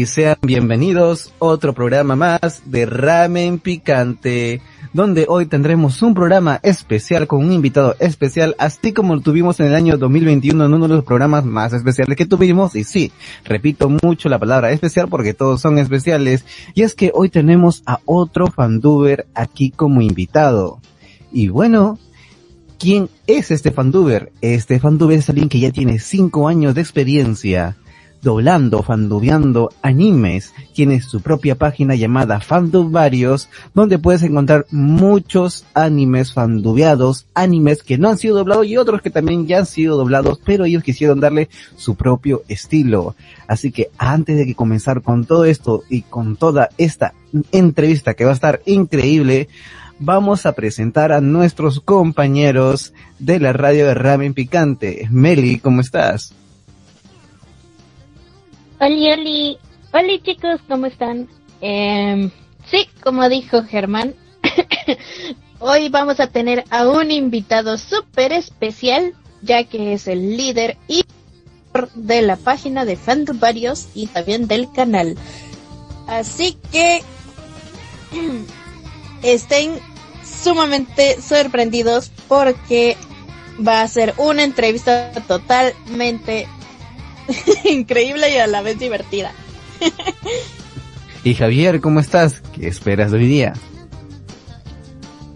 Y 0.00 0.06
sean 0.06 0.38
bienvenidos 0.40 1.30
a 1.40 1.44
otro 1.44 1.74
programa 1.74 2.16
más 2.16 2.62
de 2.64 2.86
Ramen 2.86 3.58
Picante, 3.58 4.62
donde 4.94 5.26
hoy 5.28 5.44
tendremos 5.44 6.00
un 6.00 6.14
programa 6.14 6.58
especial 6.62 7.26
con 7.26 7.44
un 7.44 7.52
invitado 7.52 7.94
especial, 7.98 8.56
así 8.58 8.94
como 8.94 9.14
lo 9.14 9.20
tuvimos 9.20 9.60
en 9.60 9.66
el 9.66 9.74
año 9.74 9.98
2021 9.98 10.64
en 10.64 10.72
uno 10.72 10.88
de 10.88 10.94
los 10.94 11.04
programas 11.04 11.44
más 11.44 11.74
especiales 11.74 12.16
que 12.16 12.24
tuvimos, 12.24 12.76
y 12.76 12.84
sí, 12.84 13.12
repito 13.44 13.90
mucho 14.02 14.30
la 14.30 14.38
palabra 14.38 14.72
especial 14.72 15.06
porque 15.08 15.34
todos 15.34 15.60
son 15.60 15.76
especiales, 15.76 16.46
y 16.72 16.80
es 16.80 16.94
que 16.94 17.10
hoy 17.12 17.28
tenemos 17.28 17.82
a 17.84 18.00
otro 18.06 18.46
fanduber 18.46 19.26
aquí 19.34 19.70
como 19.70 20.00
invitado. 20.00 20.80
Y 21.30 21.48
bueno, 21.48 21.98
¿quién 22.78 23.10
es 23.26 23.50
este 23.50 23.70
fanduber? 23.70 24.32
Este 24.40 24.80
fanduber 24.80 25.18
es 25.18 25.28
alguien 25.28 25.50
que 25.50 25.60
ya 25.60 25.72
tiene 25.72 25.98
5 25.98 26.48
años 26.48 26.74
de 26.74 26.80
experiencia 26.80 27.76
doblando, 28.22 28.82
fandubeando 28.82 29.70
animes. 29.82 30.52
Tiene 30.74 31.00
su 31.00 31.20
propia 31.20 31.54
página 31.54 31.94
llamada 31.94 32.40
Fandub 32.40 32.90
Varios, 32.90 33.48
donde 33.74 33.98
puedes 33.98 34.22
encontrar 34.22 34.66
muchos 34.70 35.64
animes 35.74 36.32
fandubeados, 36.32 37.26
animes 37.34 37.82
que 37.82 37.98
no 37.98 38.08
han 38.08 38.18
sido 38.18 38.36
doblados 38.36 38.66
y 38.66 38.76
otros 38.76 39.02
que 39.02 39.10
también 39.10 39.46
ya 39.46 39.58
han 39.58 39.66
sido 39.66 39.96
doblados, 39.96 40.40
pero 40.44 40.64
ellos 40.64 40.82
quisieron 40.82 41.20
darle 41.20 41.48
su 41.76 41.94
propio 41.94 42.42
estilo. 42.48 43.14
Así 43.46 43.72
que 43.72 43.90
antes 43.98 44.36
de 44.36 44.46
que 44.46 44.54
comenzar 44.54 45.02
con 45.02 45.24
todo 45.24 45.44
esto 45.44 45.82
y 45.88 46.02
con 46.02 46.36
toda 46.36 46.68
esta 46.78 47.14
entrevista 47.52 48.14
que 48.14 48.24
va 48.24 48.30
a 48.30 48.34
estar 48.34 48.60
increíble, 48.66 49.48
vamos 49.98 50.46
a 50.46 50.52
presentar 50.52 51.12
a 51.12 51.20
nuestros 51.20 51.80
compañeros 51.80 52.92
de 53.18 53.38
la 53.38 53.52
radio 53.52 53.86
de 53.86 53.94
Ramen 53.94 54.34
Picante. 54.34 55.06
Meli, 55.10 55.58
¿cómo 55.58 55.80
estás? 55.80 56.34
Hola, 58.82 59.14
hola. 59.14 59.58
Hola 59.92 60.22
chicos, 60.22 60.58
¿cómo 60.66 60.86
están? 60.86 61.28
Eh, 61.60 62.30
sí, 62.70 62.88
como 63.02 63.28
dijo 63.28 63.62
Germán, 63.62 64.14
hoy 65.58 65.90
vamos 65.90 66.18
a 66.18 66.28
tener 66.28 66.64
a 66.70 66.88
un 66.88 67.10
invitado 67.10 67.76
súper 67.76 68.32
especial, 68.32 69.12
ya 69.42 69.64
que 69.64 69.92
es 69.92 70.08
el 70.08 70.34
líder 70.38 70.78
y 70.88 71.04
de 71.94 72.22
la 72.22 72.36
página 72.36 72.86
de 72.86 72.96
Fandom 72.96 73.38
Varios 73.38 73.88
y 73.94 74.06
también 74.06 74.48
del 74.48 74.72
canal. 74.72 75.18
Así 76.06 76.56
que 76.72 77.02
estén 79.22 79.78
sumamente 80.24 81.20
sorprendidos 81.20 82.10
porque 82.28 82.96
va 83.58 83.82
a 83.82 83.88
ser 83.88 84.14
una 84.16 84.42
entrevista 84.42 85.12
totalmente 85.28 86.48
increíble 87.64 88.30
y 88.30 88.38
a 88.38 88.46
la 88.46 88.62
vez 88.62 88.78
divertida. 88.78 89.32
y 91.24 91.34
Javier, 91.34 91.80
¿cómo 91.80 92.00
estás? 92.00 92.42
¿Qué 92.54 92.68
esperas 92.68 93.10
de 93.10 93.18
hoy 93.18 93.26
día? 93.26 93.54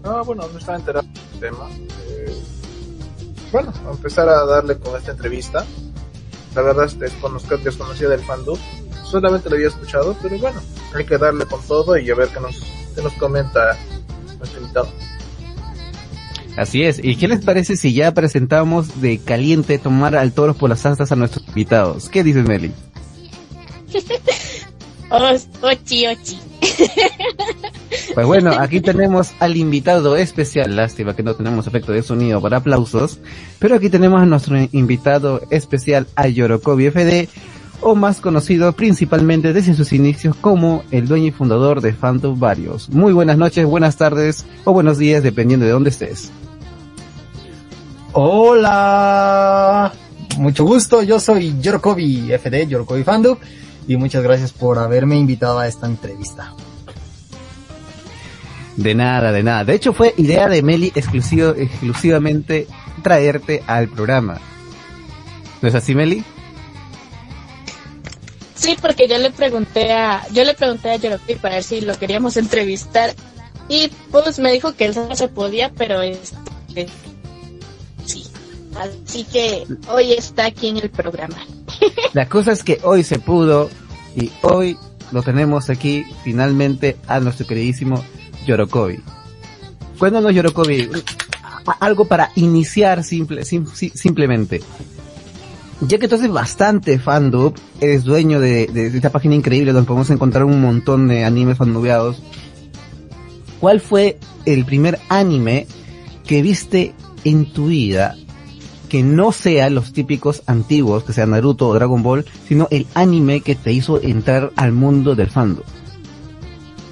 No, 0.03 0.23
bueno, 0.23 0.47
no 0.51 0.59
estaba 0.59 0.77
enterado 0.77 1.07
del 1.31 1.39
tema. 1.39 1.67
Eh, 2.07 2.35
bueno, 3.51 3.73
a 3.87 3.91
empezar 3.91 4.29
a 4.29 4.45
darle 4.45 4.77
con 4.77 4.95
esta 4.95 5.11
entrevista. 5.11 5.65
La 6.53 6.61
verdad 6.61 6.85
es 6.85 6.99
desconozco, 6.99 7.57
desconocida 7.57 8.09
del 8.09 8.21
fandom. 8.21 8.57
Solamente 9.03 9.49
lo 9.49 9.55
había 9.55 9.67
escuchado, 9.67 10.15
pero 10.21 10.37
bueno, 10.37 10.61
hay 10.93 11.05
que 11.05 11.17
darle 11.17 11.45
con 11.45 11.61
todo 11.63 11.97
y 11.97 12.09
a 12.09 12.15
ver 12.15 12.29
qué 12.29 12.39
nos, 12.39 12.59
qué 12.95 13.01
nos 13.01 13.13
comenta 13.13 13.77
nuestro 14.37 14.61
invitado. 14.61 14.89
Así 16.57 16.83
es. 16.83 17.03
¿Y 17.03 17.17
qué 17.17 17.27
les 17.27 17.43
parece 17.43 17.75
si 17.75 17.93
ya 17.93 18.13
presentamos 18.13 19.01
de 19.01 19.17
caliente 19.17 19.77
tomar 19.77 20.15
al 20.15 20.31
toro 20.31 20.53
por 20.53 20.69
las 20.69 20.85
astas 20.85 21.11
a 21.11 21.15
nuestros 21.15 21.47
invitados? 21.47 22.09
¿Qué 22.09 22.23
dices, 22.23 22.47
Meli? 22.47 22.71
ochi, 25.61 26.07
ochi. 26.07 26.39
Pues 28.13 28.27
bueno, 28.27 28.51
aquí 28.51 28.79
tenemos 28.79 29.33
al 29.39 29.57
invitado 29.57 30.15
especial. 30.15 30.75
Lástima 30.75 31.15
que 31.15 31.23
no 31.23 31.35
tenemos 31.35 31.67
efecto 31.67 31.91
de 31.91 32.01
sonido 32.01 32.41
para 32.41 32.57
aplausos. 32.57 33.19
Pero 33.59 33.75
aquí 33.75 33.89
tenemos 33.89 34.21
a 34.21 34.25
nuestro 34.25 34.57
invitado 34.71 35.41
especial, 35.49 36.07
a 36.15 36.27
Yorokobi 36.27 36.91
FD, 36.91 37.27
o 37.81 37.95
más 37.95 38.21
conocido 38.21 38.71
principalmente 38.73 39.53
desde 39.53 39.73
sus 39.73 39.91
inicios 39.91 40.35
como 40.35 40.83
el 40.91 41.07
dueño 41.07 41.27
y 41.27 41.31
fundador 41.31 41.81
de 41.81 41.93
Phantom 41.93 42.39
Varios. 42.39 42.89
Muy 42.89 43.11
buenas 43.11 43.37
noches, 43.37 43.65
buenas 43.65 43.97
tardes 43.97 44.45
o 44.63 44.71
buenos 44.71 44.97
días, 44.97 45.21
dependiendo 45.21 45.65
de 45.65 45.73
dónde 45.73 45.89
estés. 45.89 46.31
Hola, 48.17 49.91
mucho 50.37 50.63
gusto, 50.63 51.03
yo 51.03 51.19
soy 51.19 51.59
Yorokobi 51.59 52.31
FD, 52.31 52.65
Yorokobi 52.65 53.03
Fandub, 53.03 53.37
y 53.89 53.97
muchas 53.97 54.23
gracias 54.23 54.53
por 54.53 54.79
haberme 54.79 55.17
invitado 55.17 55.59
a 55.59 55.67
esta 55.67 55.85
entrevista. 55.85 56.53
De 58.77 58.95
nada, 58.95 59.33
de 59.33 59.43
nada. 59.43 59.65
De 59.65 59.73
hecho 59.73 59.91
fue 59.91 60.13
idea 60.15 60.47
de 60.47 60.63
Meli 60.63 60.93
exclusivo, 60.95 61.49
exclusivamente 61.49 62.67
traerte 63.03 63.61
al 63.67 63.89
programa. 63.89 64.39
¿No 65.61 65.67
es 65.67 65.75
así, 65.75 65.93
Meli? 65.93 66.23
Sí, 68.55 68.77
porque 68.81 69.09
yo 69.09 69.17
le 69.17 69.31
pregunté 69.31 69.91
a, 69.91 70.25
yo 70.31 70.45
le 70.45 70.53
pregunté 70.53 70.91
a 70.91 70.95
Yorokobi 70.95 71.35
para 71.35 71.55
ver 71.55 71.65
si 71.65 71.81
lo 71.81 71.99
queríamos 71.99 72.37
entrevistar 72.37 73.13
y 73.67 73.91
pues 74.09 74.39
me 74.39 74.53
dijo 74.53 74.73
que 74.73 74.85
él 74.85 74.95
no 74.95 75.13
se 75.17 75.27
podía, 75.27 75.73
pero 75.75 76.01
este, 76.01 76.87
Así 78.75 79.23
que 79.23 79.65
hoy 79.89 80.13
está 80.13 80.45
aquí 80.45 80.67
en 80.67 80.77
el 80.77 80.89
programa. 80.89 81.37
La 82.13 82.27
cosa 82.27 82.51
es 82.51 82.63
que 82.63 82.79
hoy 82.83 83.03
se 83.03 83.19
pudo 83.19 83.69
y 84.15 84.31
hoy 84.41 84.77
lo 85.11 85.23
tenemos 85.23 85.69
aquí 85.69 86.05
finalmente 86.23 86.97
a 87.07 87.19
nuestro 87.19 87.47
queridísimo 87.47 88.03
Yorokobi. 88.45 88.99
Cuéntanos 89.97 90.33
Yorokobi, 90.33 90.89
algo 91.79 92.05
para 92.05 92.31
iniciar 92.35 93.03
simple, 93.03 93.45
simplemente. 93.45 94.61
Ya 95.81 95.97
que 95.97 96.07
tú 96.07 96.15
haces 96.15 96.31
bastante 96.31 96.99
fandub, 96.99 97.53
eres 97.79 98.03
dueño 98.03 98.39
de, 98.39 98.67
de, 98.67 98.87
esta 98.87 99.09
página 99.09 99.35
increíble 99.35 99.73
donde 99.73 99.87
podemos 99.87 100.09
encontrar 100.09 100.45
un 100.45 100.61
montón 100.61 101.07
de 101.07 101.23
animes 101.23 101.57
fandubeados. 101.57 102.21
¿Cuál 103.59 103.81
fue 103.81 104.17
el 104.45 104.65
primer 104.65 104.99
anime 105.09 105.67
que 106.25 106.41
viste 106.41 106.93
en 107.23 107.51
tu 107.51 107.67
vida 107.67 108.15
que 108.85 109.03
no 109.03 109.31
sea 109.31 109.69
los 109.69 109.93
típicos 109.93 110.43
antiguos, 110.45 111.03
que 111.03 111.13
sea 111.13 111.25
Naruto 111.25 111.67
o 111.67 111.73
Dragon 111.73 112.01
Ball, 112.03 112.25
sino 112.47 112.67
el 112.71 112.87
anime 112.93 113.41
que 113.41 113.55
te 113.55 113.71
hizo 113.71 114.01
entrar 114.01 114.51
al 114.55 114.71
mundo 114.71 115.15
del 115.15 115.29
fandom. 115.29 115.63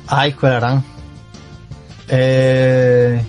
Ay, 0.07 0.35
harán. 0.41 0.83
Eh, 2.09 3.23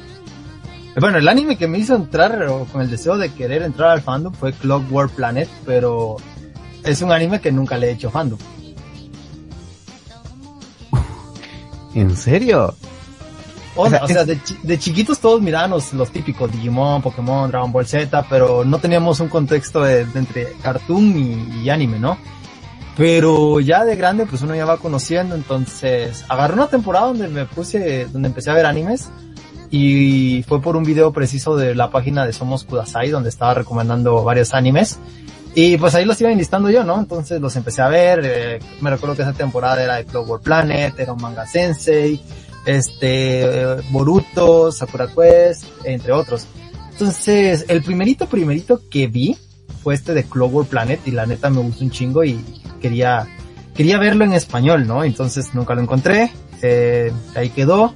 bueno, 1.00 1.18
el 1.18 1.28
anime 1.28 1.56
que 1.56 1.66
me 1.66 1.78
hizo 1.78 1.94
entrar 1.94 2.42
o 2.48 2.64
con 2.66 2.82
el 2.82 2.90
deseo 2.90 3.16
de 3.16 3.32
querer 3.32 3.62
entrar 3.62 3.90
al 3.90 4.02
fandom 4.02 4.32
fue 4.32 4.52
Clockwork 4.52 5.12
Planet, 5.12 5.48
pero 5.64 6.16
es 6.82 7.02
un 7.02 7.12
anime 7.12 7.40
que 7.40 7.50
nunca 7.50 7.78
le 7.78 7.88
he 7.88 7.92
hecho 7.92 8.10
fandom. 8.10 8.38
¿En 11.94 12.16
serio? 12.16 12.74
O, 13.76 13.88
sea, 13.88 14.24
de, 14.24 14.78
chiquitos 14.78 15.18
todos 15.18 15.42
mirábamos 15.42 15.92
los 15.94 16.10
típicos 16.10 16.50
Digimon, 16.52 17.02
Pokémon, 17.02 17.50
Dragon 17.50 17.72
Ball 17.72 17.86
Z, 17.86 18.24
pero 18.30 18.64
no 18.64 18.78
teníamos 18.78 19.18
un 19.18 19.28
contexto 19.28 19.82
de, 19.82 20.06
entre 20.14 20.52
cartoon 20.62 21.60
y, 21.62 21.68
anime, 21.70 21.98
¿no? 21.98 22.16
Pero 22.96 23.58
ya 23.58 23.84
de 23.84 23.96
grande, 23.96 24.26
pues 24.26 24.42
uno 24.42 24.54
ya 24.54 24.64
va 24.64 24.76
conociendo, 24.76 25.34
entonces 25.34 26.24
agarré 26.28 26.54
una 26.54 26.68
temporada 26.68 27.06
donde 27.08 27.26
me 27.26 27.46
puse, 27.46 28.06
donde 28.06 28.28
empecé 28.28 28.50
a 28.50 28.54
ver 28.54 28.66
animes 28.66 29.10
y 29.70 30.44
fue 30.46 30.62
por 30.62 30.76
un 30.76 30.84
video 30.84 31.12
preciso 31.12 31.56
de 31.56 31.74
la 31.74 31.90
página 31.90 32.24
de 32.24 32.32
Somos 32.32 32.62
Kudasai, 32.62 33.10
donde 33.10 33.30
estaba 33.30 33.54
recomendando 33.54 34.22
varios 34.22 34.54
animes. 34.54 35.00
Y 35.56 35.76
pues 35.78 35.96
ahí 35.96 36.04
los 36.04 36.20
iba 36.20 36.30
enlistando 36.30 36.70
yo, 36.70 36.84
¿no? 36.84 36.98
Entonces 36.98 37.40
los 37.40 37.54
empecé 37.56 37.82
a 37.82 37.88
ver, 37.88 38.20
eh, 38.24 38.58
me 38.80 38.90
recuerdo 38.90 39.16
que 39.16 39.22
esa 39.22 39.32
temporada 39.32 39.82
era 39.82 39.96
de 39.96 40.04
Clockwork 40.04 40.44
Planet, 40.44 40.98
era 40.98 41.12
un 41.12 41.22
manga 41.22 41.46
sensei, 41.46 42.20
este, 42.66 43.76
Boruto, 43.90 44.72
Sakura 44.72 45.08
Quest, 45.08 45.64
entre 45.84 46.12
otros. 46.12 46.46
Entonces, 46.92 47.66
el 47.68 47.82
primerito, 47.82 48.26
primerito 48.28 48.80
que 48.88 49.06
vi 49.06 49.36
fue 49.82 49.94
este 49.94 50.14
de 50.14 50.24
Clover 50.24 50.66
Planet 50.66 51.00
y 51.06 51.10
la 51.10 51.26
neta 51.26 51.50
me 51.50 51.60
gustó 51.60 51.84
un 51.84 51.90
chingo 51.90 52.24
y 52.24 52.42
quería, 52.80 53.26
quería 53.74 53.98
verlo 53.98 54.24
en 54.24 54.32
español, 54.32 54.86
¿no? 54.86 55.04
Entonces 55.04 55.54
nunca 55.54 55.74
lo 55.74 55.82
encontré, 55.82 56.32
eh, 56.62 57.12
ahí 57.34 57.50
quedó. 57.50 57.94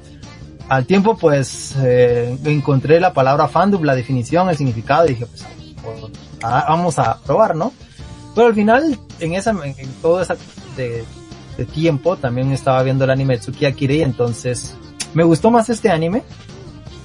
Al 0.68 0.84
tiempo, 0.84 1.16
pues, 1.16 1.74
eh, 1.78 2.36
encontré 2.44 3.00
la 3.00 3.14
palabra 3.14 3.48
fandom, 3.48 3.84
la 3.84 3.94
definición, 3.94 4.50
el 4.50 4.56
significado 4.56 5.06
y 5.06 5.10
dije, 5.10 5.26
pues, 5.26 5.46
vamos 6.42 6.98
a 6.98 7.18
probar, 7.22 7.56
¿no? 7.56 7.72
Pero 8.34 8.48
al 8.48 8.54
final, 8.54 8.98
en 9.20 9.34
esa, 9.34 9.50
en, 9.50 9.74
en 9.78 9.88
todo 10.02 10.20
esa 10.20 10.36
de, 10.76 11.04
de 11.58 11.66
tiempo 11.66 12.16
también 12.16 12.52
estaba 12.52 12.82
viendo 12.82 13.04
el 13.04 13.10
anime 13.10 13.34
de 13.34 13.40
Tsuki 13.40 13.66
Akiri, 13.66 14.00
entonces 14.00 14.74
me 15.12 15.24
gustó 15.24 15.50
más 15.50 15.68
este 15.68 15.90
anime 15.90 16.22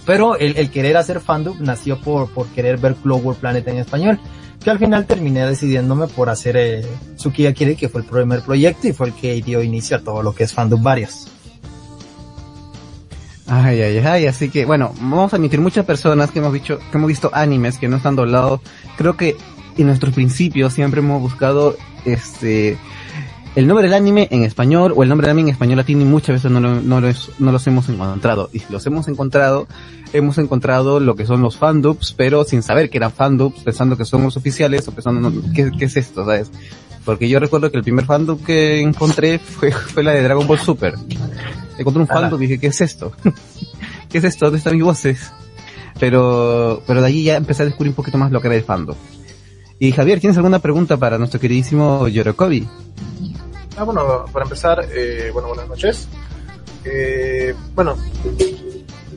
Pero 0.05 0.37
el, 0.37 0.55
el 0.57 0.69
querer 0.69 0.95
hacer 0.95 1.19
fandub 1.19 1.59
nació 1.59 1.99
por, 1.99 2.29
por 2.29 2.47
querer 2.47 2.77
ver 2.77 2.95
Clover 2.95 3.35
Planet 3.35 3.67
en 3.67 3.77
español, 3.77 4.19
que 4.63 4.69
al 4.69 4.79
final 4.79 5.05
terminé 5.05 5.45
decidiéndome 5.45 6.07
por 6.07 6.29
hacer 6.29 6.55
eh, 6.55 6.85
Tsukiya 7.15 7.53
Kiri, 7.53 7.75
que 7.75 7.89
fue 7.89 8.01
el 8.01 8.07
primer 8.07 8.41
proyecto 8.41 8.87
y 8.87 8.93
fue 8.93 9.07
el 9.07 9.13
que 9.13 9.41
dio 9.41 9.61
inicio 9.63 9.97
a 9.97 9.99
todo 10.01 10.21
lo 10.21 10.33
que 10.33 10.43
es 10.43 10.53
fandub 10.53 10.81
varios. 10.81 11.27
Ay, 13.47 13.81
ay, 13.81 13.97
ay, 13.97 14.25
así 14.27 14.49
que 14.49 14.65
bueno, 14.65 14.93
vamos 14.99 15.33
a 15.33 15.35
admitir 15.35 15.59
muchas 15.59 15.85
personas 15.85 16.31
que 16.31 16.39
hemos 16.39 16.53
dicho, 16.53 16.79
que 16.79 16.97
hemos 16.97 17.07
visto 17.07 17.29
animes 17.33 17.77
que 17.77 17.87
no 17.87 17.97
están 17.97 18.15
doblados. 18.15 18.61
Creo 18.97 19.17
que 19.17 19.35
en 19.77 19.87
nuestros 19.87 20.13
principios 20.13 20.73
siempre 20.73 20.99
hemos 21.01 21.21
buscado 21.21 21.75
este 22.05 22.77
el 23.55 23.67
nombre 23.67 23.83
del 23.85 23.93
anime 23.93 24.27
en 24.31 24.43
español 24.43 24.93
o 24.95 25.03
el 25.03 25.09
nombre 25.09 25.27
del 25.27 25.37
anime 25.37 25.49
en 25.49 25.53
español 25.53 25.77
latino 25.77 26.05
muchas 26.05 26.35
veces 26.35 26.51
no, 26.51 26.59
lo, 26.59 26.81
no, 26.81 26.99
los, 26.99 27.31
no 27.39 27.51
los 27.51 27.65
hemos 27.67 27.87
encontrado. 27.87 28.49
Y 28.51 28.59
si 28.59 28.71
los 28.71 28.85
hemos 28.87 29.07
encontrado, 29.07 29.67
hemos 30.11 30.37
encontrado 30.39 30.99
lo 30.99 31.15
que 31.15 31.25
son 31.25 31.41
los 31.41 31.57
fandubs, 31.57 32.13
pero 32.13 32.45
sin 32.45 32.63
saber 32.63 32.89
que 32.89 32.97
eran 32.97 33.11
fandubs, 33.11 33.61
pensando 33.61 33.95
que 33.95 34.05
son 34.05 34.23
los 34.23 34.37
oficiales 34.37 34.87
o 34.87 34.91
pensando, 34.91 35.29
no, 35.29 35.53
¿qué, 35.53 35.71
¿qué, 35.77 35.85
es 35.85 35.97
esto? 35.97 36.25
¿Sabes? 36.25 36.51
Porque 37.05 37.29
yo 37.29 37.39
recuerdo 37.39 37.69
que 37.69 37.77
el 37.77 37.83
primer 37.83 38.05
fandub 38.05 38.43
que 38.43 38.81
encontré 38.81 39.37
fue, 39.39 39.71
fue 39.93 40.03
la 40.03 40.11
de 40.11 40.23
Dragon 40.23 40.47
Ball 40.47 40.59
Super. 40.59 40.95
Encontré 41.77 42.01
un 42.01 42.07
fandub 42.07 42.41
y 42.41 42.47
dije, 42.47 42.59
¿qué 42.59 42.67
es 42.67 42.81
esto? 42.81 43.11
¿Qué 44.09 44.17
es 44.17 44.23
esto? 44.23 44.45
¿Dónde 44.45 44.57
están 44.57 44.73
mis 44.73 44.83
voces? 44.83 45.31
Pero, 45.99 46.81
pero 46.87 47.01
de 47.01 47.07
allí 47.07 47.23
ya 47.23 47.35
empecé 47.35 47.63
a 47.63 47.65
descubrir 47.65 47.91
un 47.91 47.95
poquito 47.95 48.17
más 48.17 48.31
lo 48.31 48.41
que 48.41 48.47
era 48.47 48.55
el 48.55 48.63
fandom. 48.63 48.95
Y 49.79 49.91
Javier, 49.91 50.19
¿tienes 50.19 50.37
alguna 50.37 50.59
pregunta 50.59 50.97
para 50.97 51.17
nuestro 51.17 51.39
queridísimo 51.39 52.07
Yorokobi? 52.07 52.67
Ah, 53.77 53.83
bueno, 53.83 54.25
para 54.31 54.43
empezar, 54.43 54.85
eh, 54.91 55.31
bueno, 55.33 55.47
buenas 55.49 55.67
noches. 55.67 56.07
Eh, 56.85 57.55
bueno, 57.73 57.97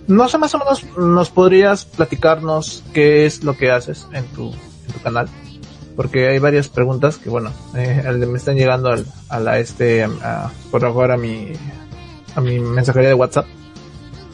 no 0.06 0.28
sé, 0.28 0.38
más 0.38 0.54
o 0.54 0.58
menos 0.58 0.84
nos 0.96 1.30
podrías 1.30 1.84
platicarnos 1.84 2.82
qué 2.94 3.26
es 3.26 3.44
lo 3.44 3.56
que 3.56 3.70
haces 3.70 4.06
en 4.12 4.24
tu, 4.28 4.52
en 4.52 4.92
tu 4.92 5.00
canal. 5.02 5.28
Porque 5.94 6.28
hay 6.28 6.38
varias 6.38 6.68
preguntas 6.68 7.16
que, 7.16 7.28
bueno, 7.28 7.52
eh, 7.74 8.02
me 8.26 8.38
están 8.38 8.56
llegando 8.56 8.90
al, 8.90 9.06
a 9.28 9.40
la 9.40 9.58
este, 9.58 10.06
por 10.70 10.84
ahora 10.84 11.14
a 11.14 11.18
mi, 11.18 11.52
a 12.34 12.40
mi 12.40 12.58
mensajería 12.58 13.08
de 13.08 13.14
WhatsApp. 13.14 13.46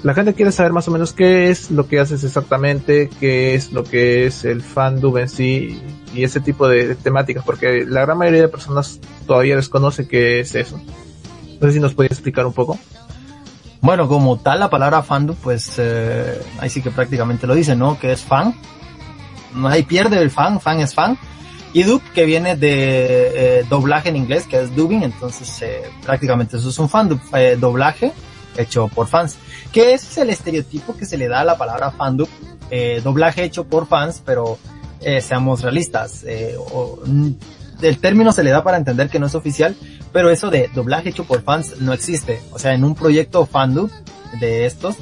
La 0.03 0.15
gente 0.15 0.35
quiere 0.35 0.51
saber 0.51 0.73
más 0.73 0.89
o 0.89 0.91
menos 0.91 1.13
qué 1.13 1.49
es 1.49 1.71
lo 1.71 1.87
que 1.87 2.01
haces 2.01 2.25
exactamente, 2.25 3.09
qué 3.21 3.55
es 3.55 3.73
lo 3.73 3.85
que 3.85 4.27
es 4.27 4.45
el 4.45 4.61
fandom 4.61 5.17
en 5.19 5.29
sí 5.29 5.81
y 6.13 6.25
ese 6.25 6.41
tipo 6.41 6.67
de 6.67 6.97
temáticas, 6.97 7.45
porque 7.45 7.85
la 7.87 8.01
gran 8.01 8.19
mayoría 8.19 8.43
de 8.43 8.49
personas 8.49 8.99
todavía 9.29 9.55
desconoce 9.55 10.09
qué 10.09 10.41
es 10.41 10.57
eso. 10.57 10.81
No 11.61 11.69
sé 11.69 11.75
si 11.75 11.81
nos 11.81 11.95
puede 11.95 12.09
explicar 12.09 12.45
un 12.47 12.53
poco. 12.53 12.79
Bueno, 13.81 14.09
como 14.09 14.39
tal 14.39 14.59
la 14.59 14.71
palabra 14.71 15.03
fandom, 15.03 15.37
pues 15.37 15.75
eh, 15.79 16.41
ahí 16.59 16.69
sí 16.69 16.83
que 16.83 16.91
prácticamente 16.91 17.47
lo 17.47 17.55
dice, 17.55 17.77
¿no? 17.77 17.99
Que 17.99 18.11
es 18.11 18.23
fan. 18.23 18.57
Hay 19.65 19.85
pierde 19.85 20.19
el 20.19 20.31
fan, 20.31 20.61
fan 20.61 20.81
es 20.81 20.95
fan. 20.95 21.17
Y 21.73 21.85
dub, 21.85 22.03
que 22.13 22.27
viene 22.27 22.57
de 22.57 23.61
eh, 23.61 23.67
doblaje 23.71 24.09
en 24.09 24.17
inglés, 24.17 24.47
que 24.47 24.61
es 24.61 24.75
dubbing, 24.75 25.05
entonces 25.05 25.63
eh, 25.63 25.83
prácticamente 26.05 26.57
eso 26.57 26.69
es 26.69 26.79
un 26.79 26.89
fandom, 26.89 27.19
eh, 27.35 27.57
doblaje 27.59 28.13
hecho 28.57 28.89
por 28.89 29.07
fans. 29.09 29.37
Que 29.73 29.95
es 29.95 30.17
el 30.19 30.31
estereotipo 30.31 30.97
que 30.97 31.07
se 31.07 31.17
le 31.17 31.29
da 31.29 31.41
a 31.41 31.45
la 31.45 31.59
palabra 31.59 31.91
fandom, 31.91 32.29
eh, 32.71 33.01
doblaje 33.03 33.45
hecho 33.45 33.65
por 33.65 33.87
fans, 33.87 34.23
pero 34.25 34.59
eh, 35.01 35.21
seamos 35.21 35.63
realistas. 35.63 36.25
Eh, 36.25 36.57
o, 36.59 37.01
el 37.83 37.99
término 37.99 38.33
se 38.33 38.45
le 38.45 38.51
da 38.51 38.63
para 38.63 38.77
entender 38.77 39.09
que 39.09 39.19
no 39.19 39.27
es 39.27 39.35
oficial, 39.35 39.75
pero 40.13 40.31
eso 40.31 40.51
de 40.51 40.71
doblaje 40.75 41.11
hecho 41.11 41.25
por 41.25 41.43
fans 41.43 41.81
no 41.81 41.93
existe. 41.93 42.41
O 42.53 42.59
sea, 42.59 42.75
en 42.75 42.85
un 42.85 42.95
proyecto 42.95 43.45
fandom 43.47 43.89
de 44.41 44.67
estos, 44.67 44.97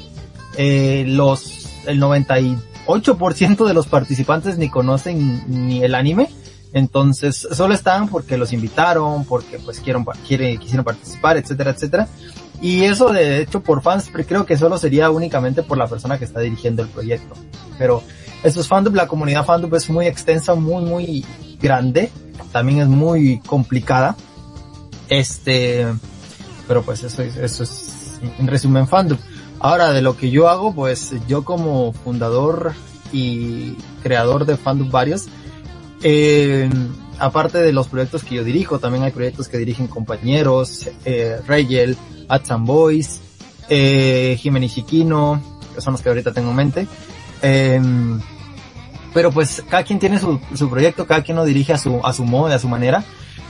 eh, 0.57 1.05
los, 1.07 1.69
el 1.85 2.01
98% 2.01 3.67
de 3.67 3.73
los 3.73 3.87
participantes 3.87 4.57
ni 4.57 4.69
conocen 4.69 5.43
ni 5.47 5.83
el 5.83 5.95
anime, 5.95 6.29
entonces 6.73 7.47
solo 7.51 7.73
están 7.73 8.07
porque 8.07 8.37
los 8.37 8.53
invitaron, 8.53 9.25
porque 9.25 9.59
pues 9.59 9.79
quieren, 9.79 10.05
quieren, 10.27 10.57
quisieron 10.57 10.85
participar, 10.85 11.37
etcétera, 11.37 11.71
etcétera. 11.71 12.07
Y 12.61 12.83
eso 12.83 13.11
de 13.11 13.41
hecho 13.41 13.61
por 13.61 13.81
fans 13.81 14.09
creo 14.11 14.45
que 14.45 14.57
solo 14.57 14.77
sería 14.77 15.09
únicamente 15.09 15.63
por 15.63 15.77
la 15.77 15.87
persona 15.87 16.19
que 16.19 16.25
está 16.25 16.39
dirigiendo 16.39 16.83
el 16.83 16.89
proyecto. 16.89 17.35
Pero 17.77 18.03
estos 18.43 18.67
fandom, 18.67 18.93
la 18.93 19.07
comunidad 19.07 19.45
fandom 19.45 19.73
es 19.75 19.89
muy 19.89 20.07
extensa, 20.07 20.53
muy, 20.55 20.83
muy 20.83 21.25
grande. 21.59 22.11
También 22.51 22.81
es 22.81 22.87
muy 22.87 23.39
complicada. 23.39 24.15
Este, 25.09 25.87
pero 26.67 26.83
pues 26.83 27.03
eso 27.03 27.21
es, 27.21 27.35
eso 27.37 27.63
es 27.63 28.19
en 28.39 28.47
resumen 28.47 28.87
fandom. 28.87 29.17
Ahora 29.59 29.91
de 29.91 30.01
lo 30.01 30.17
que 30.17 30.29
yo 30.29 30.49
hago, 30.49 30.73
pues 30.73 31.13
yo 31.27 31.43
como 31.43 31.93
fundador 31.93 32.73
y 33.11 33.75
creador 34.01 34.45
de 34.45 34.57
fandom 34.57 34.89
varios, 34.89 35.27
eh, 36.03 36.69
aparte 37.21 37.59
de 37.59 37.71
los 37.71 37.87
proyectos 37.87 38.23
que 38.23 38.35
yo 38.35 38.43
dirijo, 38.43 38.79
también 38.79 39.03
hay 39.03 39.11
proyectos 39.11 39.47
que 39.47 39.59
dirigen 39.59 39.87
compañeros, 39.87 40.89
eh, 41.05 41.39
Rayel, 41.45 41.95
Atsan 42.27 42.65
Boys, 42.65 43.21
eh, 43.69 44.35
Jiménez 44.39 44.73
Chiquino, 44.73 45.41
que 45.75 45.81
son 45.81 45.93
los 45.93 46.01
que 46.01 46.09
ahorita 46.09 46.33
tengo 46.33 46.49
en 46.49 46.55
mente. 46.55 46.87
Eh, 47.43 47.79
pero 49.13 49.31
pues 49.31 49.63
cada 49.69 49.83
quien 49.83 49.99
tiene 49.99 50.19
su, 50.19 50.39
su 50.55 50.69
proyecto, 50.69 51.05
cada 51.05 51.21
quien 51.21 51.37
lo 51.37 51.45
dirige 51.45 51.73
a 51.73 51.77
su, 51.77 52.01
a 52.03 52.11
su 52.11 52.23
modo 52.25 52.49
y 52.49 52.53
a 52.53 52.59
su 52.59 52.67
manera. 52.67 53.03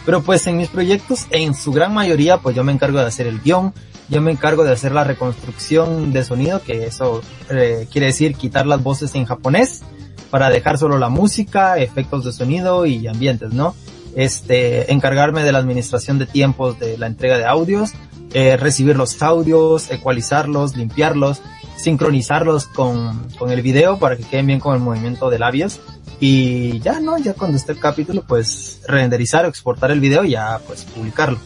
Pero 0.05 0.21
pues 0.21 0.45
en 0.47 0.57
mis 0.57 0.67
proyectos, 0.67 1.27
en 1.29 1.53
su 1.53 1.71
gran 1.71 1.93
mayoría, 1.93 2.39
pues 2.39 2.55
yo 2.55 2.63
me 2.65 2.73
encargo 2.73 2.99
de 2.99 3.05
hacer 3.05 3.25
el 3.25 3.39
guion, 3.39 3.73
yo 4.09 4.19
me 4.19 4.31
encargo 4.31 4.65
de 4.65 4.73
hacer 4.73 4.91
la 4.91 5.05
reconstrucción 5.05 6.11
de 6.11 6.25
sonido, 6.25 6.61
que 6.61 6.87
eso 6.87 7.21
eh, 7.49 7.87
quiere 7.89 8.07
decir 8.07 8.35
quitar 8.35 8.65
las 8.65 8.83
voces 8.83 9.15
en 9.15 9.25
japonés 9.25 9.83
para 10.31 10.49
dejar 10.49 10.77
solo 10.77 10.97
la 10.97 11.09
música, 11.09 11.77
efectos 11.77 12.25
de 12.25 12.31
sonido 12.31 12.85
y 12.87 13.05
ambientes, 13.07 13.53
¿no? 13.53 13.75
Este, 14.15 14.91
encargarme 14.91 15.43
de 15.43 15.51
la 15.51 15.59
administración 15.59 16.17
de 16.17 16.25
tiempos 16.25 16.79
de 16.79 16.97
la 16.97 17.07
entrega 17.07 17.37
de 17.37 17.45
audios, 17.45 17.91
eh, 18.33 18.57
recibir 18.57 18.95
los 18.95 19.21
audios, 19.21 19.91
ecualizarlos, 19.91 20.75
limpiarlos, 20.75 21.41
sincronizarlos 21.77 22.67
con, 22.67 23.27
con 23.37 23.51
el 23.51 23.61
video 23.61 23.99
para 23.99 24.15
que 24.15 24.23
queden 24.23 24.47
bien 24.47 24.59
con 24.59 24.73
el 24.73 24.81
movimiento 24.81 25.29
de 25.29 25.37
labios. 25.37 25.79
Y 26.19 26.79
ya, 26.79 26.99
¿no? 26.99 27.17
Ya 27.17 27.33
cuando 27.33 27.57
esté 27.57 27.73
el 27.73 27.79
capítulo, 27.79 28.23
pues 28.25 28.81
renderizar 28.87 29.45
o 29.45 29.49
exportar 29.49 29.91
el 29.91 29.99
video 29.99 30.23
y 30.23 30.31
ya, 30.31 30.59
pues 30.65 30.85
publicarlo. 30.85 31.39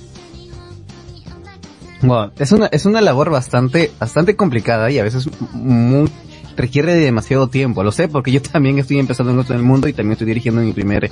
Wow, 2.02 2.32
es 2.38 2.52
una, 2.52 2.68
es 2.68 2.86
una 2.86 3.02
labor 3.02 3.32
bastante, 3.32 3.92
bastante 4.00 4.36
complicada 4.36 4.92
y 4.92 5.00
a 5.00 5.04
veces 5.04 5.28
muy, 5.54 6.10
requiere 6.56 6.94
de 6.94 7.02
demasiado 7.02 7.48
tiempo. 7.48 7.84
Lo 7.84 7.92
sé 7.92 8.08
porque 8.08 8.32
yo 8.32 8.42
también 8.54 8.80
estoy 8.80 9.00
empezando 9.00 9.32
en 9.32 9.56
el 9.56 9.64
mundo 9.64 9.88
y 9.88 9.94
también 9.94 10.14
estoy 10.14 10.28
dirigiendo 10.28 10.62
mi 10.62 10.74
primer 10.74 11.10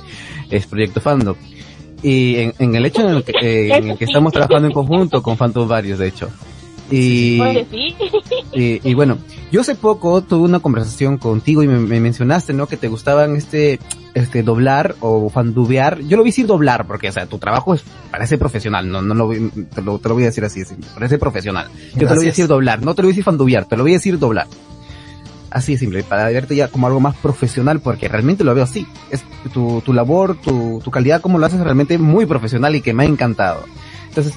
eh, 0.50 0.62
proyecto 0.68 1.00
fandom. 1.00 1.36
Y 2.02 2.36
en, 2.36 2.54
en, 2.58 2.74
el 2.74 2.84
hecho 2.84 3.00
en 3.00 3.16
el 3.16 3.24
que, 3.24 3.32
eh, 3.40 3.76
en 3.76 3.90
el 3.90 3.98
que 3.98 4.04
estamos 4.04 4.32
trabajando 4.32 4.68
en 4.68 4.74
conjunto 4.74 5.22
con 5.22 5.38
Phantom 5.38 5.66
varios, 5.66 5.98
de 5.98 6.08
hecho. 6.08 6.28
Y, 6.90 7.40
y, 8.52 8.80
y, 8.84 8.94
bueno, 8.94 9.16
yo 9.50 9.62
hace 9.62 9.74
poco 9.74 10.22
tuve 10.22 10.44
una 10.44 10.60
conversación 10.60 11.16
contigo 11.16 11.62
y 11.62 11.66
me, 11.66 11.78
me, 11.78 11.98
mencionaste, 11.98 12.52
¿no? 12.52 12.66
Que 12.66 12.76
te 12.76 12.88
gustaban 12.88 13.36
este, 13.36 13.78
este, 14.12 14.42
doblar 14.42 14.94
o 15.00 15.30
fandubear. 15.30 16.00
Yo 16.00 16.18
lo 16.18 16.22
voy 16.22 16.28
a 16.28 16.32
decir 16.32 16.46
doblar 16.46 16.86
porque, 16.86 17.08
o 17.08 17.12
sea, 17.12 17.24
tu 17.24 17.38
trabajo 17.38 17.74
es, 17.74 17.82
parece 18.10 18.36
profesional, 18.36 18.88
no, 18.88 19.00
no 19.00 19.14
lo, 19.14 19.30
te 19.30 19.80
lo, 19.80 19.98
te 19.98 20.08
lo 20.08 20.14
voy 20.14 20.24
a 20.24 20.26
decir 20.26 20.44
así, 20.44 20.62
parece 20.92 21.16
profesional. 21.16 21.68
Yo 21.68 21.74
Gracias. 21.74 21.98
te 21.98 22.04
lo 22.04 22.14
voy 22.16 22.26
a 22.26 22.30
decir 22.30 22.46
doblar, 22.48 22.82
no 22.82 22.94
te 22.94 23.00
lo 23.00 23.06
voy 23.06 23.10
a 23.10 23.14
decir 23.14 23.24
fandubear, 23.24 23.64
te 23.64 23.76
lo 23.76 23.82
voy 23.82 23.92
a 23.92 23.96
decir 23.96 24.18
doblar. 24.18 24.46
Así 25.54 25.72
de 25.72 25.78
simple, 25.78 26.02
para 26.02 26.28
verte 26.30 26.56
ya 26.56 26.66
como 26.66 26.88
algo 26.88 26.98
más 26.98 27.14
profesional, 27.14 27.78
porque 27.78 28.08
realmente 28.08 28.42
lo 28.42 28.54
veo 28.56 28.64
así. 28.64 28.88
Es 29.10 29.22
tu, 29.52 29.80
tu 29.82 29.92
labor, 29.92 30.36
tu, 30.36 30.82
tu 30.82 30.90
calidad 30.90 31.20
como 31.20 31.38
lo 31.38 31.46
haces 31.46 31.60
realmente 31.60 31.96
muy 31.96 32.26
profesional 32.26 32.74
y 32.74 32.80
que 32.80 32.92
me 32.92 33.04
ha 33.04 33.06
encantado. 33.06 33.64
Entonces, 34.08 34.34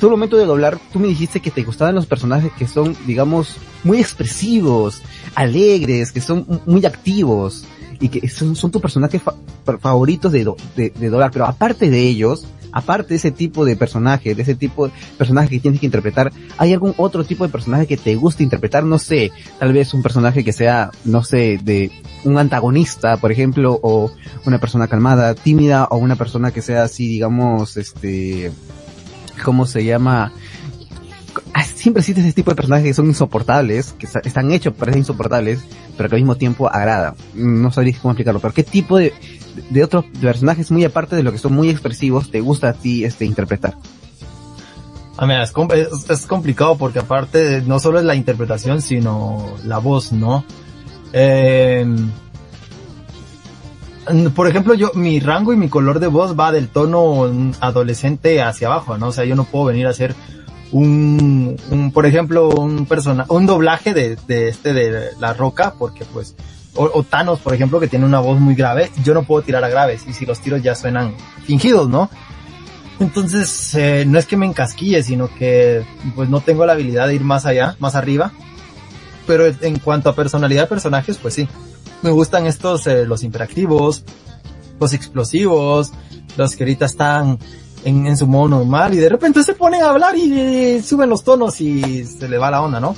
tu 0.00 0.10
momento 0.10 0.36
de 0.36 0.44
doblar, 0.44 0.78
tú 0.92 0.98
me 0.98 1.06
dijiste 1.06 1.38
que 1.38 1.52
te 1.52 1.62
gustaban 1.62 1.94
los 1.94 2.06
personajes 2.06 2.52
que 2.58 2.66
son, 2.66 2.96
digamos, 3.06 3.56
muy 3.84 4.00
expresivos, 4.00 5.02
alegres, 5.36 6.10
que 6.10 6.20
son 6.20 6.60
muy 6.66 6.84
activos 6.84 7.64
y 8.00 8.08
que 8.08 8.28
son, 8.28 8.56
son 8.56 8.70
tus 8.70 8.82
personajes 8.82 9.22
fa 9.22 9.34
favoritos 9.80 10.32
de, 10.32 10.52
de, 10.74 11.10
doblar. 11.10 11.30
Pero 11.30 11.46
aparte 11.46 11.90
de 11.90 12.00
ellos, 12.00 12.44
aparte 12.72 13.10
de 13.10 13.16
ese 13.16 13.30
tipo 13.30 13.64
de 13.64 13.76
personaje, 13.76 14.34
de 14.34 14.42
ese 14.42 14.54
tipo 14.54 14.86
de 14.86 14.92
personaje 15.16 15.48
que 15.48 15.60
tienes 15.60 15.80
que 15.80 15.86
interpretar, 15.86 16.32
¿hay 16.58 16.72
algún 16.72 16.94
otro 16.96 17.24
tipo 17.24 17.44
de 17.44 17.52
personaje 17.52 17.86
que 17.86 17.96
te 17.96 18.14
guste 18.16 18.42
interpretar? 18.42 18.84
No 18.84 18.98
sé, 18.98 19.32
tal 19.58 19.72
vez 19.72 19.94
un 19.94 20.02
personaje 20.02 20.44
que 20.44 20.52
sea, 20.52 20.90
no 21.04 21.22
sé, 21.22 21.58
de 21.62 21.90
un 22.24 22.38
antagonista, 22.38 23.16
por 23.16 23.32
ejemplo, 23.32 23.78
o 23.82 24.10
una 24.44 24.58
persona 24.58 24.88
calmada, 24.88 25.34
tímida, 25.34 25.84
o 25.90 25.96
una 25.96 26.16
persona 26.16 26.50
que 26.50 26.62
sea 26.62 26.84
así, 26.84 27.06
digamos, 27.08 27.76
este, 27.76 28.52
¿cómo 29.44 29.66
se 29.66 29.84
llama? 29.84 30.32
Siempre 31.74 32.00
existe 32.00 32.20
ese 32.20 32.32
tipo 32.32 32.50
de 32.50 32.56
personajes 32.56 32.86
que 32.86 32.94
son 32.94 33.06
insoportables, 33.06 33.92
que 33.92 34.06
están 34.24 34.50
hechos 34.50 34.74
para 34.74 34.92
ser 34.92 34.98
insoportables, 34.98 35.60
pero 35.96 36.08
que 36.08 36.16
al 36.16 36.22
mismo 36.22 36.36
tiempo 36.36 36.68
agrada. 36.68 37.14
No 37.34 37.70
sabría 37.70 37.96
cómo 38.00 38.12
explicarlo, 38.12 38.40
pero 38.40 38.54
¿qué 38.54 38.62
tipo 38.62 38.98
de, 38.98 39.12
de 39.70 39.84
otros 39.84 40.04
personajes 40.20 40.70
muy 40.70 40.84
aparte 40.84 41.16
de 41.16 41.22
lo 41.22 41.32
que 41.32 41.38
son 41.38 41.54
muy 41.54 41.70
expresivos 41.70 42.30
te 42.30 42.40
gusta 42.40 42.70
a 42.70 42.72
ti 42.72 43.04
este 43.04 43.24
interpretar? 43.24 43.76
A 45.18 45.24
ver, 45.24 45.40
es, 45.40 46.10
es, 46.10 46.26
complicado 46.26 46.76
porque 46.76 46.98
aparte 46.98 47.62
no 47.66 47.78
solo 47.78 47.98
es 47.98 48.04
la 48.04 48.14
interpretación, 48.14 48.82
sino 48.82 49.46
la 49.64 49.78
voz, 49.78 50.12
¿no? 50.12 50.44
Eh, 51.12 51.86
por 54.34 54.46
ejemplo, 54.46 54.74
yo, 54.74 54.90
mi 54.94 55.18
rango 55.20 55.52
y 55.52 55.56
mi 55.56 55.68
color 55.68 56.00
de 56.00 56.06
voz 56.06 56.38
va 56.38 56.52
del 56.52 56.68
tono 56.68 57.52
adolescente 57.60 58.42
hacia 58.42 58.68
abajo, 58.68 58.98
¿no? 58.98 59.08
O 59.08 59.12
sea, 59.12 59.24
yo 59.24 59.34
no 59.34 59.44
puedo 59.44 59.66
venir 59.66 59.86
a 59.86 59.90
hacer 59.90 60.14
un, 60.72 61.56
un 61.70 61.92
por 61.92 62.06
ejemplo, 62.06 62.48
un 62.48 62.86
persona, 62.86 63.24
un 63.28 63.46
doblaje 63.46 63.94
de, 63.94 64.16
de 64.26 64.48
este 64.48 64.72
de 64.72 65.10
La 65.18 65.32
Roca, 65.32 65.74
porque 65.78 66.04
pues, 66.04 66.34
o, 66.74 67.02
Thanos, 67.02 67.40
por 67.40 67.54
ejemplo, 67.54 67.80
que 67.80 67.88
tiene 67.88 68.04
una 68.04 68.20
voz 68.20 68.38
muy 68.38 68.54
grave, 68.54 68.90
yo 69.02 69.14
no 69.14 69.22
puedo 69.22 69.42
tirar 69.42 69.64
a 69.64 69.68
graves, 69.68 70.04
y 70.06 70.12
si 70.12 70.26
los 70.26 70.40
tiros 70.40 70.62
ya 70.62 70.74
suenan 70.74 71.14
fingidos, 71.44 71.88
¿no? 71.88 72.10
Entonces, 72.98 73.74
eh, 73.74 74.04
no 74.06 74.18
es 74.18 74.26
que 74.26 74.36
me 74.36 74.46
encasquille, 74.46 75.02
sino 75.02 75.28
que 75.28 75.84
pues 76.14 76.28
no 76.28 76.40
tengo 76.40 76.64
la 76.64 76.72
habilidad 76.72 77.08
de 77.08 77.14
ir 77.14 77.22
más 77.22 77.44
allá, 77.44 77.76
más 77.78 77.94
arriba. 77.94 78.32
Pero 79.26 79.46
en 79.46 79.78
cuanto 79.80 80.08
a 80.08 80.14
personalidad 80.14 80.62
de 80.62 80.68
personajes, 80.68 81.18
pues 81.18 81.34
sí. 81.34 81.48
Me 82.02 82.10
gustan 82.10 82.46
estos, 82.46 82.86
eh, 82.86 83.04
los 83.04 83.22
interactivos, 83.22 84.04
los 84.80 84.92
explosivos, 84.94 85.92
los 86.36 86.56
que 86.56 86.64
ahorita 86.64 86.86
están 86.86 87.38
en, 87.86 88.06
en, 88.06 88.16
su 88.16 88.26
modo 88.26 88.48
normal 88.48 88.94
y 88.94 88.96
de 88.96 89.08
repente 89.08 89.42
se 89.44 89.54
ponen 89.54 89.82
a 89.82 89.90
hablar 89.90 90.16
y 90.16 90.32
eh, 90.38 90.82
suben 90.82 91.08
los 91.08 91.22
tonos 91.22 91.60
y 91.60 92.04
se 92.04 92.28
le 92.28 92.36
va 92.36 92.50
la 92.50 92.60
onda, 92.60 92.80
¿no? 92.80 92.96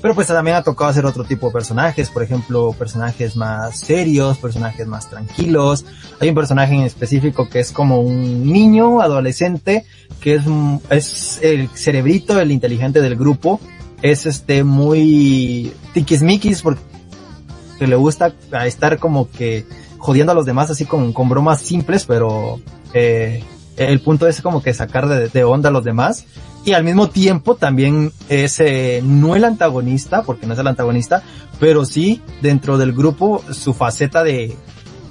Pero 0.00 0.14
pues 0.14 0.28
también 0.28 0.56
ha 0.56 0.62
tocado 0.62 0.88
hacer 0.88 1.04
otro 1.04 1.24
tipo 1.24 1.48
de 1.48 1.52
personajes, 1.52 2.08
por 2.08 2.22
ejemplo, 2.22 2.72
personajes 2.78 3.36
más 3.36 3.80
serios, 3.80 4.38
personajes 4.38 4.86
más 4.86 5.10
tranquilos. 5.10 5.84
Hay 6.20 6.30
un 6.30 6.34
personaje 6.34 6.74
en 6.74 6.82
específico 6.82 7.50
que 7.50 7.60
es 7.60 7.70
como 7.70 8.00
un 8.00 8.50
niño, 8.50 9.02
adolescente, 9.02 9.84
que 10.20 10.36
es, 10.36 10.44
es 10.88 11.38
el 11.42 11.68
cerebrito, 11.74 12.40
el 12.40 12.50
inteligente 12.50 13.02
del 13.02 13.16
grupo. 13.16 13.60
Es 14.00 14.24
este 14.24 14.64
muy 14.64 15.74
tiquismiquis 15.92 16.62
porque 16.62 16.80
le 17.80 17.96
gusta 17.96 18.32
estar 18.64 18.98
como 18.98 19.30
que 19.30 19.66
jodiendo 19.98 20.32
a 20.32 20.34
los 20.34 20.46
demás 20.46 20.70
así 20.70 20.86
con, 20.86 21.12
con 21.12 21.28
bromas 21.28 21.60
simples, 21.60 22.06
pero 22.06 22.58
eh, 22.94 23.44
el 23.80 24.00
punto 24.00 24.28
es 24.28 24.42
como 24.42 24.62
que 24.62 24.74
sacar 24.74 25.08
de, 25.08 25.44
onda 25.44 25.70
a 25.70 25.72
los 25.72 25.84
demás 25.84 26.26
y 26.66 26.72
al 26.72 26.84
mismo 26.84 27.08
tiempo 27.08 27.54
también 27.54 28.12
es 28.28 28.60
eh, 28.60 29.00
no 29.02 29.34
el 29.34 29.44
antagonista, 29.44 30.22
porque 30.22 30.46
no 30.46 30.52
es 30.52 30.58
el 30.58 30.66
antagonista, 30.66 31.22
pero 31.58 31.86
sí 31.86 32.20
dentro 32.42 32.76
del 32.76 32.92
grupo 32.92 33.42
su 33.50 33.72
faceta 33.72 34.22
de, 34.22 34.54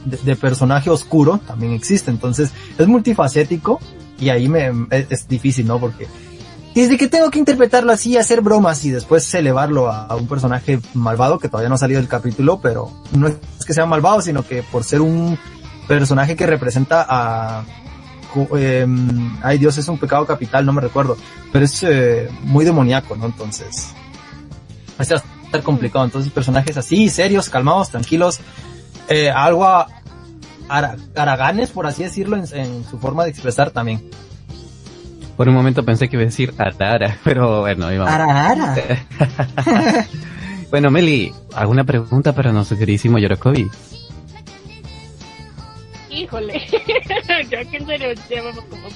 de, 0.06 0.36
personaje 0.36 0.92
oscuro 0.92 1.40
también 1.48 1.74
existe. 1.74 2.12
Entonces 2.12 2.52
es 2.78 2.88
multifacético 2.88 3.80
y 4.20 4.30
ahí 4.30 4.48
me, 4.48 4.72
es, 4.92 5.28
difícil, 5.28 5.66
¿no? 5.66 5.80
Porque 5.80 6.06
desde 6.76 6.96
que 6.96 7.08
tengo 7.08 7.32
que 7.32 7.40
interpretarlo 7.40 7.92
así, 7.92 8.18
hacer 8.18 8.42
bromas 8.42 8.86
y 8.86 8.92
después 8.92 9.34
elevarlo 9.34 9.90
a, 9.90 10.06
a, 10.06 10.16
un 10.16 10.28
personaje 10.28 10.80
malvado 10.94 11.40
que 11.40 11.50
todavía 11.50 11.70
no 11.70 11.76
ha 11.76 11.80
salido 11.80 12.00
del 12.00 12.08
capítulo, 12.08 12.60
pero 12.62 12.92
no 13.18 13.28
es 13.28 13.66
que 13.66 13.74
sea 13.74 13.88
malvado, 13.88 14.22
sino 14.22 14.46
que 14.46 14.62
por 14.62 14.84
ser 14.84 15.02
un 15.02 15.40
personaje 15.90 16.36
que 16.36 16.46
representa 16.46 17.04
a, 17.10 17.64
eh, 18.58 18.86
ay 19.42 19.58
Dios, 19.58 19.78
es 19.78 19.88
un 19.88 19.98
pecado 19.98 20.26
capital, 20.26 20.66
no 20.66 20.74
me 20.74 20.82
recuerdo, 20.82 21.18
pero 21.52 21.66
es 21.66 21.84
eh, 21.84 22.30
muy 22.44 22.66
demoníaco, 22.66 23.16
¿no? 23.16 23.26
Entonces, 23.26 23.94
va 25.00 25.02
a 25.16 25.22
estar 25.46 25.64
complicado. 25.64 26.06
Entonces, 26.06 26.32
personajes 26.32 26.78
así, 26.78 27.10
serios, 27.10 27.50
calmados, 27.50 27.90
tranquilos, 27.90 28.40
eh, 29.08 29.32
algo 29.32 29.66
a, 29.66 29.88
araganes, 31.16 31.72
por 31.72 31.88
así 31.88 32.04
decirlo, 32.04 32.38
en, 32.38 32.86
su 32.86 33.00
forma 33.00 33.24
de 33.24 33.32
expresar 33.32 33.72
también. 33.72 34.10
Por 35.36 35.48
un 35.48 35.56
momento 35.56 35.84
pensé 35.86 36.10
que 36.10 36.18
iba 36.18 36.24
a 36.24 36.26
decir 36.26 36.54
Arara, 36.58 37.18
pero 37.24 37.62
bueno, 37.62 37.92
íbamos. 37.92 38.14
Arara. 38.14 38.76
bueno, 40.70 40.92
Meli, 40.92 41.34
¿alguna 41.56 41.84
pregunta 41.86 42.34
para 42.34 42.52
nuestro 42.52 42.78
queridísimo 42.78 43.18
Yorokovi? 43.18 43.70
Híjole, 46.22 46.68
creo 47.50 47.70
que 47.70 47.78
en 47.78 47.86
serio 47.86 48.10
llevamos 48.30 48.64
como 48.66 48.88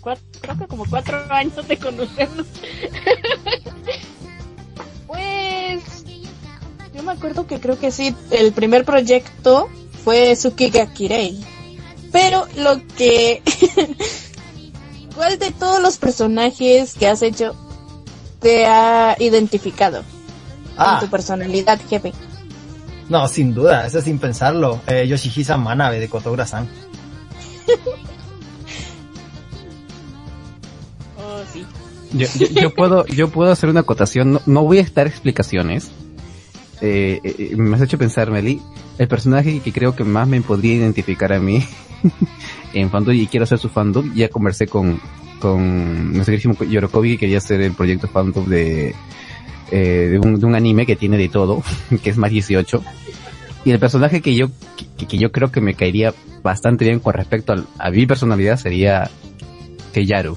cuatro, 0.00 0.24
creo 0.40 0.58
que 0.58 0.66
como 0.66 0.84
cuatro 0.88 1.24
años 1.30 1.66
de 1.66 1.76
conocernos. 1.76 2.46
pues 5.06 6.04
yo 6.94 7.02
me 7.02 7.12
acuerdo 7.12 7.46
que 7.46 7.60
creo 7.60 7.78
que 7.78 7.90
sí, 7.90 8.14
el 8.30 8.52
primer 8.52 8.84
proyecto 8.84 9.68
fue 10.04 10.34
Tsukigakirei. 10.34 11.44
Pero 12.12 12.46
lo 12.54 12.80
que 12.96 13.42
¿Cuál 15.14 15.38
de 15.38 15.50
todos 15.52 15.80
los 15.80 15.96
personajes 15.96 16.94
que 16.94 17.06
has 17.06 17.22
hecho 17.22 17.54
te 18.40 18.66
ha 18.66 19.16
identificado 19.18 20.02
ah. 20.76 20.98
tu 21.00 21.08
personalidad, 21.08 21.80
jefe? 21.88 22.12
No, 23.08 23.28
sin 23.28 23.54
duda, 23.54 23.86
eso 23.86 24.00
sin 24.00 24.18
pensarlo. 24.18 24.80
Eh, 24.86 25.06
Yoshihisa 25.06 25.56
Manabe 25.56 26.00
de 26.00 26.08
Kotogura-san. 26.08 26.68
oh, 31.18 31.42
sí. 31.52 31.64
Yo, 32.12 32.26
yo, 32.28 32.70
puedo, 32.70 33.04
yo 33.06 33.28
puedo 33.28 33.50
hacer 33.50 33.68
una 33.68 33.80
acotación, 33.80 34.40
no, 34.46 34.62
voy 34.62 34.78
a 34.78 34.82
estar 34.82 35.06
explicaciones. 35.06 35.90
Eh, 36.80 37.20
eh, 37.24 37.34
eh, 37.38 37.56
me 37.56 37.76
has 37.76 37.82
hecho 37.82 37.98
pensar, 37.98 38.30
Meli, 38.30 38.60
el 38.98 39.08
personaje 39.08 39.60
que 39.60 39.72
creo 39.72 39.96
que 39.96 40.04
más 40.04 40.28
me 40.28 40.40
podría 40.40 40.74
identificar 40.74 41.32
a 41.32 41.40
mí 41.40 41.64
en 42.72 42.90
fandom 42.90 43.14
y 43.14 43.26
quiero 43.26 43.44
hacer 43.44 43.58
su 43.58 43.68
fandom, 43.68 44.14
ya 44.14 44.28
conversé 44.28 44.68
con, 44.68 45.00
con 45.40 46.12
nuestro 46.12 46.36
queridísimo 46.36 46.54
Yorokobi 46.64 47.12
que 47.12 47.18
quería 47.18 47.38
hacer 47.38 47.60
el 47.62 47.72
proyecto 47.72 48.06
fandom 48.06 48.46
de, 48.46 48.94
eh, 49.70 50.08
de, 50.10 50.18
un, 50.18 50.40
de, 50.40 50.46
un, 50.46 50.54
anime 50.54 50.86
que 50.86 50.96
tiene 50.96 51.16
de 51.16 51.28
todo, 51.28 51.62
que 52.02 52.10
es 52.10 52.16
más 52.16 52.30
18. 52.30 52.82
Y 53.64 53.70
el 53.70 53.78
personaje 53.78 54.20
que 54.20 54.34
yo, 54.34 54.48
que, 55.08 55.18
yo 55.18 55.32
creo 55.32 55.50
que 55.50 55.60
me 55.60 55.74
caería 55.74 56.14
bastante 56.42 56.84
bien 56.84 57.00
con 57.00 57.14
respecto 57.14 57.52
a, 57.52 57.64
a 57.78 57.90
mi 57.90 58.06
personalidad 58.06 58.58
sería 58.58 59.10
Keyaru. 59.92 60.36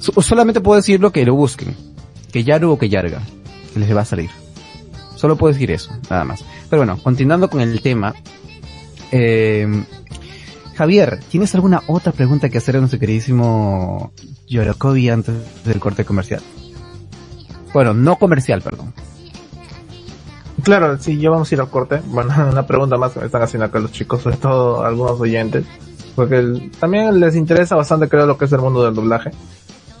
solamente 0.00 0.60
puedo 0.60 0.76
decirlo 0.76 1.12
que 1.12 1.26
lo 1.26 1.34
busquen. 1.34 1.76
Keyaru 2.32 2.72
o 2.72 2.78
Keyarga. 2.78 3.22
Les 3.74 3.94
va 3.94 4.02
a 4.02 4.04
salir. 4.06 4.30
Solo 5.16 5.36
puedo 5.36 5.52
decir 5.52 5.70
eso, 5.70 5.92
nada 6.10 6.24
más. 6.24 6.44
Pero 6.70 6.80
bueno, 6.80 6.98
continuando 7.02 7.48
con 7.50 7.60
el 7.60 7.80
tema. 7.80 8.14
Eh, 9.12 9.66
Javier, 10.76 11.20
¿tienes 11.30 11.54
alguna 11.54 11.82
otra 11.86 12.12
pregunta 12.12 12.50
que 12.50 12.58
hacer 12.58 12.76
a 12.76 12.80
nuestro 12.80 13.00
queridísimo 13.00 14.12
Yorokobi 14.46 15.08
antes 15.08 15.34
del 15.64 15.80
corte 15.80 16.04
comercial? 16.04 16.42
Bueno, 17.72 17.94
no 17.94 18.16
comercial, 18.16 18.62
perdón. 18.62 18.92
Claro, 20.62 20.98
sí, 20.98 21.18
ya 21.18 21.30
vamos 21.30 21.50
a 21.50 21.54
ir 21.54 21.60
al 21.60 21.70
corte. 21.70 22.00
Bueno, 22.06 22.34
una 22.50 22.66
pregunta 22.66 22.96
más 22.96 23.12
que 23.12 23.20
me 23.20 23.26
están 23.26 23.42
haciendo 23.42 23.66
acá 23.66 23.78
los 23.78 23.92
chicos, 23.92 24.22
sobre 24.22 24.36
todo 24.36 24.84
algunos 24.84 25.20
oyentes, 25.20 25.64
porque 26.14 26.70
también 26.80 27.20
les 27.20 27.36
interesa 27.36 27.76
bastante, 27.76 28.08
creo, 28.08 28.26
lo 28.26 28.38
que 28.38 28.46
es 28.46 28.52
el 28.52 28.60
mundo 28.60 28.84
del 28.84 28.94
doblaje. 28.94 29.30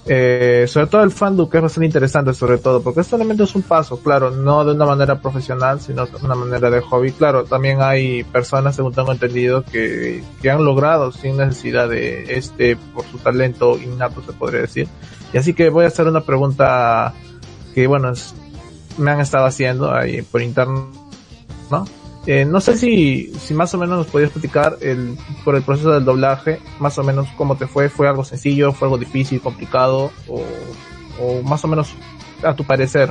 Eh, 0.08 0.66
sobre 0.68 0.86
todo 0.86 1.02
el 1.02 1.10
fandom, 1.10 1.50
que 1.50 1.56
es 1.56 1.62
bastante 1.64 1.86
interesante, 1.86 2.32
sobre 2.32 2.58
todo, 2.58 2.80
porque 2.80 3.02
elemento 3.12 3.42
es 3.42 3.54
un 3.56 3.62
paso, 3.62 4.00
claro, 4.00 4.30
no 4.30 4.64
de 4.64 4.72
una 4.72 4.86
manera 4.86 5.20
profesional, 5.20 5.80
sino 5.80 6.06
de 6.06 6.24
una 6.24 6.36
manera 6.36 6.70
de 6.70 6.80
hobby. 6.80 7.10
Claro, 7.10 7.44
también 7.44 7.78
hay 7.80 8.22
personas, 8.22 8.76
según 8.76 8.92
tengo 8.92 9.10
entendido, 9.10 9.64
que, 9.64 10.22
que 10.40 10.50
han 10.50 10.64
logrado 10.64 11.10
sin 11.10 11.36
necesidad 11.36 11.88
de 11.88 12.36
este, 12.36 12.76
por 12.76 13.04
su 13.06 13.18
talento 13.18 13.76
innato, 13.78 14.22
se 14.22 14.32
podría 14.32 14.60
decir. 14.60 14.86
Y 15.32 15.38
así 15.38 15.54
que 15.54 15.70
voy 15.70 15.84
a 15.84 15.88
hacer 15.88 16.06
una 16.06 16.20
pregunta 16.20 17.12
que 17.76 17.86
bueno, 17.86 18.10
me 18.96 19.10
han 19.10 19.20
estado 19.20 19.44
haciendo 19.44 19.94
ahí 19.94 20.22
por 20.22 20.40
interno, 20.40 20.88
¿no? 21.70 21.84
Eh, 22.26 22.46
no 22.46 22.58
sé 22.62 22.78
si, 22.78 23.30
si 23.38 23.52
más 23.52 23.74
o 23.74 23.78
menos 23.78 23.98
nos 23.98 24.06
podías 24.06 24.30
platicar 24.30 24.78
el, 24.80 25.18
por 25.44 25.56
el 25.56 25.62
proceso 25.62 25.90
del 25.90 26.06
doblaje, 26.06 26.58
más 26.78 26.96
o 26.96 27.04
menos 27.04 27.28
cómo 27.36 27.58
te 27.58 27.66
fue, 27.66 27.90
fue 27.90 28.08
algo 28.08 28.24
sencillo, 28.24 28.72
fue 28.72 28.86
algo 28.86 28.96
difícil, 28.96 29.42
complicado, 29.42 30.10
o, 30.26 30.42
o 31.20 31.42
más 31.42 31.62
o 31.66 31.68
menos 31.68 31.92
a 32.42 32.54
tu 32.54 32.64
parecer 32.64 33.10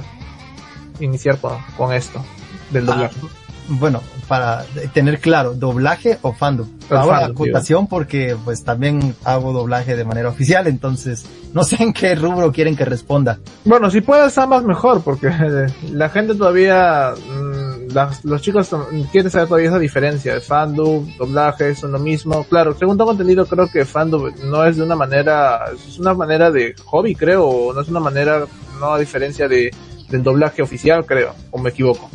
iniciar 0.99 1.39
con, 1.39 1.59
con 1.77 1.93
esto 1.93 2.25
del 2.71 2.89
ah, 2.89 2.93
doblaje 2.93 3.44
bueno, 3.67 4.01
para 4.27 4.65
tener 4.93 5.19
claro, 5.19 5.53
doblaje 5.53 6.17
o 6.21 6.33
fandom. 6.33 6.67
Ahora 6.89 7.25
acotación 7.25 7.87
porque 7.87 8.35
pues 8.43 8.63
también 8.63 9.15
hago 9.23 9.53
doblaje 9.53 9.95
de 9.95 10.03
manera 10.05 10.29
oficial, 10.29 10.67
entonces 10.67 11.25
no 11.53 11.63
sé 11.63 11.81
en 11.81 11.93
qué 11.93 12.15
rubro 12.15 12.51
quieren 12.51 12.75
que 12.75 12.85
responda. 12.85 13.39
Bueno, 13.63 13.89
si 13.89 14.01
puedes 14.01 14.37
ambas 14.37 14.63
mejor, 14.63 15.01
porque 15.01 15.31
la 15.91 16.09
gente 16.09 16.35
todavía, 16.35 17.13
mm, 17.15 17.93
los 18.23 18.41
chicos 18.41 18.69
quieren 19.11 19.31
saber 19.31 19.47
todavía 19.47 19.69
esa 19.69 19.79
diferencia 19.79 20.33
de 20.33 20.41
fandom, 20.41 21.07
doblaje, 21.17 21.73
son 21.75 21.91
lo 21.91 21.99
mismo. 21.99 22.43
Claro, 22.43 22.75
según 22.77 22.97
tengo 22.97 23.11
entendido, 23.11 23.45
creo 23.45 23.67
que 23.67 23.85
fandom 23.85 24.31
no 24.43 24.65
es 24.65 24.77
de 24.77 24.83
una 24.83 24.95
manera, 24.95 25.65
es 25.73 25.97
una 25.97 26.13
manera 26.13 26.51
de 26.51 26.75
hobby, 26.85 27.15
creo, 27.15 27.71
no 27.73 27.81
es 27.81 27.87
una 27.87 27.99
manera, 27.99 28.45
no 28.79 28.93
a 28.93 28.99
diferencia 28.99 29.47
de, 29.47 29.71
del 30.09 30.23
doblaje 30.23 30.61
oficial, 30.61 31.05
creo, 31.05 31.33
o 31.51 31.57
me 31.57 31.69
equivoco. 31.71 32.09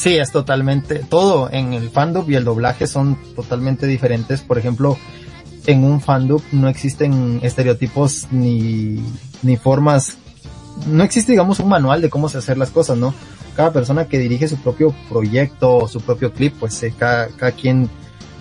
Sí, 0.00 0.16
es 0.16 0.32
totalmente, 0.32 1.00
todo 1.00 1.50
en 1.52 1.74
el 1.74 1.90
fandom 1.90 2.24
y 2.30 2.34
el 2.34 2.42
doblaje 2.42 2.86
son 2.86 3.18
totalmente 3.36 3.86
diferentes. 3.86 4.40
Por 4.40 4.56
ejemplo, 4.56 4.96
en 5.66 5.84
un 5.84 6.00
fandom 6.00 6.40
no 6.52 6.68
existen 6.68 7.40
estereotipos 7.42 8.28
ni, 8.30 9.04
ni 9.42 9.58
formas, 9.58 10.16
no 10.86 11.04
existe 11.04 11.32
digamos 11.32 11.60
un 11.60 11.68
manual 11.68 12.00
de 12.00 12.08
cómo 12.08 12.30
se 12.30 12.38
hacer 12.38 12.56
las 12.56 12.70
cosas, 12.70 12.96
¿no? 12.96 13.12
Cada 13.54 13.74
persona 13.74 14.06
que 14.06 14.18
dirige 14.18 14.48
su 14.48 14.56
propio 14.56 14.94
proyecto 15.10 15.76
o 15.76 15.86
su 15.86 16.00
propio 16.00 16.32
clip, 16.32 16.54
pues 16.58 16.82
eh, 16.82 16.94
cada, 16.98 17.28
cada 17.36 17.52
quien 17.52 17.90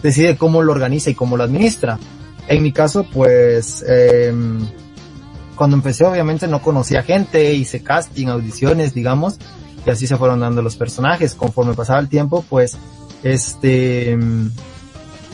decide 0.02 0.38
cómo 0.38 0.64
lo 0.64 0.72
organiza 0.72 1.10
y 1.10 1.14
cómo 1.14 1.36
lo 1.36 1.44
administra. 1.44 2.00
En 2.48 2.64
mi 2.64 2.72
caso, 2.72 3.04
pues, 3.04 3.84
eh, 3.86 4.34
cuando 5.56 5.76
empecé 5.76 6.06
obviamente 6.06 6.48
no 6.48 6.62
conocía 6.62 7.04
gente, 7.04 7.54
hice 7.54 7.84
casting, 7.84 8.28
audiciones, 8.28 8.94
digamos, 8.94 9.40
y 9.86 9.90
así 9.90 10.08
se 10.08 10.18
fueron 10.18 10.40
dando 10.40 10.62
los 10.62 10.76
personajes. 10.76 11.36
Conforme 11.36 11.74
pasaba 11.74 12.00
el 12.00 12.10
tiempo, 12.10 12.44
pues, 12.50 12.78
este, 13.24 14.18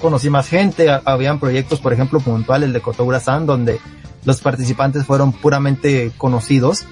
conocí 0.01 0.29
más 0.29 0.47
gente, 0.47 0.89
habían 1.05 1.39
proyectos, 1.39 1.79
por 1.79 1.93
ejemplo, 1.93 2.19
puntual, 2.19 2.63
el 2.63 2.73
de 2.73 2.81
Kotoura 2.81 3.19
San, 3.19 3.45
donde 3.45 3.79
los 4.23 4.41
participantes 4.41 5.05
fueron 5.05 5.31
puramente 5.31 6.11
conocidos, 6.17 6.85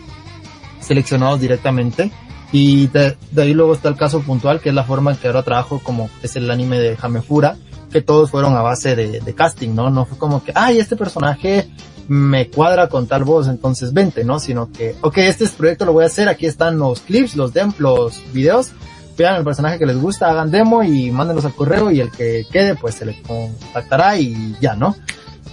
seleccionados 0.79 1.39
directamente, 1.39 2.11
y 2.51 2.87
de, 2.87 3.17
ahí 3.37 3.53
luego 3.53 3.73
está 3.73 3.89
el 3.89 3.95
caso 3.95 4.21
puntual, 4.21 4.61
que 4.61 4.69
es 4.69 4.75
la 4.75 4.83
forma 4.83 5.11
en 5.11 5.17
que 5.17 5.27
ahora 5.27 5.43
trabajo 5.43 5.79
como 5.83 6.09
es 6.21 6.35
el 6.35 6.49
anime 6.51 6.79
de 6.79 6.97
Hamefura, 7.01 7.57
que 7.93 8.01
todos 8.01 8.31
fueron 8.31 8.57
a 8.57 8.61
base 8.61 8.95
de, 8.95 9.21
de 9.21 9.35
casting, 9.35 9.69
¿no? 9.73 9.89
No 9.89 10.05
fue 10.05 10.17
como 10.17 10.43
que, 10.43 10.51
ay, 10.53 10.79
este 10.79 10.97
personaje 10.97 11.69
me 12.07 12.49
cuadra 12.49 12.89
con 12.89 13.07
tal 13.07 13.23
voz, 13.23 13.47
entonces 13.47 13.93
vente, 13.93 14.25
¿no? 14.25 14.39
Sino 14.39 14.71
que, 14.71 14.95
ok, 15.01 15.19
este 15.19 15.47
proyecto 15.47 15.85
lo 15.85 15.93
voy 15.93 16.03
a 16.03 16.07
hacer, 16.07 16.27
aquí 16.27 16.45
están 16.45 16.77
los 16.77 16.99
clips, 17.01 17.35
los 17.35 17.53
dem 17.53 17.71
los 17.77 18.21
videos, 18.33 18.71
vean 19.17 19.35
el 19.35 19.43
personaje 19.43 19.79
que 19.79 19.85
les 19.85 19.97
gusta, 19.97 20.29
hagan 20.29 20.51
demo 20.51 20.83
y 20.83 21.11
mándenlos 21.11 21.45
al 21.45 21.53
correo 21.53 21.91
y 21.91 22.01
el 22.01 22.11
que 22.11 22.45
quede 22.51 22.75
pues 22.75 22.95
se 22.95 23.05
le 23.05 23.21
contactará 23.21 24.17
y 24.17 24.55
ya, 24.59 24.75
¿no? 24.75 24.95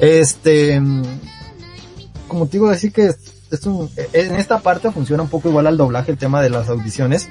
Este, 0.01 0.83
como 2.27 2.47
te 2.47 2.53
digo, 2.53 2.71
decir 2.71 2.93
que 2.93 3.07
es 3.51 3.67
un, 3.67 3.91
en 4.13 4.35
esta 4.37 4.61
parte 4.61 4.91
funciona 4.91 5.23
un 5.23 5.29
poco 5.29 5.49
igual 5.49 5.67
al 5.67 5.77
doblaje 5.77 6.13
el 6.13 6.19
tema 6.19 6.43
de 6.43 6.51
las 6.51 6.69
audiciones, 6.69 7.29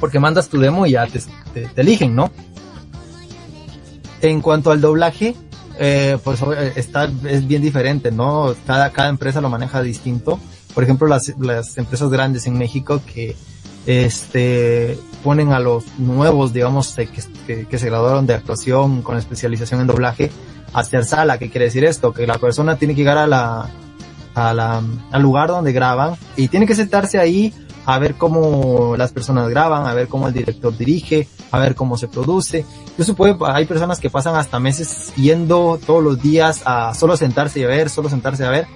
porque 0.00 0.18
mandas 0.18 0.48
tu 0.48 0.58
demo 0.58 0.86
y 0.86 0.92
ya 0.92 1.06
te, 1.06 1.20
te 1.66 1.80
eligen, 1.80 2.16
¿no? 2.16 2.30
En 4.22 4.40
cuanto 4.40 4.70
al 4.70 4.80
doblaje, 4.80 5.34
eh, 5.78 6.16
pues 6.24 6.40
está, 6.76 7.10
es 7.28 7.46
bien 7.46 7.60
diferente, 7.60 8.10
¿no? 8.10 8.54
Cada, 8.66 8.90
cada 8.90 9.08
empresa 9.08 9.40
lo 9.40 9.50
maneja 9.50 9.82
distinto. 9.82 10.38
Por 10.74 10.84
ejemplo, 10.84 11.06
las, 11.08 11.34
las 11.38 11.76
empresas 11.76 12.08
grandes 12.08 12.46
en 12.46 12.56
México 12.56 13.02
que, 13.04 13.36
este, 13.86 14.98
ponen 15.24 15.52
a 15.52 15.58
los 15.58 15.84
nuevos, 15.98 16.52
digamos, 16.52 16.94
que, 17.46 17.66
que, 17.66 17.78
se 17.78 17.86
graduaron 17.86 18.26
de 18.26 18.34
actuación 18.34 19.02
con 19.02 19.16
especialización 19.16 19.80
en 19.80 19.86
doblaje 19.86 20.30
hacer 20.72 21.04
sala. 21.04 21.38
¿Qué 21.38 21.50
quiere 21.50 21.66
decir 21.66 21.84
esto? 21.84 22.12
Que 22.12 22.26
la 22.26 22.38
persona 22.38 22.76
tiene 22.76 22.94
que 22.94 23.00
llegar 23.00 23.18
a 23.18 23.26
la, 23.26 23.68
a 24.34 24.54
la, 24.54 24.82
al 25.10 25.22
lugar 25.22 25.48
donde 25.48 25.72
graban 25.72 26.14
y 26.36 26.48
tiene 26.48 26.66
que 26.66 26.74
sentarse 26.74 27.18
ahí 27.18 27.52
a 27.84 27.98
ver 27.98 28.14
cómo 28.14 28.94
las 28.96 29.12
personas 29.12 29.48
graban, 29.48 29.86
a 29.86 29.94
ver 29.94 30.06
cómo 30.06 30.28
el 30.28 30.34
director 30.34 30.76
dirige, 30.76 31.26
a 31.52 31.58
ver 31.58 31.74
cómo 31.76 31.96
se 31.96 32.08
produce. 32.08 32.64
Eso 32.98 33.14
puede, 33.14 33.36
hay 33.46 33.66
personas 33.66 34.00
que 34.00 34.10
pasan 34.10 34.34
hasta 34.34 34.58
meses 34.58 35.12
yendo 35.14 35.78
todos 35.86 36.02
los 36.02 36.20
días 36.20 36.62
a 36.64 36.94
solo 36.94 37.16
sentarse 37.16 37.60
y 37.60 37.64
a 37.64 37.68
ver, 37.68 37.90
solo 37.90 38.08
sentarse 38.08 38.44
a 38.44 38.50
ver, 38.50 38.66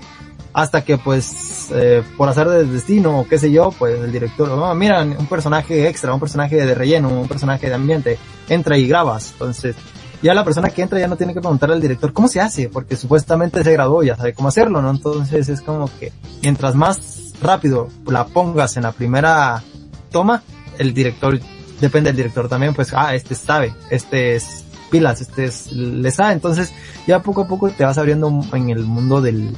hasta 0.53 0.85
que 0.85 0.99
pues, 0.99 1.69
eh, 1.73 2.03
por 2.17 2.29
hacer 2.29 2.49
de 2.49 2.65
destino 2.65 3.21
o 3.21 3.29
qué 3.29 3.39
sé 3.39 3.51
yo, 3.51 3.73
pues 3.79 3.99
el 3.99 4.13
director, 4.13 4.49
oh, 4.51 4.75
mira, 4.75 5.03
un 5.03 5.27
personaje 5.27 5.89
extra, 5.89 6.15
un 6.15 6.21
personaje 6.21 6.57
de 6.57 6.75
relleno, 6.75 7.09
un 7.09 7.29
personaje 7.29 7.69
de 7.69 7.75
ambiente, 7.75 8.19
entra 8.49 8.79
y 8.79 8.87
grabas. 8.87 9.33
Entonces, 9.33 9.75
ya 10.23 10.35
la 10.35 10.45
persona 10.45 10.71
que 10.71 10.83
entra 10.83 10.99
ya 10.99 11.09
no 11.09 11.17
tiene 11.17 11.35
que 11.35 11.41
preguntarle 11.41 11.75
al 11.75 11.81
director 11.81 12.13
cómo 12.13 12.29
se 12.29 12.41
hace, 12.41 12.69
porque 12.69 12.97
supuestamente 12.97 13.63
se 13.65 13.73
graduó, 13.73 14.03
ya 14.03 14.17
sabe 14.17 14.33
cómo 14.33 14.49
hacerlo, 14.49 14.81
¿no? 14.83 14.91
Entonces 14.91 15.49
es 15.49 15.61
como 15.61 15.91
que 15.99 16.13
mientras 16.43 16.75
más 16.75 17.33
rápido 17.43 17.89
la 18.07 18.27
pongas 18.27 18.77
en 18.77 18.85
la 18.85 18.93
primera 18.93 19.63
toma, 20.11 20.43
el 20.79 20.95
director, 20.95 21.39
depende 21.81 22.11
del 22.11 22.17
director 22.17 22.49
también, 22.49 22.75
pues, 22.75 22.93
ah, 22.95 23.15
este 23.15 23.35
sabe, 23.35 23.75
este 23.91 24.37
es 24.37 24.65
pilas, 24.91 25.21
este 25.21 25.47
es, 25.47 25.73
le 25.73 26.11
sabe, 26.11 26.33
entonces 26.33 26.73
ya 27.07 27.23
poco 27.23 27.43
a 27.43 27.49
poco 27.49 27.71
te 27.71 27.85
vas 27.85 27.99
abriendo 27.99 28.33
en 28.53 28.71
el 28.71 28.85
mundo 28.85 29.21
del, 29.21 29.51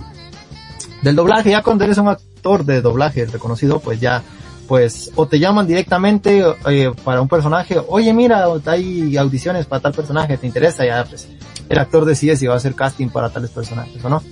del 1.03 1.17
doblaje, 1.17 1.51
ya 1.51 1.63
cuando 1.63 1.85
eres 1.85 1.99
un 1.99 2.09
actor 2.09 2.65
de 2.65 2.81
doblaje 2.81 3.27
reconocido, 3.27 3.81
pues 3.81 4.01
ya, 4.01 4.23
pues, 4.67 5.13
o 5.15 5.27
te 5.27 5.39
llaman 5.39 5.67
directamente 5.67 6.45
eh, 6.67 6.93
para 7.05 7.21
un 7.21 7.29
personaje, 7.29 7.81
oye 7.89 8.13
mira, 8.13 8.47
hay 8.67 9.17
audiciones 9.17 9.67
para 9.67 9.83
tal 9.83 9.93
personaje, 9.93 10.39
te 10.39 10.47
interesa, 10.47 10.85
ya 10.85 11.05
pues, 11.05 11.29
el 11.69 11.79
actor 11.79 12.05
decide 12.05 12.37
si 12.37 12.47
va 12.47 12.55
a 12.55 12.57
hacer 12.57 12.75
casting 12.75 13.09
para 13.09 13.31
tales 13.31 13.51
personajes 13.51 14.03
o 14.03 14.09
no. 14.09 14.23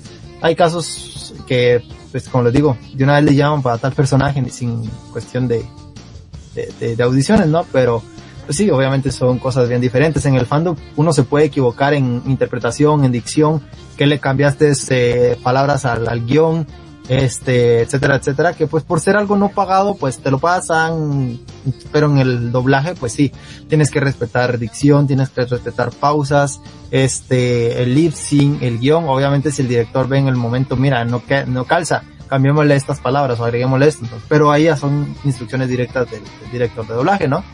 Hay 0.42 0.54
casos 0.54 1.34
que 1.46 1.82
pues 2.10 2.28
como 2.28 2.44
les 2.44 2.52
digo, 2.52 2.76
de 2.94 3.04
una 3.04 3.16
vez 3.16 3.24
le 3.24 3.34
llaman 3.34 3.62
para 3.62 3.78
tal 3.78 3.92
personaje 3.92 4.42
sin 4.48 4.86
cuestión 5.12 5.48
de, 5.48 5.66
de, 6.56 6.96
de, 6.96 7.02
audiciones, 7.02 7.46
¿no? 7.46 7.64
Pero, 7.72 8.02
pues 8.44 8.56
sí, 8.56 8.70
obviamente 8.70 9.12
son 9.12 9.38
cosas 9.38 9.68
bien 9.68 9.80
diferentes. 9.80 10.24
En 10.26 10.34
el 10.34 10.46
fandom 10.46 10.76
uno 10.96 11.12
se 11.12 11.22
puede 11.22 11.46
equivocar 11.46 11.94
en 11.94 12.22
interpretación, 12.26 13.04
en 13.04 13.12
dicción, 13.12 13.62
que 13.96 14.06
le 14.06 14.18
cambiaste 14.18 14.72
eh, 14.90 15.38
palabras 15.42 15.84
al, 15.84 16.08
al 16.08 16.26
guion, 16.26 16.66
este, 17.08 17.82
etcétera, 17.82 18.16
etcétera, 18.16 18.52
que 18.54 18.66
pues 18.66 18.82
por 18.82 19.00
ser 19.00 19.16
algo 19.16 19.36
no 19.36 19.50
pagado, 19.50 19.94
pues 19.94 20.18
te 20.18 20.30
lo 20.30 20.38
pasan, 20.38 21.38
pero 21.92 22.10
en 22.10 22.18
el 22.18 22.52
doblaje, 22.52 22.94
pues 22.94 23.12
sí, 23.12 23.32
tienes 23.68 23.90
que 23.90 24.00
respetar 24.00 24.58
dicción, 24.58 25.06
tienes 25.06 25.30
que 25.30 25.44
respetar 25.44 25.90
pausas, 25.92 26.60
este, 26.90 27.82
el 27.82 27.94
lip 27.94 28.12
sync, 28.12 28.62
el 28.62 28.78
guion, 28.78 29.08
obviamente 29.08 29.52
si 29.52 29.62
el 29.62 29.68
director 29.68 30.08
ve 30.08 30.18
en 30.18 30.28
el 30.28 30.36
momento, 30.36 30.76
mira, 30.76 31.04
no, 31.04 31.22
no 31.46 31.64
calza, 31.64 32.02
cambiémosle 32.28 32.74
estas 32.74 33.00
palabras 33.00 33.40
o 33.40 33.44
agreguémosle 33.44 33.88
esto, 33.88 34.06
pero 34.28 34.50
ahí 34.50 34.64
ya 34.64 34.76
son 34.76 35.14
instrucciones 35.24 35.68
directas 35.68 36.10
del, 36.10 36.22
del, 36.22 36.50
director 36.52 36.86
de 36.86 36.94
doblaje, 36.94 37.28
¿no? 37.28 37.44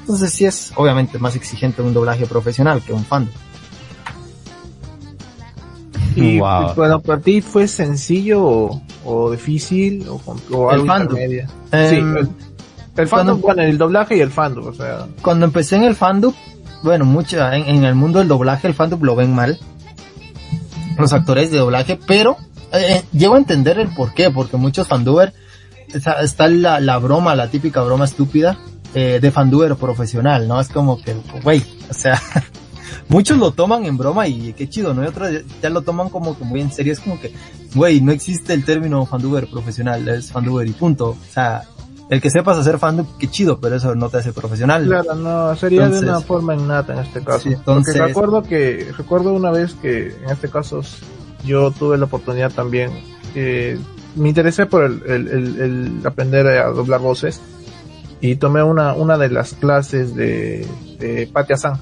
Entonces 0.00 0.32
sí 0.32 0.44
es 0.44 0.72
obviamente 0.76 1.18
más 1.18 1.36
exigente 1.36 1.82
un 1.82 1.94
doblaje 1.94 2.26
profesional 2.26 2.82
que 2.82 2.92
un 2.92 3.04
fandom. 3.04 3.34
Y 6.16 6.38
wow. 6.38 6.74
bueno, 6.74 7.00
para 7.00 7.20
ti 7.20 7.40
fue 7.40 7.68
sencillo 7.68 8.42
o, 8.42 8.82
o 9.04 9.30
difícil 9.30 10.06
o, 10.08 10.20
o 10.52 10.70
algo 10.70 10.82
el 10.82 10.86
fandom. 10.86 11.18
Eh, 11.18 11.46
sí, 11.70 11.96
el, 11.96 12.28
el 12.96 13.08
fandom, 13.08 13.40
bueno, 13.40 13.62
el 13.62 13.78
doblaje 13.78 14.16
y 14.16 14.20
el 14.20 14.30
fandom, 14.30 14.66
o 14.66 14.72
sea. 14.72 15.06
Cuando 15.22 15.46
empecé 15.46 15.76
en 15.76 15.84
el 15.84 15.94
fandom, 15.94 16.32
bueno, 16.82 17.04
mucha, 17.04 17.56
en, 17.56 17.68
en, 17.68 17.84
el 17.84 17.94
mundo 17.94 18.18
del 18.18 18.28
doblaje 18.28 18.66
el 18.66 18.74
fandom 18.74 19.02
lo 19.02 19.14
ven 19.14 19.34
mal. 19.34 19.58
Los 20.98 21.12
actores 21.12 21.50
de 21.50 21.58
doblaje, 21.58 21.98
pero 22.06 22.36
eh, 22.72 23.02
llego 23.12 23.34
a 23.34 23.38
entender 23.38 23.78
el 23.78 23.88
por 23.94 24.14
qué, 24.14 24.30
porque 24.30 24.56
muchos 24.56 24.86
fanduber, 24.86 25.32
está, 25.92 26.20
está 26.20 26.48
la, 26.48 26.80
la, 26.80 26.98
broma, 26.98 27.34
la 27.34 27.48
típica 27.48 27.82
broma 27.82 28.04
estúpida, 28.04 28.58
eh, 28.94 29.18
de 29.20 29.30
fanduber 29.30 29.76
profesional, 29.76 30.48
¿no? 30.48 30.60
Es 30.60 30.68
como 30.68 31.00
que, 31.00 31.14
güey, 31.42 31.62
o 31.88 31.94
sea, 31.94 32.20
muchos 33.08 33.38
lo 33.38 33.52
toman 33.52 33.84
en 33.84 33.96
broma 33.96 34.26
y 34.26 34.52
qué 34.52 34.68
chido, 34.68 34.94
¿no? 34.94 35.04
Y 35.04 35.06
otros 35.06 35.30
ya 35.62 35.70
lo 35.70 35.82
toman 35.82 36.08
como 36.08 36.36
que 36.36 36.44
muy 36.44 36.60
en 36.60 36.72
serio. 36.72 36.92
Es 36.92 37.00
como 37.00 37.20
que, 37.20 37.32
güey, 37.74 38.00
no 38.00 38.12
existe 38.12 38.52
el 38.52 38.64
término 38.64 39.06
fanduber 39.06 39.48
profesional, 39.48 40.08
es 40.08 40.32
fanduber 40.32 40.66
y 40.66 40.72
punto. 40.72 41.10
O 41.10 41.32
sea, 41.32 41.62
el 42.10 42.20
que 42.20 42.30
sepas 42.30 42.58
hacer 42.58 42.80
fandub, 42.80 43.06
qué 43.18 43.28
chido, 43.28 43.60
pero 43.60 43.76
eso 43.76 43.94
no 43.94 44.08
te 44.08 44.16
hace 44.18 44.32
profesional. 44.32 44.84
Claro, 44.84 45.14
no, 45.14 45.54
sería 45.54 45.84
entonces, 45.84 46.06
de 46.06 46.10
una 46.10 46.20
forma 46.20 46.56
innata 46.56 46.94
en 46.94 46.98
este 46.98 47.22
caso. 47.22 47.48
Sí, 47.48 47.50
entonces, 47.52 47.94
Porque 47.94 48.08
recuerdo 48.08 48.42
que, 48.42 48.92
recuerdo 48.98 49.32
una 49.32 49.52
vez 49.52 49.74
que 49.74 50.08
en 50.08 50.30
este 50.30 50.48
caso 50.48 50.82
yo 51.44 51.70
tuve 51.70 51.98
la 51.98 52.06
oportunidad 52.06 52.52
también, 52.52 52.90
eh, 53.34 53.78
me 54.16 54.28
interesé 54.28 54.66
por 54.66 54.84
el, 54.84 55.02
el, 55.06 55.28
el, 55.28 55.60
el 55.60 56.06
aprender 56.06 56.46
a 56.46 56.70
doblar 56.70 57.00
voces 57.00 57.40
y 58.20 58.36
tomé 58.36 58.62
una, 58.62 58.92
una 58.94 59.16
de 59.16 59.30
las 59.30 59.54
clases 59.54 60.14
de, 60.14 60.66
de 60.98 61.28
Patia 61.32 61.56
San. 61.56 61.78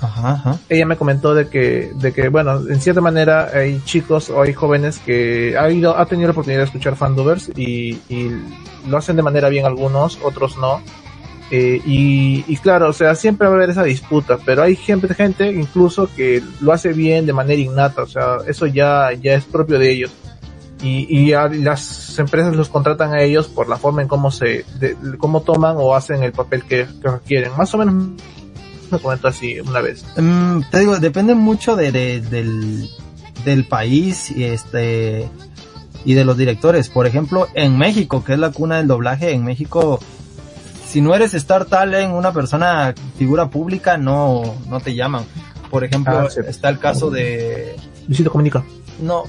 Ajá, 0.00 0.32
ajá. 0.32 0.58
Ella 0.68 0.86
me 0.86 0.96
comentó 0.96 1.34
de 1.34 1.48
que, 1.48 1.90
de 1.94 2.12
que, 2.12 2.28
bueno, 2.28 2.68
en 2.68 2.80
cierta 2.80 3.00
manera 3.00 3.50
hay 3.52 3.80
chicos 3.84 4.30
o 4.30 4.42
hay 4.42 4.52
jóvenes 4.52 5.00
que 5.00 5.56
ha 5.58 5.68
ido, 5.70 5.96
ha 5.98 6.06
tenido 6.06 6.28
la 6.28 6.32
oportunidad 6.32 6.60
de 6.60 6.66
escuchar 6.66 6.94
fandubers 6.94 7.50
y, 7.56 8.00
y 8.08 8.30
lo 8.86 8.96
hacen 8.96 9.16
de 9.16 9.22
manera 9.22 9.48
bien 9.48 9.66
algunos, 9.66 10.18
otros 10.22 10.56
no. 10.58 10.82
Eh, 11.50 11.80
y, 11.84 12.56
claro, 12.58 12.90
o 12.90 12.92
sea, 12.92 13.14
siempre 13.14 13.46
va 13.46 13.54
a 13.54 13.56
haber 13.56 13.70
esa 13.70 13.82
disputa, 13.82 14.38
pero 14.44 14.62
hay 14.62 14.76
gente, 14.76 15.12
gente 15.14 15.50
incluso 15.50 16.08
que 16.14 16.42
lo 16.60 16.72
hace 16.72 16.92
bien 16.92 17.24
de 17.24 17.32
manera 17.32 17.60
innata, 17.60 18.02
o 18.02 18.06
sea, 18.06 18.38
eso 18.46 18.66
ya, 18.66 19.12
ya 19.12 19.34
es 19.34 19.44
propio 19.44 19.78
de 19.78 19.90
ellos. 19.90 20.10
Y, 20.82 21.06
y 21.08 21.32
a, 21.32 21.48
las 21.48 22.18
empresas 22.18 22.54
los 22.54 22.68
contratan 22.68 23.12
a 23.12 23.22
ellos 23.22 23.48
por 23.48 23.68
la 23.68 23.76
forma 23.76 24.02
en 24.02 24.08
cómo 24.08 24.30
se, 24.30 24.64
de, 24.78 24.96
cómo 25.16 25.40
toman 25.40 25.76
o 25.78 25.94
hacen 25.94 26.22
el 26.22 26.32
papel 26.32 26.62
que, 26.64 26.86
que 27.02 27.10
requieren. 27.10 27.50
Más 27.56 27.72
o 27.74 27.78
menos 27.78 27.94
me 28.90 28.98
comentó 28.98 29.28
así 29.28 29.58
una 29.60 29.80
vez. 29.80 30.04
Um, 30.16 30.62
te 30.70 30.80
digo, 30.80 30.98
depende 30.98 31.34
mucho 31.34 31.76
de, 31.76 31.90
de, 31.90 32.20
del, 32.20 32.88
del 33.44 33.64
país 33.64 34.30
y 34.30 34.44
este, 34.44 35.28
y 36.04 36.14
de 36.14 36.24
los 36.24 36.36
directores. 36.36 36.88
Por 36.88 37.06
ejemplo, 37.06 37.48
en 37.54 37.76
México, 37.76 38.22
que 38.22 38.34
es 38.34 38.38
la 38.38 38.52
cuna 38.52 38.76
del 38.76 38.86
doblaje, 38.86 39.32
en 39.32 39.44
México, 39.44 39.98
si 40.88 41.02
no 41.02 41.14
eres 41.14 41.34
Star 41.34 41.66
Talent, 41.66 42.14
una 42.14 42.32
persona, 42.32 42.94
figura 43.18 43.50
pública, 43.50 43.98
no, 43.98 44.56
no 44.68 44.80
te 44.80 44.94
llaman. 44.94 45.24
Por 45.70 45.84
ejemplo, 45.84 46.18
ah, 46.18 46.30
sí. 46.30 46.40
está 46.48 46.70
el 46.70 46.78
caso 46.78 47.10
de, 47.10 47.76
Luisito 48.06 48.30
Comunica. 48.30 48.64
No. 49.02 49.24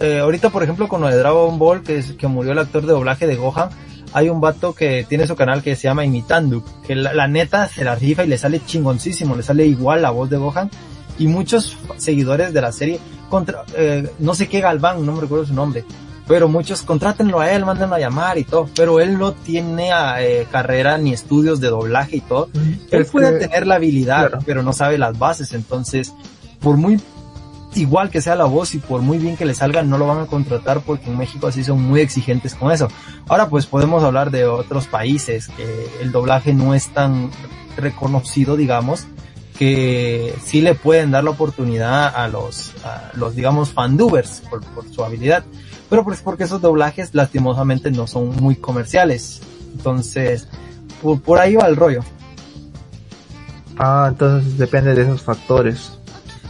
Eh, 0.00 0.18
ahorita, 0.18 0.50
por 0.50 0.64
ejemplo, 0.64 0.88
con 0.88 1.00
lo 1.00 1.06
de 1.06 1.16
Dragon 1.16 1.58
Ball, 1.60 1.82
que, 1.82 1.98
es, 1.98 2.12
que 2.14 2.26
murió 2.26 2.52
el 2.52 2.58
actor 2.58 2.82
de 2.82 2.92
doblaje 2.92 3.28
de 3.28 3.36
Gohan, 3.36 3.70
hay 4.12 4.28
un 4.28 4.40
vato 4.40 4.74
que 4.74 5.06
tiene 5.08 5.28
su 5.28 5.36
canal 5.36 5.62
que 5.62 5.76
se 5.76 5.84
llama 5.84 6.04
Imitando, 6.04 6.64
que 6.84 6.96
la, 6.96 7.14
la, 7.14 7.28
neta 7.28 7.68
se 7.68 7.84
la 7.84 7.94
rifa 7.94 8.24
y 8.24 8.26
le 8.26 8.36
sale 8.36 8.60
chingoncísimo, 8.64 9.36
le 9.36 9.44
sale 9.44 9.66
igual 9.66 10.02
la 10.02 10.10
voz 10.10 10.28
de 10.28 10.38
Gohan. 10.38 10.70
Y 11.20 11.28
muchos 11.28 11.76
seguidores 11.98 12.52
de 12.52 12.60
la 12.62 12.72
serie, 12.72 12.98
contra, 13.28 13.64
eh, 13.76 14.10
no 14.18 14.34
sé 14.34 14.48
qué 14.48 14.60
Galván, 14.60 15.06
no 15.06 15.12
me 15.12 15.20
recuerdo 15.20 15.46
su 15.46 15.54
nombre, 15.54 15.84
pero 16.30 16.46
muchos 16.48 16.82
contrátenlo 16.82 17.40
a 17.40 17.50
él, 17.50 17.64
mándenlo 17.64 17.96
a 17.96 17.98
llamar 17.98 18.38
y 18.38 18.44
todo, 18.44 18.70
pero 18.76 19.00
él 19.00 19.18
no 19.18 19.32
tiene 19.32 19.90
eh, 20.20 20.46
carrera 20.48 20.96
ni 20.96 21.12
estudios 21.12 21.58
de 21.58 21.66
doblaje 21.66 22.18
y 22.18 22.20
todo. 22.20 22.48
Él 22.92 23.04
puede 23.06 23.32
que, 23.32 23.48
tener 23.48 23.66
la 23.66 23.74
habilidad, 23.74 24.28
claro. 24.28 24.38
pero 24.46 24.62
no 24.62 24.72
sabe 24.72 24.96
las 24.96 25.18
bases, 25.18 25.52
entonces, 25.54 26.14
por 26.60 26.76
muy 26.76 27.00
igual 27.74 28.10
que 28.10 28.20
sea 28.20 28.36
la 28.36 28.44
voz 28.44 28.76
y 28.76 28.78
por 28.78 29.00
muy 29.02 29.18
bien 29.18 29.36
que 29.36 29.44
le 29.44 29.54
salga, 29.54 29.82
no 29.82 29.98
lo 29.98 30.06
van 30.06 30.20
a 30.20 30.26
contratar 30.26 30.82
porque 30.82 31.10
en 31.10 31.18
México 31.18 31.48
así 31.48 31.64
son 31.64 31.82
muy 31.82 32.00
exigentes 32.00 32.54
con 32.54 32.70
eso. 32.70 32.86
Ahora 33.26 33.48
pues 33.48 33.66
podemos 33.66 34.04
hablar 34.04 34.30
de 34.30 34.46
otros 34.46 34.86
países 34.86 35.48
que 35.48 35.88
el 36.00 36.12
doblaje 36.12 36.54
no 36.54 36.74
es 36.74 36.90
tan 36.90 37.28
reconocido, 37.76 38.56
digamos, 38.56 39.08
que 39.58 40.32
sí 40.44 40.60
le 40.60 40.76
pueden 40.76 41.10
dar 41.10 41.24
la 41.24 41.30
oportunidad 41.30 42.14
a 42.14 42.28
los, 42.28 42.72
a 42.84 43.10
los 43.14 43.34
digamos, 43.34 43.70
fandubers 43.70 44.44
por, 44.48 44.64
por 44.66 44.88
su 44.94 45.04
habilidad. 45.04 45.42
Pero 45.90 46.04
pues 46.04 46.22
porque 46.22 46.44
esos 46.44 46.62
doblajes 46.62 47.14
lastimosamente 47.14 47.90
no 47.90 48.06
son 48.06 48.34
muy 48.36 48.56
comerciales. 48.56 49.42
Entonces, 49.76 50.48
por, 51.02 51.20
por 51.20 51.38
ahí 51.38 51.56
va 51.56 51.66
el 51.66 51.76
rollo. 51.76 52.02
Ah, 53.76 54.06
entonces 54.08 54.56
depende 54.56 54.94
de 54.94 55.02
esos 55.02 55.22
factores. 55.22 55.92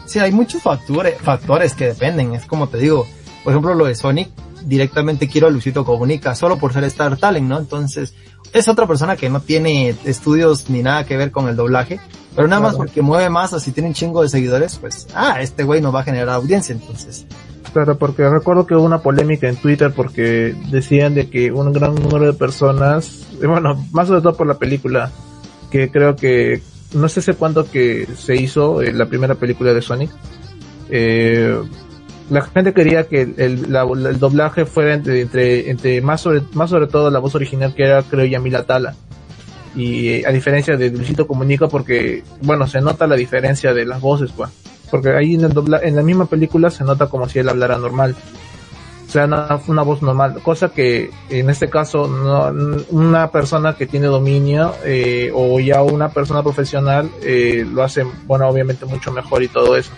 Sí, 0.05 0.19
hay 0.19 0.33
muchos 0.33 0.63
factores, 0.63 1.17
factores 1.21 1.75
que 1.75 1.87
dependen. 1.87 2.35
Es 2.35 2.45
como 2.45 2.69
te 2.69 2.79
digo, 2.79 3.07
por 3.43 3.53
ejemplo, 3.53 3.75
lo 3.75 3.87
de 3.87 3.95
Sonic, 3.95 4.29
directamente 4.65 5.29
quiero 5.29 5.47
a 5.47 5.51
Luisito 5.51 5.85
Comunica, 5.85 6.35
solo 6.35 6.59
por 6.59 6.73
ser 6.73 6.85
Star 6.85 7.17
Talent, 7.17 7.49
¿no? 7.49 7.59
Entonces, 7.59 8.15
es 8.53 8.69
otra 8.69 8.87
persona 8.87 9.17
que 9.17 9.31
no 9.31 9.41
tiene 9.41 9.95
estudios 10.05 10.69
ni 10.69 10.83
nada 10.83 11.05
que 11.05 11.17
ver 11.17 11.31
con 11.31 11.49
el 11.49 11.57
doblaje, 11.57 12.01
pero 12.35 12.49
nada 12.49 12.61
más 12.61 12.75
porque 12.75 13.03
mueve 13.03 13.31
más, 13.31 13.53
así 13.53 13.73
tiene 13.73 13.89
un 13.89 13.95
chingo 13.95 14.23
de 14.23 14.29
seguidores, 14.29 14.77
pues, 14.79 15.07
ah, 15.15 15.41
este 15.41 15.63
güey 15.63 15.81
nos 15.81 15.95
va 15.95 16.01
a 16.01 16.05
generar 16.05 16.31
audiencia, 16.31 16.75
entonces. 16.75 17.27
Claro, 17.73 17.99
porque 17.99 18.29
recuerdo 18.29 18.67
que 18.67 18.75
hubo 18.75 18.85
una 18.85 18.99
polémica 18.99 19.49
en 19.49 19.57
Twitter 19.57 19.93
porque 19.95 20.57
decían 20.71 21.15
de 21.15 21.31
que 21.31 21.53
un 21.53 21.73
gran 21.73 21.95
número 21.95 22.27
de 22.27 22.33
personas, 22.33 23.29
bueno, 23.45 23.87
más 23.93 24.09
sobre 24.09 24.23
todo 24.23 24.37
por 24.37 24.49
la 24.49 24.59
película, 24.59 25.13
que 25.71 25.91
creo 25.91 26.17
que 26.17 26.63
no 26.95 27.09
sé 27.09 27.21
hace 27.21 27.35
cuánto 27.35 27.71
que 27.71 28.09
se 28.17 28.35
hizo 28.35 28.83
eh, 28.83 28.93
la 28.93 29.07
primera 29.07 29.37
película 29.37 29.73
de 29.73 29.83
Sonic. 29.83 30.11
Eh, 30.91 31.57
la 32.29 32.43
gente 32.43 32.73
quería 32.73 33.05
que 33.05 33.23
el, 33.23 33.35
el, 33.39 33.73
la, 33.73 33.83
el 33.83 34.19
doblaje 34.19 34.65
fuera 34.65 34.95
entre, 34.95 35.21
entre, 35.21 35.71
entre, 35.71 36.01
más 36.01 36.21
sobre, 36.23 36.43
más 36.53 36.71
sobre 36.71 36.89
todo 36.89 37.11
la 37.11 37.21
voz 37.21 37.37
original 37.37 37.75
que 37.75 37.85
era, 37.85 38.03
creo, 38.03 38.25
Yamila 38.25 38.65
Tala. 38.65 38.97
Y 39.77 40.09
eh, 40.09 40.25
a 40.27 40.33
diferencia 40.33 40.77
de 40.77 40.91
Luisito 40.91 41.29
Comunica 41.29 41.69
porque, 41.69 42.25
bueno, 42.43 42.67
se 42.67 42.81
nota 42.81 43.07
la 43.07 43.15
diferencia 43.15 43.73
de 43.73 43.85
las 43.85 44.01
voces, 44.01 44.33
pues. 44.37 44.51
Porque 44.91 45.11
ahí 45.11 45.35
en 45.35 45.45
el 45.45 45.53
dobla, 45.53 45.81
en 45.83 45.97
la 45.97 46.03
misma 46.03 46.27
película 46.27 46.71
se 46.71 46.85
nota 46.85 47.07
como 47.07 47.29
si 47.29 47.39
él 47.39 47.49
hablara 47.49 47.79
normal. 47.79 48.17
O 49.07 49.13
sea, 49.13 49.25
una, 49.25 49.61
una, 49.67 49.83
voz 49.83 50.03
normal, 50.03 50.41
cosa 50.41 50.69
que 50.69 51.11
en 51.31 51.51
este 51.51 51.69
caso 51.69 52.07
no, 52.07 52.53
una 52.91 53.29
persona 53.33 53.75
que 53.75 53.89
tiene 53.89 54.07
dominio 54.07 54.73
eh, 54.85 55.33
o 55.35 55.59
ya 55.59 55.83
una 55.83 56.11
persona 56.11 56.45
profesional 56.45 57.11
eh, 57.21 57.67
lo 57.69 57.83
hace, 57.83 58.07
bueno, 58.27 58.49
obviamente 58.49 58.87
mucho 58.87 59.11
mejor 59.11 59.43
y 59.43 59.49
todo 59.49 59.77
eso. 59.77 59.91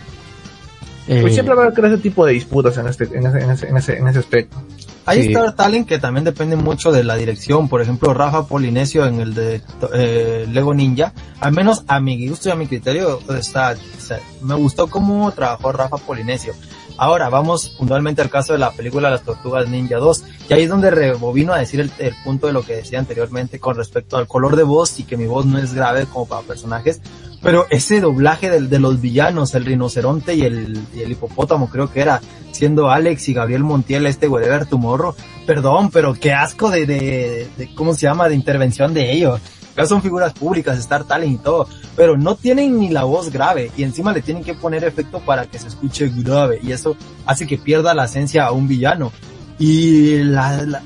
Eh, 1.09 1.21
pues 1.21 1.35
siempre 1.35 1.55
va 1.55 1.65
a 1.65 1.67
haber 1.67 1.85
ese 1.85 1.99
tipo 1.99 2.25
de 2.25 2.33
disputas 2.33 2.79
en 2.79 2.87
este, 2.87 3.05
en 3.05 3.27
ese, 3.27 3.41
en 3.41 3.51
ese, 3.51 3.69
en 3.69 3.77
ese, 3.77 3.99
en 3.99 4.09
ese 4.09 4.19
aspecto. 4.21 4.57
Hay 5.05 5.23
sí. 5.23 5.29
Star 5.33 5.55
Talent 5.55 5.89
que 5.89 5.99
también 5.99 6.25
depende 6.25 6.57
mucho 6.57 6.93
de 6.93 7.05
la 7.05 7.17
dirección. 7.17 7.69
Por 7.69 7.83
ejemplo, 7.83 8.15
Rafa 8.15 8.47
Polinesio 8.47 9.07
en 9.07 9.21
el 9.21 9.35
de 9.35 9.61
eh, 9.95 10.47
Lego 10.51 10.75
Ninja. 10.75 11.13
Al 11.41 11.53
menos 11.53 11.85
a 11.89 12.01
mi 12.01 12.29
gusto 12.29 12.49
y 12.49 12.53
a 12.53 12.55
mi 12.55 12.67
criterio 12.67 13.21
está, 13.37 13.75
sea, 13.99 14.21
me 14.43 14.55
gustó 14.55 14.89
cómo 14.89 15.31
trabajó 15.33 15.73
Rafa 15.73 15.97
Polinesio. 15.97 16.55
Ahora 16.99 17.31
vamos 17.31 17.71
puntualmente 17.71 18.23
al 18.23 18.31
caso 18.31 18.53
de 18.53 18.59
la 18.59 18.71
película 18.71 19.11
Las 19.11 19.23
Tortugas 19.23 19.69
Ninja 19.69 19.97
2, 19.97 20.25
y 20.49 20.53
ahí 20.53 20.63
es 20.65 20.69
donde 20.69 20.91
rebobino 20.91 21.53
a 21.53 21.59
decir 21.59 21.81
el, 21.81 21.91
el, 21.99 22.15
punto 22.23 22.47
de 22.47 22.53
lo 22.53 22.63
que 22.63 22.77
decía 22.77 22.99
anteriormente 22.99 23.59
con 23.59 23.77
respecto 23.77 24.19
al 24.19 24.29
color 24.29 24.57
de 24.57 24.63
voz 24.63 25.01
y 25.01 25.05
que 25.05 25.17
mi 25.17 25.27
voz 25.27 25.47
no 25.47 25.59
es 25.59 25.73
grave 25.73 26.07
como 26.07 26.27
para 26.27 26.43
personajes, 26.43 27.01
pero 27.43 27.67
ese 27.71 28.01
doblaje 28.01 28.51
de, 28.51 28.61
de 28.63 28.79
los 28.79 29.01
villanos, 29.01 29.55
el 29.55 29.65
rinoceronte 29.65 30.35
y 30.35 30.43
el, 30.43 30.79
el, 30.95 31.13
hipopótamo 31.13 31.69
creo 31.69 31.91
que 31.93 32.01
era, 32.01 32.21
siendo 32.53 32.91
Alex 32.91 33.29
y 33.29 33.35
Gabriel 33.35 33.65
Montiel 33.65 34.07
este 34.07 34.29
Whatever 34.29 34.67
Tomorrow, 34.67 35.15
perdón, 35.47 35.91
pero 35.91 36.15
qué 36.15 36.33
asco 36.33 36.71
de, 36.71 36.87
de, 36.87 37.49
de, 37.57 37.75
¿cómo 37.75 37.95
se 37.95 38.03
llama?, 38.03 38.29
de 38.29 38.35
intervención 38.35 38.95
de 38.95 39.13
ellos 39.13 39.41
ya 39.77 39.87
son 39.87 40.03
figuras 40.03 40.33
públicas, 40.33 40.79
Star 40.79 41.05
Talent 41.05 41.33
y 41.33 41.39
todo, 41.39 41.67
pero 41.97 42.17
no 42.17 42.37
tienen 42.37 42.79
ni 42.79 42.91
la 42.91 43.05
voz 43.05 43.31
grave 43.31 43.71
y 43.77 43.85
encima 43.85 44.13
le 44.13 44.23
tienen 44.23 44.45
que 44.45 44.55
poner 44.55 44.85
efecto 44.85 45.21
para 45.21 45.47
que 45.47 45.59
se 45.59 45.69
escuche 45.69 46.11
grave 46.15 46.61
y 46.63 46.73
eso 46.73 46.97
hace 47.27 47.47
que 47.47 47.59
pierda 47.59 47.95
la 47.95 48.05
esencia 48.05 48.45
a 48.45 48.53
un 48.53 48.69
villano. 48.69 49.13
Y 49.59 50.19
la, 50.25 50.63
la, 50.63 50.83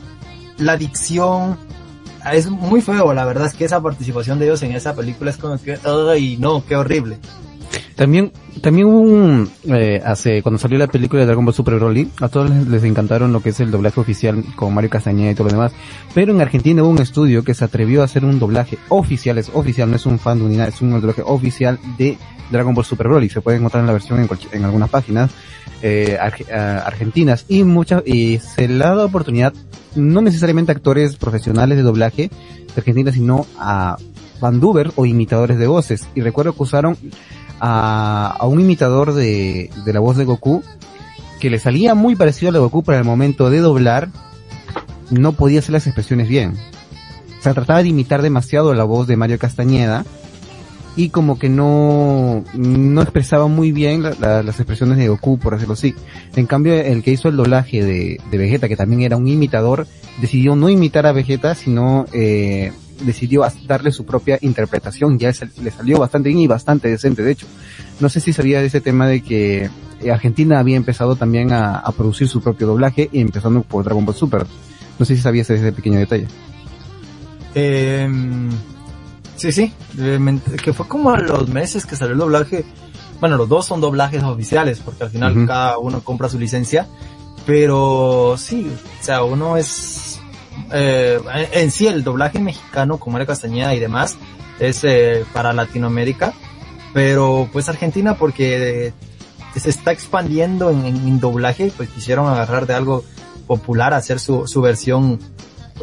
la 0.59 0.77
dicción 0.77 1.59
es 2.35 2.51
muy 2.51 2.81
feo, 2.81 3.12
la 3.15 3.25
verdad 3.25 3.47
es 3.47 3.55
que 3.55 3.65
esa 3.65 3.81
participación 3.81 4.39
de 4.39 4.47
ellos 4.47 4.62
en 4.62 4.73
esa 4.73 4.95
película 4.95 5.31
es 5.31 5.37
como 5.37 5.59
que, 5.61 5.79
ay 5.85 6.37
no, 6.39 6.65
qué 6.67 6.77
horrible. 6.77 7.19
También, 7.97 8.31
también 8.61 8.89
hubo 8.89 9.01
un, 9.01 9.51
eh, 9.65 10.03
hace, 10.05 10.43
cuando 10.43 10.59
salió 10.59 10.79
la 10.79 10.87
película 10.87 11.21
de 11.21 11.27
Dragon 11.27 11.45
Ball 11.45 11.55
Super 11.55 11.77
Broly, 11.77 12.11
a 12.21 12.29
todos 12.29 12.51
les, 12.51 12.85
encantaron 12.85 13.33
lo 13.33 13.41
que 13.41 13.51
es 13.51 13.61
el 13.61 13.71
doblaje 13.71 13.99
oficial 13.99 14.45
con 14.55 14.75
Mario 14.75 14.91
Castañeda 14.91 15.31
y 15.31 15.35
todo 15.35 15.49
lo 15.49 15.55
demás. 15.55 15.73
Pero 16.15 16.33
en 16.33 16.41
Argentina 16.43 16.83
hubo 16.83 16.91
un 16.91 17.01
estudio 17.01 17.43
que 17.43 17.55
se 17.55 17.65
atrevió 17.65 18.03
a 18.03 18.05
hacer 18.05 18.25
un 18.25 18.39
doblaje 18.39 18.79
oficial, 18.91 19.39
es 19.39 19.51
oficial, 19.53 19.89
no 19.89 19.97
es 19.97 20.05
un 20.05 20.19
fan 20.19 20.47
ni 20.47 20.57
nada, 20.57 20.69
es 20.69 20.83
un 20.83 20.91
doblaje 20.91 21.23
oficial 21.25 21.79
de 21.97 22.19
Dragon 22.50 22.74
Ball 22.74 22.85
Super 22.85 23.09
Broly. 23.09 23.28
Se 23.28 23.40
puede 23.40 23.59
encontrar 23.59 23.82
en 23.82 23.87
la 23.87 23.92
versión 23.92 24.28
en, 24.52 24.64
algunas 24.64 24.90
páginas, 24.90 25.30
eh, 25.82 26.18
ar 26.20 26.35
argentinas 26.85 27.44
y 27.48 27.64
muchas, 27.64 28.02
y 28.06 28.38
se 28.38 28.68
le 28.68 28.85
ha 28.85 28.88
dado 28.88 29.06
oportunidad, 29.06 29.52
no 29.94 30.20
necesariamente 30.22 30.72
a 30.72 30.74
actores 30.74 31.16
profesionales 31.16 31.76
de 31.76 31.82
doblaje 31.82 32.28
de 32.28 32.72
Argentina, 32.76 33.12
sino 33.12 33.46
a 33.59 33.96
bandubers 34.40 34.92
o 34.96 35.06
imitadores 35.06 35.59
de 35.59 35.66
voces. 35.66 36.09
Y 36.14 36.20
recuerdo 36.20 36.54
que 36.54 36.62
usaron 36.62 36.96
a, 37.61 38.38
un 38.42 38.61
imitador 38.61 39.14
de, 39.14 39.70
la 39.87 40.00
voz 40.00 40.16
de 40.16 40.24
Goku 40.24 40.62
que 41.40 41.50
le 41.50 41.59
salía 41.59 41.94
muy 41.94 42.16
parecido 42.16 42.50
a 42.50 42.52
la 42.52 42.59
Goku, 42.59 42.82
pero 42.82 42.98
al 42.98 43.04
momento 43.04 43.50
de 43.50 43.61
doblar 43.61 44.09
no 45.11 45.32
podía 45.32 45.61
hacer 45.61 45.72
las 45.72 45.87
expresiones 45.87 46.28
bien. 46.28 46.54
O 47.38 47.42
sea, 47.42 47.54
trataba 47.54 47.82
de 47.82 47.90
imitar 47.90 48.22
demasiado 48.22 48.74
la 48.74 48.85
voz 48.85 49.06
de 49.06 49.16
Mario 49.16 49.38
Castañeda 49.38 50.04
y 50.96 51.11
como 51.11 51.38
que 51.38 51.50
no, 51.50 52.42
no 52.54 53.02
expresaba 53.02 53.46
muy 53.48 53.70
bien 53.70 54.02
la, 54.02 54.14
la, 54.18 54.42
las 54.42 54.59
expresiones 54.59 54.96
de 54.96 55.09
Goku, 55.09 55.38
por 55.38 55.52
decirlo 55.52 55.74
así. 55.74 55.94
En 56.35 56.46
cambio, 56.46 56.72
el 56.74 57.02
que 57.02 57.12
hizo 57.12 57.28
el 57.28 57.37
doblaje 57.37 57.85
de, 57.85 58.18
Vegeta, 58.30 58.66
que 58.66 58.76
también 58.76 59.02
era 59.02 59.18
un 59.18 59.28
imitador, 59.28 59.87
decidió 60.20 60.56
no 60.56 60.70
imitar 60.70 61.06
a 61.06 61.12
Vegeta, 61.12 61.54
sino 61.54 62.06
eh, 62.14 62.72
decidió 63.04 63.42
darle 63.66 63.92
su 63.92 64.06
propia 64.06 64.38
interpretación, 64.40 65.18
ya 65.18 65.32
le 65.62 65.70
salió 65.70 65.98
bastante 65.98 66.30
bien 66.30 66.40
y 66.40 66.46
bastante 66.46 66.88
decente, 66.88 67.22
de 67.22 67.32
hecho. 67.32 67.46
No 68.00 68.09
sé 68.09 68.20
si 68.20 68.32
sabía 68.32 68.61
de 68.61 68.66
ese 68.66 68.80
tema 68.80 69.06
de 69.06 69.22
que 69.22 69.68
Argentina 70.11 70.59
había 70.59 70.78
empezado 70.78 71.14
también 71.16 71.52
a, 71.52 71.82
producir 71.94 72.26
su 72.26 72.40
propio 72.40 72.66
doblaje, 72.66 73.11
empezando 73.12 73.61
por 73.62 73.85
Dragon 73.85 74.06
Ball 74.06 74.14
Super. 74.14 74.46
No 74.98 75.04
sé 75.04 75.14
si 75.14 75.20
sabías 75.20 75.50
ese 75.50 75.72
pequeño 75.72 75.98
detalle. 75.98 76.26
Eh, 77.54 78.09
sí, 79.37 79.53
sí, 79.53 79.72
que 80.62 80.72
fue 80.72 80.88
como 80.88 81.11
a 81.11 81.18
los 81.18 81.49
meses 81.49 81.87
que 81.87 81.96
salió 81.96 82.14
el 82.14 82.18
doblaje. 82.18 82.64
Bueno, 83.20 83.37
los 83.37 83.49
dos 83.49 83.66
son 83.66 83.81
doblajes 83.81 84.22
oficiales, 84.22 84.81
porque 84.85 85.05
al 85.05 85.11
final 85.11 85.37
uh 85.37 85.40
-huh. 85.40 85.46
cada 85.46 85.79
uno 85.79 86.03
compra 86.03 86.29
su 86.29 86.38
licencia. 86.38 86.87
Pero 87.46 88.35
sí, 88.37 88.70
o 89.01 89.05
sea, 89.05 89.22
uno 89.22 89.57
es 89.57 90.18
eh, 90.72 91.20
en 91.53 91.70
sí 91.70 91.87
el 91.87 92.03
doblaje 92.03 92.40
mexicano 92.40 92.99
como 92.99 93.18
era 93.18 93.27
Castañeda 93.27 93.75
y 93.75 93.79
demás 93.81 94.16
es 94.59 94.83
eh, 94.85 95.25
para 95.33 95.53
Latinoamérica 95.53 96.33
pero 96.92 97.49
pues 97.53 97.68
Argentina 97.68 98.14
porque 98.16 98.92
se 99.55 99.70
está 99.70 99.92
expandiendo 99.92 100.70
en, 100.70 100.87
en, 100.87 101.20
doblaje 101.20 101.72
pues 101.77 101.88
quisieron 101.90 102.27
agarrar 102.27 102.66
de 102.66 102.75
algo 102.75 103.05
popular 103.46 103.94
hacer 103.94 104.18
su, 104.18 104.49
su 104.49 104.61
versión 104.61 105.20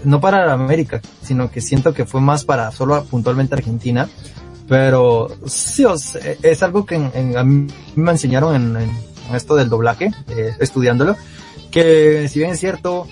no 0.03 0.19
para 0.19 0.51
América 0.53 1.01
sino 1.21 1.51
que 1.51 1.61
siento 1.61 1.93
que 1.93 2.05
fue 2.05 2.21
más 2.21 2.45
para 2.45 2.71
solo 2.71 3.03
puntualmente 3.05 3.55
Argentina 3.55 4.09
pero 4.67 5.27
sí 5.45 5.85
es 6.41 6.63
algo 6.63 6.85
que 6.85 6.95
a 6.95 7.43
mí 7.43 7.67
me 7.95 8.11
enseñaron 8.11 8.55
en, 8.55 8.77
en 8.77 9.35
esto 9.35 9.55
del 9.55 9.69
doblaje 9.69 10.11
eh, 10.29 10.55
estudiándolo 10.59 11.15
que 11.71 12.27
si 12.29 12.39
bien 12.39 12.51
es 12.51 12.59
cierto 12.59 13.07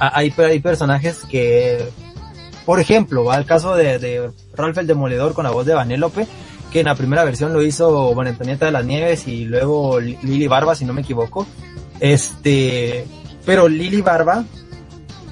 hay, 0.00 0.32
hay 0.36 0.60
personajes 0.60 1.20
que, 1.30 1.88
por 2.64 2.80
ejemplo, 2.80 3.24
va 3.24 3.36
el 3.36 3.44
caso 3.44 3.76
de, 3.76 3.98
de 3.98 4.30
Ralph 4.54 4.78
el 4.78 4.86
Demoledor 4.86 5.34
con 5.34 5.44
la 5.44 5.50
voz 5.50 5.66
de 5.66 5.74
Vanélope, 5.74 6.26
que 6.72 6.80
en 6.80 6.86
la 6.86 6.94
primera 6.94 7.22
versión 7.24 7.52
lo 7.52 7.62
hizo 7.62 8.14
María 8.14 8.32
Antonieta 8.32 8.66
de 8.66 8.72
las 8.72 8.84
Nieves 8.84 9.28
y 9.28 9.44
luego 9.44 10.00
Lili 10.00 10.48
Barba, 10.48 10.74
si 10.74 10.84
no 10.84 10.94
me 10.94 11.02
equivoco. 11.02 11.46
Este, 12.00 13.04
pero 13.44 13.68
Lili 13.68 14.00
Barba 14.00 14.44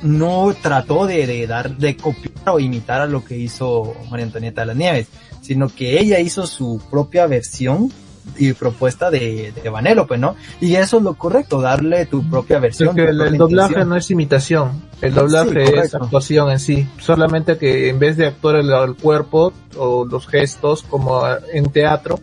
no 0.03 0.55
trató 0.61 1.07
de, 1.07 1.27
de, 1.27 1.47
dar, 1.47 1.77
de 1.77 1.97
copiar 1.97 2.33
o 2.47 2.61
imitar 2.61 3.01
a 3.01 3.07
lo 3.07 3.25
que 3.25 3.37
hizo 3.37 3.95
María 4.11 4.27
Antonieta 4.27 4.63
de 4.63 4.67
las 4.67 4.77
Nieves, 4.77 5.09
sino 5.41 5.69
que 5.69 6.01
ella 6.01 6.21
hizo 6.21 6.47
su 6.47 6.81
propia 6.91 7.27
versión 7.27 7.91
y 8.37 8.53
propuesta 8.53 9.11
de, 9.11 9.53
de 9.53 9.71
Vanellope, 9.71 10.19
¿no? 10.19 10.37
Y 10.61 10.75
eso 10.75 10.99
es 10.99 11.03
lo 11.03 11.15
correcto, 11.15 11.61
darle 11.61 12.07
tu 12.07 12.29
propia 12.29 12.59
versión. 12.59 12.89
Porque 12.89 13.11
el, 13.11 13.21
el 13.21 13.39
doblaje 13.39 13.85
no 13.85 13.97
es 13.97 14.11
imitación, 14.11 14.83
el 15.01 15.15
doblaje 15.15 15.67
sí, 15.67 15.73
es 15.77 15.95
actuación 15.95 16.51
en 16.51 16.61
sí, 16.61 16.87
solamente 16.99 17.57
que 17.57 17.89
en 17.89 17.99
vez 17.99 18.17
de 18.17 18.27
actuar 18.27 18.57
el, 18.57 18.71
el, 18.71 18.97
cuerpo 18.97 19.53
o 19.77 20.05
los 20.05 20.27
gestos 20.27 20.83
como 20.83 21.23
en 21.53 21.71
teatro, 21.73 22.21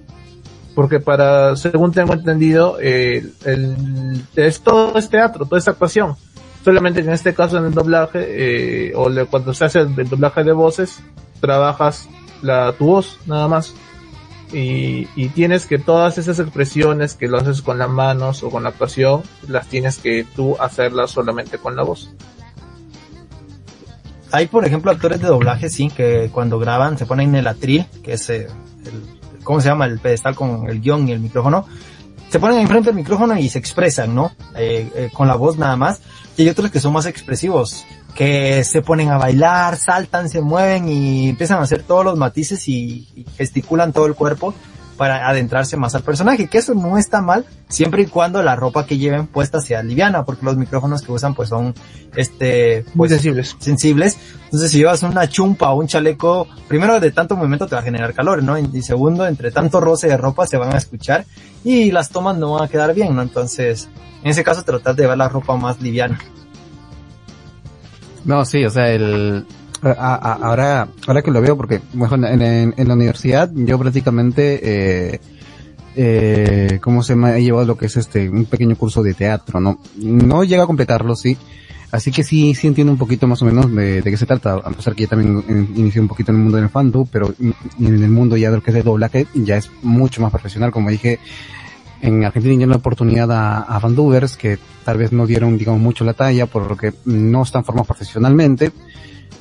porque 0.75 0.99
para, 0.99 1.55
según 1.55 1.91
tengo 1.91 2.13
entendido, 2.13 2.77
eh, 2.79 3.25
el, 3.45 4.21
es 4.35 4.61
todo 4.61 4.97
es 4.97 5.09
teatro, 5.09 5.45
toda 5.45 5.57
es 5.57 5.67
actuación 5.67 6.15
solamente 6.65 7.01
en 7.01 7.11
este 7.11 7.35
caso 7.35 7.59
en 7.59 7.65
el 7.65 7.75
doblaje, 7.75 8.89
eh, 8.89 8.93
o 8.95 9.07
le, 9.07 9.25
cuando 9.25 9.53
se 9.53 9.65
hace 9.65 9.81
el, 9.81 9.93
el, 9.99 10.09
doblaje 10.09 10.43
de 10.43 10.51
voces, 10.51 10.99
trabajas 11.39 12.09
la, 12.41 12.73
tu 12.73 12.87
voz, 12.87 13.19
nada 13.27 13.47
más. 13.47 13.75
Y, 14.51 15.07
y, 15.15 15.29
tienes 15.29 15.67
que 15.67 15.77
todas 15.77 16.17
esas 16.17 16.39
expresiones 16.39 17.13
que 17.13 17.27
lo 17.27 17.37
haces 17.37 17.61
con 17.61 17.77
las 17.77 17.89
manos 17.89 18.41
o 18.41 18.49
con 18.49 18.63
la 18.63 18.69
actuación, 18.69 19.21
las 19.47 19.67
tienes 19.67 19.99
que 19.99 20.25
tú 20.35 20.57
hacerlas 20.59 21.11
solamente 21.11 21.59
con 21.59 21.75
la 21.75 21.83
voz. 21.83 22.11
Hay, 24.31 24.47
por 24.47 24.65
ejemplo, 24.65 24.89
actores 24.89 25.21
de 25.21 25.27
doblaje, 25.27 25.69
sí, 25.69 25.89
que 25.89 26.31
cuando 26.31 26.57
graban 26.57 26.97
se 26.97 27.05
ponen 27.05 27.29
en 27.29 27.35
el 27.35 27.47
atril, 27.47 27.85
que 28.03 28.13
es 28.13 28.27
eh, 28.31 28.47
el, 28.85 29.43
¿cómo 29.43 29.61
se 29.61 29.69
llama? 29.69 29.85
El 29.85 29.99
pedestal 29.99 30.33
con 30.33 30.67
el 30.67 30.81
guion 30.81 31.07
y 31.07 31.11
el 31.11 31.19
micrófono. 31.19 31.67
Se 32.29 32.39
ponen 32.39 32.59
enfrente 32.59 32.89
del 32.89 32.95
micrófono 32.95 33.37
y 33.37 33.49
se 33.49 33.59
expresan, 33.59 34.13
¿no? 34.13 34.31
Eh, 34.55 34.91
eh, 34.95 35.09
con 35.13 35.27
la 35.27 35.35
voz 35.35 35.57
nada 35.57 35.75
más. 35.75 36.01
Y 36.37 36.43
hay 36.43 36.49
otros 36.49 36.71
que 36.71 36.79
son 36.79 36.93
más 36.93 37.05
expresivos, 37.05 37.85
que 38.13 38.63
se 38.63 38.81
ponen 38.81 39.09
a 39.09 39.17
bailar, 39.17 39.77
saltan, 39.77 40.29
se 40.29 40.41
mueven 40.41 40.89
y 40.89 41.29
empiezan 41.29 41.59
a 41.59 41.63
hacer 41.63 41.83
todos 41.83 42.03
los 42.03 42.17
matices 42.17 42.67
y, 42.67 43.07
y 43.15 43.25
gesticulan 43.37 43.93
todo 43.93 44.05
el 44.05 44.15
cuerpo 44.15 44.53
para 44.97 45.27
adentrarse 45.27 45.77
más 45.77 45.95
al 45.95 46.03
personaje, 46.03 46.47
que 46.47 46.57
eso 46.57 46.73
no 46.73 46.97
está 46.97 47.21
mal, 47.21 47.45
siempre 47.67 48.03
y 48.03 48.05
cuando 48.05 48.41
la 48.41 48.55
ropa 48.55 48.85
que 48.85 48.97
lleven 48.97 49.27
puesta 49.27 49.61
sea 49.61 49.83
liviana, 49.83 50.23
porque 50.23 50.45
los 50.45 50.57
micrófonos 50.57 51.01
que 51.01 51.11
usan 51.11 51.35
pues 51.35 51.49
son, 51.49 51.73
este, 52.15 52.83
pues, 52.83 52.95
muy 52.95 53.09
sensibles. 53.09 53.55
sensibles. 53.59 54.17
Entonces 54.45 54.71
si 54.71 54.77
llevas 54.79 55.03
una 55.03 55.27
chumpa 55.27 55.71
o 55.71 55.79
un 55.79 55.87
chaleco, 55.87 56.47
primero 56.67 56.99
de 56.99 57.11
tanto 57.11 57.35
movimiento 57.35 57.67
te 57.67 57.75
va 57.75 57.81
a 57.81 57.83
generar 57.83 58.13
calor, 58.13 58.41
¿no? 58.43 58.57
Y 58.57 58.81
segundo, 58.81 59.27
entre 59.27 59.51
tanto 59.51 59.79
roce 59.79 60.07
de 60.07 60.17
ropa 60.17 60.47
se 60.47 60.57
van 60.57 60.73
a 60.73 60.77
escuchar 60.77 61.25
y 61.63 61.91
las 61.91 62.09
tomas 62.09 62.37
no 62.37 62.53
van 62.53 62.63
a 62.63 62.67
quedar 62.67 62.93
bien, 62.93 63.15
¿no? 63.15 63.21
Entonces, 63.21 63.89
en 64.23 64.31
ese 64.31 64.43
caso 64.43 64.63
tratar 64.63 64.95
de 64.95 65.03
llevar 65.03 65.17
la 65.17 65.29
ropa 65.29 65.55
más 65.57 65.81
liviana. 65.81 66.19
No, 68.23 68.43
sí, 68.43 68.65
o 68.65 68.69
sea, 68.71 68.89
el, 68.89 69.45
ahora, 69.83 70.87
ahora 71.07 71.21
que 71.21 71.31
lo 71.31 71.41
veo, 71.41 71.57
porque 71.57 71.81
bueno, 71.93 72.27
en, 72.27 72.41
en, 72.41 72.73
en 72.77 72.87
la 72.87 72.93
universidad 72.93 73.51
yo 73.53 73.77
prácticamente, 73.79 74.59
eh, 74.63 75.19
eh, 75.95 76.79
¿cómo 76.81 77.03
se 77.03 77.15
me 77.15 77.29
ha 77.29 77.39
llevado 77.39 77.65
lo 77.65 77.77
que 77.77 77.87
es 77.87 77.97
este, 77.97 78.29
un 78.29 78.45
pequeño 78.45 78.75
curso 78.75 79.03
de 79.03 79.13
teatro, 79.13 79.59
no? 79.59 79.79
No 79.97 80.43
llega 80.43 80.63
a 80.63 80.67
completarlo, 80.67 81.15
sí. 81.15 81.37
Así 81.91 82.11
que 82.11 82.23
sí, 82.23 82.53
sí 82.55 82.67
entiendo 82.67 82.91
un 82.91 82.99
poquito 82.99 83.25
más 83.25 83.41
o 83.41 83.45
menos 83.45 83.73
de, 83.73 84.01
de 84.01 84.11
qué 84.11 84.17
se 84.17 84.25
trata, 84.25 84.55
a 84.55 84.69
pesar 84.71 84.95
que 84.95 85.03
yo 85.03 85.09
también 85.09 85.71
inicié 85.75 86.01
un 86.01 86.09
poquito 86.09 86.31
en 86.31 86.37
el 86.37 86.43
mundo 86.43 86.57
del 86.57 86.67
fandom, 86.67 87.07
pero 87.09 87.33
en 87.39 87.55
el 87.79 88.09
mundo 88.09 88.35
ya 88.35 88.49
de 88.49 88.57
lo 88.57 88.63
que 88.63 88.71
es 88.71 88.77
el 88.77 88.83
doblaje 88.83 89.27
ya 89.33 89.55
es 89.55 89.71
mucho 89.81 90.21
más 90.21 90.31
profesional, 90.31 90.71
como 90.71 90.89
dije, 90.89 91.19
en 92.01 92.25
Argentina 92.25 92.55
dieron 92.55 92.71
la 92.71 92.77
oportunidad 92.77 93.31
a, 93.31 93.59
a 93.59 93.81
que 94.37 94.59
tal 94.83 94.97
vez 94.97 95.11
no 95.11 95.25
dieron, 95.25 95.57
digamos, 95.57 95.79
mucho 95.79 96.03
la 96.03 96.13
talla, 96.13 96.45
por 96.45 96.67
lo 96.67 96.75
que 96.75 96.93
no 97.05 97.43
están 97.43 97.63
formados 97.63 97.87
profesionalmente, 97.87 98.71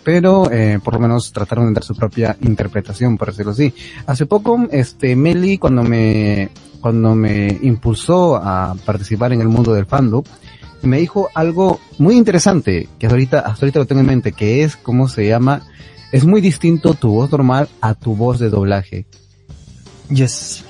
pero 0.04 0.50
eh, 0.52 0.78
por 0.84 0.94
lo 0.94 1.00
menos 1.00 1.32
trataron 1.32 1.68
de 1.68 1.74
dar 1.74 1.84
su 1.84 1.96
propia 1.96 2.36
interpretación, 2.42 3.16
por 3.16 3.28
decirlo 3.28 3.52
así. 3.52 3.72
Hace 4.06 4.26
poco, 4.26 4.68
este, 4.70 5.16
Meli, 5.16 5.58
cuando 5.58 5.82
me, 5.82 6.50
cuando 6.80 7.14
me 7.14 7.58
impulsó 7.62 8.36
a 8.36 8.76
participar 8.84 9.32
en 9.32 9.40
el 9.40 9.48
mundo 9.48 9.72
del 9.72 9.86
fandom, 9.86 10.22
me 10.82 10.98
dijo 10.98 11.30
algo 11.34 11.80
muy 11.98 12.16
interesante, 12.16 12.88
que 12.98 13.06
hasta 13.06 13.14
ahorita, 13.14 13.38
hasta 13.40 13.64
ahorita 13.64 13.78
lo 13.78 13.86
tengo 13.86 14.02
en 14.02 14.06
mente, 14.06 14.32
que 14.32 14.62
es, 14.62 14.76
¿cómo 14.76 15.08
se 15.08 15.26
llama? 15.26 15.62
Es 16.12 16.26
muy 16.26 16.42
distinto 16.42 16.94
tu 16.94 17.10
voz 17.10 17.32
normal 17.32 17.68
a 17.80 17.94
tu 17.94 18.14
voz 18.14 18.38
de 18.38 18.50
doblaje. 18.50 19.06
Yes. 20.10 20.64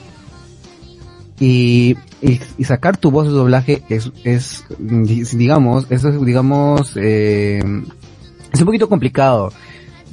Y, 1.40 1.97
y, 2.23 2.40
y, 2.57 2.64
sacar 2.64 2.97
tu 2.97 3.11
voz 3.11 3.27
de 3.27 3.33
doblaje 3.33 3.83
es, 3.88 4.12
es 4.23 4.64
digamos, 4.79 5.87
eso 5.90 6.11
es, 6.11 6.25
digamos, 6.25 6.92
eh, 6.94 7.61
es 8.55 8.61
un 8.61 8.67
poquito 8.67 8.88
complicado 8.88 9.51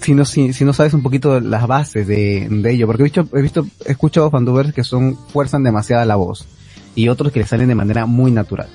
si 0.02 0.16
no, 0.16 0.26
si, 0.26 0.66
no 0.66 0.74
sabes 0.74 0.94
un 0.94 1.04
poquito 1.04 1.40
las 1.40 1.68
bases 1.68 2.08
de, 2.08 2.48
ello, 2.66 2.88
porque 2.88 3.04
he 3.04 3.06
visto, 3.06 3.28
he 3.34 3.42
visto, 3.42 3.66
he 3.86 3.92
escuchado 3.92 4.32
fandubers 4.32 4.74
que 4.74 4.84
son, 4.84 5.16
fuerzan 5.16 5.64
demasiada 5.64 6.06
la 6.06 6.16
voz 6.16 6.48
y 6.96 7.08
otros 7.08 7.32
que 7.32 7.40
le 7.40 7.46
salen 7.46 7.68
de 7.68 7.76
manera 7.76 8.06
muy 8.06 8.32
natural. 8.32 8.68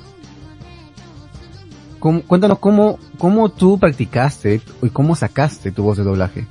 ¿Cómo, 1.99 2.23
cuéntanos 2.23 2.59
cómo, 2.61 2.99
cómo 3.19 3.49
tú 3.49 3.79
practicaste 3.79 4.61
y 4.83 4.89
cómo 4.91 5.17
sacaste 5.17 5.73
tu 5.73 5.83
voz 5.83 5.97
de 5.97 6.05
doblaje. 6.05 6.47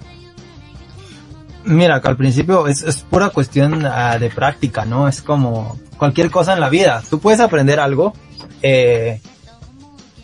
Mira, 1.63 2.01
que 2.01 2.07
al 2.07 2.17
principio 2.17 2.67
es, 2.67 2.83
es 2.83 3.01
pura 3.01 3.29
cuestión 3.29 3.85
uh, 3.85 4.19
de 4.19 4.29
práctica, 4.29 4.85
¿no? 4.85 5.07
Es 5.07 5.21
como 5.21 5.79
cualquier 5.97 6.29
cosa 6.29 6.53
en 6.53 6.59
la 6.59 6.69
vida. 6.69 7.01
Tú 7.09 7.19
puedes 7.19 7.39
aprender 7.39 7.79
algo, 7.79 8.13
eh, 8.61 9.21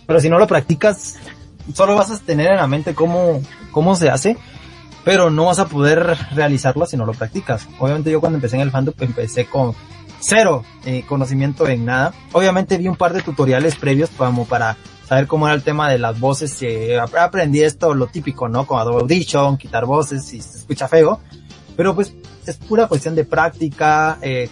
pero 0.05 0.19
si 0.19 0.29
no 0.29 0.37
lo 0.37 0.45
practicas, 0.45 1.17
solo 1.73 1.95
vas 1.95 2.11
a 2.11 2.17
tener 2.19 2.51
en 2.51 2.57
la 2.57 2.67
mente 2.67 2.93
cómo, 2.93 3.41
cómo 3.71 3.95
se 3.95 4.09
hace, 4.09 4.37
pero 5.03 5.29
no 5.29 5.45
vas 5.45 5.59
a 5.59 5.67
poder 5.67 6.17
realizarlo 6.33 6.85
si 6.85 6.97
no 6.97 7.05
lo 7.05 7.13
practicas. 7.13 7.67
Obviamente 7.79 8.11
yo 8.11 8.19
cuando 8.19 8.37
empecé 8.37 8.55
en 8.55 8.61
el 8.61 8.71
fandom 8.71 8.93
empecé 8.99 9.45
con 9.45 9.73
cero 10.19 10.63
eh, 10.85 11.03
conocimiento 11.07 11.67
en 11.67 11.85
nada. 11.85 12.13
Obviamente 12.33 12.77
vi 12.77 12.87
un 12.87 12.95
par 12.95 13.13
de 13.13 13.21
tutoriales 13.21 13.75
previos 13.75 14.09
como 14.15 14.45
para 14.45 14.77
saber 15.07 15.27
cómo 15.27 15.47
era 15.47 15.55
el 15.55 15.63
tema 15.63 15.89
de 15.89 15.97
las 15.97 16.19
voces. 16.19 16.57
Eh, 16.61 16.97
aprendí 16.99 17.61
esto, 17.63 17.93
lo 17.93 18.07
típico, 18.07 18.47
¿no? 18.47 18.65
Con 18.65 18.79
Adobe 18.79 19.01
Audition, 19.01 19.57
quitar 19.57 19.85
voces 19.85 20.25
si 20.25 20.41
se 20.41 20.59
escucha 20.59 20.87
feo. 20.87 21.19
Pero 21.75 21.95
pues 21.95 22.13
es 22.45 22.57
pura 22.57 22.87
cuestión 22.87 23.15
de 23.15 23.25
práctica, 23.25 24.17
eh, 24.21 24.49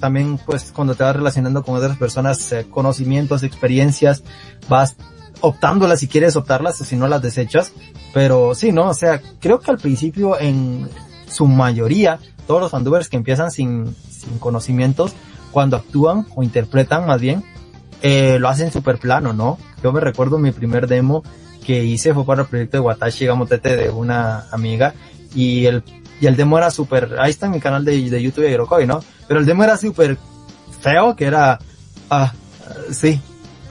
también 0.00 0.38
pues 0.38 0.72
cuando 0.74 0.94
te 0.94 1.04
vas 1.04 1.14
relacionando 1.14 1.62
con 1.62 1.76
otras 1.76 1.96
personas, 1.96 2.50
eh, 2.52 2.66
conocimientos, 2.70 3.42
experiencias, 3.42 4.24
vas 4.68 4.96
optándolas 5.40 6.00
si 6.00 6.08
quieres 6.08 6.36
optarlas 6.36 6.80
o 6.80 6.84
si 6.84 6.96
no 6.96 7.08
las 7.08 7.22
desechas. 7.22 7.72
Pero 8.12 8.54
sí, 8.54 8.72
¿no? 8.72 8.88
O 8.88 8.94
sea, 8.94 9.20
creo 9.40 9.60
que 9.60 9.70
al 9.70 9.78
principio 9.78 10.38
en 10.38 10.88
su 11.28 11.46
mayoría, 11.46 12.18
todos 12.46 12.60
los 12.60 12.70
fandubers 12.70 13.08
que 13.08 13.16
empiezan 13.16 13.50
sin, 13.50 13.94
sin 14.10 14.38
conocimientos, 14.38 15.12
cuando 15.52 15.76
actúan 15.76 16.26
o 16.34 16.42
interpretan 16.42 17.06
más 17.06 17.20
bien, 17.20 17.44
eh, 18.02 18.38
lo 18.38 18.48
hacen 18.48 18.72
súper 18.72 18.98
plano, 18.98 19.32
¿no? 19.32 19.58
Yo 19.82 19.92
me 19.92 20.00
recuerdo 20.00 20.38
mi 20.38 20.52
primer 20.52 20.86
demo 20.86 21.22
que 21.64 21.84
hice 21.84 22.14
fue 22.14 22.24
para 22.24 22.42
el 22.42 22.48
proyecto 22.48 22.78
de 22.78 22.80
Watashi 22.80 23.26
Gamotete 23.26 23.76
de 23.76 23.90
una 23.90 24.46
amiga 24.50 24.94
y 25.34 25.66
el, 25.66 25.84
y 26.20 26.26
el 26.26 26.36
demo 26.36 26.56
era 26.58 26.70
súper, 26.70 27.16
ahí 27.20 27.30
está 27.30 27.46
en 27.46 27.52
mi 27.52 27.60
canal 27.60 27.84
de, 27.84 28.10
de 28.10 28.22
YouTube 28.22 28.44
de 28.44 28.52
Hirokoi, 28.52 28.86
¿no? 28.86 29.02
Pero 29.28 29.40
el 29.40 29.46
demo 29.46 29.64
era 29.64 29.76
súper 29.76 30.16
feo, 30.80 31.14
que 31.14 31.26
era, 31.26 31.58
ah, 32.08 32.32
sí, 32.90 33.20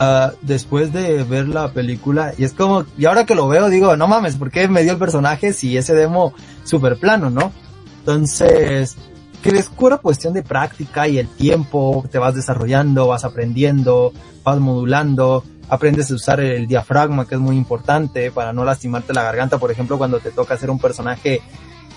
Uh, 0.01 0.31
después 0.41 0.93
de 0.93 1.23
ver 1.23 1.49
la 1.49 1.73
película 1.73 2.33
y 2.37 2.45
es 2.45 2.53
como, 2.53 2.85
y 2.97 3.03
ahora 3.03 3.25
que 3.25 3.35
lo 3.35 3.49
veo 3.49 3.67
digo, 3.67 3.97
no 3.97 4.07
mames, 4.07 4.37
¿por 4.37 4.49
qué 4.49 4.69
me 4.69 4.83
dio 4.83 4.93
el 4.93 4.97
personaje 4.97 5.51
si 5.51 5.75
ese 5.75 5.93
demo 5.93 6.33
super 6.63 6.97
plano, 6.97 7.29
no? 7.29 7.51
Entonces, 7.99 8.95
que 9.43 9.49
es 9.49 9.67
pura 9.67 9.97
cuestión 9.97 10.31
de 10.31 10.41
práctica 10.41 11.05
y 11.09 11.17
el 11.17 11.27
tiempo, 11.27 12.05
te 12.09 12.17
vas 12.17 12.33
desarrollando, 12.33 13.07
vas 13.07 13.25
aprendiendo, 13.25 14.13
vas 14.45 14.57
modulando, 14.59 15.43
aprendes 15.67 16.09
a 16.11 16.15
usar 16.15 16.39
el 16.39 16.65
diafragma 16.65 17.27
que 17.27 17.35
es 17.35 17.41
muy 17.41 17.57
importante 17.57 18.31
para 18.31 18.53
no 18.53 18.63
lastimarte 18.63 19.13
la 19.13 19.23
garganta, 19.23 19.57
por 19.57 19.69
ejemplo, 19.69 19.97
cuando 19.97 20.19
te 20.19 20.31
toca 20.31 20.53
hacer 20.53 20.69
un 20.69 20.79
personaje 20.79 21.41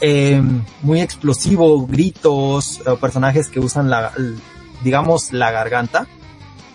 eh, 0.00 0.42
muy 0.82 1.00
explosivo, 1.00 1.86
gritos, 1.86 2.80
personajes 3.00 3.48
que 3.48 3.60
usan 3.60 3.88
la, 3.88 4.10
digamos, 4.82 5.32
la 5.32 5.52
garganta 5.52 6.08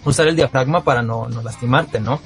usar 0.10 0.28
el 0.28 0.36
diafragma 0.36 0.84
para 0.84 1.02
no, 1.02 1.28
no 1.28 1.42
lastimarte, 1.42 2.00
¿no? 2.00 2.20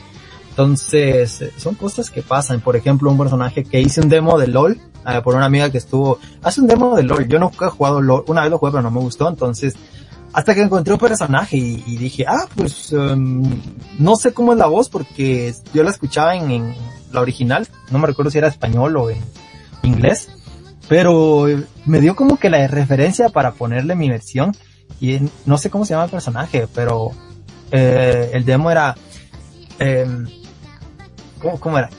Entonces, 0.52 1.46
son 1.58 1.76
cosas 1.76 2.10
que 2.10 2.22
pasan. 2.22 2.60
Por 2.60 2.76
ejemplo, 2.76 3.10
un 3.10 3.18
personaje 3.18 3.64
que 3.64 3.80
hice 3.80 4.02
un 4.02 4.10
demo 4.10 4.38
de 4.38 4.48
LOL, 4.48 4.80
eh, 5.08 5.22
por 5.24 5.36
una 5.36 5.46
amiga 5.46 5.70
que 5.70 5.78
estuvo, 5.78 6.20
hace 6.44 6.62
un 6.62 6.68
demo 6.68 6.96
de 6.96 7.04
LOL. 7.04 7.28
Yo 7.28 7.40
nunca 7.40 7.68
he 7.68 7.70
jugado 7.70 8.02
LOL, 8.02 8.26
una 8.28 8.42
vez 8.42 8.52
lo 8.52 8.58
jugué 8.58 8.72
pero 8.74 8.84
no 8.84 8.92
me 8.92 9.00
gustó, 9.00 9.30
entonces, 9.30 9.76
hasta 10.34 10.54
que 10.54 10.62
encontré 10.62 10.94
un 10.94 11.00
personaje 11.00 11.58
y, 11.58 11.84
y 11.88 11.98
dije, 11.98 12.26
ah, 12.28 12.46
pues, 12.56 12.92
um, 12.92 13.44
no 13.98 14.16
sé 14.18 14.34
cómo 14.34 14.52
es 14.52 14.60
la 14.60 14.68
voz 14.68 14.90
porque 14.90 15.54
yo 15.74 15.84
la 15.84 15.90
escuchaba 15.90 16.36
en, 16.36 16.52
en, 16.52 16.76
la 17.12 17.22
original, 17.22 17.68
no 17.90 18.00
me 18.00 18.08
recuerdo 18.08 18.32
si 18.32 18.38
era 18.38 18.48
español 18.48 18.96
o 18.96 19.10
en 19.10 19.18
inglés, 19.84 20.30
pero 20.88 21.46
me 21.86 22.00
dio 22.00 22.16
como 22.16 22.38
que 22.38 22.50
la 22.50 22.68
referencia 22.68 23.30
para 23.30 23.52
ponerle 23.54 23.96
mi 23.96 24.10
versión 24.10 24.56
y 25.00 25.20
no 25.46 25.58
sé 25.58 25.70
cómo 25.70 25.86
se 25.86 25.94
llama 25.94 26.06
el 26.06 26.12
personaje, 26.12 26.68
pero 26.74 27.12
eh, 27.72 28.32
el 28.34 28.46
demo 28.46 28.70
era... 28.70 28.96
Eh, 29.80 30.06
¿cómo, 31.40 31.60
¿Cómo 31.60 31.78
era? 31.78 31.90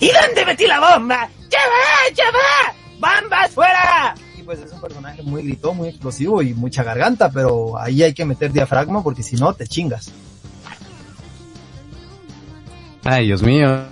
¿Y 0.00 0.10
dónde 0.10 0.46
metí 0.46 0.66
la 0.66 0.78
bomba? 0.78 1.28
¡Ya 1.50 1.58
va! 1.58 2.14
¡Ya 2.14 2.24
va! 2.30 2.74
¡Bombas 3.20 3.50
fuera! 3.52 4.14
Y 4.36 4.42
pues 4.42 4.60
es 4.60 4.72
un 4.72 4.80
personaje 4.80 5.22
muy 5.22 5.42
gritón, 5.42 5.76
muy 5.76 5.88
explosivo 5.88 6.42
y 6.42 6.54
mucha 6.54 6.82
garganta, 6.82 7.30
pero 7.30 7.78
ahí 7.78 8.02
hay 8.02 8.14
que 8.14 8.24
meter 8.24 8.52
diafragma 8.52 9.02
porque 9.02 9.22
si 9.22 9.36
no 9.36 9.52
te 9.54 9.66
chingas. 9.66 10.12
Ay, 13.04 13.26
Dios 13.26 13.42
mío. 13.42 13.86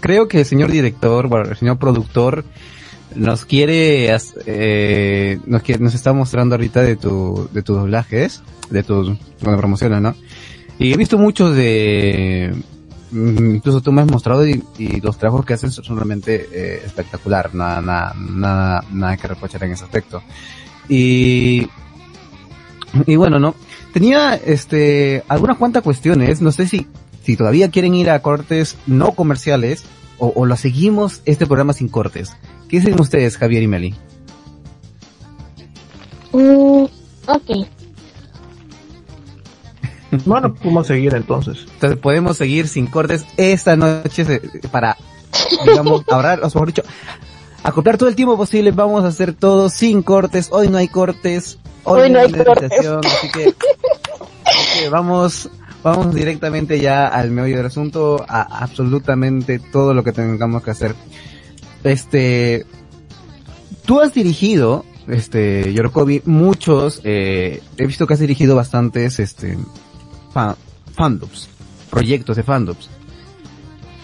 creo 0.00 0.28
que 0.28 0.40
el 0.40 0.46
señor 0.46 0.70
director, 0.70 1.28
bueno, 1.28 1.50
el 1.50 1.56
señor 1.56 1.78
productor, 1.78 2.44
nos 3.14 3.44
quiere, 3.44 4.14
eh, 4.46 5.38
nos 5.46 5.62
nos 5.80 5.94
está 5.94 6.12
mostrando 6.12 6.54
ahorita 6.54 6.82
de 6.82 6.96
tu, 6.96 7.48
de 7.52 7.62
tus 7.62 7.76
doblajes, 7.76 8.42
de 8.70 8.82
tus, 8.82 9.16
cuando 9.40 9.58
promocionas, 9.58 10.02
¿no? 10.02 10.14
Y 10.78 10.92
he 10.92 10.96
visto 10.96 11.18
muchos 11.18 11.54
de, 11.54 12.52
mm, 13.12 13.54
incluso 13.56 13.80
tú 13.80 13.92
me 13.92 14.02
has 14.02 14.10
mostrado 14.10 14.46
y, 14.46 14.62
los 15.02 15.18
trabajos 15.18 15.44
que 15.44 15.54
hacen 15.54 15.70
son 15.70 15.96
realmente 15.96 16.48
eh, 16.52 16.82
espectacular, 16.84 17.54
nada, 17.54 17.80
nada, 17.80 18.14
nada, 18.18 18.84
nada 18.90 19.16
que 19.16 19.28
reprochar 19.28 19.64
en 19.64 19.72
ese 19.72 19.84
aspecto. 19.84 20.22
Y, 20.88 21.68
y 23.06 23.16
bueno, 23.16 23.38
¿no? 23.38 23.54
Tenía, 23.92 24.34
este, 24.34 25.22
algunas 25.28 25.56
cuantas 25.56 25.84
cuestiones, 25.84 26.40
no 26.40 26.50
sé 26.50 26.66
si, 26.66 26.88
si 27.22 27.36
todavía 27.36 27.70
quieren 27.70 27.94
ir 27.94 28.10
a 28.10 28.20
cortes 28.20 28.76
no 28.86 29.12
comerciales, 29.12 29.84
o, 30.18 30.32
o 30.34 30.46
lo 30.46 30.56
seguimos 30.56 31.22
este 31.24 31.46
programa 31.46 31.72
sin 31.72 31.88
cortes. 31.88 32.36
¿Qué 32.74 32.80
dicen 32.80 33.00
ustedes, 33.00 33.36
Javier 33.38 33.62
y 33.62 33.68
Meli? 33.68 33.94
Mm, 36.32 36.84
ok. 37.28 37.68
Bueno, 40.24 40.54
podemos 40.54 40.86
seguir 40.86 41.14
entonces. 41.14 41.66
Entonces 41.74 41.98
podemos 41.98 42.36
seguir 42.36 42.66
sin 42.68 42.86
cortes 42.86 43.24
esta 43.36 43.76
noche 43.76 44.40
para, 44.70 44.96
digamos, 45.66 46.02
ahorrar, 46.10 46.40
o 46.40 46.46
mejor 46.46 46.66
dicho, 46.68 46.82
acoplar 47.62 47.96
todo 47.96 48.08
el 48.08 48.16
tiempo 48.16 48.36
posible. 48.36 48.72
Vamos 48.72 49.04
a 49.04 49.08
hacer 49.08 49.34
todo 49.34 49.68
sin 49.70 50.02
cortes. 50.02 50.48
Hoy 50.50 50.68
no 50.68 50.78
hay 50.78 50.88
cortes. 50.88 51.58
Hoy, 51.84 52.10
no 52.10 52.18
hay 52.20 52.32
cortes. 52.32 52.70
Así 52.72 53.28
que, 53.32 54.88
vamos, 54.88 55.48
vamos 55.82 56.14
directamente 56.14 56.80
ya 56.80 57.06
al 57.06 57.30
meollo 57.30 57.56
del 57.56 57.66
asunto, 57.66 58.24
a 58.28 58.42
absolutamente 58.62 59.60
todo 59.60 59.94
lo 59.94 60.02
que 60.02 60.12
tengamos 60.12 60.62
que 60.62 60.70
hacer. 60.72 60.94
Este, 61.84 62.64
tú 63.84 64.00
has 64.00 64.14
dirigido, 64.14 64.84
este, 65.06 65.72
Yorokobi, 65.72 66.22
muchos, 66.24 67.00
eh, 67.04 67.62
he 67.76 67.86
visto 67.86 68.06
que 68.06 68.14
has 68.14 68.20
dirigido 68.20 68.56
bastantes, 68.56 69.20
este, 69.20 69.58
fandoms, 70.94 71.48
proyectos 71.90 72.36
de 72.36 72.42
fandoms. 72.42 72.88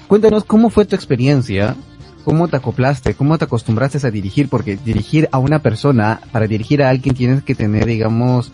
Cuéntanos 0.06 0.44
cómo 0.44 0.70
fue 0.70 0.84
tu 0.84 0.94
experiencia, 0.94 1.76
cómo 2.24 2.48
te 2.48 2.56
acoplaste, 2.56 3.14
cómo 3.14 3.38
te 3.38 3.44
acostumbraste 3.44 4.06
a 4.06 4.10
dirigir, 4.10 4.48
porque 4.48 4.76
dirigir 4.76 5.28
a 5.32 5.38
una 5.38 5.60
persona, 5.60 6.20
para 6.32 6.46
dirigir 6.46 6.82
a 6.82 6.90
alguien 6.90 7.14
tienes 7.14 7.42
que 7.42 7.54
tener, 7.54 7.86
digamos, 7.86 8.52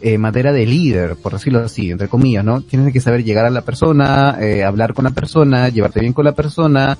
eh, 0.00 0.18
madera 0.18 0.52
de 0.52 0.66
líder, 0.66 1.16
por 1.16 1.32
decirlo 1.32 1.60
así, 1.60 1.90
entre 1.90 2.08
comillas, 2.08 2.44
¿no? 2.44 2.60
Tienes 2.60 2.92
que 2.92 3.00
saber 3.00 3.24
llegar 3.24 3.46
a 3.46 3.50
la 3.50 3.62
persona, 3.62 4.36
eh, 4.40 4.62
hablar 4.64 4.94
con 4.94 5.04
la 5.04 5.10
persona, 5.10 5.68
llevarte 5.68 6.00
bien 6.00 6.12
con 6.12 6.24
la 6.24 6.32
persona, 6.32 6.96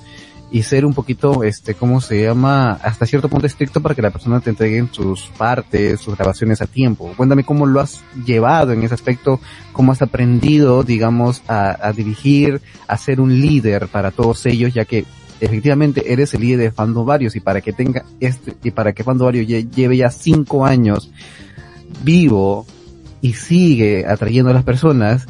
y 0.49 0.63
ser 0.63 0.85
un 0.85 0.93
poquito, 0.93 1.43
este, 1.43 1.73
¿cómo 1.73 1.99
se 1.99 2.23
llama? 2.23 2.73
Hasta 2.81 3.05
cierto 3.05 3.27
punto 3.27 3.45
estricto 3.45 3.81
para 3.81 3.95
que 3.95 4.01
la 4.01 4.11
persona 4.11 4.39
te 4.39 4.49
entregue 4.49 4.87
sus 4.91 5.23
partes, 5.37 5.99
sus 5.99 6.15
grabaciones 6.15 6.61
a 6.61 6.67
tiempo. 6.67 7.11
Cuéntame 7.17 7.43
cómo 7.43 7.65
lo 7.65 7.81
has 7.81 8.03
llevado 8.25 8.71
en 8.71 8.83
ese 8.83 8.93
aspecto, 8.93 9.41
cómo 9.73 9.91
has 9.91 10.01
aprendido, 10.01 10.83
digamos, 10.83 11.41
a, 11.47 11.91
dirigir, 11.91 12.61
a 12.87 12.97
ser 12.97 13.19
un 13.19 13.41
líder 13.41 13.87
para 13.89 14.11
todos 14.11 14.45
ellos, 14.45 14.73
ya 14.73 14.85
que 14.85 15.05
efectivamente 15.41 16.13
eres 16.13 16.33
el 16.33 16.41
líder 16.41 16.59
de 16.59 16.71
Fando 16.71 17.03
Varios 17.03 17.35
y 17.35 17.41
para 17.41 17.61
que 17.61 17.73
tenga 17.73 18.05
este, 18.19 18.55
y 18.63 18.71
para 18.71 18.93
que 18.93 19.03
Fando 19.03 19.25
Varios 19.25 19.47
lleve 19.47 19.97
ya 19.97 20.09
cinco 20.09 20.65
años 20.65 21.11
vivo 22.03 22.65
y 23.21 23.33
sigue 23.33 24.05
atrayendo 24.07 24.51
a 24.51 24.53
las 24.53 24.63
personas, 24.63 25.27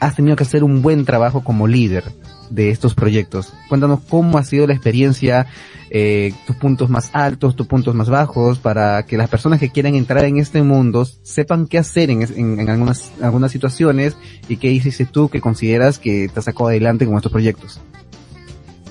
has 0.00 0.14
tenido 0.14 0.36
que 0.36 0.44
hacer 0.44 0.62
un 0.62 0.80
buen 0.80 1.04
trabajo 1.04 1.42
como 1.42 1.66
líder 1.66 2.04
de 2.50 2.70
estos 2.70 2.94
proyectos. 2.94 3.52
Cuéntanos 3.68 4.00
cómo 4.08 4.38
ha 4.38 4.44
sido 4.44 4.66
la 4.66 4.74
experiencia, 4.74 5.46
eh, 5.90 6.32
tus 6.46 6.56
puntos 6.56 6.90
más 6.90 7.10
altos, 7.12 7.56
tus 7.56 7.66
puntos 7.66 7.94
más 7.94 8.08
bajos, 8.08 8.58
para 8.58 9.04
que 9.04 9.16
las 9.16 9.28
personas 9.28 9.60
que 9.60 9.70
quieran 9.70 9.94
entrar 9.94 10.24
en 10.24 10.38
este 10.38 10.62
mundo 10.62 11.06
sepan 11.22 11.66
qué 11.66 11.78
hacer 11.78 12.10
en, 12.10 12.22
en, 12.22 12.68
algunas, 12.68 13.12
algunas 13.22 13.52
situaciones 13.52 14.16
y 14.48 14.56
qué 14.56 14.70
hiciste 14.70 15.06
tú 15.06 15.28
que 15.28 15.40
consideras 15.40 15.98
que 15.98 16.28
te 16.32 16.42
sacó 16.42 16.68
adelante 16.68 17.06
con 17.06 17.16
estos 17.16 17.32
proyectos. 17.32 17.80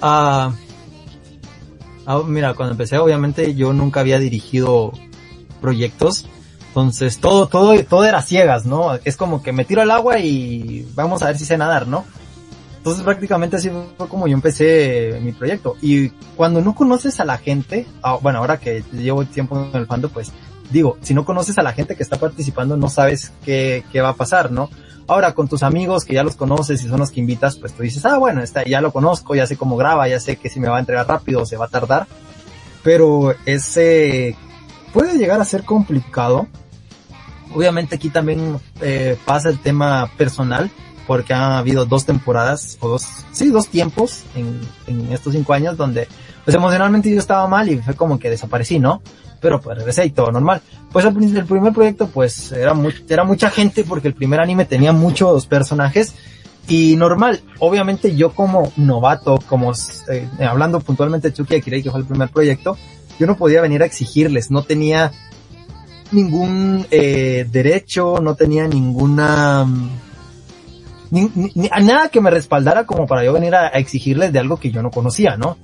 Ah, 0.02 0.54
ah, 2.06 2.22
mira, 2.28 2.54
cuando 2.54 2.74
empecé 2.74 2.98
obviamente 2.98 3.56
yo 3.56 3.74
nunca 3.74 4.02
había 4.02 4.20
dirigido 4.20 4.92
proyectos, 5.62 6.28
entonces 6.68 7.20
todo, 7.20 7.48
todo, 7.48 7.82
todo 7.84 8.04
era 8.04 8.22
ciegas, 8.22 8.66
¿no? 8.66 8.96
Es 9.06 9.16
como 9.16 9.44
que 9.44 9.54
me 9.54 9.64
tiro 9.64 9.82
al 9.82 9.92
agua 9.92 10.20
y 10.20 10.88
vamos 10.96 11.22
a 11.22 11.28
ver 11.28 11.38
si 11.38 11.46
sé 11.46 11.58
nadar, 11.58 11.88
¿no? 11.88 12.04
Entonces 12.84 13.06
prácticamente 13.06 13.56
así 13.56 13.72
fue 13.98 14.10
como 14.10 14.28
yo 14.28 14.34
empecé 14.34 15.18
mi 15.22 15.32
proyecto. 15.32 15.78
Y 15.82 16.10
cuando 16.36 16.60
no 16.60 16.76
conoces 16.76 17.22
a 17.22 17.24
la 17.24 17.38
gente, 17.38 17.88
ah, 18.02 18.18
bueno, 18.22 18.40
ahora 18.40 18.60
que 18.60 18.84
llevo 18.92 19.24
tiempo 19.24 19.70
en 19.74 19.80
el 19.80 19.88
fando, 19.88 20.10
pues 20.10 20.34
digo, 20.70 20.98
si 21.02 21.14
no 21.14 21.24
conoces 21.24 21.58
a 21.58 21.64
la 21.64 21.72
gente 21.72 21.96
que 21.96 22.04
está 22.04 22.20
participando, 22.20 22.76
no 22.76 22.90
sabes 22.90 23.32
qué, 23.46 23.86
qué 23.90 24.02
va 24.02 24.10
a 24.10 24.16
pasar, 24.16 24.52
¿no? 24.52 24.70
Ahora 25.08 25.34
con 25.34 25.48
tus 25.48 25.64
amigos 25.64 26.04
que 26.04 26.14
ya 26.14 26.24
los 26.24 26.36
conoces 26.36 26.84
y 26.84 26.90
son 26.90 27.00
los 27.00 27.10
que 27.10 27.22
invitas, 27.22 27.56
pues 27.56 27.72
tú 27.72 27.84
dices, 27.84 28.06
ah, 28.06 28.18
bueno, 28.18 28.44
está, 28.44 28.66
ya 28.66 28.82
lo 28.82 28.92
conozco, 28.92 29.34
ya 29.34 29.48
sé 29.48 29.56
cómo 29.56 29.78
graba, 29.78 30.10
ya 30.10 30.20
sé 30.20 30.36
que 30.36 30.50
si 30.50 30.60
me 30.60 30.68
va 30.68 30.76
a 30.76 30.82
entregar 30.82 31.08
rápido 31.08 31.44
o 31.44 31.46
se 31.46 31.56
va 31.56 31.68
a 31.68 31.70
tardar. 31.70 32.06
Pero 32.84 33.34
ese 33.46 34.36
puede 34.92 35.18
llegar 35.18 35.40
a 35.40 35.46
ser 35.46 35.64
complicado. 35.64 36.48
Obviamente 37.56 37.96
aquí 37.96 38.10
también 38.10 38.60
eh, 38.82 39.18
pasa 39.26 39.48
el 39.48 39.60
tema 39.60 40.12
personal 40.18 40.70
porque 41.08 41.34
ha 41.34 41.58
habido 41.58 41.86
dos 41.86 42.06
temporadas, 42.06 42.78
o 42.80 42.88
dos, 42.88 43.08
sí, 43.32 43.50
dos 43.50 43.68
tiempos 43.68 44.24
en, 44.36 44.60
en 44.88 45.12
estos 45.12 45.34
cinco 45.34 45.54
años 45.54 45.78
donde, 45.78 46.08
pues 46.46 46.56
emocionalmente 46.56 47.10
yo 47.10 47.20
estaba 47.20 47.48
mal 47.48 47.70
y 47.70 47.78
fue 47.78 47.96
como 47.96 48.20
que 48.20 48.30
desaparecí, 48.30 48.80
¿no? 48.80 49.02
Pero 49.42 49.60
pues 49.60 49.78
regresé 49.78 50.06
y 50.06 50.12
todo 50.12 50.32
normal. 50.32 50.62
Pues 50.92 51.06
el, 51.06 51.38
el 51.38 51.46
primer 51.46 51.74
proyecto 51.74 52.08
pues 52.08 52.52
era, 52.52 52.74
era 53.10 53.24
mucha 53.24 53.50
gente 53.50 53.84
porque 53.84 54.08
el 54.08 54.14
primer 54.14 54.40
anime 54.40 54.66
tenía 54.66 54.94
muchos 54.94 55.46
personajes 55.48 56.14
y 56.68 56.96
normal, 56.96 57.42
obviamente 57.60 58.16
yo 58.16 58.32
como 58.32 58.72
novato, 58.78 59.38
como 59.50 59.74
eh, 60.10 60.28
hablando 60.40 60.80
puntualmente 60.80 61.30
de 61.30 61.34
Chucky 61.34 61.56
Akirei, 61.56 61.84
que 61.84 61.92
fue 61.92 62.00
el 62.00 62.06
primer 62.06 62.30
proyecto, 62.30 62.78
yo 63.20 63.28
no 63.28 63.36
podía 63.36 63.62
venir 63.62 63.84
a 63.84 63.86
exigirles, 63.86 64.50
no 64.50 64.64
tenía 64.64 65.12
ningún 66.12 66.86
eh, 66.90 67.46
derecho, 67.52 68.20
no 68.22 68.36
tenía 68.36 68.68
ninguna 68.68 69.68
ni, 71.14 71.52
ni, 71.54 71.70
nada 71.84 72.10
que 72.10 72.22
me 72.22 72.32
respaldara 72.32 72.86
como 72.86 73.06
para 73.06 73.24
yo 73.24 73.34
venir 73.34 73.54
a, 73.54 73.68
exigirles 73.68 74.34
de 74.34 74.40
algo 74.40 74.58
que 74.58 74.72
yo 74.72 74.82
no 74.82 74.90
conocía, 74.90 75.38
¿no? 75.38 75.58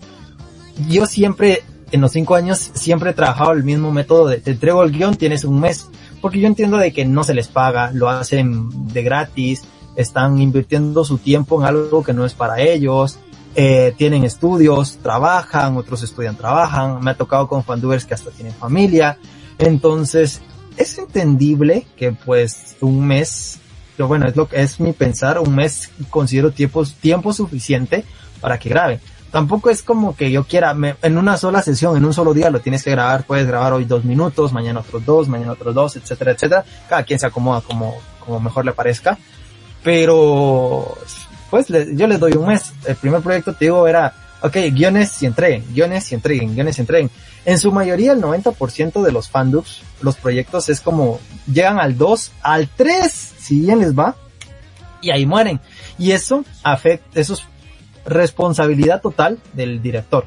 Yo 0.87 1.07
siempre, 1.07 1.63
en 1.91 2.01
los 2.01 2.11
cinco 2.11 2.35
años, 2.35 2.69
siempre 2.75 3.09
he 3.09 3.13
trabajado 3.13 3.53
el 3.53 3.63
mismo 3.63 3.91
método 3.91 4.27
de 4.27 4.37
te 4.37 4.51
entrego 4.51 4.83
el 4.83 4.91
guion, 4.91 5.15
tienes 5.15 5.43
un 5.43 5.59
mes, 5.59 5.87
porque 6.21 6.39
yo 6.39 6.45
entiendo 6.45 6.77
de 6.77 6.93
que 6.93 7.03
no 7.03 7.23
se 7.23 7.33
les 7.33 7.47
paga, 7.47 7.89
lo 7.91 8.09
hacen 8.09 8.93
de 8.93 9.01
gratis, 9.01 9.63
están 9.95 10.39
invirtiendo 10.39 11.03
su 11.03 11.17
tiempo 11.17 11.59
en 11.59 11.67
algo 11.67 12.03
que 12.03 12.13
no 12.13 12.25
es 12.25 12.35
para 12.35 12.61
ellos, 12.61 13.17
eh, 13.55 13.95
tienen 13.97 14.23
estudios, 14.25 14.99
trabajan, 15.01 15.77
otros 15.77 16.03
estudian, 16.03 16.37
trabajan, 16.37 17.03
me 17.03 17.11
ha 17.11 17.17
tocado 17.17 17.47
con 17.47 17.63
fandubers 17.63 18.05
que 18.05 18.13
hasta 18.13 18.29
tienen 18.29 18.53
familia, 18.53 19.17
entonces 19.57 20.41
es 20.77 20.99
entendible 20.99 21.87
que 21.97 22.11
pues 22.11 22.77
un 22.81 23.07
mes 23.07 23.59
bueno, 24.07 24.27
es 24.27 24.35
lo 24.35 24.47
que 24.47 24.61
es 24.61 24.79
mi 24.79 24.93
pensar, 24.93 25.39
un 25.39 25.55
mes 25.55 25.89
considero 26.09 26.51
tiempo, 26.51 26.83
tiempo 26.85 27.33
suficiente 27.33 28.05
para 28.39 28.57
que 28.57 28.69
grabe. 28.69 28.99
Tampoco 29.31 29.69
es 29.69 29.83
como 29.83 30.15
que 30.15 30.31
yo 30.31 30.43
quiera, 30.43 30.75
en 31.01 31.17
una 31.17 31.37
sola 31.37 31.61
sesión, 31.61 31.95
en 31.95 32.05
un 32.05 32.13
solo 32.13 32.33
día 32.33 32.49
lo 32.49 32.61
tienes 32.61 32.83
que 32.83 32.91
grabar, 32.91 33.25
puedes 33.25 33.45
grabar 33.45 33.73
hoy 33.73 33.85
dos 33.85 34.03
minutos, 34.03 34.53
mañana 34.53 34.79
otros 34.79 35.05
dos, 35.05 35.27
mañana 35.27 35.51
otros 35.51 35.75
dos, 35.75 35.95
etcétera, 35.97 36.31
etcétera. 36.31 36.65
Cada 36.87 37.03
quien 37.03 37.19
se 37.19 37.27
acomoda 37.27 37.61
como, 37.61 37.95
como 38.25 38.39
mejor 38.39 38.65
le 38.65 38.71
parezca. 38.71 39.19
Pero, 39.83 40.97
pues 41.51 41.67
yo 41.67 42.07
les 42.07 42.19
doy 42.19 42.33
un 42.33 42.47
mes. 42.47 42.73
El 42.85 42.95
primer 42.95 43.21
proyecto, 43.21 43.53
te 43.53 43.65
digo, 43.65 43.87
era, 43.87 44.13
ok, 44.41 44.55
guiones 44.71 45.21
y 45.21 45.27
entreguen, 45.27 45.63
guiones 45.73 46.11
y 46.11 46.15
entreguen, 46.15 46.55
guiones 46.55 46.77
y 46.79 46.81
entreguen. 46.81 47.11
En 47.45 47.59
su 47.59 47.71
mayoría, 47.71 48.13
el 48.13 48.21
90% 48.21 49.03
de 49.03 49.11
los 49.11 49.29
fandubs, 49.29 49.81
los 50.01 50.15
proyectos 50.15 50.69
es 50.69 50.81
como, 50.81 51.19
llegan 51.51 51.79
al 51.79 51.97
2, 51.97 52.31
al 52.41 52.67
3, 52.67 53.33
si 53.49 53.61
bien 53.61 53.79
les 53.79 53.97
va, 53.97 54.15
y 55.01 55.09
ahí 55.09 55.25
mueren. 55.25 55.59
Y 55.97 56.11
eso 56.11 56.45
afecta, 56.61 57.19
eso 57.19 57.33
es 57.33 57.43
responsabilidad 58.05 59.01
total 59.01 59.39
del 59.53 59.81
director. 59.81 60.25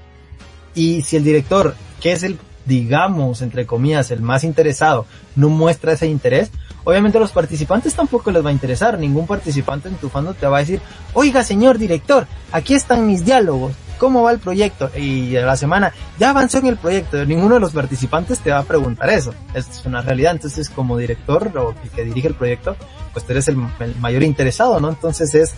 Y 0.75 1.03
si 1.03 1.17
el 1.17 1.23
director, 1.23 1.77
que 2.01 2.11
es 2.11 2.25
el, 2.25 2.37
digamos, 2.67 3.41
entre 3.41 3.65
comillas, 3.65 4.11
el 4.11 4.23
más 4.23 4.43
interesado, 4.43 5.07
no 5.37 5.51
muestra 5.51 5.93
ese 5.93 6.09
interés, 6.09 6.51
obviamente 6.83 7.19
a 7.19 7.21
los 7.21 7.31
participantes 7.31 7.95
tampoco 7.95 8.33
les 8.33 8.45
va 8.45 8.51
a 8.51 8.53
interesar. 8.53 8.99
Ningún 8.99 9.29
participante 9.29 9.89
en 9.89 9.95
tu 9.95 10.09
fandom 10.09 10.35
te 10.35 10.49
va 10.49 10.57
a 10.57 10.61
decir, 10.61 10.81
oiga 11.15 11.45
señor 11.45 11.79
director, 11.79 12.27
aquí 12.51 12.75
están 12.75 13.07
mis 13.07 13.25
diálogos, 13.25 13.75
¿cómo 14.03 14.25
va 14.25 14.33
el 14.33 14.41
proyecto? 14.41 14.91
Y 14.97 15.31
la 15.31 15.57
semana, 15.57 15.93
ya 16.19 16.31
avanzó 16.31 16.59
en 16.59 16.67
el 16.67 16.77
proyecto. 16.77 17.25
Ninguno 17.25 17.55
de 17.55 17.61
los 17.61 17.71
participantes 17.71 18.41
te 18.41 18.51
va 18.51 18.59
a 18.59 18.65
preguntar 18.65 19.09
eso. 19.11 19.33
Es 19.55 19.81
una 19.87 20.03
realidad. 20.03 20.33
Entonces, 20.33 20.69
como 20.69 20.99
director 20.99 21.57
o 21.57 21.73
que 21.95 22.03
dirige 22.03 22.27
el 22.27 22.35
proyecto, 22.35 22.75
pues 23.13 23.25
tú 23.25 23.31
eres 23.31 23.47
el, 23.47 23.59
el 23.79 23.95
mayor 24.01 24.25
interesado, 24.25 24.81
¿no? 24.81 24.89
Entonces 24.89 25.33
es 25.37 25.55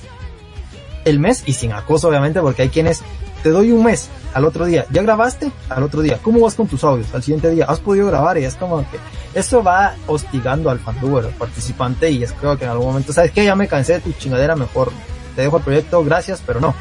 el 1.07 1.21
mes 1.21 1.43
y 1.47 1.55
sin 1.55 1.73
acoso, 1.73 2.09
obviamente, 2.09 2.39
porque 2.43 2.61
hay 2.61 2.69
quienes 2.69 3.01
te 3.43 3.49
doy 3.49 3.73
un 3.73 3.83
mes, 3.83 4.11
al 4.35 4.45
otro 4.45 4.67
día, 4.67 4.85
¿ya 4.91 5.01
grabaste? 5.01 5.51
Al 5.71 5.83
otro 5.83 6.03
día, 6.03 6.19
¿cómo 6.21 6.41
vas 6.41 6.55
con 6.55 6.67
tus 6.67 6.85
audios? 6.85 7.15
Al 7.15 7.23
siguiente 7.23 7.49
día, 7.49 7.65
¿has 7.67 7.81
podido 7.81 8.09
grabar? 8.09 8.37
Y 8.37 8.45
es 8.45 8.57
como 8.57 8.81
que 8.91 8.99
eso 9.33 9.63
va 9.63 9.95
hostigando 10.07 10.69
al 10.69 10.81
fanduber, 10.81 11.25
al 11.25 11.33
participante, 11.33 12.11
y 12.11 12.23
es 12.23 12.33
creo 12.33 12.59
que 12.59 12.65
en 12.65 12.71
algún 12.73 12.89
momento, 12.89 13.15
¿sabes 13.15 13.31
qué? 13.31 13.43
Ya 13.43 13.57
me 13.57 13.69
cansé 13.69 13.95
de 13.95 14.01
tu 14.01 14.13
chingadera, 14.13 14.55
mejor 14.55 14.93
te 15.35 15.43
dejo 15.43 15.57
el 15.57 15.63
proyecto, 15.63 16.05
gracias, 16.05 16.43
pero 16.47 16.61
no. 16.61 16.75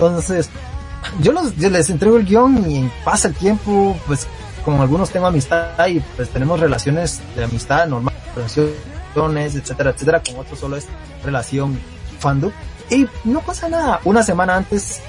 Entonces, 0.00 0.48
yo, 1.20 1.32
los, 1.32 1.56
yo 1.56 1.70
les 1.70 1.90
entrego 1.90 2.16
el 2.16 2.24
guion 2.24 2.70
y 2.70 2.90
pasa 3.04 3.28
el 3.28 3.34
tiempo, 3.34 3.98
pues 4.06 4.26
como 4.64 4.82
algunos 4.82 5.10
tengo 5.10 5.26
amistad 5.26 5.86
y 5.86 6.00
pues 6.00 6.28
tenemos 6.30 6.60
relaciones 6.60 7.20
de 7.34 7.44
amistad 7.44 7.86
normal, 7.86 8.14
relaciones, 8.34 9.54
etcétera, 9.54 9.90
etcétera, 9.90 10.22
con 10.22 10.36
otros 10.36 10.58
solo 10.58 10.76
es 10.76 10.86
relación 11.24 11.78
fandom. 12.18 12.52
Y 12.90 13.06
no 13.24 13.40
pasa 13.40 13.68
nada. 13.68 14.00
Una 14.04 14.22
semana 14.22 14.56
antes 14.56 15.00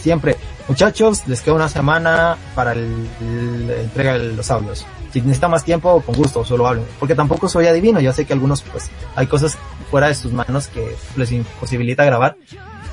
siempre, 0.00 0.36
muchachos, 0.68 1.26
les 1.26 1.40
queda 1.42 1.54
una 1.54 1.68
semana 1.68 2.36
para 2.54 2.72
el, 2.72 3.70
entrega 3.78 4.14
de 4.14 4.32
los 4.32 4.50
audios. 4.50 4.86
Si 5.12 5.20
necesita 5.20 5.48
más 5.48 5.64
tiempo, 5.64 6.00
con 6.02 6.14
gusto, 6.14 6.44
solo 6.44 6.66
hablen. 6.66 6.86
Porque 6.98 7.14
tampoco 7.14 7.48
soy 7.48 7.66
adivino, 7.66 8.00
yo 8.00 8.12
sé 8.12 8.24
que 8.24 8.32
algunos, 8.32 8.62
pues, 8.62 8.90
hay 9.16 9.26
cosas 9.26 9.58
fuera 9.90 10.06
de 10.06 10.14
sus 10.14 10.32
manos 10.32 10.68
que 10.68 10.96
les 11.16 11.32
imposibilita 11.32 12.04
grabar. 12.04 12.36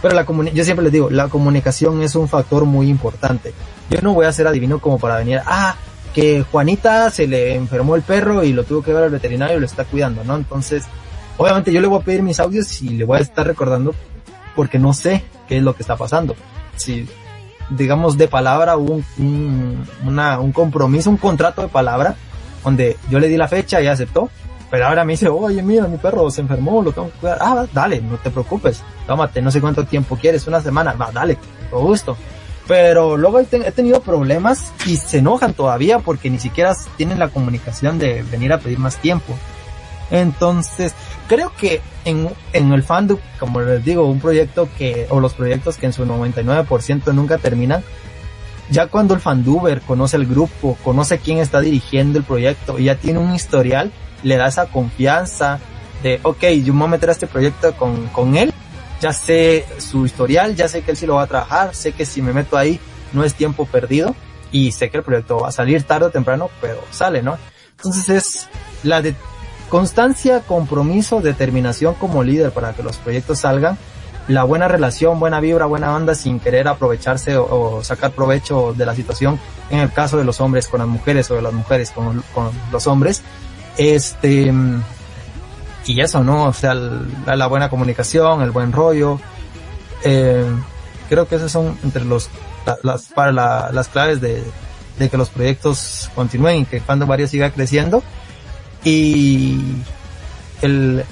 Pero 0.01 0.13
la 0.13 0.25
yo 0.53 0.63
siempre 0.63 0.83
les 0.83 0.93
digo, 0.93 1.09
la 1.09 1.27
comunicación 1.27 2.01
es 2.01 2.15
un 2.15 2.27
factor 2.27 2.65
muy 2.65 2.89
importante. 2.89 3.53
Yo 3.89 3.99
no 4.01 4.13
voy 4.13 4.25
a 4.25 4.31
ser 4.31 4.47
adivino 4.47 4.79
como 4.79 4.99
para 4.99 5.17
venir, 5.17 5.41
ah, 5.45 5.75
que 6.13 6.43
Juanita 6.43 7.09
se 7.09 7.27
le 7.27 7.55
enfermó 7.55 7.95
el 7.95 8.01
perro 8.01 8.43
y 8.43 8.53
lo 8.53 8.63
tuvo 8.63 8.83
que 8.83 8.93
ver 8.93 9.03
al 9.03 9.09
veterinario 9.09 9.57
y 9.57 9.59
lo 9.59 9.65
está 9.65 9.85
cuidando, 9.85 10.23
¿no? 10.23 10.35
Entonces, 10.35 10.85
obviamente 11.37 11.71
yo 11.71 11.81
le 11.81 11.87
voy 11.87 11.99
a 12.01 12.03
pedir 12.05 12.21
mis 12.21 12.39
audios 12.39 12.81
y 12.81 12.89
le 12.89 13.05
voy 13.05 13.17
a 13.17 13.21
estar 13.21 13.45
recordando 13.45 13.95
porque 14.55 14.79
no 14.79 14.93
sé 14.93 15.23
qué 15.47 15.57
es 15.57 15.63
lo 15.63 15.75
que 15.75 15.83
está 15.83 15.95
pasando 15.95 16.35
si 16.77 17.07
digamos 17.69 18.17
de 18.17 18.27
palabra 18.27 18.77
un, 18.77 19.03
un, 19.17 19.85
una, 20.05 20.39
un 20.39 20.53
compromiso, 20.53 21.09
un 21.09 21.17
contrato 21.17 21.61
de 21.61 21.67
palabra, 21.67 22.15
donde 22.63 22.97
yo 23.09 23.19
le 23.19 23.27
di 23.27 23.35
la 23.35 23.47
fecha 23.47 23.81
y 23.81 23.87
aceptó, 23.87 24.29
pero 24.69 24.87
ahora 24.87 25.05
me 25.05 25.13
dice, 25.13 25.29
oye, 25.29 25.63
mira, 25.63 25.87
mi 25.87 25.97
perro 25.97 26.29
se 26.29 26.41
enfermó, 26.41 26.81
lo 26.81 26.91
tengo 26.91 27.09
que 27.11 27.19
cuidar. 27.19 27.37
Ah, 27.39 27.65
dale, 27.71 28.01
no 28.01 28.17
te 28.17 28.29
preocupes, 28.29 28.83
tómate, 29.05 29.41
no 29.41 29.49
sé 29.51 29.61
cuánto 29.61 29.85
tiempo 29.85 30.17
quieres, 30.17 30.45
una 30.47 30.61
semana, 30.61 30.93
va, 30.93 31.11
dale, 31.11 31.37
con 31.69 31.83
gusto. 31.83 32.17
Pero 32.67 33.15
luego 33.15 33.39
he, 33.39 33.45
tenido 33.45 34.01
problemas 34.01 34.73
y 34.85 34.97
se 34.97 35.19
enojan 35.19 35.53
todavía 35.53 35.99
porque 35.99 36.29
ni 36.29 36.37
siquiera 36.37 36.75
tienen 36.97 37.17
la 37.17 37.29
comunicación 37.29 37.97
de 37.97 38.23
venir 38.23 38.51
a 38.51 38.59
pedir 38.59 38.77
más 38.77 38.97
tiempo. 38.97 39.37
Entonces, 40.11 40.93
creo 41.27 41.53
que 41.57 41.81
en, 42.03 42.29
en 42.51 42.73
el 42.73 42.83
fandom, 42.83 43.19
como 43.39 43.61
les 43.61 43.85
digo, 43.85 44.05
un 44.05 44.19
proyecto 44.19 44.67
que, 44.77 45.07
o 45.09 45.21
los 45.21 45.33
proyectos 45.33 45.77
que 45.77 45.85
en 45.85 45.93
su 45.93 46.05
99% 46.05 47.13
nunca 47.13 47.37
terminan, 47.37 47.83
ya 48.69 48.87
cuando 48.87 49.13
el 49.13 49.21
fanduber 49.21 49.79
conoce 49.81 50.17
el 50.17 50.25
grupo, 50.25 50.77
conoce 50.83 51.19
quién 51.19 51.37
está 51.37 51.61
dirigiendo 51.61 52.19
el 52.19 52.25
proyecto 52.25 52.77
y 52.79 52.85
ya 52.85 52.95
tiene 52.95 53.19
un 53.19 53.33
historial, 53.33 53.93
le 54.27 54.37
da 54.37 54.47
esa 54.47 54.67
confianza 54.67 55.59
de, 56.03 56.19
ok, 56.23 56.43
yo 56.63 56.73
me 56.73 56.79
voy 56.79 56.87
a 56.87 56.91
meter 56.91 57.09
a 57.09 57.11
este 57.13 57.27
proyecto 57.27 57.75
con, 57.75 58.07
con 58.07 58.37
él, 58.37 58.53
ya 59.01 59.13
sé 59.13 59.65
su 59.77 60.05
historial, 60.05 60.55
ya 60.55 60.67
sé 60.67 60.81
que 60.81 60.91
él 60.91 60.97
sí 60.97 61.05
lo 61.05 61.15
va 61.15 61.23
a 61.23 61.27
trabajar, 61.27 61.75
sé 61.75 61.91
que 61.91 62.05
si 62.05 62.21
me 62.21 62.33
meto 62.33 62.57
ahí 62.57 62.79
no 63.13 63.23
es 63.23 63.33
tiempo 63.33 63.65
perdido 63.65 64.15
y 64.51 64.71
sé 64.71 64.89
que 64.89 64.97
el 64.97 65.03
proyecto 65.03 65.39
va 65.39 65.49
a 65.49 65.51
salir 65.51 65.83
tarde 65.83 66.07
o 66.07 66.09
temprano, 66.09 66.49
pero 66.61 66.81
sale, 66.91 67.21
¿no? 67.21 67.37
Entonces 67.77 68.09
es 68.09 68.47
la 68.83 69.01
de 69.01 69.15
Constancia, 69.69 70.41
compromiso, 70.41 71.19
determinación 71.19 71.93
como 71.95 72.23
líder 72.23 72.51
para 72.51 72.73
que 72.73 72.83
los 72.83 72.97
proyectos 72.97 73.39
salgan. 73.39 73.77
La 74.29 74.43
buena 74.43 74.67
relación, 74.67 75.19
buena 75.19 75.41
vibra, 75.41 75.65
buena 75.65 75.93
onda 75.93 76.15
sin 76.15 76.39
querer 76.39 76.67
aprovecharse 76.69 77.35
o, 77.37 77.75
o 77.75 77.83
sacar 77.83 78.11
provecho 78.11 78.73
de 78.73 78.85
la 78.85 78.95
situación 78.95 79.39
en 79.69 79.79
el 79.79 79.91
caso 79.91 80.17
de 80.17 80.23
los 80.23 80.39
hombres 80.39 80.67
con 80.67 80.79
las 80.79 80.87
mujeres 80.87 81.29
o 81.31 81.35
de 81.35 81.41
las 81.41 81.53
mujeres 81.53 81.91
con, 81.91 82.23
con 82.33 82.51
los 82.71 82.87
hombres. 82.87 83.23
Este, 83.77 84.53
y 85.85 86.01
eso, 86.01 86.23
¿no? 86.23 86.45
O 86.45 86.53
sea, 86.53 86.73
la, 86.73 87.47
buena 87.47 87.69
comunicación, 87.69 88.41
el 88.41 88.51
buen 88.51 88.71
rollo. 88.71 89.19
Eh, 90.03 90.45
creo 91.09 91.27
que 91.27 91.35
esos 91.35 91.51
son 91.51 91.77
entre 91.83 92.05
los, 92.05 92.29
las, 92.83 93.05
para 93.07 93.31
la, 93.31 93.69
las 93.71 93.87
claves 93.87 94.19
de, 94.21 94.43
de 94.99 95.09
que 95.09 95.17
los 95.17 95.29
proyectos 95.29 96.09
continúen 96.15 96.61
y 96.61 96.65
que 96.65 96.81
cuando 96.81 97.05
varios 97.05 97.31
siga 97.31 97.51
creciendo 97.51 98.03
y 98.83 99.59
el, 100.61 101.03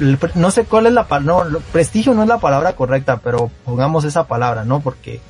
el, 0.00 0.18
no 0.34 0.50
sé 0.50 0.64
cuál 0.64 0.86
es 0.86 0.92
la 0.92 1.06
palabra, 1.06 1.50
no, 1.50 1.58
prestigio 1.72 2.14
no 2.14 2.22
es 2.22 2.28
la 2.28 2.38
palabra 2.38 2.74
correcta, 2.74 3.18
pero 3.18 3.50
pongamos 3.64 4.04
esa 4.04 4.26
palabra, 4.26 4.64
¿no? 4.64 4.80
Porque 4.80 5.20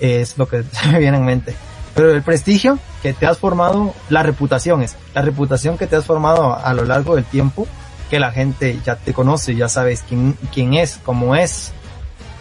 es 0.00 0.38
lo 0.38 0.48
que 0.48 0.62
se 0.72 0.88
me 0.88 0.98
viene 0.98 1.18
en 1.18 1.24
mente. 1.24 1.54
Pero 1.94 2.12
el 2.12 2.22
prestigio 2.22 2.78
que 3.02 3.12
te 3.12 3.26
has 3.26 3.38
formado, 3.38 3.94
la 4.08 4.22
reputación 4.22 4.82
es, 4.82 4.96
la 5.14 5.22
reputación 5.22 5.78
que 5.78 5.86
te 5.86 5.96
has 5.96 6.04
formado 6.04 6.56
a 6.56 6.74
lo 6.74 6.84
largo 6.84 7.14
del 7.14 7.24
tiempo, 7.24 7.66
que 8.10 8.18
la 8.18 8.32
gente 8.32 8.78
ya 8.84 8.96
te 8.96 9.12
conoce, 9.12 9.54
ya 9.54 9.68
sabes 9.68 10.04
quién, 10.08 10.36
quién 10.52 10.74
es, 10.74 11.00
cómo 11.04 11.36
es. 11.36 11.72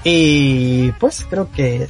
Y 0.04 0.92
pues 0.94 1.26
creo 1.30 1.50
que 1.52 1.88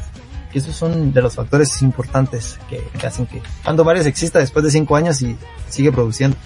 que 0.53 0.59
esos 0.59 0.76
son 0.76 1.11
de 1.11 1.22
los 1.22 1.36
factores 1.36 1.82
importantes 1.82 2.59
que, 2.70 2.84
que 2.99 3.07
hacen 3.07 3.26
que 3.26 3.41
cuando 3.64 3.84
varios 3.84 4.05
exista 4.05 4.38
después 4.38 4.64
de 4.64 4.70
cinco 4.70 4.95
años 4.95 5.22
y 5.22 5.36
sigue 5.68 5.91
produciendo. 5.91 6.38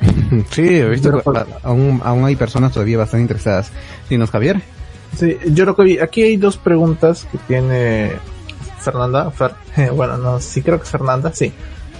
Sí, 0.50 0.62
he 0.62 0.88
visto 0.88 1.22
que 1.22 1.44
aún, 1.62 2.00
aún 2.04 2.24
hay 2.24 2.36
personas 2.36 2.72
todavía 2.72 2.98
bastante 2.98 3.22
interesadas. 3.22 3.70
¿Dinos, 4.10 4.30
Javier? 4.30 4.60
Sí, 5.16 5.38
yo 5.52 5.64
lo 5.64 5.76
que 5.76 5.84
vi, 5.84 5.98
aquí 5.98 6.22
hay 6.22 6.36
dos 6.36 6.56
preguntas 6.56 7.26
que 7.30 7.38
tiene 7.38 8.12
Fernanda, 8.84 9.30
Fer, 9.30 9.52
bueno, 9.92 10.16
no, 10.18 10.40
sí 10.40 10.62
creo 10.62 10.78
que 10.78 10.84
es 10.84 10.90
Fernanda, 10.90 11.32
sí. 11.32 11.52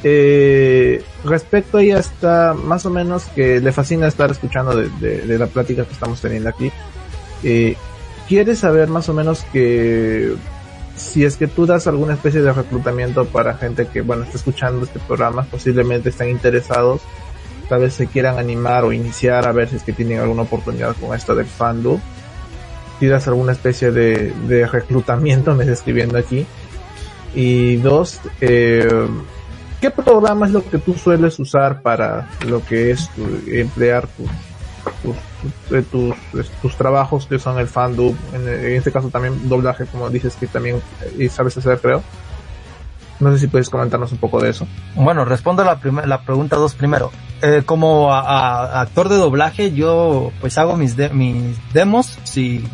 Eh, 0.07 1.03
respecto 1.25 1.79
a 1.79 1.83
ella 1.83 1.99
está 1.99 2.55
más 2.55 2.85
o 2.85 2.91
menos 2.91 3.25
que 3.35 3.61
le 3.61 3.73
fascina 3.73 4.07
estar 4.07 4.31
escuchando 4.31 4.77
de 4.77 5.39
la 5.39 5.47
plática 5.47 5.85
que 5.85 5.93
estamos 5.93 6.21
teniendo 6.21 6.51
aquí. 6.51 6.71
Eh, 7.43 7.77
quiere 8.27 8.57
saber 8.57 8.89
más 8.89 9.09
o 9.09 9.15
menos 9.15 9.45
que 9.53 10.35
si 10.97 11.25
es 11.25 11.37
que 11.37 11.47
tú 11.47 11.67
das 11.67 11.87
alguna 11.87 12.15
especie 12.15 12.41
de 12.41 12.53
reclutamiento 12.53 13.27
para 13.27 13.55
gente 13.55 13.87
que, 13.87 14.01
bueno, 14.01 14.25
está 14.25 14.39
escuchando 14.39 14.85
este 14.85 14.99
programa, 15.01 15.43
posiblemente 15.45 16.09
están 16.09 16.31
interesados, 16.31 17.03
tal 17.69 17.83
vez 17.83 17.95
se 17.95 18.07
quieran 18.07 18.39
animar 18.39 18.85
o 18.85 18.93
iniciar 18.93 19.47
a 19.47 19.53
ver 19.53 19.69
si 19.69 19.77
es 19.77 19.83
que 19.83 19.93
tienen 19.93 20.21
alguna 20.21 20.43
oportunidad 20.43 20.97
con 20.97 21.15
esto 21.15 21.35
del 21.35 21.47
fandom. 21.47 22.01
Si 23.01 23.07
das 23.07 23.27
alguna 23.27 23.53
especie 23.53 23.91
de, 23.91 24.33
de 24.49 24.67
reclutamiento, 24.67 25.55
me 25.55 25.65
está 25.65 25.75
escribiendo 25.75 26.17
aquí. 26.17 26.47
Y 27.35 27.77
dos, 27.77 28.21
eh, 28.41 29.09
¿qué 29.81 29.91
programa 29.91 30.47
es 30.47 30.53
lo 30.53 30.65
que 30.65 30.79
tú 30.79 30.95
sueles 30.95 31.39
usar 31.39 31.83
para 31.83 32.29
lo 32.47 32.65
que 32.65 32.93
es 32.93 33.09
tu, 33.11 33.25
emplear 33.49 34.07
tu, 34.07 34.25
tus, 35.03 35.87
tus, 35.91 36.51
tus, 36.63 36.77
trabajos 36.77 37.27
que 37.27 37.39
son 37.39 37.59
el 37.59 37.67
fandom, 37.67 38.15
en, 38.35 38.75
este 38.75 38.93
caso 38.93 39.09
también 39.09 39.49
doblaje, 39.49 39.87
como 39.87 40.11
dices 40.11 40.37
que 40.37 40.47
también 40.47 40.81
y 41.19 41.29
sabes 41.29 41.57
hacer, 41.57 41.81
creo. 41.81 42.03
No 43.21 43.33
sé 43.33 43.39
si 43.39 43.47
puedes 43.47 43.71
comentarnos 43.71 44.11
un 44.13 44.19
poco 44.19 44.41
de 44.41 44.51
eso. 44.51 44.67
Bueno, 44.97 45.25
respondo 45.25 45.63
a 45.63 45.65
la, 45.65 46.07
la 46.07 46.23
pregunta 46.23 46.57
dos 46.57 46.75
primero. 46.75 47.11
Eh, 47.43 47.63
como 47.65 48.13
actor 48.13 49.09
de 49.09 49.17
doblaje, 49.17 49.73
yo 49.73 50.33
pues 50.41 50.59
hago 50.59 50.77
mis, 50.77 50.97
de, 50.97 51.11
mis 51.11 51.57
demos. 51.73 52.19
Si, 52.25 52.65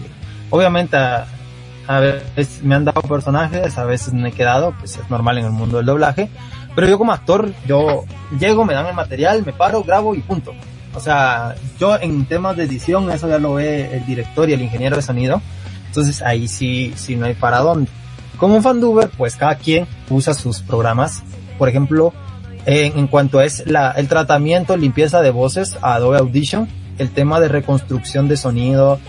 obviamente, 0.48 0.96
a, 0.96 1.26
a 1.90 1.98
veces 1.98 2.62
me 2.62 2.76
han 2.76 2.84
dado 2.84 3.02
personajes, 3.02 3.76
a 3.76 3.84
veces 3.84 4.12
me 4.12 4.28
he 4.28 4.32
quedado, 4.32 4.72
pues 4.78 4.96
es 4.96 5.10
normal 5.10 5.38
en 5.38 5.46
el 5.46 5.50
mundo 5.50 5.78
del 5.78 5.86
doblaje. 5.86 6.30
Pero 6.76 6.86
yo 6.86 6.98
como 6.98 7.12
actor, 7.12 7.52
yo 7.66 8.04
llego, 8.38 8.64
me 8.64 8.74
dan 8.74 8.86
el 8.86 8.94
material, 8.94 9.42
me 9.44 9.52
paro, 9.52 9.82
grabo 9.82 10.14
y 10.14 10.20
punto. 10.20 10.54
O 10.94 11.00
sea, 11.00 11.56
yo 11.80 11.98
en 12.00 12.26
temas 12.26 12.56
de 12.56 12.62
edición, 12.62 13.10
eso 13.10 13.28
ya 13.28 13.40
lo 13.40 13.54
ve 13.54 13.92
el 13.92 14.06
director 14.06 14.48
y 14.48 14.52
el 14.52 14.62
ingeniero 14.62 14.94
de 14.94 15.02
sonido. 15.02 15.42
Entonces 15.88 16.22
ahí 16.22 16.46
sí, 16.46 16.92
sí 16.94 17.16
no 17.16 17.26
hay 17.26 17.34
para 17.34 17.58
dónde. 17.58 17.90
Como 18.36 18.54
un 18.54 18.62
fanduber, 18.62 19.10
pues 19.18 19.34
cada 19.34 19.56
quien 19.56 19.88
usa 20.08 20.32
sus 20.32 20.62
programas. 20.62 21.24
Por 21.58 21.68
ejemplo, 21.68 22.14
en, 22.66 22.96
en 23.00 23.08
cuanto 23.08 23.40
es 23.40 23.66
la, 23.66 23.90
el 23.90 24.06
tratamiento, 24.06 24.76
limpieza 24.76 25.22
de 25.22 25.32
voces, 25.32 25.76
Adobe 25.82 26.18
Audition, 26.18 26.68
el 26.98 27.10
tema 27.10 27.40
de 27.40 27.48
reconstrucción 27.48 28.28
de 28.28 28.36
sonido, 28.36 29.00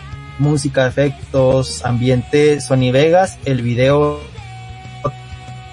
música, 0.42 0.88
efectos, 0.88 1.86
ambiente, 1.86 2.60
Sony 2.60 2.92
Vegas, 2.92 3.38
el 3.46 3.62
video 3.62 4.20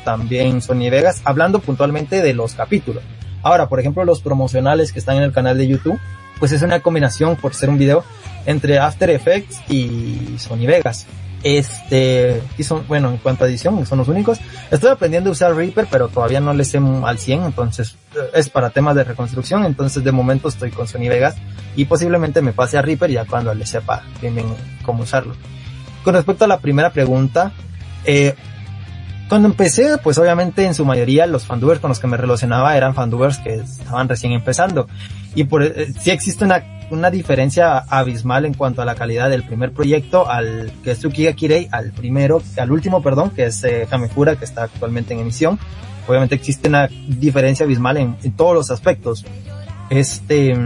también 0.04 0.62
Sony 0.62 0.88
Vegas, 0.90 1.20
hablando 1.24 1.58
puntualmente 1.58 2.22
de 2.22 2.32
los 2.32 2.54
capítulos. 2.54 3.02
Ahora, 3.42 3.68
por 3.68 3.80
ejemplo, 3.80 4.04
los 4.04 4.20
promocionales 4.20 4.92
que 4.92 4.98
están 4.98 5.16
en 5.16 5.24
el 5.24 5.32
canal 5.32 5.58
de 5.58 5.66
YouTube, 5.66 5.98
pues 6.38 6.52
es 6.52 6.62
una 6.62 6.80
combinación, 6.80 7.36
por 7.36 7.54
ser 7.54 7.68
un 7.68 7.78
video, 7.78 8.04
entre 8.46 8.78
After 8.78 9.10
Effects 9.10 9.60
y 9.68 10.36
Sony 10.38 10.66
Vegas. 10.66 11.06
Este, 11.42 12.42
y 12.56 12.64
son, 12.64 12.84
bueno, 12.88 13.10
en 13.10 13.18
cuanto 13.18 13.44
a 13.44 13.48
edición, 13.48 13.84
son 13.86 13.98
los 13.98 14.08
únicos. 14.08 14.38
Estoy 14.70 14.90
aprendiendo 14.90 15.30
a 15.30 15.32
usar 15.32 15.54
Reaper, 15.54 15.86
pero 15.90 16.08
todavía 16.08 16.40
no 16.40 16.52
le 16.52 16.64
sé 16.64 16.78
al 16.78 17.18
100, 17.18 17.44
entonces 17.44 17.96
es 18.34 18.48
para 18.48 18.70
temas 18.70 18.96
de 18.96 19.04
reconstrucción, 19.04 19.64
entonces 19.64 20.02
de 20.02 20.12
momento 20.12 20.48
estoy 20.48 20.70
con 20.70 20.88
Sony 20.88 21.08
Vegas 21.08 21.36
y 21.76 21.84
posiblemente 21.84 22.42
me 22.42 22.52
pase 22.52 22.78
a 22.78 22.82
Reaper 22.82 23.10
ya 23.10 23.24
cuando 23.24 23.54
le 23.54 23.66
sepa 23.66 24.02
bien 24.20 24.46
cómo 24.82 25.04
usarlo. 25.04 25.34
Con 26.02 26.14
respecto 26.14 26.44
a 26.44 26.48
la 26.48 26.58
primera 26.58 26.90
pregunta, 26.90 27.52
eh, 28.04 28.34
cuando 29.28 29.48
empecé, 29.48 29.98
pues 29.98 30.16
obviamente 30.18 30.64
en 30.64 30.74
su 30.74 30.84
mayoría 30.84 31.26
los 31.26 31.44
fandubers 31.44 31.80
con 31.80 31.90
los 31.90 32.00
que 32.00 32.06
me 32.06 32.16
relacionaba 32.16 32.76
eran 32.76 32.94
fandubers 32.94 33.38
que 33.38 33.54
estaban 33.56 34.08
recién 34.08 34.32
empezando. 34.32 34.88
Y 35.34 35.44
por, 35.44 35.62
eh, 35.62 35.92
sí 36.00 36.10
existe 36.10 36.44
una, 36.44 36.64
una 36.90 37.10
diferencia 37.10 37.78
abismal 37.78 38.44
en 38.44 38.54
cuanto 38.54 38.82
a 38.82 38.84
la 38.84 38.94
calidad 38.94 39.30
del 39.30 39.42
primer 39.42 39.72
proyecto 39.72 40.28
al 40.28 40.72
que 40.82 40.92
es 40.92 40.98
Tsukiga 40.98 41.32
Kirei, 41.32 41.68
al 41.70 41.92
primero, 41.92 42.42
al 42.56 42.72
último, 42.72 43.02
perdón, 43.02 43.30
que 43.30 43.46
es 43.46 43.62
eh, 43.64 43.86
que 43.88 44.44
está 44.44 44.64
actualmente 44.64 45.14
en 45.14 45.20
emisión. 45.20 45.58
Obviamente 46.06 46.34
existe 46.34 46.68
una 46.68 46.88
diferencia 46.88 47.64
abismal 47.64 47.98
en, 47.98 48.16
en 48.22 48.32
todos 48.32 48.54
los 48.54 48.70
aspectos. 48.70 49.26
Este, 49.90 50.56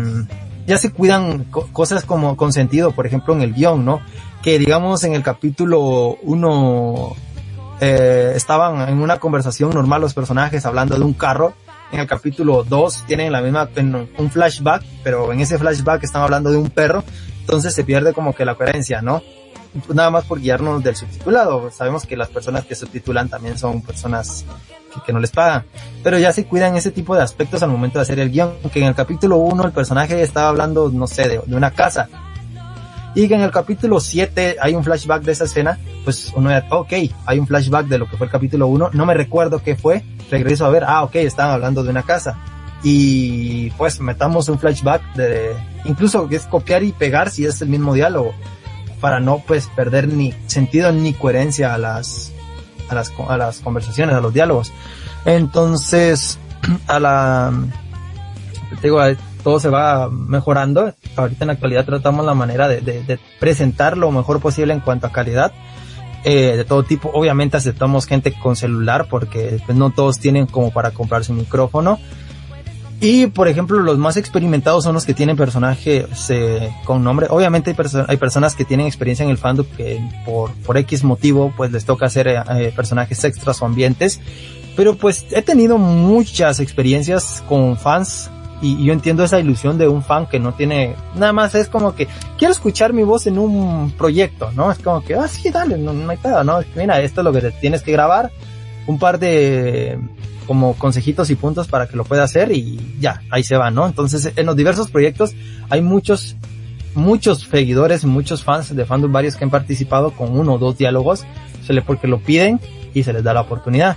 ya 0.66 0.78
se 0.78 0.90
cuidan 0.90 1.44
cosas 1.72 2.04
como 2.04 2.36
con 2.36 2.52
sentido, 2.52 2.92
por 2.92 3.06
ejemplo 3.06 3.34
en 3.34 3.42
el 3.42 3.52
guion, 3.52 3.84
¿no? 3.84 4.00
Que 4.42 4.58
digamos 4.58 5.02
en 5.04 5.14
el 5.14 5.22
capítulo 5.22 6.16
1 6.22 7.16
eh, 7.80 8.32
estaban 8.36 8.88
en 8.88 8.98
una 8.98 9.18
conversación 9.18 9.70
normal 9.70 10.00
los 10.00 10.14
personajes 10.14 10.64
hablando 10.66 10.96
de 10.96 11.04
un 11.04 11.14
carro. 11.14 11.54
En 11.92 12.00
el 12.00 12.06
capítulo 12.06 12.64
2 12.64 13.04
tienen 13.06 13.30
la 13.30 13.42
misma, 13.42 13.68
un 14.18 14.30
flashback, 14.30 14.82
pero 15.04 15.30
en 15.32 15.40
ese 15.40 15.58
flashback 15.58 16.02
están 16.02 16.22
hablando 16.22 16.50
de 16.50 16.56
un 16.56 16.70
perro. 16.70 17.04
Entonces 17.40 17.74
se 17.74 17.84
pierde 17.84 18.14
como 18.14 18.34
que 18.34 18.46
la 18.46 18.54
coherencia, 18.54 19.02
¿no? 19.02 19.22
Nada 19.92 20.10
más 20.10 20.24
por 20.24 20.40
guiarnos 20.40 20.82
del 20.82 20.96
subtitulado. 20.96 21.70
Sabemos 21.70 22.06
que 22.06 22.16
las 22.16 22.30
personas 22.30 22.64
que 22.64 22.74
subtitulan 22.74 23.28
también 23.28 23.58
son 23.58 23.82
personas 23.82 24.46
que, 25.04 25.12
no 25.12 25.20
les 25.20 25.30
pagan. 25.30 25.64
Pero 26.02 26.18
ya 26.18 26.32
se 26.32 26.46
cuidan 26.46 26.76
ese 26.76 26.90
tipo 26.90 27.14
de 27.14 27.22
aspectos 27.22 27.62
al 27.62 27.70
momento 27.70 27.98
de 27.98 28.02
hacer 28.02 28.18
el 28.18 28.30
guion. 28.30 28.54
Que 28.72 28.80
en 28.80 28.86
el 28.86 28.94
capítulo 28.94 29.36
1 29.36 29.66
el 29.66 29.72
personaje 29.72 30.22
estaba 30.22 30.48
hablando, 30.48 30.90
no 30.90 31.06
sé, 31.06 31.28
de 31.28 31.54
una 31.54 31.72
casa 31.72 32.08
y 33.14 33.32
en 33.32 33.40
el 33.42 33.50
capítulo 33.50 34.00
7 34.00 34.56
hay 34.60 34.74
un 34.74 34.82
flashback 34.82 35.22
de 35.22 35.32
esa 35.32 35.44
escena, 35.44 35.78
pues 36.04 36.32
uno 36.34 36.50
ya, 36.50 36.66
ok, 36.70 36.92
hay 37.26 37.38
un 37.38 37.46
flashback 37.46 37.86
de 37.86 37.98
lo 37.98 38.08
que 38.08 38.16
fue 38.16 38.26
el 38.26 38.32
capítulo 38.32 38.68
1, 38.68 38.90
no 38.92 39.06
me 39.06 39.14
recuerdo 39.14 39.62
qué 39.62 39.76
fue, 39.76 40.02
regreso 40.30 40.64
a 40.64 40.70
ver, 40.70 40.84
ah, 40.84 41.02
ok, 41.02 41.16
estaban 41.16 41.52
hablando 41.52 41.82
de 41.82 41.90
una 41.90 42.02
casa. 42.02 42.38
Y 42.84 43.70
pues 43.72 44.00
metamos 44.00 44.48
un 44.48 44.58
flashback 44.58 45.14
de, 45.14 45.54
incluso 45.84 46.26
es 46.30 46.46
copiar 46.46 46.82
y 46.82 46.92
pegar 46.92 47.30
si 47.30 47.44
es 47.44 47.60
el 47.62 47.68
mismo 47.68 47.94
diálogo, 47.94 48.34
para 49.00 49.20
no 49.20 49.42
pues 49.46 49.68
perder 49.76 50.08
ni 50.08 50.34
sentido 50.46 50.90
ni 50.90 51.12
coherencia 51.12 51.74
a 51.74 51.78
las, 51.78 52.32
a 52.88 52.94
las, 52.94 53.12
a 53.28 53.36
las 53.36 53.60
conversaciones, 53.60 54.16
a 54.16 54.20
los 54.20 54.32
diálogos. 54.32 54.72
Entonces, 55.26 56.38
a 56.86 56.98
la, 56.98 57.52
digo, 58.82 59.00
todo 59.42 59.60
se 59.60 59.68
va 59.68 60.08
mejorando. 60.10 60.94
Ahorita 61.16 61.44
en 61.44 61.48
la 61.48 61.52
actualidad 61.54 61.84
tratamos 61.84 62.24
la 62.24 62.34
manera 62.34 62.68
de, 62.68 63.18
presentar 63.40 63.96
lo 63.96 64.10
mejor 64.10 64.40
posible 64.40 64.72
en 64.72 64.80
cuanto 64.80 65.06
a 65.06 65.12
calidad. 65.12 65.52
Eh, 66.24 66.56
de 66.56 66.64
todo 66.64 66.84
tipo, 66.84 67.10
obviamente 67.12 67.56
aceptamos 67.56 68.06
gente 68.06 68.32
con 68.32 68.54
celular 68.54 69.08
porque 69.10 69.60
pues, 69.66 69.76
no 69.76 69.90
todos 69.90 70.20
tienen 70.20 70.46
como 70.46 70.70
para 70.70 70.92
comprarse 70.92 71.32
un 71.32 71.38
micrófono. 71.38 71.98
Y 73.00 73.26
por 73.26 73.48
ejemplo, 73.48 73.80
los 73.80 73.98
más 73.98 74.16
experimentados 74.16 74.84
son 74.84 74.94
los 74.94 75.04
que 75.04 75.12
tienen 75.12 75.36
personajes 75.36 76.06
eh, 76.30 76.72
con 76.84 77.02
nombre. 77.02 77.26
Obviamente 77.30 77.74
hay, 78.06 78.16
personas 78.16 78.54
que 78.54 78.64
tienen 78.64 78.86
experiencia 78.86 79.24
en 79.24 79.30
el 79.30 79.38
fandom 79.38 79.66
que 79.76 80.00
por, 80.24 80.52
por 80.52 80.76
X 80.76 81.02
motivo 81.02 81.52
pues 81.56 81.72
les 81.72 81.84
toca 81.84 82.06
hacer 82.06 82.28
eh, 82.28 82.72
personajes 82.76 83.24
extras 83.24 83.60
o 83.60 83.66
ambientes. 83.66 84.20
Pero 84.76 84.94
pues 84.94 85.26
he 85.32 85.42
tenido 85.42 85.78
muchas 85.78 86.60
experiencias 86.60 87.42
con 87.48 87.76
fans 87.76 88.30
y 88.62 88.84
yo 88.84 88.92
entiendo 88.92 89.24
esa 89.24 89.40
ilusión 89.40 89.76
de 89.76 89.88
un 89.88 90.04
fan 90.04 90.26
que 90.26 90.38
no 90.38 90.54
tiene, 90.54 90.94
nada 91.16 91.32
más 91.32 91.54
es 91.56 91.68
como 91.68 91.96
que 91.96 92.06
quiero 92.38 92.52
escuchar 92.52 92.92
mi 92.92 93.02
voz 93.02 93.26
en 93.26 93.36
un 93.36 93.90
proyecto, 93.90 94.52
¿no? 94.52 94.70
Es 94.70 94.78
como 94.78 95.02
que, 95.02 95.16
ah, 95.16 95.26
sí, 95.26 95.50
dale, 95.50 95.76
no, 95.76 96.08
hay 96.08 96.16
pedo, 96.16 96.44
¿no? 96.44 96.60
Mira, 96.76 97.00
esto 97.00 97.20
es 97.20 97.24
lo 97.24 97.32
que 97.32 97.50
tienes 97.60 97.82
que 97.82 97.90
grabar, 97.90 98.30
un 98.86 99.00
par 99.00 99.18
de 99.18 99.98
como 100.46 100.74
consejitos 100.74 101.30
y 101.30 101.34
puntos 101.34 101.66
para 101.66 101.88
que 101.88 101.96
lo 101.96 102.04
pueda 102.04 102.22
hacer 102.22 102.52
y 102.52 102.96
ya, 103.00 103.22
ahí 103.30 103.42
se 103.42 103.56
va, 103.56 103.72
¿no? 103.72 103.84
Entonces, 103.84 104.32
en 104.36 104.46
los 104.46 104.54
diversos 104.54 104.90
proyectos 104.90 105.34
hay 105.68 105.80
muchos, 105.80 106.36
muchos 106.94 107.40
seguidores, 107.40 108.04
muchos 108.04 108.44
fans 108.44 108.74
de 108.74 108.84
fandom 108.84 109.10
varios 109.10 109.34
que 109.34 109.42
han 109.42 109.50
participado 109.50 110.12
con 110.12 110.38
uno 110.38 110.54
o 110.54 110.58
dos 110.58 110.78
diálogos, 110.78 111.24
se 111.66 111.72
le 111.72 111.82
porque 111.82 112.06
lo 112.06 112.20
piden 112.20 112.60
y 112.94 113.02
se 113.02 113.12
les 113.12 113.24
da 113.24 113.34
la 113.34 113.40
oportunidad. 113.40 113.96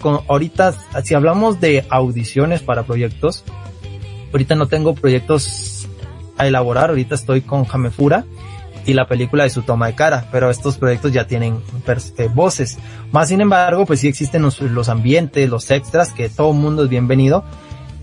Con, 0.00 0.20
ahorita, 0.26 0.74
si 1.02 1.14
hablamos 1.14 1.60
de 1.60 1.84
audiciones 1.90 2.62
para 2.62 2.84
proyectos, 2.84 3.44
Ahorita 4.36 4.54
no 4.54 4.66
tengo 4.68 4.94
proyectos 4.94 5.88
a 6.36 6.46
elaborar, 6.46 6.90
ahorita 6.90 7.14
estoy 7.14 7.40
con 7.40 7.64
Jamefura 7.64 8.26
y 8.84 8.92
la 8.92 9.08
película 9.08 9.44
de 9.44 9.48
su 9.48 9.62
toma 9.62 9.86
de 9.86 9.94
cara, 9.94 10.28
pero 10.30 10.50
estos 10.50 10.76
proyectos 10.76 11.10
ya 11.10 11.26
tienen 11.26 11.62
eh, 11.86 12.28
voces. 12.34 12.76
Más 13.12 13.28
sin 13.28 13.40
embargo, 13.40 13.86
pues 13.86 14.00
sí 14.00 14.08
existen 14.08 14.42
los, 14.42 14.88
ambientes, 14.90 15.48
los 15.48 15.70
extras, 15.70 16.12
que 16.12 16.28
todo 16.28 16.52
mundo 16.52 16.84
es 16.84 16.90
bienvenido. 16.90 17.44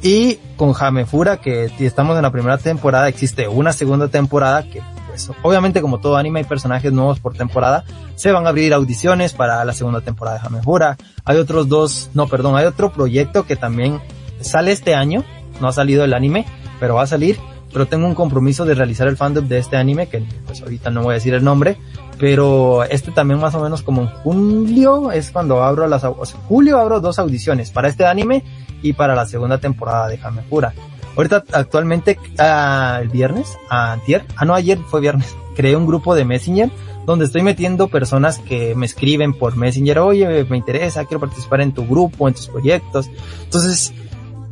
Y 0.01 0.39
con 0.57 0.73
Jamefura, 0.73 1.38
que 1.38 1.65
estamos 1.77 2.15
en 2.15 2.23
la 2.23 2.31
primera 2.31 2.57
temporada, 2.57 3.07
existe 3.09 3.47
una 3.47 3.71
segunda 3.71 4.07
temporada 4.07 4.63
que 4.63 4.81
pues 5.09 5.29
obviamente 5.43 5.81
como 5.81 5.99
todo 5.99 6.17
anime 6.17 6.39
hay 6.39 6.45
personajes 6.45 6.91
nuevos 6.91 7.19
por 7.19 7.36
temporada, 7.36 7.86
se 8.15 8.31
van 8.31 8.47
a 8.47 8.49
abrir 8.49 8.73
audiciones 8.73 9.34
para 9.34 9.63
la 9.65 9.73
segunda 9.73 10.01
temporada 10.01 10.38
de 10.38 10.41
Jamefura. 10.41 10.97
Hay 11.25 11.38
otros 11.38 11.69
dos, 11.69 12.09
no, 12.15 12.25
perdón, 12.25 12.55
hay 12.55 12.65
otro 12.65 12.91
proyecto 12.91 13.45
que 13.45 13.55
también 13.55 14.01
sale 14.41 14.71
este 14.71 14.95
año, 14.95 15.23
no 15.62 15.68
ha 15.68 15.74
salido 15.74 16.04
el 16.04 16.14
anime, 16.14 16.45
pero 16.80 16.95
va 16.95 17.04
a 17.04 17.08
salir. 17.08 17.38
Pero 17.72 17.88
tengo 17.88 18.06
un 18.06 18.14
compromiso 18.14 18.66
de 18.66 18.76
realizar 18.76 19.08
el 19.08 19.18
fandom 19.18 19.47
de 19.47 19.58
este 19.58 19.78
anime, 19.78 20.08
que 20.08 20.24
pues 20.45 20.62
ahorita 20.62 20.91
no 20.91 21.01
voy 21.01 21.14
a 21.14 21.16
decir 21.16 21.34
el 21.34 21.43
nombre, 21.43 21.78
pero 22.20 22.84
este 22.84 23.12
también 23.12 23.39
más 23.39 23.56
o 23.56 23.62
menos 23.62 23.82
como 23.82 24.04
en 24.04 24.08
julio 24.08 25.12
es 25.12 25.32
cuando 25.32 25.64
abro 25.64 25.88
las, 25.88 26.04
o 26.04 26.24
julio 26.47 26.78
abro 26.78 26.99
dos 26.99 27.18
audiciones 27.18 27.72
para 27.72 27.88
este 27.88 28.06
anime 28.06 28.43
y 28.84 28.93
para 28.93 29.16
la 29.16 29.26
segunda 29.26 29.58
temporada 29.58 30.08
de 30.08 30.20
Hamefura. 30.22 30.74
Ahorita 31.16 31.43
actualmente, 31.51 32.20
ah, 32.38 32.99
el 33.01 33.10
viernes, 33.10 33.58
antier, 33.70 34.26
ah 34.36 34.45
no, 34.45 34.54
ayer 34.54 34.78
fue 34.88 35.01
viernes, 35.01 35.36
creé 35.56 35.76
un 35.76 35.86
grupo 35.86 36.16
de 36.16 36.26
Messenger 36.26 36.70
donde 37.06 37.26
estoy 37.26 37.41
metiendo 37.41 37.88
personas 37.88 38.39
que 38.39 38.76
me 38.76 38.86
escriben 38.86 39.34
por 39.34 39.58
Messenger, 39.58 39.99
oye, 39.99 40.45
me 40.45 40.58
interesa, 40.58 41.06
quiero 41.06 41.20
participar 41.20 41.62
en 41.62 41.74
tu 41.74 41.86
grupo, 41.86 42.28
en 42.28 42.34
tus 42.34 42.47
proyectos. 42.47 43.10
Entonces, 43.43 43.93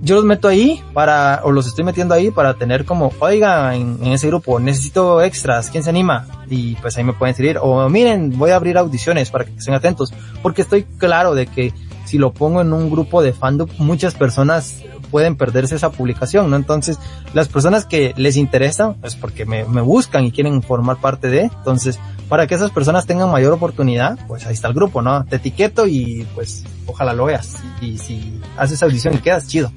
yo 0.01 0.15
los 0.15 0.25
meto 0.25 0.47
ahí 0.47 0.83
para, 0.93 1.41
o 1.43 1.51
los 1.51 1.67
estoy 1.67 1.85
metiendo 1.85 2.15
ahí 2.15 2.31
para 2.31 2.55
tener 2.55 2.85
como, 2.85 3.13
oiga, 3.19 3.75
en, 3.75 4.03
ese 4.07 4.27
grupo 4.27 4.59
necesito 4.59 5.21
extras, 5.21 5.69
¿quién 5.69 5.83
se 5.83 5.91
anima? 5.91 6.27
Y 6.49 6.75
pues 6.75 6.97
ahí 6.97 7.03
me 7.03 7.13
pueden 7.13 7.35
seguir. 7.35 7.59
O 7.61 7.87
miren, 7.87 8.37
voy 8.37 8.51
a 8.51 8.55
abrir 8.55 8.77
audiciones 8.77 9.29
para 9.29 9.45
que 9.45 9.51
estén 9.51 9.75
atentos. 9.75 10.11
Porque 10.41 10.63
estoy 10.63 10.83
claro 10.83 11.35
de 11.35 11.45
que 11.45 11.73
si 12.05 12.17
lo 12.17 12.33
pongo 12.33 12.61
en 12.61 12.73
un 12.73 12.89
grupo 12.89 13.21
de 13.21 13.31
fandom, 13.31 13.69
muchas 13.77 14.15
personas 14.15 14.81
pueden 15.11 15.35
perderse 15.35 15.75
esa 15.75 15.91
publicación, 15.91 16.49
¿no? 16.49 16.55
Entonces, 16.55 16.97
las 17.33 17.47
personas 17.47 17.85
que 17.85 18.13
les 18.17 18.37
interesa, 18.37 18.95
pues 19.01 19.15
porque 19.15 19.45
me, 19.45 19.65
me 19.65 19.81
buscan 19.81 20.25
y 20.25 20.31
quieren 20.31 20.63
formar 20.63 20.97
parte 20.97 21.29
de, 21.29 21.43
entonces, 21.43 21.99
para 22.31 22.47
que 22.47 22.55
esas 22.55 22.71
personas 22.71 23.05
tengan 23.05 23.29
mayor 23.29 23.51
oportunidad, 23.51 24.17
pues 24.27 24.45
ahí 24.45 24.53
está 24.53 24.69
el 24.69 24.73
grupo, 24.73 25.01
¿no? 25.01 25.25
Te 25.25 25.35
etiqueto 25.35 25.85
y 25.85 26.25
pues 26.33 26.63
ojalá 26.85 27.13
lo 27.13 27.25
veas. 27.25 27.59
Y 27.81 27.97
si 27.97 28.39
haces 28.57 28.81
audición 28.81 29.15
y 29.15 29.17
quedas 29.17 29.47
chido. 29.49 29.69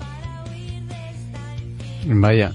Vaya. 2.06 2.52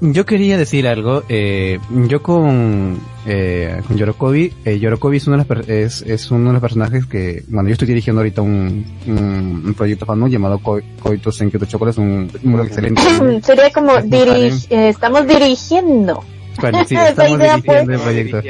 Yo 0.00 0.24
quería 0.24 0.56
decir 0.56 0.86
algo, 0.86 1.24
eh, 1.28 1.80
yo 2.06 2.22
con, 2.22 3.00
eh, 3.26 3.80
con 3.86 3.96
Yorokobi, 3.96 4.52
eh, 4.64 4.78
Yorokobi 4.78 5.16
es 5.16 5.26
uno, 5.26 5.38
de 5.38 5.44
los, 5.44 5.68
es, 5.68 6.02
es 6.02 6.30
uno 6.30 6.48
de 6.48 6.52
los 6.52 6.62
personajes 6.62 7.06
que, 7.06 7.42
bueno, 7.48 7.68
yo 7.68 7.72
estoy 7.72 7.88
dirigiendo 7.88 8.20
ahorita 8.20 8.42
un, 8.42 8.86
un, 9.08 9.74
proyecto 9.76 10.06
fan 10.06 10.24
llamado 10.30 10.60
Coitus 10.60 11.40
en 11.40 11.50
Kyoto 11.50 11.66
Chocolate, 11.66 12.00
un, 12.00 12.30
un 12.44 12.60
excelente. 12.60 13.02
Sería 13.42 13.70
como 13.72 14.00
dirige, 14.02 14.66
eh, 14.70 14.88
estamos 14.90 15.26
dirigiendo. 15.26 16.22
Bueno, 16.60 16.84
sí, 16.84 16.94
estamos 17.08 17.40
dirigiendo 17.40 17.92
el 17.92 18.00
proyecto. 18.00 18.40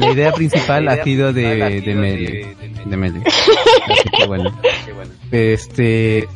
La, 0.00 0.12
idea 0.12 0.32
principal 0.34 0.88
ha 0.88 1.04
sido 1.04 1.34
de, 1.34 1.82
de 1.82 1.94
Meli. 1.94 2.46
De 2.86 2.96
Meli. 2.96 3.20
Así 3.26 4.08
que 4.16 4.26
bueno. 4.26 4.50
Este, 5.30 6.28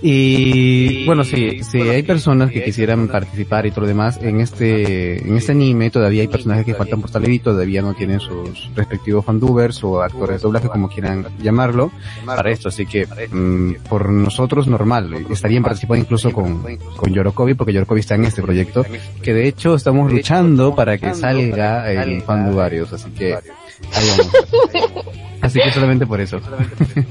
y 0.00 1.04
bueno, 1.04 1.24
sí, 1.24 1.62
sí, 1.62 1.80
hay 1.80 2.02
personas 2.02 2.50
que 2.50 2.64
quisieran 2.64 3.08
participar 3.08 3.66
y 3.66 3.70
todo 3.70 3.82
lo 3.82 3.86
demás. 3.86 4.18
En 4.22 4.40
este, 4.40 5.26
en 5.26 5.36
este 5.36 5.52
anime 5.52 5.90
todavía 5.90 6.22
hay 6.22 6.28
personajes 6.28 6.64
que 6.64 6.74
faltan 6.74 7.00
por 7.00 7.10
salir 7.10 7.30
y 7.30 7.38
todavía 7.38 7.82
no 7.82 7.94
tienen 7.94 8.20
sus 8.20 8.70
respectivos 8.74 9.24
fandubers 9.24 9.84
o 9.84 10.02
actores 10.02 10.40
de 10.40 10.42
doblaje, 10.42 10.68
como 10.68 10.88
quieran 10.88 11.26
llamarlo, 11.42 11.90
para 12.24 12.50
esto. 12.50 12.68
Así 12.68 12.86
que, 12.86 13.06
mm, 13.06 13.86
por 13.88 14.08
nosotros 14.10 14.66
normal, 14.66 15.26
estarían 15.30 15.62
participando 15.62 16.02
incluso 16.04 16.32
con, 16.32 16.62
con 16.96 17.12
Yorokobi, 17.12 17.54
porque 17.54 17.72
Yorokobi 17.72 18.00
está 18.00 18.14
en 18.14 18.24
este 18.24 18.42
proyecto, 18.42 18.86
que 19.22 19.34
de 19.34 19.48
hecho 19.48 19.74
estamos 19.74 20.10
luchando 20.10 20.74
para 20.74 20.96
que 20.96 21.14
salga 21.14 21.92
en 21.92 22.22
fandubarios, 22.22 22.92
así 22.92 23.10
que, 23.10 23.34
ahí 23.34 24.08
vamos. 24.16 25.14
Así 25.44 25.60
que 25.60 25.70
solamente 25.70 26.06
por 26.06 26.20
eso. 26.20 26.40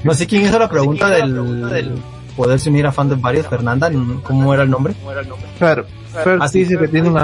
No 0.02 0.12
sé 0.14 0.26
quién 0.26 0.42
hizo 0.42 0.58
la 0.58 0.68
pregunta 0.68 1.08
del, 1.10 1.68
del 1.70 1.92
poderse 2.36 2.68
unir 2.70 2.86
a 2.86 2.92
fan 2.92 3.08
de 3.08 3.14
varios, 3.16 3.46
Fernanda, 3.46 3.90
¿cómo 4.24 4.52
era 4.52 4.64
el 4.64 4.70
nombre? 4.70 4.94
Fer, 5.58 5.84
Fer 6.24 6.38
Ah, 6.40 6.48
dice 6.52 6.76
que 6.76 6.88
tiene 6.88 7.08
un 7.08 7.18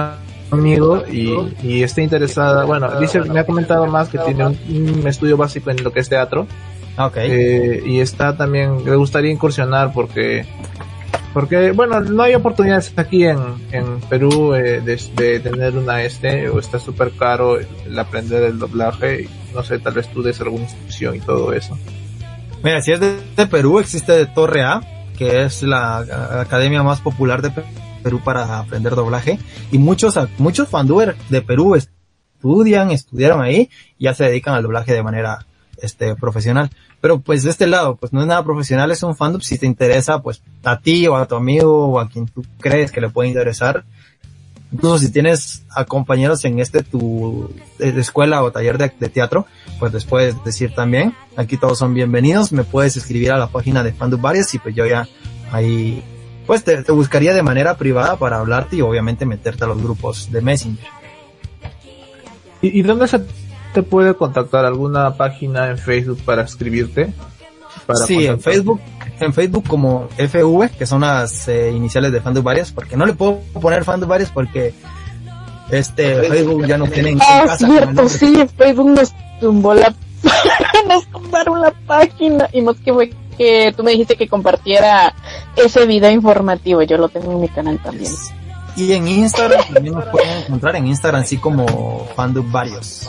amigo 0.53 1.03
y, 1.11 1.33
y 1.63 1.83
está 1.83 2.01
interesada, 2.03 2.65
bueno, 2.65 2.89
dice, 3.01 3.21
me 3.21 3.41
ha 3.41 3.45
comentado 3.47 3.87
más 3.87 4.09
que 4.09 4.19
tiene 4.19 4.47
un, 4.47 4.59
un 5.01 5.07
estudio 5.07 5.37
básico 5.37 5.71
en 5.71 5.83
lo 5.83 5.93
que 5.93 6.01
es 6.01 6.09
teatro, 6.09 6.47
Ah, 6.97 7.07
ok. 7.07 7.17
eh, 7.19 7.83
y 7.87 8.01
está 8.01 8.37
también, 8.37 8.85
le 8.85 8.95
gustaría 8.97 9.31
incursionar 9.33 9.93
porque, 9.93 10.45
porque, 11.33 11.71
bueno, 11.73 12.01
no 12.01 12.23
hay 12.23 12.35
oportunidades 12.35 12.93
aquí 12.97 13.25
en, 13.25 13.39
en 13.73 14.01
Perú 14.09 14.55
eh, 14.55 14.81
de, 14.81 15.01
de 15.17 15.41
tener 15.41 15.77
una 15.77 16.03
este, 16.03 16.49
o 16.49 16.59
está 16.59 16.79
súper 16.79 17.13
caro 17.13 17.59
el, 17.59 17.67
el 17.87 17.99
aprender 17.99 18.43
el 18.45 18.59
doblaje, 18.59 19.23
y 19.23 19.29
no 19.55 19.63
sé, 19.63 19.79
tal 19.79 19.95
vez 19.95 20.09
tú 20.13 20.23
des 20.23 20.41
alguna 20.41 20.65
instrucción 20.65 21.17
y 21.17 21.21
todo 21.21 21.53
eso. 21.53 21.77
Mira, 22.63 22.81
si 22.83 22.93
es 22.93 23.01
de, 23.01 23.47
Perú, 23.47 23.79
existe 23.79 24.27
Torre 24.27 24.63
A, 24.63 24.81
que 25.17 25.45
es 25.45 25.63
la 25.63 25.99
academia 26.41 26.83
más 26.83 27.01
popular 27.01 27.43
de 27.43 27.51
Pe- 27.51 27.65
Perú 28.03 28.21
para 28.25 28.59
aprender 28.59 28.95
doblaje. 28.95 29.39
Y 29.73 29.79
muchos, 29.79 30.19
muchos 30.39 30.69
fanduber 30.69 31.17
de 31.29 31.43
Perú 31.43 31.75
estudian, 31.75 32.91
estudiaron 32.91 33.43
ahí 33.43 33.71
y 33.99 34.05
ya 34.05 34.15
se 34.15 34.25
dedican 34.25 34.55
al 34.55 34.63
doblaje 34.63 34.93
de 34.93 35.03
manera 35.03 35.47
este 35.83 36.15
profesional. 36.17 36.71
Pero 37.01 37.21
pues 37.21 37.43
de 37.45 37.51
este 37.51 37.67
lado, 37.67 37.97
pues 37.97 38.13
no 38.13 38.21
es 38.21 38.27
nada 38.27 38.45
profesional, 38.45 38.91
es 38.91 39.03
un 39.03 39.17
fandom. 39.17 39.41
Si 39.41 39.57
te 39.59 39.65
interesa, 39.67 40.21
pues 40.23 40.43
a 40.65 40.79
ti 40.81 41.07
o 41.07 41.17
a 41.17 41.27
tu 41.27 41.35
amigo 41.37 41.87
o 41.89 41.99
a 41.99 42.09
quien 42.11 42.27
tú 42.27 42.45
crees 42.59 42.93
que 42.93 43.01
le 43.01 43.09
puede 43.09 43.29
interesar. 43.31 43.85
Incluso 44.73 44.99
si 44.99 45.11
tienes 45.11 45.65
a 45.75 45.85
compañeros 45.85 46.45
en 46.45 46.61
este 46.61 46.83
tu 46.83 47.53
eh, 47.79 47.93
escuela 47.97 48.43
o 48.43 48.53
taller 48.53 48.79
de, 48.79 48.93
de 48.99 49.09
teatro, 49.09 49.47
pues 49.79 49.93
les 49.93 50.05
puedes 50.05 50.43
decir 50.45 50.75
también. 50.75 51.15
Aquí 51.37 51.57
todos 51.57 51.79
son 51.79 51.93
bienvenidos. 51.93 52.53
Me 52.53 52.63
puedes 52.63 52.97
escribir 52.97 53.33
a 53.33 53.39
la 53.39 53.49
página 53.49 53.83
de 53.83 53.93
Fandom 53.93 54.23
Varias 54.23 54.55
y 54.55 54.59
pues 54.59 54.75
yo 54.75 54.87
ya 54.87 55.09
ahí, 55.51 56.05
pues 56.47 56.63
te, 56.63 56.83
te 56.85 56.93
buscaría 56.93 57.35
de 57.35 57.43
manera 57.43 57.77
privada 57.77 58.17
para 58.17 58.39
hablarte 58.39 58.77
y 58.77 58.81
obviamente 58.81 59.27
meterte 59.27 59.65
a 59.65 59.67
los 59.67 59.83
grupos 59.83 60.31
de 60.31 60.41
Messenger. 60.41 60.87
¿Y, 62.63 62.79
y 62.79 62.83
dónde 62.83 63.09
se 63.09 63.21
te 63.75 63.83
puede 63.83 64.15
contactar? 64.15 64.65
¿Alguna 64.65 65.17
página 65.17 65.71
en 65.71 65.79
Facebook 65.79 66.21
para 66.25 66.43
escribirte? 66.43 67.13
Para 67.93 68.07
sí, 68.07 68.27
en? 68.27 68.41
Facebook, 68.41 68.81
en 69.21 69.33
Facebook 69.33 69.65
como 69.67 70.09
FV, 70.17 70.71
que 70.79 70.87
son 70.87 71.03
las 71.03 71.49
eh, 71.49 71.71
iniciales 71.71 72.13
de 72.13 72.21
Fandom 72.21 72.45
Varias, 72.45 72.73
porque 72.73 72.97
no 72.97 73.07
le 73.07 73.15
puedo 73.15 73.41
poner 73.61 73.85
Fandom 73.85 74.09
Varias 74.09 74.31
porque 74.31 74.75
este 75.71 76.23
Facebook 76.23 76.67
ya 76.67 76.79
no 76.79 76.87
tiene 76.87 77.11
en 77.11 77.21
Ah, 77.23 77.45
casa 77.47 77.67
con 77.67 77.77
el 77.77 77.83
cierto, 77.85 78.09
sí, 78.09 78.49
Facebook 78.57 78.91
nos 78.91 79.13
tumbó 79.41 79.75
la, 79.75 79.95
nos 80.89 81.07
tumbaron 81.07 81.61
la 81.61 81.73
página 81.87 82.49
y 82.53 82.61
más 82.63 82.77
que 82.77 82.93
fue 82.93 83.13
que 83.39 83.73
tú 83.75 83.83
me 83.83 83.93
dijiste 83.93 84.17
que 84.17 84.29
compartiera 84.29 85.15
ese 85.57 85.87
video 85.87 86.11
informativo, 86.11 86.83
yo 86.83 86.99
lo 86.99 87.09
tengo 87.09 87.33
en 87.33 87.41
mi 87.41 87.49
canal 87.49 87.79
también. 87.83 88.13
Y 88.77 88.93
en 88.93 89.09
Instagram 89.09 89.65
también 89.73 89.95
nos 89.95 90.05
pueden 90.07 90.45
encontrar 90.45 90.77
en 90.77 90.87
Instagram 90.87 91.23
así 91.23 91.39
como 91.39 92.07
Fandom 92.15 92.51
Varios. 92.53 93.09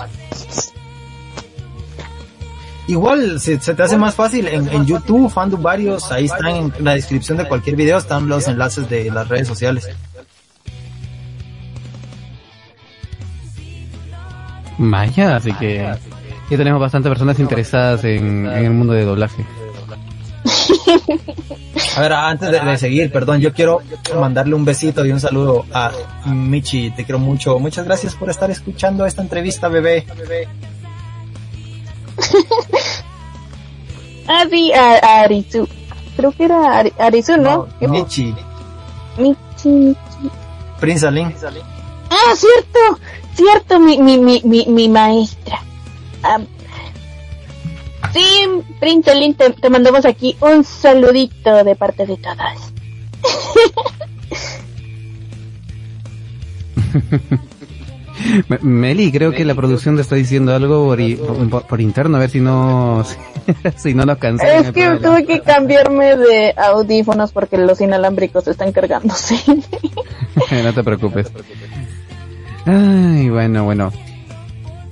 Igual, 2.91 3.39
si 3.39 3.57
se 3.57 3.73
te 3.73 3.83
hace 3.83 3.95
más 3.95 4.15
fácil, 4.15 4.49
en, 4.49 4.67
en 4.67 4.85
YouTube, 4.85 5.31
Fandom 5.31 5.61
Varios, 5.63 6.11
ahí 6.11 6.25
están 6.25 6.47
en 6.47 6.73
la 6.79 6.93
descripción 6.93 7.37
de 7.37 7.47
cualquier 7.47 7.77
video, 7.77 7.97
están 7.97 8.27
los 8.27 8.49
enlaces 8.49 8.89
de 8.89 9.09
las 9.09 9.29
redes 9.29 9.47
sociales. 9.47 9.89
Vaya, 14.77 15.37
así 15.37 15.53
que 15.53 15.77
ya 16.49 16.57
tenemos 16.57 16.81
bastantes 16.81 17.09
personas 17.09 17.39
interesadas 17.39 18.03
en, 18.03 18.45
en 18.45 18.65
el 18.65 18.71
mundo 18.71 18.91
de 18.91 19.05
doblaje. 19.05 19.45
A 21.95 22.01
ver, 22.01 22.11
antes 22.11 22.51
de, 22.51 22.59
de 22.59 22.77
seguir, 22.77 23.09
perdón, 23.09 23.39
yo 23.39 23.53
quiero 23.53 23.81
mandarle 24.19 24.55
un 24.55 24.65
besito 24.65 25.05
y 25.05 25.11
un 25.11 25.19
saludo 25.21 25.65
a 25.73 25.91
Michi, 26.25 26.91
te 26.91 27.05
quiero 27.05 27.19
mucho. 27.19 27.57
Muchas 27.57 27.85
gracias 27.85 28.15
por 28.15 28.29
estar 28.29 28.51
escuchando 28.51 29.05
esta 29.05 29.21
entrevista, 29.21 29.69
bebé. 29.69 30.05
Ah, 34.41 34.47
sí, 34.49 34.71
a, 34.73 34.95
a 34.95 35.21
Arizu. 35.21 35.67
Creo 36.17 36.31
que 36.31 36.45
era 36.45 36.79
Ari- 36.81 36.93
Arizu, 36.99 37.37
¿no? 37.37 37.67
¿Qué- 37.79 37.87
Michi, 37.87 38.33
Michi, 39.17 39.69
Michi. 39.69 40.31
Prince 40.79 41.07
Alin. 41.07 41.33
Ah, 42.09 42.35
cierto, 42.35 42.99
cierto, 43.35 43.79
mi, 43.79 43.97
mi, 43.99 44.17
mi, 44.17 44.41
mi, 44.43 44.65
mi 44.67 44.89
maestra. 44.89 45.59
Ah, 46.23 46.39
sí, 48.13 48.47
Princelín, 48.79 49.35
te, 49.35 49.51
te 49.51 49.69
mandamos 49.69 50.05
aquí 50.05 50.35
un 50.41 50.63
saludito 50.63 51.63
de 51.63 51.75
parte 51.75 52.05
de 52.05 52.17
todas. 52.17 52.59
Me- 58.47 58.59
Meli, 58.61 59.11
creo 59.11 59.31
que 59.31 59.45
la 59.45 59.55
producción 59.55 59.95
te 59.95 60.01
está 60.01 60.15
diciendo 60.15 60.53
algo 60.55 60.85
por, 60.85 60.99
i- 60.99 61.15
por, 61.49 61.63
por 61.67 61.81
interno, 61.81 62.17
a 62.17 62.19
ver 62.19 62.29
si 62.29 62.39
no, 62.39 63.03
si 63.77 63.93
no 63.93 64.05
nos 64.05 64.17
cancelan. 64.17 64.65
Es 64.65 64.71
que 64.71 64.89
tuve 65.01 65.25
que 65.25 65.41
cambiarme 65.41 66.15
de 66.17 66.53
audífonos 66.57 67.31
porque 67.31 67.57
los 67.57 67.81
inalámbricos 67.81 68.47
están 68.47 68.71
cargándose. 68.71 69.35
no 70.63 70.73
te 70.73 70.83
preocupes. 70.83 71.31
Ay, 72.65 73.29
bueno, 73.29 73.63
bueno. 73.63 73.91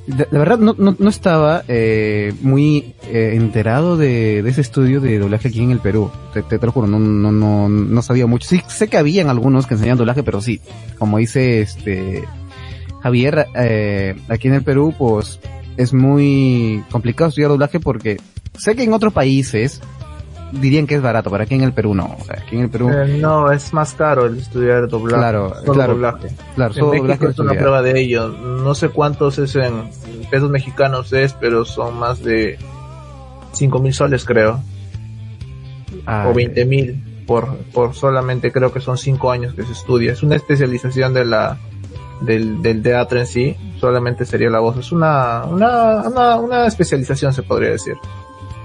De, 0.08 0.26
de 0.26 0.40
verdad 0.40 0.58
no, 0.58 0.74
no, 0.76 0.96
no 0.98 1.08
estaba 1.10 1.64
eh, 1.68 2.34
muy 2.42 2.96
eh, 3.12 3.34
enterado 3.36 3.96
de, 3.96 4.42
de 4.42 4.50
ese 4.50 4.62
estudio 4.62 5.02
de 5.02 5.20
doblaje 5.20 5.50
aquí 5.50 5.62
en 5.62 5.70
el 5.70 5.78
Perú. 5.80 6.10
Te, 6.34 6.42
te, 6.42 6.58
te 6.58 6.66
lo 6.66 6.72
juro, 6.72 6.88
no, 6.88 6.98
no, 6.98 7.32
no, 7.32 7.70
no 7.70 8.02
sabía 8.02 8.26
mucho. 8.26 8.48
Sí, 8.50 8.60
sé 8.68 8.88
que 8.88 8.98
habían 8.98 9.30
algunos 9.30 9.68
que 9.68 9.76
enseñaban 9.76 10.00
doblaje, 10.00 10.24
pero 10.24 10.42
sí, 10.42 10.62
como 10.98 11.20
dice 11.20 11.62
este 11.62 12.24
Javier, 13.02 13.48
eh, 13.56 14.16
aquí 14.28 14.48
en 14.48 14.56
el 14.56 14.64
Perú, 14.64 14.94
pues 14.98 15.40
es 15.78 15.94
muy 15.94 16.84
complicado 16.92 17.30
estudiar 17.30 17.50
doblaje 17.50 17.80
porque 17.80 18.18
sé 18.58 18.76
que 18.76 18.84
en 18.84 18.94
otros 18.94 19.14
países 19.14 19.82
dirían 20.52 20.88
que 20.88 20.96
es 20.96 21.02
barato, 21.02 21.30
pero 21.30 21.44
aquí 21.44 21.56
en 21.56 21.62
el 21.62 21.74
Perú 21.74 21.96
no. 21.96 22.16
O 22.20 22.24
sea, 22.24 22.40
aquí 22.42 22.56
en 22.56 22.64
el 22.64 22.70
Perú, 22.70 22.90
Eh, 22.90 23.18
no, 23.20 23.52
es 23.52 23.74
más 23.74 23.94
caro 23.94 24.26
el 24.26 24.38
estudiar 24.38 24.88
doblaje. 24.88 25.20
Claro, 25.20 25.54
solo 25.62 25.74
claro. 25.74 25.94
doblaje. 25.94 26.28
claro, 26.56 26.74
solo 26.74 26.98
doblaje 26.98 27.28
es 27.28 27.40
una 27.40 27.54
prueba 27.54 27.82
de 27.82 28.00
ello. 28.00 28.28
No 28.30 28.76
sé 28.76 28.90
cuántos 28.90 29.38
es 29.40 29.56
en 29.56 29.90
pesos 30.30 30.50
mexicanos 30.50 31.14
es, 31.14 31.34
pero 31.34 31.66
son 31.66 31.98
más 32.00 32.22
de 32.24 32.58
5 33.54 33.80
mil 33.80 33.94
soles 33.94 34.26
creo. 34.26 34.62
Ah, 36.06 36.28
o 36.30 36.34
20 36.34 36.66
mil 36.66 37.24
por, 37.26 37.58
por 37.74 37.94
solamente 37.96 38.52
creo 38.52 38.72
que 38.72 38.80
son 38.80 38.98
5 38.98 39.32
años 39.32 39.54
que 39.54 39.64
se 39.64 39.72
estudia. 39.72 40.12
Es 40.14 40.24
una 40.24 40.36
especialización 40.36 41.14
de 41.14 41.26
la 41.26 41.58
del, 42.22 42.62
del 42.62 42.82
teatro 42.82 43.20
en 43.20 43.28
sí. 43.28 43.56
Solamente 43.80 44.26
sería 44.26 44.50
la 44.50 44.60
voz. 44.60 44.78
Es 44.78 44.92
una, 44.92 45.44
una, 45.46 46.08
una, 46.08 46.36
una 46.38 46.66
especialización 46.68 47.34
se 47.34 47.44
podría 47.44 47.72
decir. 47.72 47.96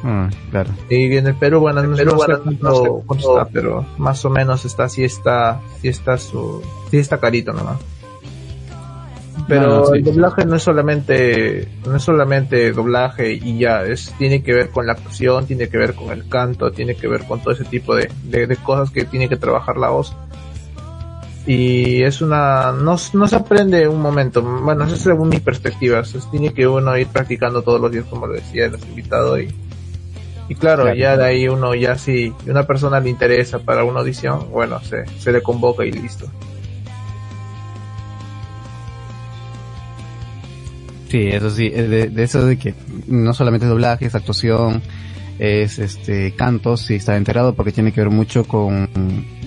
ah, 0.05 0.29
claro. 0.51 0.71
Y 0.91 1.17
en 1.17 1.27
el 1.27 1.35
Perú, 1.35 1.61
bueno, 1.61 1.81
en 1.81 1.91
el 1.91 1.97
Perú, 1.97 2.13
no 2.13 2.19
sé 2.21 2.27
bueno, 2.27 2.43
cuánto- 2.43 2.65
no 2.71 2.75
sé 2.99 3.03
cuánto 3.07 3.31
está, 3.39 3.51
pero 3.53 3.87
más 3.99 4.25
o 4.25 4.31
menos 4.31 4.65
está, 4.65 4.89
sí 4.89 5.05
está, 5.05 5.61
sí 5.81 5.89
está 5.89 6.19
su, 6.19 6.63
sí 6.91 6.99
está 6.99 7.19
carito 7.19 7.53
nomás. 7.53 7.79
Pero 9.47 9.63
No, 9.67 9.77
no, 9.81 9.87
sí. 9.87 9.93
el 9.99 10.05
doblaje 10.05 10.47
no 10.47 10.57
es 10.57 10.63
solamente, 10.63 11.69
no 11.87 11.97
es 11.97 12.03
solamente 12.03 12.73
doblaje 12.73 13.33
y 13.35 13.59
ya, 13.59 13.83
es, 13.83 14.15
tiene 14.17 14.43
que 14.43 14.55
ver 14.55 14.71
con 14.71 14.87
la 14.87 14.93
actuación, 14.95 15.47
tiene 15.47 15.69
que 15.69 15.77
ver 15.77 15.95
con 15.95 16.11
el 16.13 16.27
canto, 16.29 16.71
tiene 16.71 16.95
que 16.95 17.09
ver 17.09 17.27
con 17.27 17.41
todo 17.41 17.53
ese 17.53 17.65
tipo 17.65 17.95
de, 17.95 18.11
de, 18.23 18.47
de 18.47 18.57
cosas 18.57 18.91
que 18.91 19.05
tiene 19.05 19.29
que 19.29 19.37
trabajar 19.37 19.77
la 19.77 19.91
voz. 19.91 20.17
Y 21.47 22.03
es 22.03 22.23
una, 22.23 22.73
no, 22.73 22.97
no 23.13 23.29
se 23.29 23.37
aprende 23.37 23.83
en 23.83 23.91
un 23.91 24.01
momento, 24.01 24.41
bueno, 24.43 24.85
eso 24.85 24.95
es 24.95 25.01
según 25.03 25.29
mi 25.29 25.41
perspectiva, 25.41 26.01
es- 26.01 26.31
tiene 26.31 26.55
que 26.55 26.67
uno 26.67 26.97
ir 26.97 27.07
practicando 27.09 27.63
todos 27.63 27.81
los 27.81 27.93
días, 27.93 28.07
como 28.09 28.27
lo 28.27 28.33
decía 28.33 28.65
el 28.67 28.75
invitado, 28.89 29.39
y, 29.39 29.55
y 30.49 30.55
claro, 30.55 30.85
Claro. 30.85 30.97
ya 30.99 31.17
de 31.19 31.25
ahí 31.27 31.47
uno 31.49 31.75
ya 31.75 31.99
si 31.99 32.33
una 32.47 32.67
persona 32.67 32.99
le 33.01 33.11
interesa 33.11 33.59
para 33.59 33.85
una 33.85 34.01
audición, 34.01 34.51
bueno, 34.51 34.81
se, 34.85 35.05
se 35.19 35.33
le 35.33 35.43
convoca 35.43 35.85
y 35.85 35.93
listo. 35.93 36.27
Sí, 41.11 41.29
eso 41.29 41.51
sí, 41.51 41.71
eh, 41.73 41.83
de, 41.83 42.09
de 42.09 42.23
eso 42.25 42.45
de 42.45 42.57
que 42.59 42.75
no 43.07 43.35
solamente 43.35 43.67
doblaje, 43.67 44.07
es 44.07 44.15
actuación, 44.15 44.83
es 45.39 45.79
este 45.79 46.33
canto, 46.33 46.77
si 46.77 46.95
está 46.95 47.17
enterado, 47.17 47.55
porque 47.55 47.73
tiene 47.73 47.93
que 47.93 48.01
ver 48.01 48.11
mucho 48.11 48.45
con, 48.45 48.89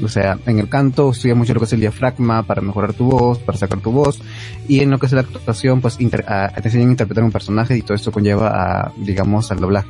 o 0.03 0.07
sea, 0.07 0.37
en 0.45 0.59
el 0.59 0.69
canto 0.69 1.11
estudia 1.11 1.35
mucho 1.35 1.53
lo 1.53 1.59
que 1.59 1.65
es 1.65 1.73
el 1.73 1.79
diafragma 1.79 2.43
para 2.43 2.61
mejorar 2.61 2.93
tu 2.93 3.05
voz, 3.05 3.39
para 3.39 3.57
sacar 3.57 3.79
tu 3.79 3.91
voz, 3.91 4.19
y 4.67 4.81
en 4.81 4.91
lo 4.91 4.99
que 4.99 5.05
es 5.05 5.13
la 5.13 5.21
actuación, 5.21 5.81
pues 5.81 5.97
te 5.97 6.05
enseñan 6.05 6.89
a 6.89 6.91
interpretar 6.91 7.23
un 7.23 7.31
personaje 7.31 7.77
y 7.77 7.81
todo 7.81 7.95
esto 7.95 8.11
conlleva 8.11 8.49
a, 8.49 8.91
digamos, 8.97 9.51
al 9.51 9.59
doblaje. 9.59 9.89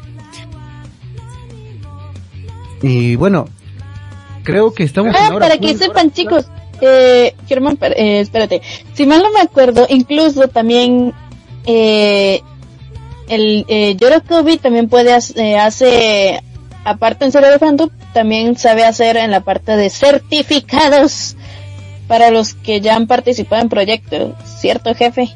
Y 2.82 3.16
bueno, 3.16 3.46
creo 4.44 4.74
que 4.74 4.84
estamos 4.84 5.16
ah, 5.18 5.36
para 5.40 5.58
que 5.58 5.76
sepan 5.76 6.12
chicos, 6.12 6.48
eh, 6.80 7.34
Germán, 7.48 7.78
eh, 7.82 8.20
espérate, 8.20 8.62
si 8.94 9.06
mal 9.08 9.24
no 9.24 9.32
me 9.32 9.42
acuerdo, 9.42 9.88
incluso 9.90 10.48
también 10.48 11.14
eh, 11.66 12.42
el 13.28 13.66
eh, 13.68 13.96
Yorokobi 13.96 14.58
también 14.58 14.90
puede 14.90 15.18
eh, 15.36 15.58
hace 15.58 16.42
aparte 16.84 17.26
en 17.26 17.32
de 17.32 17.60
Fandom 17.60 17.90
también 18.14 18.58
sabe 18.58 18.86
hacer 18.86 19.18
en 19.18 19.32
la 19.32 19.42
parte 19.42 19.76
de 19.76 19.90
certificados 19.90 21.36
para 22.08 22.32
los 22.32 22.54
que 22.54 22.80
ya 22.80 22.96
han 22.96 23.08
participado 23.08 23.62
en 23.62 23.70
proyectos, 23.70 24.34
¿cierto 24.46 24.96
jefe? 24.96 25.36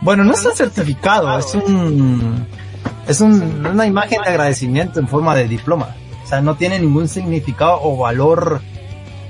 Bueno, 0.00 0.24
no 0.24 0.32
es 0.32 0.44
un 0.44 0.56
certificado, 0.56 1.38
es 1.38 1.54
un 1.54 2.46
es 3.06 3.20
un, 3.20 3.64
una 3.64 3.86
imagen 3.86 4.20
de 4.22 4.30
agradecimiento 4.30 4.98
en 4.98 5.06
forma 5.06 5.34
de 5.36 5.46
diploma. 5.46 5.94
O 6.24 6.26
sea, 6.26 6.40
no 6.40 6.56
tiene 6.56 6.78
ningún 6.80 7.08
significado 7.08 7.78
o 7.82 7.96
valor 7.96 8.60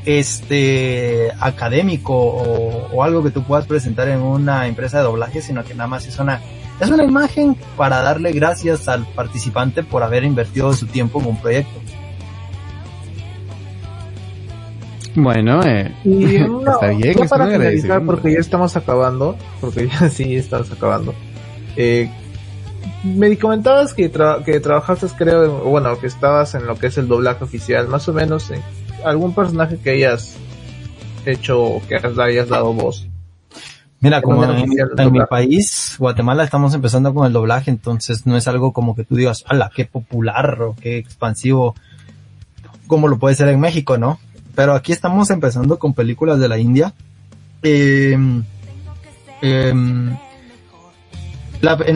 este 0.04 1.30
académico 1.38 2.14
o, 2.14 2.88
o 2.92 3.02
algo 3.02 3.22
que 3.22 3.30
tú 3.30 3.42
puedas 3.44 3.66
presentar 3.66 4.08
en 4.08 4.20
una 4.20 4.66
empresa 4.66 4.98
de 4.98 5.04
doblaje, 5.04 5.42
sino 5.42 5.62
que 5.64 5.74
nada 5.74 5.88
más 5.88 6.06
es 6.06 6.18
una 6.18 6.40
es 6.82 6.90
una 6.90 7.04
imagen 7.04 7.56
para 7.76 8.02
darle 8.02 8.32
gracias 8.32 8.88
al 8.88 9.06
participante 9.06 9.82
por 9.82 10.02
haber 10.02 10.24
invertido 10.24 10.72
su 10.72 10.86
tiempo 10.86 11.20
en 11.20 11.28
un 11.28 11.40
proyecto. 11.40 11.80
Bueno, 15.14 15.62
eh, 15.62 15.92
está 16.04 16.88
bien. 16.88 17.16
No 17.18 17.26
para 17.26 17.46
finalizar, 17.46 18.04
porque 18.04 18.32
ya 18.32 18.38
estamos 18.38 18.76
acabando, 18.76 19.36
porque 19.60 19.88
ya 19.88 20.08
sí 20.10 20.36
estamos 20.36 20.70
acabando. 20.72 21.14
Eh, 21.76 22.10
me 23.04 23.36
comentabas 23.38 23.94
que, 23.94 24.10
que 24.44 24.60
trabajaste, 24.60 25.06
creo, 25.16 25.60
bueno, 25.64 25.98
que 25.98 26.06
estabas 26.06 26.54
en 26.54 26.66
lo 26.66 26.76
que 26.76 26.86
es 26.88 26.98
el 26.98 27.08
doblaje 27.08 27.44
oficial, 27.44 27.88
más 27.88 28.08
o 28.08 28.12
menos, 28.12 28.50
en 28.50 28.60
algún 29.04 29.34
personaje 29.34 29.78
que 29.78 29.90
hayas 29.90 30.36
hecho 31.26 31.62
o 31.62 31.82
que 31.86 31.96
hayas 31.96 32.48
dado 32.48 32.72
voz. 32.72 33.08
Mira, 34.02 34.20
como 34.20 34.42
en, 34.42 35.12
mi 35.12 35.20
país, 35.30 35.94
Guatemala, 35.96 36.42
estamos 36.42 36.74
empezando 36.74 37.14
con 37.14 37.24
el 37.24 37.32
doblaje, 37.32 37.70
entonces 37.70 38.26
no 38.26 38.36
es 38.36 38.48
algo 38.48 38.72
como 38.72 38.96
que 38.96 39.04
tú 39.04 39.14
digas, 39.14 39.44
¡hala, 39.46 39.70
qué 39.72 39.84
popular 39.84 40.60
o 40.60 40.74
qué 40.74 40.98
expansivo! 40.98 41.76
Como 42.88 43.06
lo 43.06 43.20
puede 43.20 43.36
ser 43.36 43.46
en 43.48 43.60
México, 43.60 43.98
¿no? 43.98 44.18
Pero 44.56 44.74
aquí 44.74 44.90
estamos 44.90 45.30
empezando 45.30 45.78
con 45.78 45.94
películas 45.94 46.40
de 46.40 46.48
la 46.48 46.58
India. 46.58 46.94
Eh, 47.62 48.18
en 49.40 50.18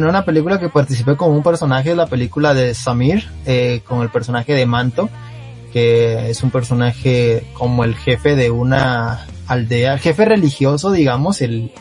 una 0.05 0.25
película 0.25 0.61
que 0.61 0.69
participé 0.69 1.17
con 1.17 1.33
un 1.33 1.43
personaje, 1.43 1.97
la 1.97 2.07
película 2.07 2.55
de 2.55 2.73
Samir, 2.75 3.29
eh, 3.47 3.81
con 3.85 4.03
el 4.03 4.11
personaje 4.11 4.53
de 4.53 4.65
Manto, 4.65 5.11
que 5.73 6.31
es 6.31 6.41
un 6.45 6.53
personaje 6.53 7.45
como 7.55 7.83
el 7.83 7.97
jefe 7.97 8.37
de 8.37 8.53
una 8.53 9.27
aldea, 9.49 9.99
jefe 9.99 10.25
religioso, 10.25 10.93
digamos, 10.93 11.43
el, 11.43 11.73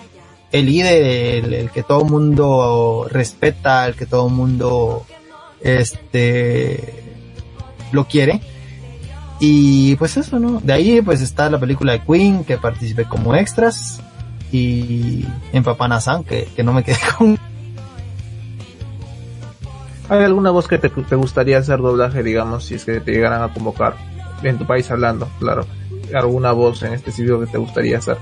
el 0.59 0.65
líder, 0.67 1.53
el, 1.53 1.69
que 1.69 1.83
todo 1.83 2.05
mundo 2.05 3.07
respeta, 3.09 3.85
el 3.87 3.95
que 3.95 4.05
todo 4.05 4.29
mundo 4.29 5.05
este 5.61 7.03
lo 7.91 8.05
quiere. 8.05 8.39
Y 9.41 9.97
pues 9.97 10.15
eso, 10.15 10.39
¿no? 10.39 10.61
De 10.61 10.71
ahí 10.71 11.01
pues 11.01 11.21
está 11.21 11.49
la 11.49 11.59
película 11.59 11.91
de 11.91 12.03
Queen, 12.03 12.45
que 12.45 12.57
participé 12.57 13.03
como 13.03 13.35
extras, 13.35 14.01
y 14.49 15.25
en 15.51 15.63
Papanasan, 15.63 16.23
que, 16.23 16.47
que 16.55 16.63
no 16.63 16.71
me 16.71 16.83
quedé 16.83 16.97
con... 17.17 17.37
¿Hay 20.07 20.23
alguna 20.23 20.51
voz 20.51 20.69
que 20.69 20.77
te, 20.77 20.89
te, 20.89 21.15
gustaría 21.15 21.57
hacer 21.57 21.79
doblaje, 21.79 22.23
digamos, 22.23 22.63
si 22.63 22.75
es 22.75 22.85
que 22.85 23.01
te 23.01 23.11
llegaran 23.11 23.41
a 23.41 23.51
convocar 23.51 23.95
en 24.41 24.57
tu 24.57 24.65
país 24.65 24.89
hablando, 24.89 25.27
claro? 25.39 25.65
¿Alguna 26.13 26.53
voz 26.53 26.83
en 26.83 26.93
específico 26.93 27.41
que 27.41 27.47
te 27.47 27.57
gustaría 27.57 27.97
hacer? 27.97 28.17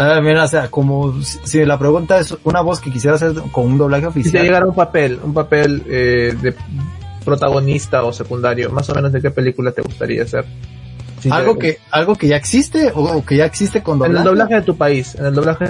Ah, 0.00 0.18
mira, 0.22 0.44
o 0.44 0.48
sea, 0.48 0.70
como 0.70 1.20
si 1.22 1.62
la 1.66 1.78
pregunta 1.78 2.18
es 2.18 2.34
una 2.44 2.62
voz 2.62 2.80
que 2.80 2.90
quisiera 2.90 3.16
hacer 3.16 3.34
con 3.52 3.66
un 3.66 3.76
doblaje 3.76 4.06
oficial. 4.06 4.32
Si 4.32 4.38
te 4.38 4.42
llegara 4.42 4.66
un 4.66 4.74
papel, 4.74 5.20
un 5.22 5.34
papel 5.34 5.82
eh, 5.86 6.34
de 6.40 6.54
protagonista 7.22 8.02
o 8.04 8.10
secundario, 8.10 8.70
más 8.70 8.88
o 8.88 8.94
menos 8.94 9.12
de 9.12 9.20
qué 9.20 9.30
película 9.30 9.72
te 9.72 9.82
gustaría 9.82 10.22
hacer. 10.22 10.46
algo 11.30 11.58
que 11.58 11.80
algo 11.90 12.14
que 12.14 12.28
ya 12.28 12.36
existe 12.36 12.90
o, 12.94 13.22
que 13.26 13.36
ya 13.36 13.44
existe 13.44 13.82
con 13.82 13.98
doblaje. 13.98 14.12
En 14.12 14.18
el 14.18 14.24
doblaje 14.24 14.54
de 14.54 14.62
tu 14.62 14.74
país, 14.74 15.14
en 15.16 15.26
el 15.26 15.34
doblaje 15.34 15.66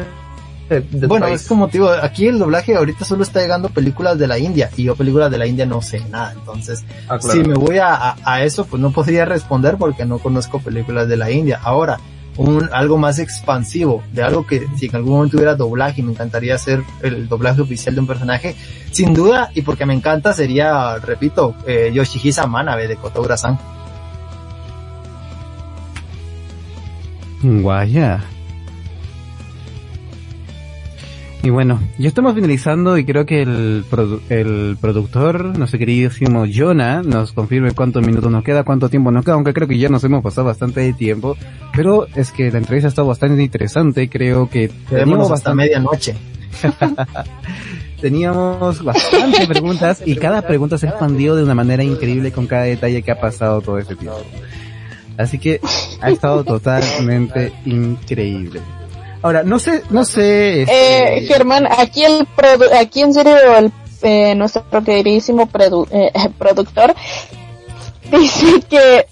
de, 0.68 0.80
tu 0.82 1.08
bueno, 1.08 1.26
es 1.26 1.48
como 1.48 1.66
digo, 1.66 1.90
aquí 1.90 2.28
el 2.28 2.38
doblaje 2.38 2.76
ahorita 2.76 3.04
solo 3.04 3.24
está 3.24 3.40
llegando 3.40 3.68
películas 3.70 4.16
de 4.16 4.28
la 4.28 4.38
India 4.38 4.70
y 4.76 4.84
yo 4.84 4.94
películas 4.94 5.28
de 5.32 5.38
la 5.38 5.46
India 5.48 5.66
no 5.66 5.82
sé 5.82 6.04
nada, 6.08 6.34
entonces 6.38 6.84
ah, 7.08 7.18
si 7.20 7.40
me 7.40 7.54
voy 7.54 7.78
a, 7.78 8.14
a, 8.22 8.44
eso 8.44 8.64
pues 8.64 8.80
no 8.80 8.92
podría 8.92 9.24
responder 9.24 9.74
porque 9.76 10.04
no 10.04 10.20
conozco 10.20 10.60
películas 10.60 11.08
de 11.08 11.16
la 11.16 11.32
India. 11.32 11.58
Ahora, 11.60 11.98
un, 12.40 12.70
algo 12.72 12.96
más 12.96 13.18
expansivo, 13.18 14.02
de 14.12 14.22
algo 14.22 14.46
que 14.46 14.66
si 14.76 14.86
en 14.86 14.96
algún 14.96 15.12
momento 15.12 15.36
hubiera 15.36 15.54
doblaje 15.54 16.02
me 16.02 16.12
encantaría 16.12 16.54
hacer 16.54 16.82
el 17.02 17.28
doblaje 17.28 17.60
oficial 17.60 17.94
de 17.94 18.00
un 18.00 18.06
personaje, 18.06 18.56
sin 18.90 19.12
duda, 19.12 19.50
y 19.54 19.62
porque 19.62 19.84
me 19.84 19.94
encanta, 19.94 20.32
sería, 20.32 20.96
repito, 20.96 21.54
eh, 21.66 21.90
Yoshihisa 21.92 22.46
Manabe 22.46 22.88
de 22.88 22.96
Kotoura-san. 22.96 23.58
Guaya. 27.42 28.22
Y 31.42 31.48
bueno, 31.48 31.80
ya 31.96 32.08
estamos 32.08 32.34
finalizando 32.34 32.98
y 32.98 33.04
creo 33.06 33.24
que 33.24 33.40
el, 33.40 33.84
el 34.28 34.76
productor, 34.78 35.56
nuestro 35.56 35.78
queridísimo 35.78 36.44
Jonah, 36.46 37.02
nos 37.02 37.32
confirme 37.32 37.72
cuántos 37.72 38.06
minutos 38.06 38.30
nos 38.30 38.44
queda, 38.44 38.62
cuánto 38.62 38.90
tiempo 38.90 39.10
nos 39.10 39.24
queda, 39.24 39.36
aunque 39.36 39.54
creo 39.54 39.66
que 39.66 39.78
ya 39.78 39.88
nos 39.88 40.04
hemos 40.04 40.22
pasado 40.22 40.48
bastante 40.48 40.80
de 40.80 40.92
tiempo, 40.92 41.38
pero 41.74 42.06
es 42.14 42.30
que 42.30 42.50
la 42.50 42.58
entrevista 42.58 42.88
ha 42.88 42.90
estado 42.90 43.08
bastante 43.08 43.42
interesante, 43.42 44.10
creo 44.10 44.50
que 44.50 44.70
teníamos 44.90 45.30
hasta 45.30 45.54
medianoche. 45.54 46.14
teníamos 48.02 48.82
bastantes 48.82 49.46
preguntas 49.46 50.02
y 50.04 50.16
cada 50.16 50.42
pregunta 50.42 50.76
se 50.76 50.88
expandió 50.88 51.36
de 51.36 51.44
una 51.44 51.54
manera 51.54 51.82
increíble 51.82 52.32
con 52.32 52.46
cada 52.46 52.64
detalle 52.64 53.02
que 53.02 53.12
ha 53.12 53.20
pasado 53.20 53.62
todo 53.62 53.78
este 53.78 53.96
tiempo. 53.96 54.20
Así 55.16 55.38
que 55.38 55.60
ha 56.02 56.10
estado 56.10 56.44
totalmente 56.44 57.52
increíble. 57.64 58.60
Ahora, 59.22 59.42
no 59.42 59.58
sé, 59.58 59.82
no 59.90 60.04
sé. 60.04 60.62
Este... 60.62 61.18
Eh, 61.18 61.26
Germán, 61.26 61.66
aquí 61.66 62.04
el 62.04 62.26
aquí 62.78 63.02
en 63.02 63.12
serio 63.12 63.34
el, 63.56 63.72
eh, 64.02 64.34
nuestro 64.34 64.82
queridísimo 64.84 65.48
eh, 65.90 66.10
productor 66.38 66.94
dice 68.10 68.60
que 68.68 69.06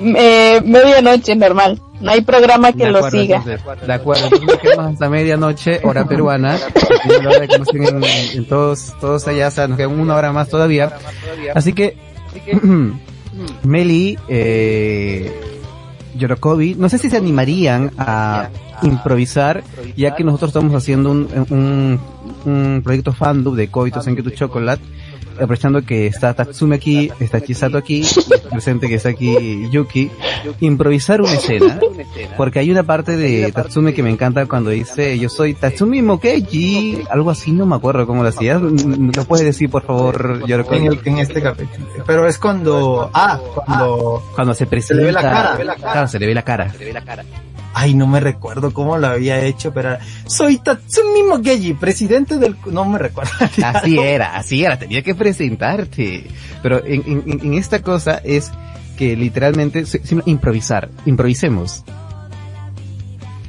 eh, 0.00 0.60
medianoche 0.64 1.36
normal. 1.36 1.80
No 2.00 2.10
hay 2.10 2.22
programa 2.22 2.72
que 2.72 2.90
lo 2.90 3.08
siga. 3.08 3.44
de 3.86 3.92
acuerdo, 3.92 4.24
entonces 4.24 4.58
quedamos 4.58 4.94
hasta 4.94 5.08
medianoche, 5.08 5.80
hora 5.84 6.04
peruana. 6.04 6.58
en, 7.72 8.04
en, 8.34 8.48
todos, 8.48 8.92
todos 9.00 9.28
allá, 9.28 9.48
o 9.48 9.50
sea, 9.52 9.68
nos 9.68 9.76
queda 9.76 9.86
una 9.86 10.16
hora 10.16 10.32
más 10.32 10.48
todavía. 10.48 10.96
Así 11.54 11.72
que, 11.72 11.96
Meli, 13.62 14.18
eh, 14.26 15.32
Yorokobi, 16.16 16.74
no 16.74 16.88
sé 16.88 16.98
si 16.98 17.08
se 17.08 17.16
animarían 17.16 17.92
a 17.98 18.48
improvisar, 18.82 19.62
ya 19.96 20.14
que 20.14 20.24
nosotros 20.24 20.50
estamos 20.50 20.74
haciendo 20.74 21.10
un, 21.10 21.28
un, 21.50 22.00
un 22.44 22.82
proyecto 22.82 23.12
fandom 23.12 23.54
de 23.54 23.68
Koito 23.68 24.02
Senketu 24.02 24.30
Chocolate, 24.30 24.82
aprovechando 25.36 25.82
que 25.82 26.06
está 26.06 26.34
Tatsumi 26.34 26.76
aquí, 26.76 27.10
está 27.20 27.40
Chisato 27.40 27.78
aquí, 27.78 28.04
presente 28.50 28.88
que 28.88 28.96
está 28.96 29.10
aquí 29.10 29.68
Yuki, 29.70 30.10
improvisar 30.60 31.20
una 31.20 31.34
escena, 31.34 31.78
porque 32.36 32.58
hay 32.58 32.70
una 32.70 32.82
parte 32.82 33.16
de 33.16 33.50
Tatsumi 33.52 33.92
que 33.92 34.02
me 34.02 34.10
encanta 34.10 34.46
cuando 34.46 34.70
dice 34.70 35.18
yo 35.18 35.28
soy 35.28 35.54
Tatsumi 35.54 36.02
Mokeji, 36.02 37.02
algo 37.10 37.30
así, 37.30 37.52
no 37.52 37.66
me 37.66 37.76
acuerdo 37.76 38.06
cómo 38.06 38.22
lo 38.22 38.28
hacía, 38.28 38.58
¿lo 38.58 39.24
puedes 39.24 39.46
decir 39.46 39.70
por 39.70 39.84
favor, 39.84 40.46
Yoroko? 40.46 40.74
En, 40.74 41.00
en 41.04 41.18
este 41.18 41.42
capítulo, 41.42 41.86
pero 42.06 42.26
es 42.26 42.38
cuando, 42.38 43.10
ah, 43.12 43.40
cuando, 43.54 44.22
cuando 44.34 44.54
se 44.54 44.66
presenta, 44.66 44.94
se 44.94 45.00
le 45.00 45.06
ve 45.06 45.12
la 45.12 45.22
cara, 45.22 45.76
claro, 45.76 46.08
se 46.08 46.18
le 46.18 46.26
ve 46.26 46.34
la 46.34 46.42
cara. 46.42 46.72
Se 46.72 46.78
le 46.78 46.84
ve 46.86 46.92
la 46.92 47.04
cara. 47.04 47.24
Ay, 47.74 47.94
no 47.94 48.06
me 48.06 48.20
recuerdo 48.20 48.72
cómo 48.72 48.98
lo 48.98 49.06
había 49.06 49.42
hecho, 49.44 49.72
pero 49.72 49.96
soy 50.26 50.58
Tatsumi 50.58 51.22
Mogeji, 51.22 51.74
presidente 51.74 52.38
del... 52.38 52.56
No 52.66 52.84
me 52.84 52.98
recuerdo. 52.98 53.30
Así 53.64 53.98
era, 53.98 54.36
así 54.36 54.64
era, 54.64 54.78
tenía 54.78 55.02
que 55.02 55.14
presentarte. 55.14 56.26
Pero 56.62 56.84
en, 56.84 57.02
en, 57.06 57.40
en 57.42 57.54
esta 57.54 57.82
cosa 57.82 58.20
es 58.24 58.50
que 58.96 59.16
literalmente, 59.16 59.84
improvisar, 60.26 60.90
improvisemos. 61.06 61.82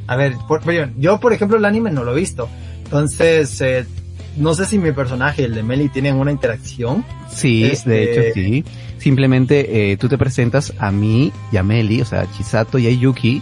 A 0.07 0.15
ver, 0.15 0.35
por, 0.47 0.61
yo 0.97 1.19
por 1.19 1.33
ejemplo 1.33 1.57
el 1.57 1.65
anime 1.65 1.91
no 1.91 2.03
lo 2.03 2.15
he 2.15 2.19
visto. 2.19 2.49
Entonces, 2.83 3.59
eh, 3.61 3.85
no 4.37 4.53
sé 4.53 4.65
si 4.65 4.77
mi 4.77 4.91
personaje, 4.91 5.45
el 5.45 5.55
de 5.55 5.63
Meli, 5.63 5.89
tienen 5.89 6.15
una 6.15 6.31
interacción. 6.31 7.05
Sí, 7.29 7.65
Este- 7.65 7.89
de 7.89 8.03
hecho 8.03 8.33
sí. 8.33 8.65
Simplemente 8.97 9.91
eh, 9.91 9.97
tú 9.97 10.07
te 10.07 10.17
presentas 10.17 10.73
a 10.79 10.89
mí 10.91 11.33
y 11.51 11.57
a 11.57 11.63
Meli, 11.63 12.01
o 12.01 12.05
sea, 12.05 12.21
a 12.21 12.31
Chisato 12.31 12.77
y 12.79 12.87
a 12.87 12.91
Yuki, 12.91 13.41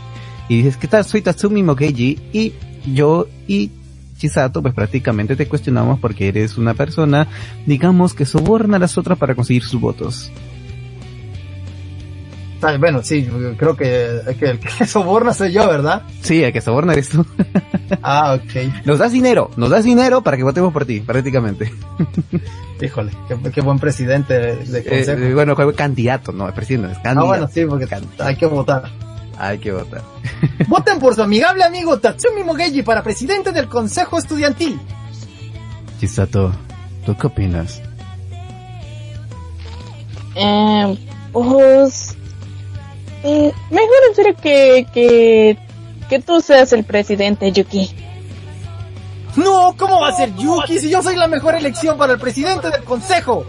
y 0.50 0.58
dices, 0.58 0.78
¿qué 0.78 0.88
tal? 0.88 1.06
Soy 1.06 1.22
Tatsumi 1.22 1.64
Mokeji, 1.64 2.20
y 2.34 2.54
yo 2.94 3.28
y 3.48 3.72
Chisato, 4.18 4.62
pues 4.62 4.74
prácticamente 4.74 5.36
te 5.36 5.48
cuestionamos 5.48 6.00
porque 6.00 6.28
eres 6.28 6.58
una 6.58 6.74
persona, 6.76 7.28
digamos, 7.66 8.14
que 8.14 8.26
soborna 8.26 8.78
a 8.78 8.80
las 8.80 8.98
otras 8.98 9.18
para 9.18 9.34
conseguir 9.34 9.64
sus 9.64 9.82
votos. 9.82 10.32
Ah, 12.64 12.78
Bueno, 12.80 13.02
sí, 13.02 13.28
creo 13.58 13.76
que, 13.76 14.20
que 14.40 14.46
el 14.52 14.60
que 14.60 14.86
soborna 14.88 15.34
soy 15.34 15.52
yo, 15.52 15.68
¿verdad? 15.68 16.04
Sí, 16.22 16.44
el 16.44 16.54
que 16.54 16.62
soborna 16.62 16.94
eres 16.94 17.10
tú. 17.10 17.26
Ah, 18.04 18.36
ok. 18.42 18.86
Nos 18.86 19.00
das 19.00 19.12
dinero, 19.12 19.52
nos 19.58 19.70
das 19.70 19.84
dinero 19.84 20.22
para 20.22 20.38
que 20.38 20.44
votemos 20.44 20.72
por 20.72 20.86
ti, 20.86 21.02
prácticamente. 21.02 21.74
Híjole, 22.82 23.12
qué, 23.28 23.52
qué 23.52 23.60
buen 23.60 23.80
presidente 23.80 24.34
de, 24.34 24.80
Eh, 24.80 24.86
consejo. 24.86 25.20
eh, 25.22 25.34
bueno, 25.34 25.56
fue 25.58 25.76
candidato, 25.76 26.32
no, 26.32 26.48
es 26.48 26.54
presidente, 26.54 26.94
es 26.94 26.98
ah, 27.00 27.02
candidato. 27.04 27.28
bueno, 27.28 27.50
sí, 27.54 27.66
porque 27.66 27.86
hay 28.20 28.36
que 28.38 28.46
votar. 28.46 28.84
Hay 29.42 29.58
que 29.58 29.72
votar. 29.72 30.04
Voten 30.68 31.00
por 31.00 31.16
su 31.16 31.24
amigable 31.24 31.64
amigo 31.64 31.98
Tatsumi 31.98 32.44
Mogeji 32.44 32.84
para 32.84 33.02
presidente 33.02 33.52
del 33.52 33.68
Consejo 33.68 34.20
Estudiantil. 34.20 34.80
Chisato, 36.00 36.52
¿tú 37.04 37.18
qué 37.18 37.26
opinas? 37.26 37.82
Eh, 40.36 40.96
pues, 41.32 42.16
eh, 43.24 43.52
mejor 43.72 43.98
en 44.10 44.16
serio 44.16 44.36
que, 44.40 44.86
que, 44.94 45.58
que 46.08 46.20
tú 46.20 46.40
seas 46.40 46.72
el 46.74 46.84
presidente, 46.84 47.52
Yuki. 47.52 47.90
No, 49.38 49.74
¿cómo 49.76 50.02
va 50.02 50.10
a 50.10 50.16
ser 50.16 50.36
Yuki 50.36 50.78
si 50.78 50.92
yo 50.92 51.02
soy 51.02 51.16
la 51.16 51.28
mejor 51.28 51.56
elección 51.56 51.98
para 51.98 52.14
el 52.14 52.20
presidente 52.20 52.70
del 52.70 52.84
Consejo? 52.84 53.44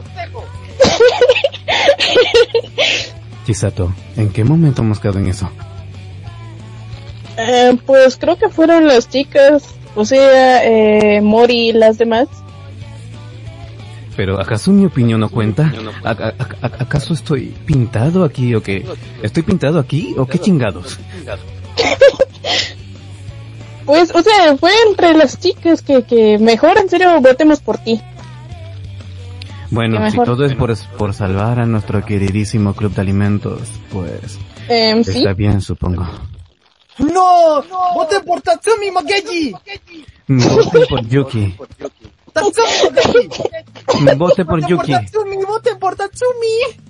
Chisato, 3.44 3.92
¿en 4.16 4.30
qué 4.30 4.42
momento 4.42 4.80
hemos 4.80 4.98
quedado 4.98 5.18
en 5.18 5.26
eso? 5.26 5.50
Eh, 7.38 7.76
pues 7.86 8.16
creo 8.16 8.36
que 8.36 8.48
fueron 8.48 8.86
las 8.86 9.08
chicas, 9.08 9.62
o 9.94 10.04
sea, 10.04 10.64
eh, 10.64 11.20
Mori 11.22 11.70
y 11.70 11.72
las 11.72 11.98
demás. 11.98 12.28
Pero 14.16 14.38
¿acaso 14.40 14.70
mi 14.72 14.84
opinión 14.84 15.20
no 15.20 15.30
cuenta? 15.30 15.72
¿A- 16.04 16.10
a- 16.10 16.34
a- 16.60 16.82
¿Acaso 16.82 17.14
estoy 17.14 17.54
pintado 17.64 18.24
aquí 18.24 18.54
o 18.54 18.62
qué? 18.62 18.84
¿Estoy 19.22 19.42
pintado 19.42 19.78
aquí 19.78 20.14
o 20.18 20.26
qué 20.26 20.38
chingados? 20.38 20.98
Pues, 23.84 24.14
o 24.14 24.22
sea, 24.22 24.56
fue 24.56 24.70
entre 24.88 25.12
las 25.14 25.40
chicas 25.40 25.82
que, 25.82 26.04
que 26.04 26.38
mejor 26.38 26.78
en 26.78 26.88
serio 26.88 27.20
votemos 27.20 27.60
por 27.60 27.78
ti. 27.78 28.00
Bueno, 29.70 30.08
si 30.10 30.18
todo 30.18 30.44
es 30.44 30.54
por, 30.54 30.72
por 30.96 31.14
salvar 31.14 31.58
a 31.58 31.66
nuestro 31.66 32.04
queridísimo 32.04 32.74
club 32.74 32.94
de 32.94 33.00
alimentos, 33.00 33.60
pues 33.92 34.38
Eh, 34.68 35.02
sí, 35.04 35.18
está 35.18 35.32
bien, 35.34 35.60
supongo. 35.60 36.06
¡No! 36.98 37.62
¡Voten 37.94 38.24
por 38.24 38.40
Tatsumi 38.42 38.90
Mogeji! 38.90 39.54
Vote 40.28 40.86
por 40.88 41.08
Yuki. 41.08 41.56
¡Tatsumi 42.32 42.90
Mogeji! 42.94 44.16
Vote 44.16 44.44
por 44.44 44.60
¡Voten 44.60 44.68
Yuki. 44.68 44.92
¡Voten 45.46 45.78
por 45.78 45.96
Tatsumi! 45.96 46.82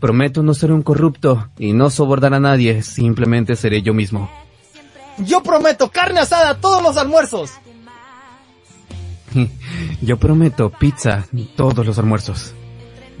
Prometo 0.00 0.42
no 0.42 0.54
ser 0.54 0.70
un 0.72 0.82
corrupto 0.82 1.48
y 1.58 1.72
no 1.72 1.90
sobornar 1.90 2.34
a 2.34 2.40
nadie, 2.40 2.82
simplemente 2.82 3.56
seré 3.56 3.82
yo 3.82 3.94
mismo. 3.94 4.30
Yo 5.18 5.42
prometo 5.42 5.90
carne 5.90 6.20
asada 6.20 6.60
todos 6.60 6.82
los 6.82 6.96
almuerzos. 6.96 7.50
Yo 10.00 10.16
prometo 10.16 10.70
pizza 10.70 11.26
todos 11.56 11.84
los 11.84 11.98
almuerzos. 11.98 12.54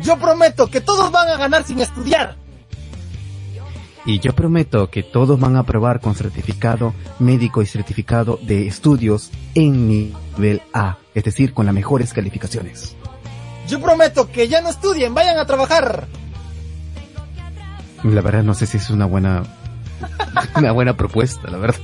Yo 0.00 0.16
prometo 0.16 0.68
que 0.68 0.80
todos 0.80 1.10
van 1.10 1.28
a 1.28 1.36
ganar 1.36 1.64
sin 1.64 1.80
estudiar. 1.80 2.36
Y 4.04 4.20
yo 4.20 4.34
prometo 4.34 4.90
que 4.90 5.02
todos 5.02 5.38
van 5.38 5.56
a 5.56 5.60
aprobar 5.60 6.00
con 6.00 6.14
certificado 6.14 6.94
médico 7.18 7.62
y 7.62 7.66
certificado 7.66 8.38
de 8.42 8.66
estudios 8.66 9.30
en 9.54 9.88
nivel 9.88 10.62
A, 10.72 10.98
es 11.14 11.24
decir, 11.24 11.52
con 11.52 11.66
las 11.66 11.74
mejores 11.74 12.12
calificaciones. 12.12 12.96
Yo 13.68 13.80
prometo 13.80 14.30
que 14.30 14.48
ya 14.48 14.62
no 14.62 14.70
estudien, 14.70 15.14
vayan 15.14 15.38
a 15.38 15.46
trabajar. 15.46 16.06
La 18.02 18.20
verdad 18.22 18.42
no 18.42 18.54
sé 18.54 18.66
si 18.66 18.78
es 18.78 18.90
una 18.90 19.06
buena 19.06 19.42
una 20.56 20.72
buena 20.72 20.96
propuesta, 20.96 21.50
la 21.50 21.58
verdad. 21.58 21.80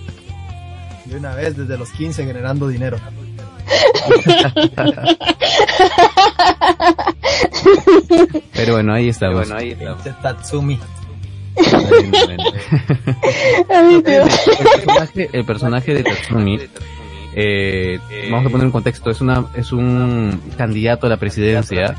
De 1.05 1.17
una 1.17 1.35
vez 1.35 1.57
desde 1.57 1.77
los 1.77 1.91
15 1.91 2.25
generando 2.25 2.69
dinero. 2.69 2.99
Pero 8.53 8.75
bueno, 8.75 8.95
ahí 8.95 9.09
está. 9.09 9.31
Bueno, 9.31 9.57
ahí 9.57 9.75
De 9.75 10.13
Tatsumi. 10.23 10.79
El 13.69 14.03
personaje, 14.03 15.31
el 15.33 15.45
personaje 15.45 15.95
de 15.95 16.03
Tatsumi, 16.03 16.59
eh, 17.37 17.99
vamos 18.31 18.47
a 18.47 18.51
poner 18.51 18.67
un 18.67 18.73
contexto, 18.73 19.11
es 19.11 19.21
una, 19.21 19.47
es 19.55 19.73
un 19.73 20.41
candidato 20.57 21.07
a 21.07 21.11
la 21.11 21.17
presidencia 21.17 21.97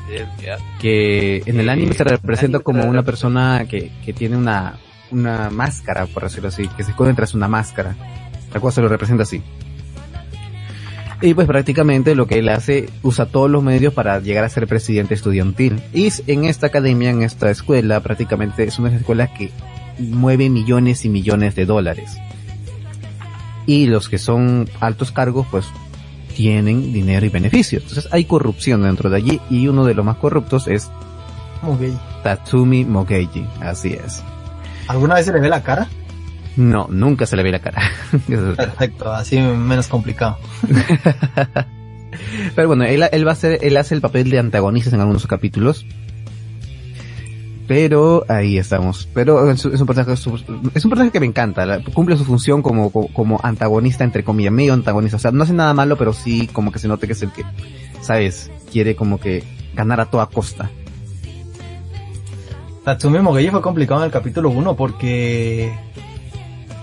que 0.80 1.42
en 1.46 1.60
el 1.60 1.70
anime 1.70 1.94
se 1.94 2.04
representa 2.04 2.60
como 2.60 2.86
una 2.86 3.04
persona 3.04 3.66
que, 3.70 3.92
que 4.04 4.14
tiene 4.14 4.38
una, 4.38 4.78
una 5.12 5.50
máscara, 5.50 6.06
por 6.06 6.24
decirlo 6.24 6.50
así, 6.50 6.68
que 6.70 6.84
se 6.84 6.92
esconde 6.92 7.14
tras 7.14 7.34
una 7.34 7.48
máscara. 7.48 7.96
La 8.54 8.62
cual 8.62 8.72
se 8.72 8.82
lo 8.82 8.88
representa 8.88 9.24
así. 9.24 9.44
Y 11.26 11.34
pues 11.34 11.48
prácticamente 11.48 12.14
lo 12.14 12.28
que 12.28 12.38
él 12.38 12.50
hace, 12.50 12.88
usa 13.02 13.26
todos 13.26 13.50
los 13.50 13.64
medios 13.64 13.96
para 13.96 14.20
llegar 14.20 14.44
a 14.44 14.50
ser 14.50 14.68
presidente 14.68 15.16
estudiantil. 15.16 15.82
Y 15.92 16.12
en 16.28 16.46
esta 16.46 16.68
academia, 16.68 17.10
en 17.10 17.24
esta 17.24 17.50
escuela, 17.50 18.00
prácticamente 18.02 18.64
es 18.64 18.78
una 18.78 18.96
escuela 18.96 19.34
que 19.34 19.50
mueve 19.98 20.52
millones 20.52 21.04
y 21.04 21.10
millones 21.10 21.56
de 21.56 21.66
dólares. 21.66 22.16
Y 23.66 23.88
los 23.88 24.08
que 24.08 24.20
son 24.20 24.70
altos 24.80 25.12
cargos, 25.12 25.48
pues 25.50 25.66
tienen 26.36 26.94
dinero 26.94 27.26
y 27.26 27.30
beneficios. 27.30 27.82
Entonces 27.82 28.08
hay 28.14 28.26
corrupción 28.26 28.84
dentro 28.84 29.10
de 29.10 29.18
allí 29.18 29.42
y 29.50 29.68
uno 29.68 29.84
de 29.84 29.96
los 29.96 30.06
más 30.06 30.18
corruptos 30.18 30.68
es 30.68 30.92
Mogeji. 31.64 31.98
Tatsumi 32.22 32.86
Mogeji. 32.86 33.48
Así 33.62 33.94
es. 33.94 34.22
¿Alguna 34.88 35.16
vez 35.16 35.26
se 35.26 35.34
le 35.34 35.40
ve 35.40 35.50
la 35.50 35.64
cara? 35.64 35.88
No, 36.58 36.88
nunca 36.90 37.26
se 37.26 37.36
le 37.36 37.44
ve 37.44 37.52
la 37.52 37.60
cara. 37.60 37.82
Perfecto, 38.28 39.12
así 39.12 39.40
menos 39.40 39.88
complicado. 39.88 40.38
Pero 42.56 42.68
bueno, 42.68 42.86
él, 42.86 43.04
él 43.12 43.28
va 43.28 43.34
a 43.34 43.36
ser, 43.36 43.60
él 43.62 43.76
hace 43.78 43.94
el 43.94 44.02
papel 44.02 44.30
de 44.30 44.40
antagonistas 44.40 44.94
en 44.94 45.02
algunos 45.02 45.28
capítulos. 45.28 45.86
Pero 47.68 48.26
ahí 48.30 48.58
estamos. 48.58 49.10
Pero 49.14 49.50
es, 49.50 49.66
un 49.66 49.88
personaje, 49.88 50.14
es 50.14 50.26
un 50.28 50.90
personaje 50.90 51.12
que 51.12 51.20
me 51.20 51.26
encanta. 51.26 51.82
cumple 51.94 52.16
su 52.16 52.24
función 52.24 52.62
como, 52.62 52.92
como, 52.92 53.08
como 53.08 53.40
antagonista, 53.44 54.04
entre 54.04 54.24
comillas, 54.24 54.54
medio 54.54 54.74
antagonista. 54.74 55.18
O 55.18 55.20
sea, 55.20 55.32
no 55.32 55.44
hace 55.44 55.54
nada 55.54 55.74
malo, 55.74 55.98
pero 55.98 56.14
sí 56.14 56.48
como 56.54 56.72
que 56.72 56.80
se 56.80 56.88
note 56.88 57.08
que 57.08 57.14
es 57.14 57.24
el 57.24 57.32
que, 57.32 57.44
sabes, 58.02 58.52
quiere 58.72 58.96
como 58.96 59.20
que 59.20 59.44
ganar 59.74 60.00
a 60.00 60.06
toda 60.06 60.28
costa. 60.28 60.70
Tatsumi 62.84 63.20
Mogeji 63.20 63.50
fue 63.50 63.64
complicado 63.64 64.02
en 64.02 64.06
el 64.06 64.12
capítulo 64.12 64.52
1 64.52 64.76
porque 64.76 65.74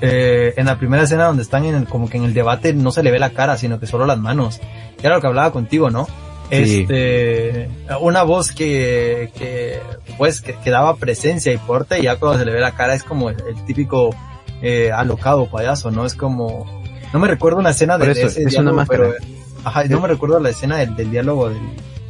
eh, 0.02 0.54
en 0.56 0.66
la 0.66 0.78
primera 0.78 1.04
escena 1.04 1.26
donde 1.26 1.42
están 1.44 1.64
en 1.64 1.76
el, 1.76 1.86
como 1.86 2.10
que 2.10 2.16
en 2.16 2.24
el 2.24 2.34
debate 2.34 2.74
no 2.74 2.90
se 2.90 3.04
le 3.04 3.12
ve 3.12 3.20
la 3.20 3.30
cara, 3.30 3.56
sino 3.56 3.78
que 3.78 3.86
solo 3.86 4.04
las 4.04 4.18
manos. 4.18 4.60
Era 5.00 5.14
lo 5.14 5.20
que 5.20 5.28
hablaba 5.28 5.52
contigo, 5.52 5.90
¿no? 5.90 6.06
Sí. 6.50 6.80
Este, 6.82 7.70
una 8.00 8.24
voz 8.24 8.52
que, 8.52 9.30
que 9.38 9.80
pues, 10.18 10.42
que, 10.42 10.54
que 10.54 10.70
daba 10.70 10.96
presencia 10.96 11.52
y 11.52 11.56
porte 11.56 12.00
y 12.00 12.02
ya 12.02 12.16
cuando 12.16 12.40
se 12.40 12.44
le 12.44 12.52
ve 12.52 12.60
la 12.60 12.72
cara 12.72 12.94
es 12.94 13.04
como 13.04 13.30
el, 13.30 13.36
el 13.48 13.64
típico 13.64 14.14
eh, 14.60 14.90
alocado 14.92 15.46
payaso, 15.46 15.90
¿no? 15.90 16.04
Es 16.04 16.14
como, 16.14 16.82
no 17.12 17.18
me 17.18 17.28
recuerdo 17.28 17.60
una 17.60 17.70
escena 17.70 17.96
de, 17.96 18.10
eso, 18.10 18.26
ese 18.26 18.42
es 18.42 18.54
una 18.54 18.72
diálogo, 18.72 18.76
máscara. 18.76 19.04
pero, 19.18 19.34
ajá, 19.64 19.84
no 19.84 20.00
me 20.00 20.08
recuerdo 20.08 20.40
la 20.40 20.50
escena 20.50 20.78
del, 20.78 20.94
del 20.94 21.10
diálogo 21.10 21.48
del, 21.48 21.60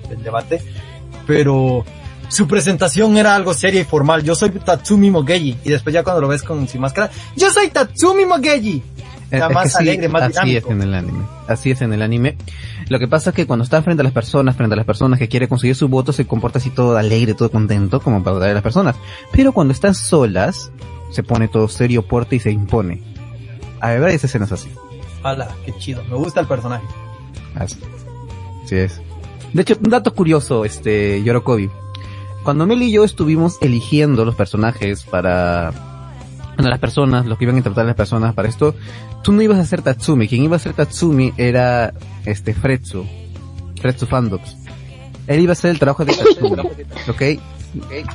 del 0.09 0.23
debate, 0.23 0.61
pero 1.27 1.85
su 2.33 2.49
presentación 2.49 3.17
era 3.19 3.35
algo 3.35 3.53
seria 3.55 3.81
y 3.81 3.85
formal. 3.85 4.23
Yo 4.23 4.35
soy 4.35 4.51
Tatsumi 4.51 5.11
Mogeji. 5.11 5.59
Y 5.65 5.71
después 5.71 5.93
ya 5.93 6.03
cuando 6.03 6.23
lo 6.23 6.29
ves 6.29 6.43
con 6.43 6.67
sin 6.67 6.81
máscara, 6.81 7.11
yo 7.37 7.51
soy 7.51 7.69
Tatsumi 7.69 8.25
Mogeji. 8.27 8.83
Es- 9.31 9.37
Está 9.41 9.47
es 9.49 9.55
más 9.55 9.73
sí, 9.73 9.79
alegre, 9.79 10.09
más 10.09 10.23
así 10.25 10.33
dinámico. 10.33 10.69
es 10.69 10.75
en 10.75 10.83
el 10.83 10.95
anime. 10.95 11.25
Así 11.49 11.71
es 11.71 11.81
en 11.83 11.93
el 11.95 12.03
anime. 12.03 12.37
Lo 12.89 12.99
que 12.99 13.09
pasa 13.09 13.31
es 13.31 13.37
que 13.37 13.47
cuando 13.47 13.65
está 13.65 13.83
frente 13.83 14.03
a 14.03 14.05
las 14.05 14.13
personas, 14.13 14.57
frente 14.57 14.75
a 14.75 14.77
las 14.77 14.85
personas 14.85 15.19
que 15.19 15.29
quiere 15.29 15.49
conseguir 15.49 15.75
su 15.75 15.89
voto, 15.89 16.13
se 16.13 16.27
comporta 16.27 16.59
así 16.59 16.69
todo 16.71 16.97
alegre, 16.99 17.33
todo 17.35 17.51
contento, 17.51 18.01
como 18.01 18.23
para 18.23 18.37
a 18.51 18.53
las 18.53 18.63
personas. 18.63 18.95
Pero 19.33 19.53
cuando 19.53 19.73
están 19.73 19.95
solas, 19.95 20.71
se 21.11 21.23
pone 21.23 21.49
todo 21.49 21.69
serio, 21.69 22.03
porte 22.03 22.37
y 22.37 22.41
se 22.41 22.51
impone. 22.51 23.03
A 23.81 23.91
ver, 23.93 24.05
hay 24.05 24.15
escenas 24.17 24.53
así. 24.53 24.69
Hala, 25.23 25.49
qué 25.65 25.73
chido. 25.79 26.03
Me 26.11 26.17
gusta 26.17 26.41
el 26.41 26.47
personaje. 26.47 26.85
Así. 27.55 27.77
Así 28.65 28.77
es. 28.77 29.01
De 29.55 29.63
hecho, 29.63 29.77
un 29.83 29.91
dato 29.91 30.15
curioso, 30.15 30.65
este, 30.67 31.23
Yorokobi. 31.23 31.71
Cuando 32.45 32.67
Mel 32.67 32.83
y 32.83 32.91
yo 32.91 33.05
estuvimos 33.05 33.59
eligiendo 33.61 34.25
los 34.25 34.35
personajes 34.35 35.05
para, 35.05 35.73
bueno, 36.57 36.71
las 36.71 36.81
personas, 36.81 37.25
los 37.27 37.39
que 37.39 37.45
iban 37.45 37.55
a 37.55 37.59
interpretar 37.59 37.85
a 37.85 37.89
las 37.89 37.97
personas 37.97 38.35
para 38.35 38.49
esto, 38.49 38.75
tú 39.23 39.33
no 39.33 39.43
ibas 39.43 39.59
a 39.59 39.65
ser 39.65 39.83
Tatsumi, 39.83 40.27
quien 40.27 40.43
iba 40.43 40.57
a 40.57 40.59
ser 40.59 40.73
Tatsumi 40.73 41.33
era, 41.37 41.93
este, 42.25 42.53
Fretsu. 42.53 43.07
Fretsu 43.81 44.07
Fandoms. 44.07 44.57
Él 45.29 45.41
iba 45.41 45.53
a 45.53 45.55
hacer 45.55 45.71
el 45.71 45.79
trabajo 45.79 46.05
de 46.05 46.17
Katsumi, 46.17 46.61
¿ok? 47.09 47.23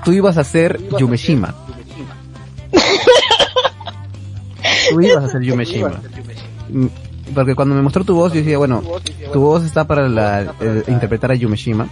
Tú 0.04 0.12
ibas 0.12 0.38
a 0.38 0.44
ser 0.44 0.80
Yumeshima. 0.98 1.56
Tú 4.90 5.02
ibas 5.02 5.24
a 5.24 5.30
ser 5.30 5.42
Yumeshima. 5.42 6.02
Porque 7.34 7.56
cuando 7.56 7.76
me 7.76 7.82
mostró 7.82 8.04
tu 8.04 8.16
voz, 8.16 8.34
yo 8.34 8.40
decía, 8.40 8.58
bueno, 8.58 8.82
tu 9.34 9.42
voz 9.42 9.64
está 9.64 9.86
para 9.86 10.08
la, 10.08 10.54
eh, 10.60 10.84
interpretar 10.88 11.32
a 11.32 11.36
Yumeshima. 11.36 11.88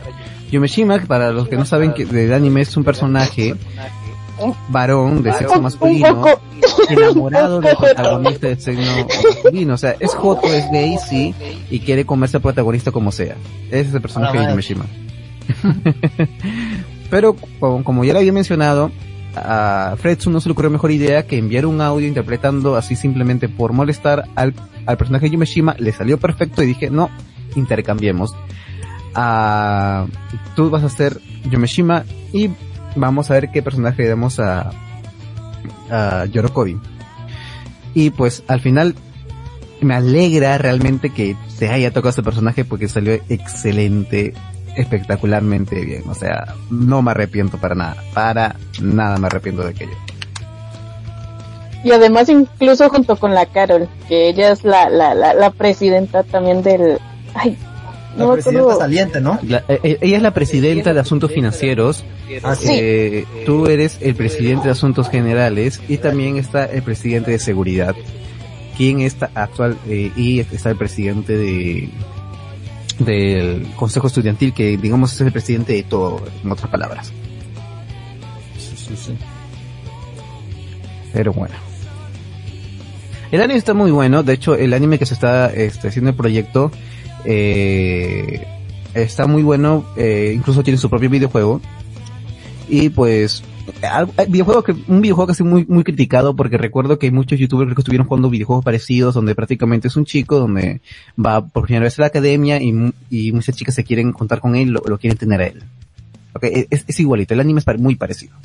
Yumeshima, 0.52 1.00
para 1.08 1.32
los 1.32 1.48
que 1.48 1.58
no 1.58 1.66
saben 1.66 1.94
que 1.94 2.06
del 2.06 2.34
anime 2.34 2.62
es 2.62 2.76
un 2.78 2.84
personaje 2.84 3.56
varón 4.70 5.24
de 5.24 5.32
sexo 5.34 5.62
masculino 5.62 6.26
enamorado 6.90 7.62
del 7.62 7.76
protagonista 7.80 8.48
de 8.48 8.60
sexo 8.60 8.82
masculino. 9.08 9.74
O 9.74 9.78
sea, 9.78 9.96
es 10.00 10.14
joto, 10.14 10.48
es 10.48 10.70
gay, 10.72 10.98
sí, 10.98 11.34
y 11.70 11.80
quiere 11.80 12.06
comerse 12.06 12.38
al 12.38 12.44
protagonista 12.44 12.92
como 12.92 13.12
sea. 13.12 13.36
Ese 13.70 13.90
es 13.90 13.94
el 13.94 14.02
personaje 14.02 14.40
de. 14.40 14.50
Yumeshima. 14.50 14.86
Pero, 17.10 17.36
como, 17.60 17.84
como 17.84 18.04
ya 18.04 18.14
lo 18.14 18.20
había 18.20 18.34
mencionado, 18.34 18.92
a 19.36 19.96
Fredsu 19.98 20.30
no 20.30 20.40
se 20.40 20.50
le 20.50 20.54
ocurrió 20.54 20.72
mejor 20.72 20.92
idea 20.92 21.26
que 21.28 21.38
enviar 21.38 21.66
un 21.66 21.82
audio 21.82 22.08
interpretando 22.08 22.76
así 22.76 22.96
simplemente 22.96 23.50
por 23.50 23.74
molestar 23.74 24.24
al, 24.36 24.54
al 24.86 24.98
personaje 24.98 25.26
de 25.26 25.32
Yumeshima. 25.32 25.76
Le 25.78 25.92
salió 25.92 26.18
perfecto 26.20 26.64
y 26.64 26.68
dije, 26.68 26.90
no, 26.90 27.10
intercambiemos. 27.56 28.36
Ah, 29.14 30.08
tú 30.56 30.70
vas 30.70 30.84
a 30.84 30.90
ser 30.90 31.20
Yumeshima 31.50 32.04
y 32.34 32.50
vamos 32.96 33.32
a 33.32 33.36
ver 33.36 33.52
qué 33.52 33.62
personaje 33.62 34.04
le 34.04 34.10
damos 34.10 34.40
a, 34.40 34.72
a 35.90 36.26
Yorokobi. 36.26 36.78
Y 37.94 38.10
pues 38.10 38.44
al 38.48 38.60
final 38.60 38.96
me 39.82 39.96
alegra 39.96 40.58
realmente 40.58 41.12
que 41.12 41.36
te 41.60 41.70
haya 41.70 41.92
tocado 41.92 42.10
este 42.10 42.24
personaje 42.24 42.66
porque 42.66 42.88
salió 42.88 43.14
excelente, 43.30 44.34
espectacularmente 44.76 45.84
bien. 45.84 46.04
O 46.08 46.14
sea, 46.16 46.54
no 46.70 47.02
me 47.02 47.12
arrepiento 47.12 47.58
para 47.58 47.76
nada, 47.76 47.98
para 48.14 48.56
nada 48.82 49.18
me 49.18 49.28
arrepiento 49.28 49.64
de 49.64 49.70
aquello. 49.70 49.96
Y 51.84 51.92
además 51.92 52.30
incluso 52.30 52.90
junto 52.90 53.16
con 53.16 53.34
la 53.34 53.46
Carol, 53.46 53.88
que 54.08 54.28
ella 54.30 54.52
es 54.52 54.64
la, 54.64 54.90
la, 54.90 55.14
la, 55.14 55.34
la 55.34 55.52
presidenta 55.52 56.24
también 56.24 56.64
del... 56.64 56.98
Ay, 57.36 57.56
La 58.18 58.24
no 58.24 58.28
me 58.30 58.34
presidenta 58.34 58.62
acuerdo. 58.62 58.80
saliente, 58.80 59.22
¿no? 59.22 59.38
La- 59.44 59.64
eh, 59.68 59.80
eh, 59.84 59.98
ella 60.02 60.18
es 60.18 60.24
la 60.24 60.34
presidenta 60.34 60.94
de 60.94 61.00
asuntos 61.00 61.32
financieros. 61.32 62.04
Ah, 62.44 62.56
sí. 62.56 62.70
eh, 62.72 63.26
tú 63.46 63.68
eres 63.68 64.00
el 64.02 64.16
presidente 64.16 64.66
de 64.66 64.72
asuntos 64.72 65.10
generales 65.10 65.80
y 65.88 65.98
también 65.98 66.38
está 66.38 66.66
el 66.66 66.82
presidente 66.82 67.30
de 67.32 67.38
seguridad. 67.40 67.94
Quien 68.78 69.02
está 69.02 69.30
actual 69.36 69.78
eh, 69.88 70.12
y 70.16 70.40
está 70.40 70.72
el 70.72 70.78
presidente 70.78 71.38
de 71.38 71.88
del 73.00 73.68
consejo 73.76 74.08
estudiantil 74.08 74.54
que 74.54 74.78
digamos 74.78 75.14
es 75.14 75.22
el 75.22 75.32
presidente 75.32 75.74
de 75.74 75.84
todo, 75.84 76.24
en 76.44 76.52
otras 76.52 76.70
palabras. 76.70 77.12
Sí, 78.58 78.76
sí, 78.76 78.96
sí. 78.96 79.18
Pero 81.14 81.34
bueno. 81.34 81.56
El 83.32 83.42
anime 83.42 83.58
está 83.58 83.74
muy 83.74 83.92
bueno. 83.92 84.24
De 84.24 84.34
hecho, 84.34 84.56
el 84.56 84.74
anime 84.74 85.00
que 85.00 85.06
se 85.06 85.14
está 85.14 85.48
este, 85.54 85.88
haciendo 85.88 86.12
el 86.12 86.16
proyecto 86.16 86.72
eh, 87.26 88.46
está 88.94 89.28
muy 89.28 89.44
bueno. 89.44 89.86
eh, 89.98 90.34
incluso 90.36 90.64
tiene 90.64 90.78
su 90.78 90.90
propio 90.90 91.10
videojuego. 91.10 91.62
Y 92.70 92.90
pues, 92.90 93.44
al 93.82 94.08
videojuego 94.28 94.64
que, 94.64 94.72
un 94.88 95.02
videojuego 95.02 95.28
que 95.28 95.32
ha 95.32 95.36
sido 95.36 95.50
muy, 95.50 95.66
muy 95.68 95.84
criticado 95.84 96.36
porque 96.36 96.58
recuerdo 96.58 97.00
que 97.00 97.12
muchos 97.12 97.40
youtubers 97.40 97.68
creo 97.68 97.76
que 97.76 97.82
estuvieron 97.82 98.08
jugando 98.08 98.30
videojuegos 98.30 98.64
parecidos 98.64 99.14
donde 99.16 99.34
prácticamente 99.36 99.88
es 99.88 99.96
un 99.96 100.06
chico 100.06 100.38
donde 100.40 100.82
va 101.24 101.46
por 101.48 101.64
primera 101.64 101.84
vez 101.84 101.98
a 102.00 102.04
la 102.04 102.08
academia 102.08 102.62
y, 102.62 102.74
mu- 102.74 102.92
y 103.10 103.32
muchas 103.32 103.56
chicas 103.56 103.76
se 103.76 103.84
quieren 103.84 104.12
juntar 104.14 104.40
con 104.40 104.56
él, 104.56 104.70
lo, 104.70 104.82
lo 104.86 104.98
quieren 104.98 105.18
tener 105.18 105.42
a 105.42 105.48
él. 105.48 105.64
Ok, 106.34 106.44
es, 106.70 106.86
es 106.88 107.00
igualito, 107.00 107.34
el 107.34 107.40
anime 107.40 107.62
es 107.66 107.80
muy 107.80 107.96
parecido. 107.96 108.36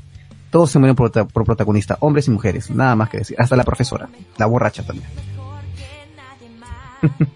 Todos 0.51 0.71
se 0.71 0.79
mueren 0.79 0.97
por, 0.97 1.11
por 1.29 1.45
protagonista, 1.45 1.97
hombres 2.01 2.27
y 2.27 2.31
mujeres, 2.31 2.71
nada 2.71 2.97
más 2.97 3.09
que 3.11 3.19
decir. 3.19 3.37
Hasta 3.39 3.57
la 3.57 3.65
profesora, 3.65 4.09
la 4.39 4.47
borracha 4.47 4.83
también. 4.85 5.07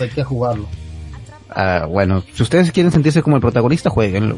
Hay 0.00 0.08
que 0.08 0.24
jugarlo. 0.24 0.66
Ah, 1.50 1.86
bueno, 1.88 2.22
si 2.32 2.42
ustedes 2.42 2.72
quieren 2.72 2.90
sentirse 2.92 3.22
como 3.22 3.36
el 3.36 3.42
protagonista, 3.42 3.90
jueguenlo. 3.90 4.36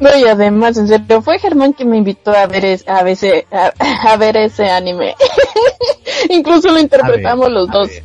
No, 0.00 0.16
y 0.16 0.24
además, 0.24 0.76
en 0.76 0.86
serio, 0.88 1.22
fue 1.22 1.38
Germán 1.38 1.72
quien 1.72 1.90
me 1.90 1.96
invitó 1.96 2.30
a 2.32 2.46
ver, 2.46 2.64
es, 2.64 2.86
a, 2.88 3.02
veces, 3.02 3.44
a, 3.50 3.72
a 4.12 4.16
ver 4.16 4.36
ese 4.36 4.70
anime. 4.70 5.14
incluso 6.30 6.70
lo 6.70 6.78
interpretamos 6.78 7.50
los 7.50 7.68
dos. 7.68 7.90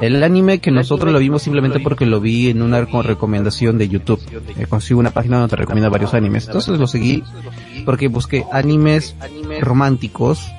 El 0.00 0.22
anime 0.22 0.60
que 0.60 0.70
nosotros 0.70 1.12
lo 1.12 1.18
vimos 1.18 1.42
simplemente 1.42 1.80
porque 1.80 2.06
lo 2.06 2.20
vi 2.20 2.50
en 2.50 2.62
una 2.62 2.86
co- 2.86 3.02
recomendación 3.02 3.78
de 3.78 3.88
YouTube. 3.88 4.20
Eh, 4.56 4.66
consigo 4.66 5.00
una 5.00 5.10
página 5.10 5.38
donde 5.38 5.50
te 5.50 5.56
recomienda 5.56 5.88
varios 5.88 6.14
animes. 6.14 6.46
Entonces 6.46 6.78
lo 6.78 6.86
seguí 6.86 7.24
porque 7.84 8.06
busqué 8.08 8.44
animes 8.52 9.16
románticos, 9.60 10.52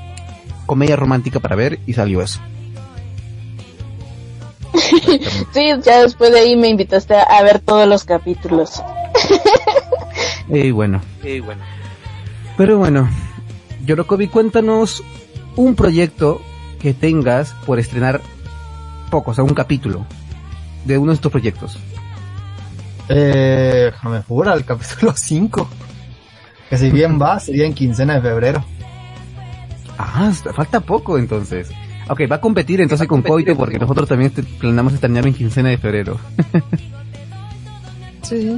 comedia 0.65 0.97
romántica 0.97 1.39
para 1.39 1.55
ver 1.55 1.79
y 1.87 1.93
salió 1.93 2.21
eso. 2.21 2.41
Sí, 5.53 5.69
ya 5.83 6.01
después 6.01 6.31
de 6.31 6.39
ahí 6.39 6.55
me 6.55 6.67
invitaste 6.69 7.15
a, 7.15 7.23
a 7.23 7.43
ver 7.43 7.59
todos 7.59 7.87
los 7.87 8.03
capítulos. 8.03 8.81
Y 10.49 10.71
bueno. 10.71 11.01
Pero 12.57 12.77
bueno, 12.77 13.07
Yorokobi, 13.85 14.27
cuéntanos 14.27 15.03
un 15.55 15.75
proyecto 15.75 16.41
que 16.79 16.93
tengas 16.93 17.51
por 17.65 17.79
estrenar 17.79 18.21
poco, 19.11 19.31
o 19.31 19.33
sea, 19.33 19.43
un 19.43 19.53
capítulo 19.53 20.05
de 20.85 20.97
uno 20.97 21.11
de 21.11 21.15
estos 21.15 21.31
proyectos. 21.31 21.77
Eh, 23.09 23.91
déjame 23.91 24.21
jugar 24.23 24.49
al 24.49 24.65
capítulo 24.65 25.13
5. 25.15 25.69
Que 26.69 26.77
si 26.77 26.89
bien 26.91 27.19
va, 27.21 27.39
sería 27.39 27.65
en 27.65 27.73
quincena 27.73 28.15
de 28.15 28.21
febrero. 28.21 28.63
Ah, 29.97 30.31
falta 30.55 30.79
poco 30.79 31.17
entonces. 31.17 31.69
Ok, 32.09 32.21
va 32.31 32.37
a 32.37 32.41
competir 32.41 32.81
entonces 32.81 33.07
con 33.07 33.21
Coito 33.21 33.55
porque 33.55 33.77
nosotros 33.79 34.09
también 34.09 34.31
planeamos 34.59 34.93
estrenar 34.93 35.25
en 35.27 35.33
quincena 35.33 35.69
de 35.69 35.77
febrero. 35.77 36.17
Sí. 38.23 38.57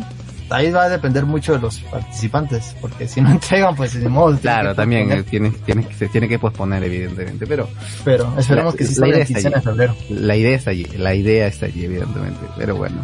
Ahí 0.50 0.70
va 0.70 0.84
a 0.84 0.90
depender 0.90 1.26
mucho 1.26 1.54
de 1.54 1.60
los 1.60 1.80
participantes, 1.80 2.76
porque 2.82 3.08
si 3.08 3.22
no 3.22 3.32
entregan, 3.32 3.74
pues 3.74 3.96
ni 3.96 4.10
modo. 4.10 4.38
Claro, 4.38 4.76
también 4.76 5.24
tiene, 5.24 5.52
tiene, 5.52 5.86
que- 5.86 5.94
se 5.96 6.10
tiene 6.10 6.28
que 6.28 6.40
posponer 6.40 6.84
evidentemente, 6.84 7.48
pero 7.48 7.70
Pero 8.04 8.34
esperemos 8.38 8.74
La- 8.74 8.78
que 8.78 8.84
sí 8.86 8.96
la 8.96 8.96
salga 9.00 9.08
idea 9.08 9.16
en 9.18 9.22
está 9.22 9.34
quincena 9.34 9.50
de 9.50 9.56
allí. 9.56 9.66
febrero. 9.66 9.96
la 10.10 10.36
idea 10.36 10.56
está 10.58 10.72
allí, 10.72 10.84
la 10.98 11.16
idea 11.16 11.48
está 11.48 11.66
allí 11.68 11.86
evidentemente, 11.86 12.40
pero 12.58 12.76
bueno. 12.76 12.98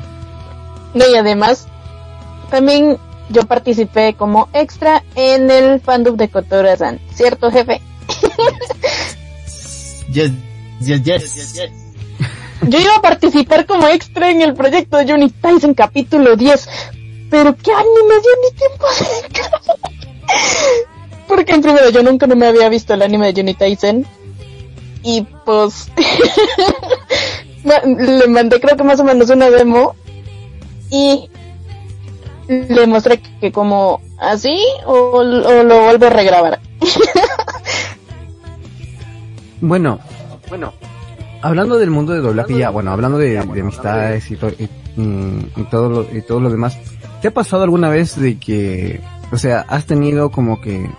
No, 0.93 1.05
y 1.09 1.15
además, 1.15 1.67
también 2.51 2.97
yo 3.29 3.43
participé 3.43 4.13
como 4.13 4.49
extra 4.53 5.03
en 5.15 5.49
el 5.49 5.79
fandom 5.79 6.17
de 6.17 6.27
Kotora-san, 6.27 6.99
¿cierto, 7.13 7.49
jefe? 7.49 7.79
Yes, 10.17 10.31
yes, 10.81 11.03
yes. 11.03 11.71
Yo 12.63 12.79
iba 12.79 12.95
a 12.95 13.01
participar 13.01 13.67
como 13.67 13.87
extra 13.87 14.31
en 14.31 14.41
el 14.41 14.55
proyecto 14.55 14.97
de 14.97 15.05
Johnny 15.05 15.29
Tyson 15.29 15.75
capítulo 15.75 16.35
10. 16.35 16.69
Pero 17.29 17.55
qué 17.55 17.71
anime 17.71 18.15
dio 18.23 18.31
ni 18.41 18.57
tiempo 18.57 18.85
de 18.99 19.41
Porque 21.27 21.51
en 21.51 21.61
primero 21.61 21.91
yo 21.91 22.01
nunca 22.01 22.25
no 22.25 22.35
me 22.35 22.47
había 22.47 22.67
visto 22.67 22.95
el 22.95 23.03
anime 23.03 23.31
de 23.31 23.41
Johnny 23.41 23.53
Tyson. 23.53 24.07
Y 25.03 25.21
pues 25.45 25.91
le 27.63 28.27
mandé 28.27 28.59
creo 28.59 28.75
que 28.75 28.83
más 28.83 28.99
o 28.99 29.03
menos 29.03 29.29
una 29.29 29.51
demo. 29.51 29.95
Y 30.89 31.29
le 32.47 32.87
mostré 32.87 33.21
que 33.39 33.51
como 33.51 34.01
así 34.17 34.57
o, 34.87 34.93
o 34.93 35.23
lo 35.23 35.83
vuelvo 35.83 36.07
a 36.07 36.09
regrabar. 36.09 36.59
Bueno, 39.61 39.99
bueno, 40.49 40.73
hablando 41.41 41.77
del 41.77 41.89
mundo 41.89 42.13
de 42.13 42.19
doblaje 42.19 42.57
ya, 42.57 42.69
bueno, 42.69 42.91
hablando 42.91 43.17
de, 43.17 43.29
de 43.31 43.61
amistades 43.61 44.29
y, 44.31 44.35
to- 44.35 44.49
y, 44.49 44.69
mm, 44.99 45.39
y 45.57 45.63
todo 45.69 45.89
lo, 45.89 46.17
y 46.17 46.21
todo 46.21 46.39
lo 46.39 46.49
demás, 46.49 46.77
¿te 47.21 47.27
ha 47.29 47.33
pasado 47.33 47.63
alguna 47.63 47.89
vez 47.89 48.19
de 48.19 48.37
que, 48.37 49.01
o 49.31 49.37
sea, 49.37 49.61
has 49.67 49.85
tenido 49.85 50.29
como 50.31 50.61
que 50.61 50.89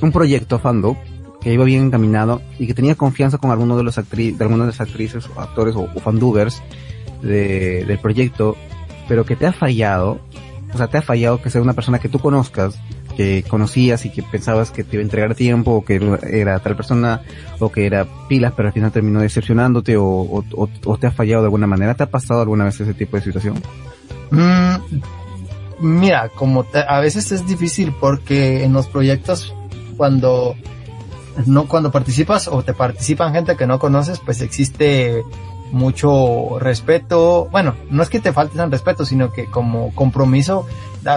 un 0.00 0.12
proyecto 0.12 0.58
fandom 0.58 0.96
que 1.40 1.52
iba 1.52 1.64
bien 1.64 1.86
encaminado 1.86 2.40
y 2.58 2.66
que 2.66 2.74
tenía 2.74 2.94
confianza 2.94 3.38
con 3.38 3.50
alguno 3.50 3.76
de 3.76 3.82
los 3.82 3.98
actrices, 3.98 4.38
de 4.38 4.44
alguna 4.44 4.64
de 4.64 4.70
las 4.70 4.80
actrices 4.80 5.28
o 5.34 5.40
actores 5.40 5.74
o, 5.76 5.88
o 5.94 6.00
fandubers 6.00 6.62
de, 7.20 7.84
del 7.84 7.98
proyecto, 7.98 8.56
pero 9.08 9.24
que 9.24 9.36
te 9.36 9.46
ha 9.46 9.52
fallado, 9.52 10.20
o 10.72 10.78
sea, 10.78 10.86
te 10.88 10.98
ha 10.98 11.02
fallado 11.02 11.42
que 11.42 11.50
sea 11.50 11.60
una 11.60 11.72
persona 11.74 11.98
que 11.98 12.08
tú 12.08 12.18
conozcas, 12.20 12.78
que 13.12 13.44
conocías 13.48 14.04
y 14.04 14.10
que 14.10 14.22
pensabas 14.22 14.70
que 14.70 14.84
te 14.84 14.96
iba 14.96 15.00
a 15.00 15.04
entregar 15.04 15.34
tiempo, 15.34 15.72
o 15.72 15.84
que 15.84 16.00
era 16.30 16.58
tal 16.58 16.76
persona, 16.76 17.22
o 17.58 17.70
que 17.70 17.86
era 17.86 18.06
pilas, 18.28 18.52
pero 18.56 18.68
al 18.68 18.74
final 18.74 18.92
terminó 18.92 19.20
decepcionándote, 19.20 19.96
o, 19.96 20.44
te 21.00 21.06
ha 21.06 21.10
fallado 21.10 21.42
de 21.42 21.46
alguna 21.46 21.66
manera. 21.66 21.94
¿Te 21.94 22.04
ha 22.04 22.10
pasado 22.10 22.40
alguna 22.40 22.64
vez 22.64 22.80
ese 22.80 22.94
tipo 22.94 23.16
de 23.16 23.22
situación? 23.22 23.62
Mm, 24.30 24.76
mira, 25.80 26.30
como 26.34 26.66
a 26.88 27.00
veces 27.00 27.32
es 27.32 27.46
difícil 27.46 27.94
porque 28.00 28.64
en 28.64 28.72
los 28.72 28.86
proyectos 28.86 29.54
cuando 29.96 30.56
no 31.46 31.66
cuando 31.66 31.90
participas 31.90 32.48
o 32.48 32.62
te 32.62 32.74
participan 32.74 33.32
gente 33.32 33.56
que 33.56 33.66
no 33.66 33.78
conoces, 33.78 34.20
pues 34.20 34.40
existe 34.40 35.22
mucho 35.72 36.58
respeto. 36.58 37.48
Bueno, 37.50 37.74
no 37.90 38.02
es 38.02 38.08
que 38.08 38.20
te 38.20 38.32
falte 38.32 38.60
el 38.62 38.70
respeto, 38.70 39.04
sino 39.04 39.32
que 39.32 39.46
como 39.46 39.94
compromiso 39.94 40.66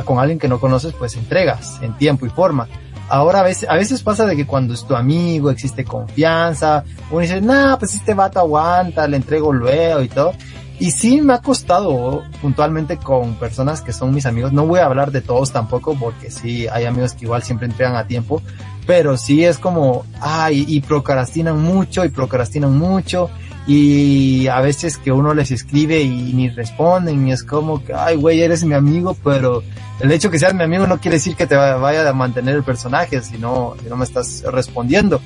con 0.03 0.19
alguien 0.19 0.39
que 0.39 0.47
no 0.47 0.59
conoces, 0.59 0.93
pues 0.93 1.15
entregas 1.15 1.79
en 1.81 1.97
tiempo 1.97 2.25
y 2.25 2.29
forma. 2.29 2.67
Ahora 3.07 3.41
a 3.41 3.43
veces, 3.43 3.69
a 3.69 3.75
veces 3.75 4.01
pasa 4.01 4.25
de 4.25 4.36
que 4.36 4.47
cuando 4.47 4.73
es 4.73 4.83
tu 4.86 4.95
amigo 4.95 5.51
existe 5.51 5.86
confianza, 5.86 6.83
uno 7.11 7.19
dice, 7.21 7.39
nah, 7.39 7.77
pues 7.77 7.93
este 7.93 8.15
vato 8.15 8.39
aguanta, 8.39 9.07
le 9.07 9.17
entrego 9.17 9.53
luego 9.53 10.01
y 10.01 10.07
todo. 10.07 10.33
Y 10.77 10.91
sí 10.91 11.21
me 11.21 11.33
ha 11.33 11.41
costado 11.41 12.23
puntualmente 12.41 12.97
con 12.97 13.36
personas 13.36 13.81
que 13.81 13.93
son 13.93 14.13
mis 14.13 14.25
amigos. 14.25 14.51
No 14.51 14.65
voy 14.65 14.79
a 14.79 14.86
hablar 14.86 15.11
de 15.11 15.21
todos 15.21 15.51
tampoco 15.51 15.95
porque 15.97 16.29
sí 16.29 16.67
hay 16.67 16.83
amigos 16.83 17.13
que 17.13 17.25
igual 17.25 17.43
siempre 17.43 17.67
entregan 17.67 17.95
a 17.95 18.07
tiempo. 18.07 18.41
Pero 18.86 19.15
sí 19.17 19.45
es 19.45 19.57
como, 19.57 20.05
ay, 20.19 20.65
y 20.67 20.81
procrastinan 20.81 21.61
mucho 21.61 22.03
y 22.03 22.09
procrastinan 22.09 22.77
mucho. 22.77 23.29
Y 23.68 24.47
a 24.47 24.61
veces 24.61 24.97
que 24.97 25.11
uno 25.11 25.34
les 25.34 25.49
escribe 25.51 26.01
y 26.01 26.34
ni 26.34 26.49
responden 26.49 27.28
y 27.28 27.32
es 27.32 27.43
como 27.43 27.84
que, 27.84 27.93
ay, 27.93 28.16
güey, 28.16 28.41
eres 28.41 28.63
mi 28.63 28.76
amigo, 28.76 29.18
pero 29.24 29.63
el 29.99 30.11
hecho 30.11 30.30
que 30.30 30.38
seas 30.38 30.53
mi 30.53 30.63
amigo 30.63 30.86
no 30.86 30.99
quiere 30.99 31.18
decir 31.18 31.36
que 31.36 31.47
te 31.47 31.55
vaya 31.55 32.07
a 32.07 32.13
mantener 32.13 32.55
el 32.55 32.63
personaje 32.63 33.22
si 33.22 33.38
no, 33.38 33.76
si 33.82 33.89
no 33.89 33.97
me 33.97 34.05
estás 34.05 34.43
respondiendo. 34.51 35.20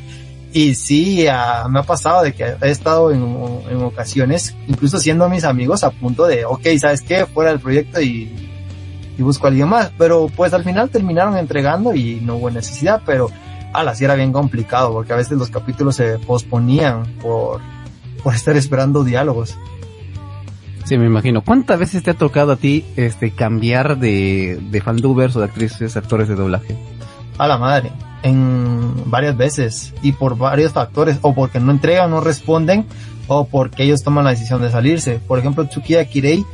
Y 0.52 0.76
sí, 0.76 1.26
me 1.70 1.80
ha 1.80 1.84
pasado 1.86 2.24
de 2.24 2.34
que 2.34 2.56
he 2.62 2.70
estado 2.70 3.12
en, 3.12 3.22
ocasiones, 3.84 4.56
incluso 4.68 5.00
siendo 5.00 5.30
mis 5.30 5.44
amigos, 5.44 5.84
a 5.84 5.92
punto 5.92 6.26
de, 6.26 6.46
ok, 6.46 6.66
¿sabes 6.80 7.02
qué? 7.02 7.26
Fuera 7.26 7.52
del 7.52 7.60
proyecto 7.60 8.02
y, 8.02 8.34
y 9.18 9.22
busco 9.22 9.46
a 9.46 9.50
alguien 9.50 9.68
más. 9.68 9.92
Pero 9.98 10.28
pues 10.36 10.54
al 10.54 10.64
final 10.64 10.90
terminaron 10.90 11.38
entregando 11.38 11.94
y 11.94 12.16
no 12.22 12.38
hubo 12.38 12.50
necesidad, 12.50 13.02
pero 13.06 13.30
ala, 13.74 13.94
sí 13.94 14.06
era 14.06 14.16
bien 14.16 14.32
complicado 14.32 14.92
porque 14.92 15.14
a 15.14 15.18
veces 15.18 15.38
los 15.38 15.50
capítulos 15.50 15.96
se 15.96 16.18
posponían 16.20 17.06
por, 17.22 17.62
por 18.24 18.36
estar 18.36 18.56
esperando 18.58 19.04
diálogos. 19.04 19.58
Sí, 20.86 20.98
me 20.98 21.06
imagino. 21.06 21.44
¿Cuántas 21.44 21.80
veces 21.80 22.04
te 22.04 22.12
ha 22.12 22.16
tocado 22.16 22.54
a 22.54 22.56
ti 22.56 22.84
este 22.96 23.32
cambiar 23.32 24.00
de, 24.00 24.60
de 24.72 24.82
fandubers 24.82 25.36
o 25.36 25.40
de 25.40 25.46
actrices, 25.46 25.96
actores 25.98 26.28
de 26.28 26.36
doblaje? 26.36 26.76
A 27.38 27.48
la 27.48 27.58
madre 27.58 27.92
en 28.24 29.10
varias 29.10 29.38
veces 29.38 29.94
y 30.02 30.12
por 30.12 30.38
varios 30.38 30.74
factores 30.74 31.20
o 31.22 31.34
porque 31.34 31.60
no 31.60 31.72
entregan, 31.72 32.12
no 32.12 32.22
responden 32.22 32.86
o 33.28 33.48
porque 33.48 33.84
ellos 33.84 34.04
toman 34.04 34.26
la 34.26 34.32
decisión 34.32 34.62
de 34.62 34.72
salirse. 34.72 35.20
Por 35.26 35.40
ejemplo, 35.40 35.66
Tsukiya 35.66 36.06
Kirei 36.06 36.46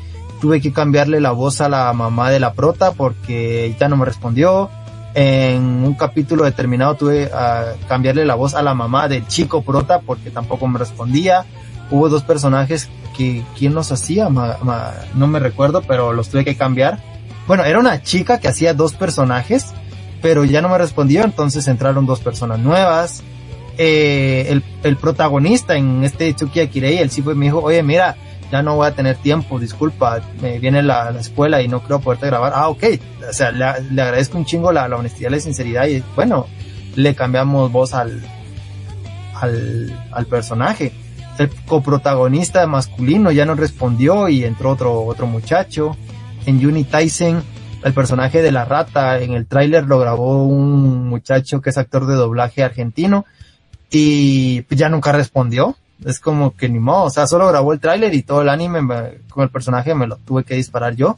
tuve 0.41 0.61
que 0.61 0.73
cambiarle 0.73 1.21
la 1.21 1.31
voz 1.31 1.61
a 1.61 1.69
la 1.69 1.91
mamá 1.93 2.29
de 2.29 2.39
la 2.39 2.53
prota 2.53 2.91
porque 2.91 3.75
ya 3.79 3.87
no 3.87 3.97
me 3.97 4.05
respondió. 4.05 4.69
En 5.15 5.63
un 5.63 5.95
capítulo 5.95 6.43
determinado 6.43 6.95
tuve 6.95 7.29
que 7.29 7.87
cambiarle 7.87 8.25
la 8.25 8.35
voz 8.35 8.53
a 8.53 8.61
la 8.61 8.73
mamá 8.73 9.07
del 9.07 9.25
chico 9.27 9.61
prota 9.63 9.99
porque 9.99 10.29
tampoco 10.29 10.67
me 10.67 10.77
respondía. 10.77 11.45
Hubo 11.89 12.09
dos 12.09 12.23
personajes 12.23 12.89
que, 13.17 13.43
¿quién 13.57 13.73
los 13.73 13.91
hacía? 13.91 14.29
no 14.29 15.27
me 15.27 15.39
recuerdo, 15.39 15.81
pero 15.81 16.13
los 16.13 16.29
tuve 16.29 16.45
que 16.45 16.57
cambiar. 16.57 16.99
Bueno, 17.47 17.63
era 17.63 17.79
una 17.79 18.01
chica 18.03 18.39
que 18.39 18.47
hacía 18.47 18.73
dos 18.73 18.93
personajes 18.93 19.73
pero 20.25 20.43
ya 20.43 20.59
no 20.59 20.69
me 20.69 20.79
respondió, 20.79 21.23
entonces 21.23 21.67
entraron 21.67 22.07
dos 22.07 22.19
personas 22.19 22.57
nuevas. 22.57 23.21
Eh, 23.77 24.47
el, 24.49 24.63
el, 24.81 24.97
protagonista 24.97 25.75
en 25.75 26.03
este 26.03 26.33
Chucky 26.33 26.61
Akirei, 26.61 26.97
el 26.97 27.11
fue, 27.11 27.35
me 27.35 27.45
dijo, 27.45 27.59
oye, 27.59 27.83
mira, 27.83 28.15
ya 28.51 28.61
no 28.61 28.75
voy 28.75 28.87
a 28.87 28.95
tener 28.95 29.17
tiempo, 29.17 29.59
disculpa, 29.59 30.21
me 30.41 30.59
viene 30.59 30.83
la, 30.83 31.11
la 31.11 31.19
escuela 31.19 31.61
y 31.61 31.67
no 31.67 31.81
creo 31.81 31.99
poderte 31.99 32.27
grabar. 32.27 32.53
Ah, 32.55 32.69
ok, 32.69 32.83
o 33.29 33.33
sea, 33.33 33.51
le, 33.51 33.65
le 33.91 34.01
agradezco 34.01 34.37
un 34.37 34.45
chingo 34.45 34.71
la, 34.71 34.87
la, 34.87 34.97
honestidad, 34.97 35.31
la 35.31 35.39
sinceridad 35.39 35.87
y 35.87 36.03
bueno, 36.15 36.47
le 36.95 37.15
cambiamos 37.15 37.71
voz 37.71 37.93
al, 37.93 38.21
al, 39.33 40.07
al 40.11 40.25
personaje. 40.27 40.93
El 41.37 41.49
coprotagonista 41.65 42.65
masculino 42.65 43.31
ya 43.31 43.45
no 43.45 43.55
respondió 43.55 44.29
y 44.29 44.45
entró 44.45 44.71
otro, 44.71 45.03
otro 45.03 45.27
muchacho. 45.27 45.97
En 46.45 46.65
Uni 46.65 46.85
Tyson 46.85 47.43
el 47.85 47.93
personaje 47.93 48.41
de 48.41 48.51
la 48.51 48.65
rata 48.65 49.19
en 49.19 49.33
el 49.33 49.45
tráiler 49.45 49.83
lo 49.85 49.99
grabó 49.99 50.43
un 50.43 51.07
muchacho 51.07 51.61
que 51.61 51.69
es 51.69 51.77
actor 51.77 52.07
de 52.07 52.15
doblaje 52.15 52.63
argentino 52.63 53.25
y 53.91 54.65
ya 54.75 54.89
nunca 54.89 55.11
respondió. 55.11 55.77
Es 56.05 56.19
como 56.19 56.55
que 56.55 56.69
ni 56.69 56.79
modo, 56.79 57.05
o 57.05 57.09
sea, 57.09 57.27
solo 57.27 57.47
grabó 57.47 57.73
el 57.73 57.79
tráiler 57.79 58.13
y 58.13 58.21
todo 58.21 58.43
el 58.43 58.49
anime 58.49 58.79
con 59.29 59.43
el 59.43 59.49
personaje 59.49 59.95
me 59.95 60.07
lo 60.07 60.17
tuve 60.17 60.43
que 60.43 60.55
disparar 60.55 60.95
yo. 60.95 61.17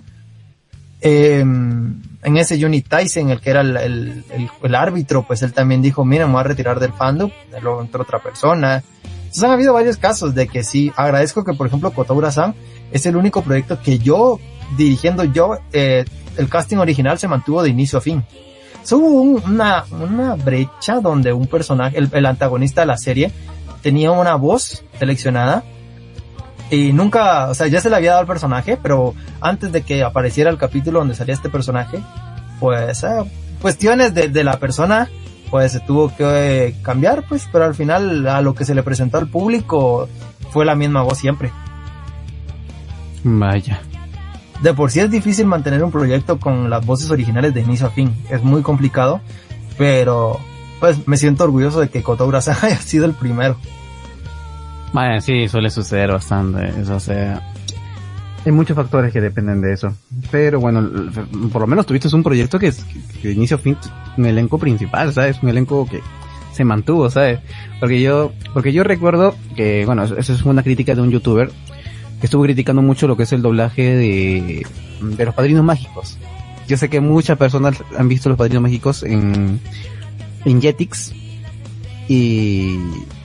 Em, 1.02 2.02
en 2.24 2.38
ese 2.38 2.64
Unit 2.66 2.88
Tyson, 2.88 3.30
el 3.30 3.40
que 3.40 3.52
era 3.52 3.62
el, 3.62 4.24
el, 4.64 4.76
árbitro, 4.76 5.24
pues 5.28 5.44
él 5.44 5.54
también 5.54 5.82
dijo, 5.82 6.04
mira, 6.04 6.26
me 6.26 6.34
voy 6.34 6.42
a 6.42 6.44
retirar 6.44 6.80
del 6.80 6.94
fandom, 6.94 7.30
luego 7.62 7.82
entró 7.82 8.02
otra 8.02 8.20
persona. 8.20 8.84
Entonces 9.04 9.44
han 9.44 9.52
habido 9.52 9.74
varios 9.74 9.98
casos 9.98 10.34
de 10.34 10.48
que 10.48 10.64
sí, 10.64 10.92
agradezco 10.96 11.44
que 11.44 11.54
por 11.54 11.68
ejemplo 11.68 11.92
Kotoura-san 11.92 12.56
es 12.92 13.06
el 13.06 13.16
único 13.16 13.42
proyecto 13.44 13.80
que 13.82 14.00
yo, 14.00 14.40
dirigiendo 14.78 15.24
yo, 15.26 15.60
eh, 15.74 16.06
el 16.38 16.50
casting 16.50 16.78
original 16.78 17.20
se 17.20 17.28
mantuvo 17.28 17.62
de 17.62 17.70
inicio 17.70 18.00
a 18.00 18.02
fin. 18.02 18.24
hubo 18.92 19.22
una, 19.22 19.84
una 19.92 20.36
brecha 20.36 21.00
donde 21.02 21.34
un 21.34 21.48
personaje, 21.48 21.98
el, 21.98 22.26
antagonista 22.26 22.82
de 22.82 22.88
la 22.88 22.98
serie, 22.98 23.32
tenía 23.82 24.12
una 24.12 24.36
voz 24.36 24.84
seleccionada 25.00 25.64
y 26.70 26.92
nunca, 26.92 27.50
o 27.50 27.54
sea, 27.54 27.68
ya 27.68 27.80
se 27.80 27.90
le 27.90 27.96
había 27.96 28.12
dado 28.12 28.22
al 28.22 28.28
personaje, 28.28 28.78
pero 28.82 29.14
antes 29.40 29.72
de 29.72 29.82
que 29.82 30.04
apareciera 30.04 30.50
el 30.50 30.58
capítulo 30.58 31.00
donde 31.00 31.16
salía 31.16 31.34
este 31.34 31.50
personaje, 31.50 32.00
pues 32.60 33.04
eh, 33.04 33.08
cuestiones 33.62 34.14
de, 34.14 34.28
de, 34.28 34.44
la 34.44 34.60
persona, 34.60 35.10
pues 35.50 35.72
se 35.72 35.80
tuvo 35.80 36.14
que 36.16 36.76
cambiar, 36.82 37.26
pues, 37.28 37.48
pero 37.52 37.66
al 37.66 37.76
final 37.76 38.28
a 38.28 38.42
lo 38.42 38.54
que 38.54 38.66
se 38.66 38.76
le 38.76 38.84
presentó 38.84 39.18
al 39.18 39.30
público 39.30 40.10
fue 40.52 40.66
la 40.66 40.76
misma 40.76 41.04
voz 41.04 41.18
siempre. 41.18 41.52
Vaya 43.24 43.82
de 44.62 44.74
por 44.74 44.92
sí 44.92 45.00
es 45.00 45.12
difícil 45.12 45.46
mantener 45.46 45.84
un 45.84 45.92
proyecto 45.92 46.40
con 46.40 46.70
las 46.70 46.86
voces 46.86 47.12
originales 47.12 47.54
de 47.54 47.62
inicio 47.62 47.88
a 47.88 47.92
fin. 47.92 48.16
Es 48.30 48.44
muy 48.44 48.62
complicado, 48.62 49.22
pero 49.78 50.40
pues 50.80 51.08
me 51.08 51.18
siento 51.18 51.44
orgulloso 51.44 51.80
de 51.80 51.90
que 51.90 52.04
Kotoura 52.04 52.40
haya 52.62 52.78
sido 52.78 53.06
el 53.06 53.14
primero. 53.14 53.58
Vaya, 54.94 55.20
sí, 55.22 55.48
suele 55.48 55.70
suceder 55.70 56.12
bastante. 56.12 56.68
Eso, 56.80 57.00
sea, 57.00 57.42
hay 58.46 58.52
muchos 58.52 58.76
factores 58.76 59.12
que 59.12 59.22
dependen 59.22 59.62
de 59.62 59.74
eso. 59.74 59.94
Pero 60.32 60.60
bueno, 60.60 60.90
por 61.52 61.62
lo 61.62 61.68
menos 61.68 61.86
tuviste 61.86 62.14
un 62.16 62.24
proyecto 62.24 62.58
que, 62.58 62.68
es, 62.68 62.84
que 63.22 63.30
de 63.30 63.34
inicio 63.34 63.58
a 63.58 63.60
fin, 63.60 63.78
un 64.18 64.26
elenco 64.26 64.58
principal, 64.58 65.14
¿sabes? 65.14 65.42
Un 65.44 65.50
elenco 65.50 65.86
que 65.88 66.02
se 66.54 66.64
mantuvo, 66.64 67.10
¿sabes? 67.10 67.40
Porque 67.80 68.02
yo, 68.02 68.32
porque 68.54 68.74
yo 68.74 68.84
recuerdo 68.84 69.36
que, 69.56 69.86
bueno, 69.86 70.04
eso 70.04 70.34
es 70.34 70.44
una 70.44 70.64
crítica 70.64 70.96
de 70.96 71.02
un 71.02 71.12
youtuber 71.12 71.52
que 72.20 72.26
estuvo 72.26 72.44
criticando 72.44 72.82
mucho 72.82 73.08
lo 73.08 73.16
que 73.16 73.24
es 73.24 73.34
el 73.34 73.42
doblaje 73.42 73.96
de, 73.96 74.66
de 75.02 75.26
los 75.26 75.36
padrinos 75.36 75.64
mágicos. 75.64 76.18
Yo 76.68 76.78
sé 76.78 76.90
que 76.90 77.00
muchas 77.00 77.38
personas 77.38 77.84
han 77.98 78.08
visto 78.08 78.30
los 78.30 78.38
padrinos 78.38 78.64
mágicos 78.64 79.04
en, 79.04 79.60
en 80.46 80.62
Jetix 80.62 81.14
y, 82.08 82.78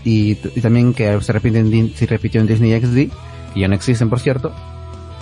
y, 0.05 0.35
también 0.61 0.95
que 0.95 1.21
se 1.21 1.33
repitió 1.33 2.41
en 2.41 2.47
Disney 2.47 2.81
XD, 2.81 3.13
que 3.55 3.61
ya 3.61 3.69
no 3.69 3.75
existen 3.75 4.11
por 4.11 4.21
cierto, 4.21 4.53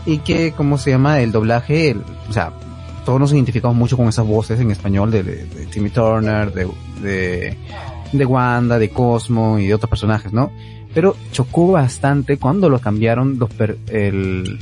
y 0.07 0.19
que, 0.19 0.53
¿cómo 0.53 0.79
se 0.79 0.91
llama? 0.91 1.21
El 1.21 1.33
doblaje, 1.33 1.97
o 2.29 2.33
sea, 2.33 2.53
todos 3.05 3.21
nos 3.21 3.33
identificamos 3.33 3.77
mucho 3.77 3.97
con 3.97 4.09
esas 4.09 4.27
voces 4.27 4.61
en 4.61 4.71
español 4.71 5.11
de, 5.11 5.23
Timmy 5.71 5.91
Turner, 5.91 6.53
de, 6.53 7.57
de, 8.13 8.27
Wanda, 8.27 8.79
de 8.79 8.91
Cosmo 8.91 9.59
y 9.59 9.67
de 9.67 9.75
otros 9.75 9.91
personajes, 9.91 10.33
¿no? 10.33 10.51
pero 10.95 11.17
chocó 11.33 11.73
bastante 11.73 12.37
cuando 12.37 12.69
lo 12.69 12.81
cambiaron 12.81 13.39
los 13.39 13.51
el, 13.89 14.59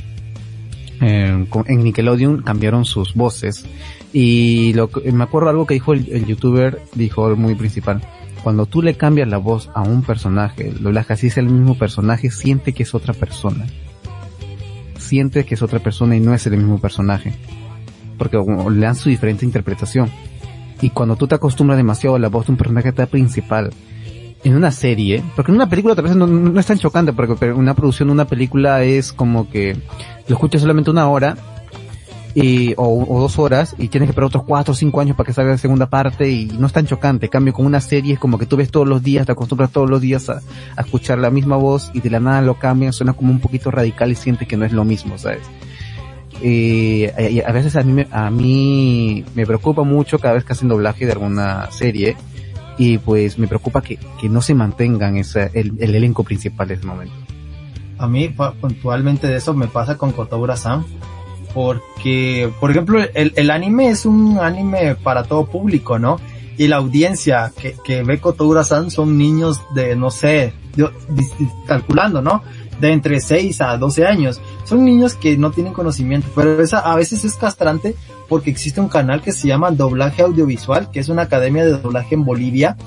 en 1.01 1.83
Nickelodeon 1.83 2.41
cambiaron 2.41 2.85
sus 2.85 3.13
voces 3.15 3.65
y 4.11 4.73
lo, 4.73 4.89
me 5.11 5.23
acuerdo 5.23 5.49
algo 5.49 5.65
que 5.65 5.75
dijo 5.75 5.93
el, 5.93 6.25
youtuber, 6.25 6.81
dijo 6.95 7.35
muy 7.35 7.55
principal, 7.55 8.01
cuando 8.43 8.65
tú 8.65 8.81
le 8.81 8.95
cambias 8.95 9.27
la 9.27 9.37
voz 9.37 9.69
a 9.73 9.81
un 9.81 10.01
personaje, 10.01 10.71
lo 10.71 10.85
doblaje 10.89 11.13
así 11.13 11.27
es 11.27 11.37
el 11.37 11.49
mismo 11.49 11.77
personaje, 11.77 12.31
siente 12.31 12.73
que 12.73 12.83
es 12.83 12.95
otra 12.95 13.13
persona. 13.13 13.67
Siente 14.97 15.45
que 15.45 15.55
es 15.55 15.61
otra 15.61 15.79
persona 15.79 16.15
y 16.15 16.19
no 16.19 16.33
es 16.33 16.45
el 16.47 16.57
mismo 16.57 16.79
personaje. 16.79 17.33
Porque 18.17 18.37
le 18.37 18.79
dan 18.79 18.95
su 18.95 19.09
diferente 19.09 19.45
interpretación. 19.45 20.09
Y 20.81 20.91
cuando 20.91 21.15
tú 21.15 21.27
te 21.27 21.35
acostumbras 21.35 21.77
demasiado 21.77 22.15
a 22.15 22.19
la 22.19 22.29
voz 22.29 22.45
de 22.45 22.53
un 22.53 22.57
personaje 22.57 22.91
principal, 23.07 23.71
en 24.43 24.55
una 24.55 24.71
serie, 24.71 25.21
porque 25.35 25.51
en 25.51 25.57
una 25.57 25.69
película 25.69 25.95
tal 25.95 26.05
vez 26.05 26.15
no, 26.15 26.59
es 26.59 26.65
tan 26.65 26.77
chocante, 26.77 27.11
porque 27.11 27.51
una 27.51 27.73
producción 27.73 28.07
de 28.07 28.13
una 28.13 28.25
película 28.25 28.83
es 28.83 29.11
como 29.11 29.49
que 29.49 29.75
lo 30.27 30.35
escuchas 30.35 30.61
solamente 30.61 30.91
una 30.91 31.09
hora 31.09 31.35
y, 32.35 32.73
o, 32.77 33.19
dos 33.19 33.39
horas 33.39 33.75
y 33.77 33.87
tienes 33.87 34.07
que 34.07 34.11
esperar 34.11 34.27
otros 34.27 34.43
cuatro 34.43 34.73
o 34.73 34.75
cinco 34.75 35.01
años 35.01 35.15
para 35.15 35.27
que 35.27 35.33
salga 35.33 35.51
la 35.51 35.57
segunda 35.57 35.89
parte 35.89 36.29
y 36.29 36.45
no 36.45 36.67
es 36.67 36.73
tan 36.73 36.85
chocante. 36.85 37.27
En 37.27 37.31
cambio, 37.31 37.53
con 37.53 37.65
una 37.65 37.81
serie 37.81 38.13
es 38.13 38.19
como 38.19 38.37
que 38.37 38.45
tú 38.45 38.57
ves 38.57 38.71
todos 38.71 38.87
los 38.87 39.01
días, 39.01 39.25
te 39.25 39.31
acostumbras 39.31 39.71
todos 39.71 39.89
los 39.89 40.01
días 40.01 40.29
a, 40.29 40.41
escuchar 40.77 41.19
la 41.19 41.29
misma 41.29 41.57
voz 41.57 41.91
y 41.93 42.01
de 42.01 42.09
la 42.09 42.19
nada 42.19 42.41
lo 42.41 42.55
cambian, 42.55 42.93
suena 42.93 43.13
como 43.13 43.31
un 43.31 43.39
poquito 43.39 43.71
radical 43.71 44.11
y 44.11 44.15
sientes 44.15 44.47
que 44.47 44.57
no 44.57 44.65
es 44.65 44.71
lo 44.71 44.85
mismo, 44.85 45.17
¿sabes? 45.17 45.43
y 46.41 47.05
a 47.45 47.51
veces 47.51 47.75
a 47.75 47.83
mí, 47.83 48.05
a 48.11 48.31
mí 48.31 49.25
me 49.35 49.45
preocupa 49.45 49.83
mucho 49.83 50.19
cada 50.19 50.35
vez 50.35 50.45
que 50.45 50.53
hacen 50.53 50.69
doblaje 50.69 51.05
de 51.05 51.11
alguna 51.11 51.69
serie 51.69 52.15
y 52.77 52.97
pues 52.97 53.37
me 53.37 53.47
preocupa 53.47 53.81
que, 53.81 53.99
que 54.19 54.29
no 54.29 54.41
se 54.41 54.55
mantengan 54.55 55.17
esa, 55.17 55.47
el, 55.47 55.73
el, 55.79 55.95
elenco 55.95 56.23
principal 56.23 56.69
de 56.69 56.75
ese 56.75 56.85
momento. 56.85 57.13
a 57.97 58.07
mí 58.07 58.33
puntualmente 58.61 59.27
de 59.27 59.35
eso 59.35 59.53
me 59.53 59.67
pasa 59.67 59.97
con 59.97 60.13
Kotoura-san, 60.13 60.85
porque, 61.53 62.51
por 62.59 62.71
ejemplo, 62.71 63.01
el, 63.13 63.51
anime 63.51 63.89
es 63.89 64.05
un 64.05 64.37
anime 64.39 64.95
para 64.95 65.23
todo 65.23 65.45
público, 65.45 65.97
¿no? 65.97 66.19
Y 66.57 66.67
la 66.67 66.77
audiencia 66.77 67.51
que, 67.83 68.03
ve 68.03 68.19
Kotoura-san 68.19 68.91
son 68.91 69.17
niños 69.17 69.61
de, 69.73 69.95
no 69.95 70.11
sé, 70.11 70.53
calculando, 71.65 72.21
¿no? 72.21 72.43
De 72.79 72.91
entre 72.91 73.19
6 73.19 73.61
a 73.61 73.77
12 73.77 74.05
años. 74.05 74.41
Son 74.65 74.83
niños 74.83 75.15
que 75.15 75.37
no 75.37 75.51
tienen 75.51 75.73
conocimiento, 75.73 76.27
pero 76.35 76.61
esa 76.61 76.79
a 76.79 76.95
veces 76.95 77.23
es 77.25 77.35
castrante 77.35 77.95
porque 78.27 78.51
existe 78.51 78.79
un 78.79 78.89
canal 78.89 79.21
que 79.21 79.31
se 79.31 79.47
llama 79.47 79.71
Doblaje 79.71 80.21
Audiovisual, 80.21 80.91
que 80.91 80.99
es 80.99 81.09
una 81.09 81.23
academia 81.23 81.65
de 81.65 81.71
doblaje 81.71 82.15
en 82.15 82.25
Bolivia, 82.25 82.77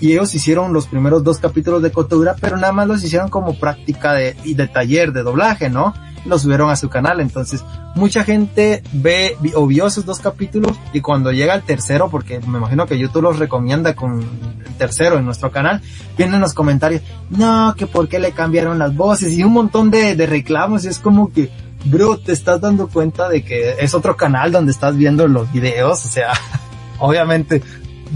y 0.00 0.12
ellos 0.12 0.34
hicieron 0.34 0.72
los 0.72 0.86
primeros 0.86 1.24
dos 1.24 1.38
capítulos 1.38 1.82
de 1.82 1.90
Kotoura, 1.90 2.36
pero 2.40 2.56
nada 2.56 2.72
más 2.72 2.86
los 2.86 3.02
hicieron 3.02 3.28
como 3.28 3.58
práctica 3.58 4.12
de, 4.12 4.36
y 4.44 4.54
de 4.54 4.68
taller 4.68 5.12
de 5.12 5.22
doblaje, 5.22 5.70
¿no? 5.70 5.94
Los 6.26 6.42
subieron 6.42 6.70
a 6.70 6.76
su 6.76 6.88
canal, 6.88 7.20
entonces 7.20 7.64
mucha 7.94 8.24
gente 8.24 8.82
ve 8.92 9.36
o 9.54 9.70
esos 9.70 10.04
dos 10.04 10.18
capítulos 10.18 10.76
y 10.92 11.00
cuando 11.00 11.32
llega 11.32 11.54
el 11.54 11.62
tercero, 11.62 12.08
porque 12.10 12.40
me 12.40 12.58
imagino 12.58 12.86
que 12.86 12.98
YouTube 12.98 13.22
los 13.22 13.38
recomienda 13.38 13.94
con 13.94 14.20
el 14.20 14.74
tercero 14.76 15.18
en 15.18 15.24
nuestro 15.24 15.50
canal, 15.50 15.80
vienen 16.16 16.40
los 16.40 16.54
comentarios, 16.54 17.02
no, 17.30 17.74
que 17.76 17.86
por 17.86 18.08
qué 18.08 18.18
le 18.18 18.32
cambiaron 18.32 18.78
las 18.78 18.94
voces 18.94 19.32
y 19.32 19.44
un 19.44 19.52
montón 19.52 19.90
de, 19.90 20.16
de 20.16 20.26
reclamos 20.26 20.84
y 20.84 20.88
es 20.88 20.98
como 20.98 21.32
que, 21.32 21.50
bro, 21.84 22.18
te 22.18 22.32
estás 22.32 22.60
dando 22.60 22.88
cuenta 22.88 23.28
de 23.28 23.42
que 23.44 23.76
es 23.78 23.94
otro 23.94 24.16
canal 24.16 24.52
donde 24.52 24.72
estás 24.72 24.96
viendo 24.96 25.26
los 25.28 25.50
videos, 25.52 26.04
o 26.04 26.08
sea, 26.08 26.32
obviamente 26.98 27.62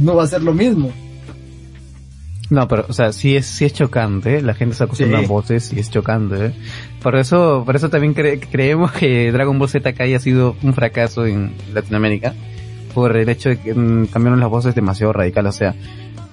no 0.01 0.17
va 0.17 0.25
a 0.25 0.29
ser 0.29 0.43
lo 0.43 0.53
mismo. 0.53 0.93
No, 2.51 2.67
pero, 2.67 2.85
o 2.89 2.93
sea, 2.93 3.13
sí 3.13 3.37
es, 3.37 3.47
sí 3.47 3.65
es 3.65 3.73
chocante, 3.73 4.43
la 4.43 4.55
gente 4.55 4.75
se 4.75 4.83
acostumbra 4.83 5.21
a 5.21 5.27
voces 5.27 5.73
y 5.73 5.79
es 5.79 5.89
chocante. 5.89 6.47
¿eh? 6.47 6.53
Por 7.01 7.15
eso, 7.15 7.63
por 7.65 7.77
eso 7.77 7.89
también 7.89 8.13
creemos 8.13 8.91
que 8.91 9.31
Dragon 9.31 9.57
Ball 9.57 9.69
Z 9.69 9.95
haya 10.01 10.19
sido 10.19 10.57
un 10.63 10.75
fracaso 10.75 11.27
en 11.27 11.55
Latinoamérica, 11.73 12.35
por 12.93 13.17
el 13.17 13.29
hecho 13.29 13.51
de 13.51 13.61
que 13.61 13.73
mm, 13.73 14.07
cambiaron 14.07 14.41
las 14.41 14.51
voces 14.51 14.75
demasiado 14.75 15.13
radical, 15.13 15.47
o 15.47 15.53
sea, 15.53 15.77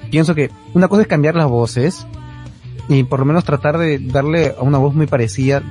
pienso 0.10 0.34
que 0.34 0.50
una 0.74 0.88
cosa 0.88 1.04
es 1.04 1.08
cambiar 1.08 1.36
las 1.36 1.48
voces 1.48 2.08
y 2.90 3.04
por 3.04 3.20
lo 3.20 3.26
menos 3.26 3.44
tratar 3.44 3.78
de 3.78 4.00
darle 4.00 4.56
a 4.58 4.64
una 4.64 4.80
voz 4.80 4.96
muy 4.96 5.06
parecida 5.06 5.62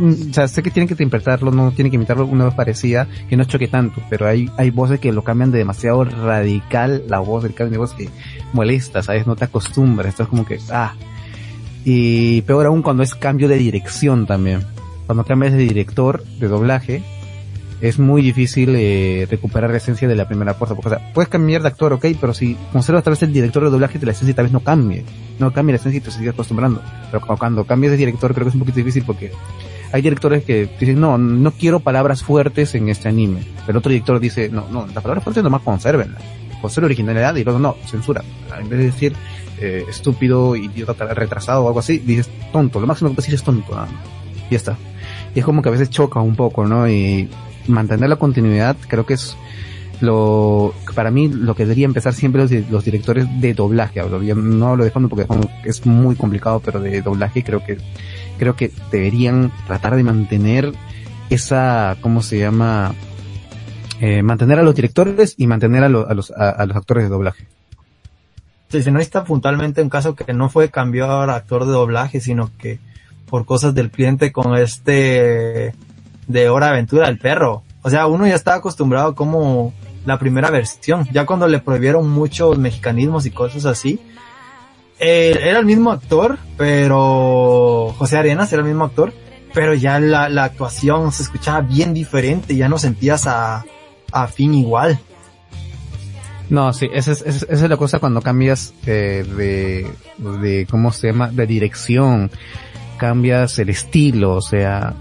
o 0.00 0.32
sea, 0.32 0.48
sé 0.48 0.62
que 0.62 0.70
tienen 0.70 0.88
que 0.88 1.02
interpretarlo, 1.02 1.50
no 1.50 1.72
tienen 1.72 1.90
que 1.90 1.96
imitarlo 1.96 2.26
una 2.26 2.46
vez 2.46 2.54
parecida, 2.54 3.06
que 3.28 3.36
no 3.36 3.44
choque 3.44 3.68
tanto, 3.68 4.02
pero 4.08 4.26
hay, 4.26 4.50
hay 4.56 4.70
voces 4.70 4.98
que 5.00 5.12
lo 5.12 5.22
cambian 5.22 5.50
de 5.50 5.58
demasiado 5.58 6.04
radical, 6.04 7.04
la 7.08 7.18
voz, 7.18 7.44
el 7.44 7.54
cambio 7.54 7.72
de 7.72 7.78
voz 7.78 7.92
que 7.92 8.08
molesta, 8.52 9.02
¿sabes? 9.02 9.26
No 9.26 9.36
te 9.36 9.44
acostumbras, 9.44 10.08
estás 10.08 10.28
como 10.28 10.46
que, 10.46 10.58
ah. 10.70 10.94
Y 11.84 12.42
peor 12.42 12.66
aún 12.66 12.82
cuando 12.82 13.02
es 13.02 13.14
cambio 13.14 13.48
de 13.48 13.56
dirección 13.56 14.26
también. 14.26 14.64
Cuando 15.06 15.24
cambias 15.24 15.52
de 15.52 15.58
director, 15.58 16.24
de 16.24 16.48
doblaje, 16.48 17.02
es 17.80 17.98
muy 17.98 18.22
difícil 18.22 18.74
eh, 18.76 19.26
recuperar 19.30 19.70
la 19.70 19.78
esencia 19.78 20.06
de 20.06 20.14
la 20.14 20.28
primera 20.28 20.54
fuerza. 20.54 20.74
Porque, 20.74 20.94
o 20.94 20.98
sea, 20.98 21.12
puedes 21.12 21.28
cambiar 21.28 21.62
de 21.62 21.68
actor, 21.68 21.92
ok, 21.92 22.06
pero 22.20 22.34
si 22.34 22.56
conservas 22.72 23.02
tal 23.02 23.12
vez 23.12 23.22
el 23.22 23.32
director 23.32 23.64
de 23.64 23.70
doblaje, 23.70 23.98
la 24.02 24.12
esencia 24.12 24.34
tal 24.34 24.46
vez 24.46 24.52
no 24.52 24.60
cambie. 24.60 25.04
No 25.38 25.52
cambie 25.52 25.72
la 25.72 25.78
esencia 25.78 25.98
y 25.98 26.00
te 26.00 26.10
sigues 26.10 26.34
acostumbrando. 26.34 26.82
Pero 27.10 27.26
cuando 27.38 27.64
cambias 27.64 27.92
de 27.92 27.96
director 27.96 28.34
creo 28.34 28.44
que 28.44 28.50
es 28.50 28.54
un 28.54 28.60
poquito 28.60 28.76
difícil 28.76 29.04
porque 29.04 29.32
hay 29.92 30.02
directores 30.02 30.44
que 30.44 30.68
dicen, 30.78 31.00
no, 31.00 31.18
no 31.18 31.50
quiero 31.52 31.80
palabras 31.80 32.22
fuertes 32.22 32.74
en 32.74 32.88
este 32.88 33.08
anime. 33.08 33.42
Pero 33.66 33.78
otro 33.78 33.90
director 33.90 34.20
dice, 34.20 34.48
no, 34.48 34.68
no, 34.70 34.86
las 34.86 35.02
palabras 35.02 35.24
fuertes 35.24 35.42
nomás 35.42 35.62
consérvenlas. 35.62 36.22
Conserva 36.60 36.86
originalidad 36.86 37.34
y 37.36 37.44
luego 37.44 37.58
no, 37.58 37.76
censura. 37.86 38.22
En 38.58 38.68
vez 38.68 38.78
de 38.78 38.84
decir 38.86 39.14
eh, 39.58 39.84
estúpido, 39.88 40.54
idiota, 40.56 41.06
retrasado 41.14 41.64
o 41.64 41.68
algo 41.68 41.80
así, 41.80 41.98
dices 41.98 42.28
tonto. 42.52 42.80
Lo 42.80 42.86
máximo 42.86 43.10
que 43.10 43.16
puedes 43.16 43.26
decir 43.26 43.34
es 43.34 43.42
tonto. 43.42 43.72
Y 44.48 44.52
ya 44.52 44.56
está. 44.56 44.76
Y 45.34 45.40
es 45.40 45.44
como 45.44 45.62
que 45.62 45.70
a 45.70 45.72
veces 45.72 45.90
choca 45.90 46.20
un 46.20 46.36
poco, 46.36 46.66
¿no? 46.66 46.88
Y 46.88 47.28
mantener 47.66 48.08
la 48.08 48.16
continuidad 48.16 48.76
creo 48.88 49.06
que 49.06 49.14
es 49.14 49.36
lo 50.00 50.74
para 50.94 51.10
mí 51.10 51.28
lo 51.28 51.54
que 51.54 51.64
debería 51.64 51.84
empezar 51.84 52.14
siempre 52.14 52.40
los, 52.40 52.50
los 52.70 52.84
directores 52.84 53.26
de 53.40 53.52
doblaje 53.52 54.00
no 54.34 54.68
hablo 54.68 54.84
de 54.84 54.90
fondo 54.90 55.10
porque 55.10 55.26
es 55.64 55.84
muy 55.84 56.16
complicado 56.16 56.60
pero 56.64 56.80
de 56.80 57.02
doblaje 57.02 57.44
creo 57.44 57.62
que 57.64 57.76
creo 58.40 58.56
que 58.56 58.72
deberían 58.90 59.52
tratar 59.66 59.94
de 59.94 60.02
mantener 60.02 60.72
esa, 61.28 61.96
¿cómo 62.00 62.22
se 62.22 62.38
llama? 62.38 62.94
Eh, 64.00 64.22
mantener 64.22 64.58
a 64.58 64.62
los 64.62 64.74
directores 64.74 65.34
y 65.36 65.46
mantener 65.46 65.84
a, 65.84 65.86
a, 65.86 66.14
los, 66.14 66.30
a, 66.30 66.64
los 66.64 66.76
actores 66.76 67.04
de 67.04 67.10
doblaje. 67.10 67.46
Sí, 68.70 68.82
si 68.82 68.90
no 68.90 68.98
está 68.98 69.24
puntualmente 69.24 69.82
un 69.82 69.90
caso 69.90 70.14
que 70.14 70.32
no 70.32 70.48
fue 70.48 70.70
cambiar 70.70 71.28
actor 71.28 71.66
de 71.66 71.72
doblaje, 71.72 72.20
sino 72.20 72.50
que 72.56 72.78
por 73.28 73.44
cosas 73.44 73.74
del 73.74 73.90
cliente 73.90 74.32
con 74.32 74.56
este 74.56 75.74
de 76.26 76.48
Hora 76.48 76.70
Aventura 76.70 77.08
del 77.08 77.18
perro. 77.18 77.62
O 77.82 77.90
sea, 77.90 78.06
uno 78.06 78.26
ya 78.26 78.36
estaba 78.36 78.56
acostumbrado 78.56 79.14
como 79.14 79.74
la 80.06 80.18
primera 80.18 80.50
versión. 80.50 81.06
Ya 81.12 81.26
cuando 81.26 81.46
le 81.46 81.58
prohibieron 81.58 82.08
muchos 82.08 82.56
mexicanismos 82.56 83.26
y 83.26 83.32
cosas 83.32 83.66
así, 83.66 84.00
eh, 85.00 85.38
era 85.42 85.58
el 85.58 85.64
mismo 85.64 85.90
actor, 85.90 86.38
pero 86.56 87.94
José 87.96 88.18
Arenas 88.18 88.52
era 88.52 88.60
el 88.60 88.68
mismo 88.68 88.84
actor, 88.84 89.12
pero 89.54 89.74
ya 89.74 89.98
la, 89.98 90.44
actuación 90.44 91.10
se 91.12 91.22
escuchaba 91.22 91.62
bien 91.62 91.94
diferente, 91.94 92.54
ya 92.54 92.68
no 92.68 92.78
sentías 92.78 93.26
a, 93.26 93.64
a 94.12 94.28
igual. 94.36 94.98
No, 96.50 96.72
sí, 96.72 96.88
esa 96.92 97.12
es, 97.12 97.22
esa 97.22 97.46
es 97.46 97.62
la 97.62 97.76
cosa 97.76 97.98
cuando 97.98 98.20
cambias 98.20 98.74
eh, 98.84 99.24
de, 99.36 99.90
de, 100.40 100.66
¿cómo 100.68 100.92
se 100.92 101.08
llama? 101.08 101.28
De 101.28 101.46
dirección, 101.46 102.30
cambias 102.98 103.58
el 103.58 103.70
estilo, 103.70 104.34
o 104.34 104.42
sea, 104.42 104.94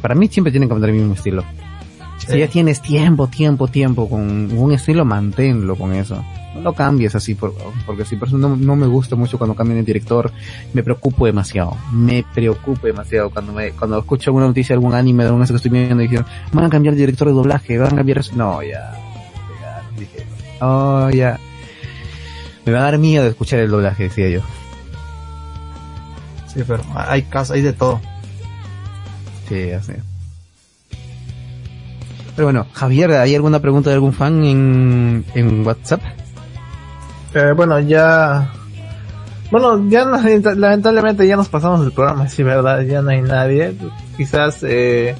para 0.00 0.14
mí 0.14 0.28
siempre 0.28 0.52
tienen 0.52 0.68
que 0.68 0.74
tener 0.76 0.90
el 0.90 0.96
mismo 0.96 1.14
estilo. 1.14 1.44
Si 2.28 2.38
ya 2.38 2.48
tienes 2.48 2.80
tiempo, 2.80 3.26
tiempo, 3.26 3.68
tiempo 3.68 4.08
con 4.08 4.56
un 4.56 4.72
estilo, 4.72 5.04
manténlo 5.04 5.76
con 5.76 5.92
eso 5.92 6.22
no 6.54 6.60
lo 6.60 6.72
cambies 6.74 7.14
así, 7.14 7.34
porque 7.34 8.04
si 8.04 8.16
por 8.16 8.28
eso 8.28 8.38
no, 8.38 8.56
no, 8.56 8.76
me 8.76 8.86
gusta 8.86 9.16
mucho 9.16 9.38
cuando 9.38 9.54
cambian 9.54 9.78
el 9.78 9.84
director, 9.84 10.30
me 10.72 10.82
preocupo 10.82 11.26
demasiado, 11.26 11.76
me 11.92 12.24
preocupo 12.34 12.86
demasiado 12.86 13.30
cuando 13.30 13.52
me, 13.52 13.70
cuando 13.72 13.98
escucho 13.98 14.30
alguna 14.30 14.46
noticia, 14.46 14.74
algún 14.74 14.94
anime, 14.94 15.24
de 15.24 15.30
algún 15.30 15.46
que 15.46 15.54
estoy 15.54 15.70
viendo 15.70 16.02
y 16.02 16.08
dijeron, 16.08 16.26
van 16.52 16.64
a 16.64 16.70
cambiar 16.70 16.94
el 16.94 17.00
director 17.00 17.28
de 17.28 17.34
doblaje, 17.34 17.78
van 17.78 17.92
a 17.92 17.96
cambiar 17.96 18.18
eso, 18.18 18.34
no, 18.36 18.62
ya, 18.62 18.92
ya, 19.60 19.82
dije, 19.98 20.26
oh, 20.60 21.08
ya, 21.10 21.38
me 22.66 22.72
va 22.72 22.80
a 22.80 22.82
dar 22.82 22.98
miedo 22.98 23.24
de 23.24 23.30
escuchar 23.30 23.60
el 23.60 23.70
doblaje, 23.70 24.04
decía 24.04 24.28
yo. 24.28 24.40
Sí, 26.46 26.62
pero 26.66 26.82
hay 26.94 27.22
casos, 27.22 27.56
hay 27.56 27.62
de 27.62 27.72
todo. 27.72 27.98
Sí, 29.48 29.70
así. 29.70 29.92
Pero 32.34 32.46
bueno, 32.46 32.66
Javier, 32.72 33.12
¿hay 33.12 33.34
alguna 33.34 33.60
pregunta 33.60 33.90
de 33.90 33.94
algún 33.94 34.12
fan 34.12 34.44
en, 34.44 35.24
en 35.34 35.66
WhatsApp? 35.66 36.00
Eh, 37.34 37.52
bueno, 37.54 37.78
ya... 37.80 38.52
Bueno, 39.50 39.86
ya 39.90 40.06
lamentablemente 40.06 41.26
ya 41.26 41.36
nos 41.36 41.48
pasamos 41.48 41.84
el 41.84 41.92
programa, 41.92 42.26
sí, 42.26 42.42
verdad, 42.42 42.80
ya 42.82 43.02
no 43.02 43.10
hay 43.10 43.20
nadie. 43.20 43.74
Quizás 44.16 44.62
eh, 44.62 45.14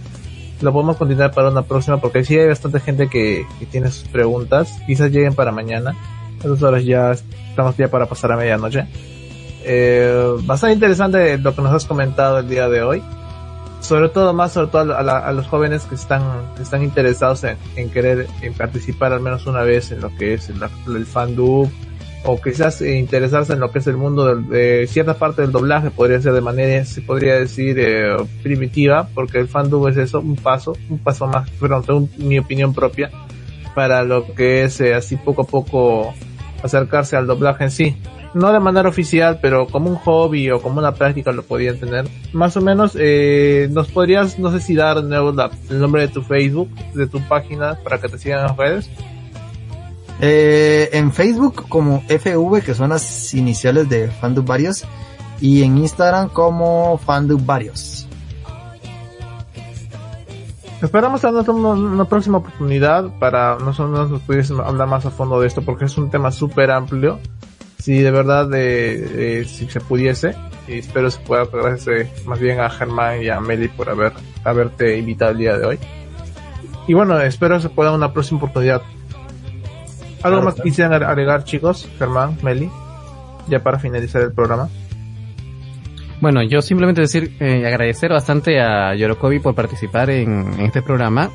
lo 0.62 0.72
podemos 0.72 0.96
continuar 0.96 1.32
para 1.32 1.50
una 1.50 1.62
próxima 1.62 1.98
porque 2.00 2.24
sí 2.24 2.38
hay 2.38 2.48
bastante 2.48 2.80
gente 2.80 3.08
que, 3.08 3.46
tiene 3.70 3.90
sus 3.90 4.08
preguntas. 4.08 4.80
Quizás 4.86 5.10
lleguen 5.10 5.34
para 5.34 5.52
mañana. 5.52 5.94
A 6.42 6.46
esas 6.46 6.62
horas 6.62 6.82
ya 6.82 7.12
estamos 7.12 7.76
ya 7.76 7.88
para 7.88 8.06
pasar 8.06 8.32
a 8.32 8.36
medianoche. 8.38 8.86
Eh, 9.64 10.32
bastante 10.44 10.74
interesante 10.74 11.36
lo 11.36 11.54
que 11.54 11.62
nos 11.62 11.74
has 11.74 11.84
comentado 11.84 12.38
el 12.38 12.48
día 12.48 12.70
de 12.70 12.82
hoy. 12.82 13.02
Sobre 13.82 14.08
todo 14.08 14.32
más, 14.32 14.52
sobre 14.52 14.68
todo 14.68 14.96
a, 14.96 15.32
los 15.32 15.46
jóvenes 15.48 15.84
que 15.84 15.96
están, 15.96 16.22
están 16.60 16.82
interesados 16.82 17.44
en, 17.44 17.90
querer 17.90 18.28
en 18.40 18.54
participar 18.54 19.12
al 19.12 19.20
menos 19.20 19.44
una 19.46 19.62
vez 19.62 19.90
en 19.90 20.00
lo 20.00 20.14
que 20.16 20.34
es 20.34 20.48
el, 20.48 20.62
el 20.94 21.04
fandub 21.04 21.68
o 22.24 22.40
quizás 22.40 22.80
interesarse 22.80 23.52
en 23.52 23.60
lo 23.60 23.70
que 23.72 23.80
es 23.80 23.86
el 23.86 23.96
mundo 23.96 24.36
de, 24.36 24.86
cierta 24.86 25.14
parte 25.14 25.42
del 25.42 25.50
doblaje 25.50 25.90
podría 25.90 26.20
ser 26.20 26.32
de 26.32 26.40
manera 26.40 26.84
se 26.84 27.02
podría 27.02 27.34
decir 27.34 27.76
eh, 27.78 28.16
primitiva 28.42 29.08
porque 29.14 29.38
el 29.38 29.48
fandom 29.48 29.88
es 29.88 29.96
eso 29.96 30.20
un 30.20 30.36
paso 30.36 30.76
un 30.88 30.98
paso 30.98 31.26
más 31.26 31.50
perdón 31.50 32.08
mi 32.18 32.38
opinión 32.38 32.74
propia 32.74 33.10
para 33.74 34.04
lo 34.04 34.32
que 34.34 34.64
es 34.64 34.80
eh, 34.80 34.94
así 34.94 35.16
poco 35.16 35.42
a 35.42 35.46
poco 35.46 36.14
acercarse 36.62 37.16
al 37.16 37.26
doblaje 37.26 37.64
en 37.64 37.70
sí 37.70 37.96
no 38.34 38.52
de 38.52 38.60
manera 38.60 38.88
oficial 38.88 39.38
pero 39.40 39.66
como 39.66 39.90
un 39.90 39.96
hobby 39.96 40.50
o 40.50 40.60
como 40.60 40.78
una 40.78 40.94
práctica 40.94 41.32
lo 41.32 41.42
podían 41.42 41.78
tener 41.78 42.08
más 42.32 42.56
o 42.56 42.60
menos 42.60 42.96
eh, 42.98 43.68
nos 43.70 43.88
podrías 43.88 44.38
no 44.38 44.50
sé 44.50 44.60
si 44.60 44.74
dar 44.74 45.02
de 45.02 45.08
nuevo 45.08 45.34
el 45.70 45.80
nombre 45.80 46.02
de 46.02 46.08
tu 46.08 46.22
Facebook 46.22 46.70
de 46.94 47.06
tu 47.06 47.20
página 47.28 47.78
para 47.82 47.98
que 47.98 48.08
te 48.08 48.18
sigan 48.18 48.40
en 48.40 48.46
las 48.46 48.56
redes 48.56 48.90
eh, 50.24 50.88
en 50.92 51.12
Facebook 51.12 51.68
como 51.68 52.00
FV, 52.02 52.62
que 52.62 52.74
son 52.74 52.90
las 52.90 53.34
iniciales 53.34 53.88
de 53.88 54.08
Fandub 54.08 54.46
Varios, 54.46 54.84
y 55.40 55.64
en 55.64 55.78
Instagram 55.78 56.28
como 56.28 56.96
Fandub 56.98 57.44
Varios. 57.44 58.06
Esperamos 60.80 61.20
tener 61.20 61.48
una, 61.50 62.04
próxima 62.04 62.38
oportunidad 62.38 63.18
para 63.18 63.56
nosotros 63.58 64.10
nos 64.10 64.20
pudiésemos 64.22 64.64
hablar 64.66 64.86
más 64.88 65.06
a 65.06 65.10
fondo 65.10 65.40
de 65.40 65.46
esto 65.46 65.62
porque 65.62 65.84
es 65.84 65.98
un 65.98 66.10
tema 66.10 66.30
súper 66.30 66.70
amplio. 66.70 67.18
Si 67.82 68.00
de 68.00 68.12
verdad, 68.12 68.48
si 69.44 69.68
se 69.68 69.80
pudiese, 69.80 70.36
y 70.68 70.74
espero 70.74 71.10
se 71.10 71.18
pueda 71.18 71.46
gracias 71.46 71.88
eh, 71.88 72.12
más 72.26 72.38
bien 72.38 72.60
a 72.60 72.70
Germán 72.70 73.20
y 73.20 73.28
a 73.28 73.40
Meli 73.40 73.66
por 73.66 73.90
haber 73.90 74.12
haberte 74.44 74.96
invitado 74.96 75.32
el 75.32 75.38
día 75.38 75.58
de 75.58 75.66
hoy. 75.66 75.78
Y 76.86 76.94
bueno, 76.94 77.20
espero 77.20 77.58
se 77.58 77.70
pueda 77.70 77.90
una 77.90 78.12
próxima 78.12 78.38
oportunidad. 78.38 78.82
¿Algo 80.22 80.42
más 80.42 80.54
quisieran 80.54 81.02
agregar 81.02 81.42
chicos, 81.42 81.88
Germán, 81.98 82.38
Meli? 82.42 82.70
Ya 83.48 83.64
para 83.64 83.80
finalizar 83.80 84.22
el 84.22 84.32
programa. 84.32 84.68
Bueno, 86.20 86.40
yo 86.44 86.62
simplemente 86.62 87.00
decir, 87.00 87.36
eh, 87.40 87.66
agradecer 87.66 88.12
bastante 88.12 88.60
a 88.60 88.94
Yorokobi 88.94 89.40
por 89.40 89.56
participar 89.56 90.08
en, 90.10 90.60
este 90.60 90.82
programa. 90.82 91.32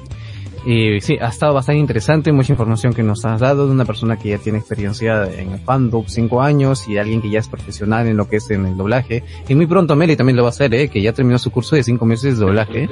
Y 0.66 1.00
sí, 1.02 1.18
ha 1.22 1.28
estado 1.28 1.54
bastante 1.54 1.80
interesante, 1.80 2.32
mucha 2.32 2.52
información 2.52 2.94
que 2.94 3.04
nos 3.04 3.24
has 3.26 3.40
dado 3.40 3.68
de 3.68 3.72
una 3.72 3.86
persona 3.86 4.18
que 4.18 4.30
ya 4.30 4.38
tiene 4.38 4.60
experiencia 4.60 5.24
en 5.26 5.54
el 5.54 5.60
fandom, 5.60 6.06
cinco 6.08 6.42
años, 6.42 6.88
y 6.88 6.98
alguien 6.98 7.22
que 7.22 7.30
ya 7.30 7.40
es 7.40 7.48
profesional 7.48 8.08
en 8.08 8.18
lo 8.18 8.28
que 8.28 8.38
es 8.38 8.50
en 8.52 8.66
el 8.66 8.78
doblaje. 8.78 9.24
Y 9.48 9.56
muy 9.56 9.66
pronto 9.66 9.96
Meli 9.96 10.16
también 10.16 10.36
lo 10.36 10.44
va 10.44 10.50
a 10.50 10.52
hacer, 10.52 10.74
eh, 10.74 10.90
que 10.90 11.02
ya 11.02 11.14
terminó 11.14 11.40
su 11.40 11.52
curso 11.52 11.76
de 11.76 11.84
cinco 11.84 12.06
meses 12.06 12.38
de 12.38 12.46
doblaje. 12.46 12.90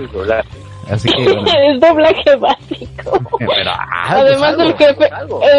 Así 0.90 1.10
que, 1.10 1.24
es 1.74 1.82
doblaje 1.82 2.36
básico. 2.38 3.20
Ah, 3.78 4.16
pues 4.16 4.38
además 4.38 4.56
el 4.60 4.74
jefe, 4.76 5.10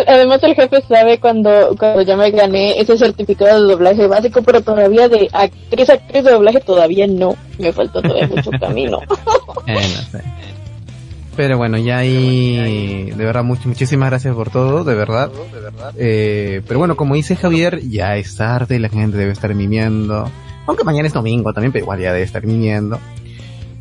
además 0.07 0.43
el 0.43 0.55
jefe 0.55 0.83
sabe 0.83 1.19
cuando, 1.19 1.75
cuando 1.79 2.03
ya 2.03 2.17
me 2.17 2.31
gané 2.31 2.81
ese 2.81 2.97
certificado 2.97 3.61
de 3.61 3.73
doblaje 3.73 4.07
básico, 4.07 4.43
pero 4.43 4.61
todavía 4.61 5.09
de 5.09 5.29
actriz, 5.33 5.91
actriz 5.91 6.25
de 6.25 6.31
doblaje 6.31 6.61
todavía 6.61 7.07
no. 7.07 7.35
Me 7.59 7.73
falta 7.73 8.01
todavía 8.01 8.29
mucho 8.29 8.51
camino. 8.59 9.01
Eh, 9.69 10.23
pero 11.37 11.59
bueno, 11.59 11.79
ya 11.79 11.99
ahí, 11.99 13.11
de 13.11 13.25
verdad, 13.25 13.45
muchísimas 13.45 14.11
gracias 14.11 14.35
por 14.35 14.51
todo, 14.51 14.85
de 14.85 14.95
verdad. 14.95 15.31
Eh, 15.97 16.63
pero 16.67 16.79
bueno, 16.79 16.97
como 16.97 17.15
dice 17.15 17.37
Javier, 17.37 17.81
ya 17.89 18.17
es 18.17 18.37
tarde, 18.37 18.79
la 18.79 18.89
gente 18.89 19.17
debe 19.17 19.33
estar 19.33 19.55
mimiendo. 19.55 20.31
Aunque 20.67 20.85
mañana 20.85 21.07
es 21.07 21.15
domingo 21.15 21.53
también, 21.53 21.73
pero 21.73 21.85
igual 21.85 22.01
ya 22.01 22.13
debe 22.13 22.25
estar 22.25 22.45
mimiendo. 22.45 22.99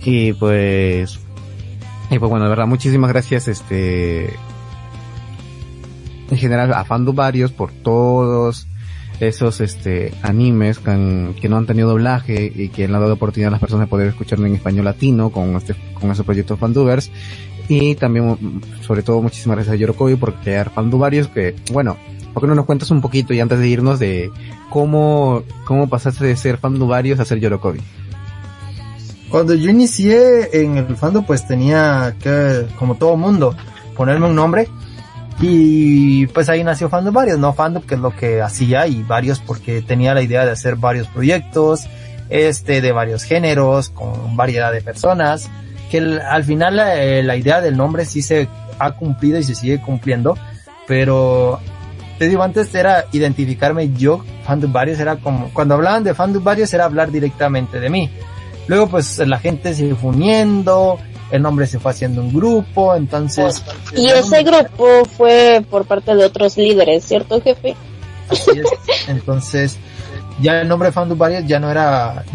Y 0.03 0.34
pues, 0.34 1.19
y 2.11 2.19
pues 2.19 2.30
bueno, 2.30 2.45
de 2.45 2.49
verdad, 2.49 2.68
muchísimas 2.68 3.10
gracias, 3.10 3.48
este, 3.48 4.26
en 6.30 6.38
general 6.38 6.73
a 6.73 6.86
varios 7.14 7.52
por 7.52 7.72
todos 7.72 8.68
esos 9.19 9.61
este 9.61 10.13
animes 10.21 10.79
que, 10.79 11.49
no 11.49 11.57
han 11.57 11.65
tenido 11.65 11.89
doblaje 11.89 12.51
y 12.53 12.69
que 12.69 12.85
han 12.85 12.91
dado 12.91 13.13
oportunidad 13.13 13.49
a 13.49 13.51
las 13.51 13.59
personas 13.59 13.87
de 13.87 13.89
poder 13.89 14.07
escucharlo 14.07 14.45
en 14.45 14.55
español 14.55 14.85
latino 14.85 15.29
con 15.29 15.55
este 15.55 15.75
con 15.99 16.11
ese 16.11 16.23
proyecto 16.23 16.57
Fandubers 16.57 17.11
y 17.67 17.95
también 17.95 18.61
sobre 18.81 19.03
todo 19.03 19.21
muchísimas 19.21 19.57
gracias 19.57 19.73
a 19.73 19.77
Yorokobi 19.77 20.15
por 20.15 20.35
crear 20.35 20.69
Fandubarios 20.69 21.27
que 21.27 21.55
bueno 21.71 21.97
¿por 22.33 22.43
qué 22.43 22.47
no 22.47 22.55
nos 22.55 22.65
cuentas 22.65 22.91
un 22.91 23.01
poquito 23.01 23.33
y 23.33 23.39
antes 23.39 23.59
de 23.59 23.67
irnos 23.67 23.99
de 23.99 24.31
cómo 24.69 25.43
cómo 25.65 25.87
pasaste 25.87 26.25
de 26.25 26.35
ser 26.35 26.57
Fandubarios 26.57 27.19
a 27.19 27.25
ser 27.25 27.39
Yorokobi? 27.39 27.79
Cuando 29.29 29.53
yo 29.53 29.69
inicié 29.69 30.61
en 30.61 30.77
el 30.77 30.95
fandom 30.95 31.25
pues 31.25 31.47
tenía 31.47 32.15
que, 32.21 32.67
como 32.77 32.95
todo 32.95 33.17
mundo, 33.17 33.55
ponerme 33.95 34.27
un 34.27 34.35
nombre. 34.35 34.69
Y 35.40 36.28
pues 36.28 36.48
ahí 36.48 36.64
nació 36.64 36.90
Fandom 36.90 37.14
varios, 37.14 37.38
no 37.40 37.53
Fandom 37.53 37.84
que 37.84 37.95
es 37.95 38.02
lo 38.02 38.16
que 38.16 38.41
hacía 38.41 38.88
y 38.88 39.03
varios 39.03 39.40
porque 39.40 39.82
tenía 39.82 40.14
la 40.14 40.22
idea 40.22 40.45
de 40.45 40.52
hacer 40.52 40.78
varios 40.78 41.07
proyectos, 41.07 41.88
este, 42.30 42.82
de 42.82 42.91
varios 42.91 43.24
géneros, 43.24 43.90
con 43.90 44.38
variedad 44.38 44.72
de 44.72 44.82
personas, 44.82 45.49
que 45.91 45.98
al 45.98 46.44
final 46.44 46.80
eh, 46.80 47.22
la 47.22 47.36
idea 47.36 47.60
del 47.60 47.76
nombre 47.76 48.06
sí 48.06 48.22
se 48.22 48.48
ha 48.80 48.91
cumplido 48.91 49.38
y 49.38 49.44
se 49.44 49.56
sigue 49.56 49.82
cumpliendo, 49.82 50.38
pero 50.88 51.60
te 52.18 52.30
digo, 52.30 52.44
antes 52.44 52.74
era 52.74 53.06
identificarme 53.12 53.91
yo, 53.94 54.24
Fandom 54.45 54.72
varios, 54.72 54.99
era 54.99 55.18
como, 55.18 55.49
cuando 55.53 55.74
hablaban 55.74 56.06
de 56.06 56.14
Fandom 56.14 56.44
varios 56.44 56.74
era 56.74 56.86
hablar 56.86 57.12
directamente 57.12 57.80
de 57.80 57.90
mí. 57.90 58.10
Luego 58.68 58.88
pues 58.88 59.20
la 59.20 59.38
gente 59.38 59.74
se 59.76 59.94
fue 59.95 60.12
uniendo, 60.12 60.98
el 61.36 61.41
nombre 61.41 61.68
se 61.68 61.80
fue 61.80 61.91
haciendo 61.91 62.22
un 62.22 62.34
grupo, 62.34 62.95
entonces... 62.95 63.64
Y 63.95 64.07
ese 64.07 64.44
grupo 64.44 65.06
fue 65.06 65.64
por 65.70 65.86
parte 65.86 66.16
de 66.16 66.26
otros 66.26 66.57
líderes, 66.57 67.06
¿cierto 67.06 67.41
jefe? 67.41 67.76
Así 68.30 68.52
es. 68.52 68.68
Entonces, 69.07 69.78
ya 70.41 70.62
el 70.62 70.68
nombre 70.68 70.91
Fandu 70.91 71.16
Varios 71.16 71.45
ya 71.45 71.60
no 71.60 71.70
era 71.70 72.26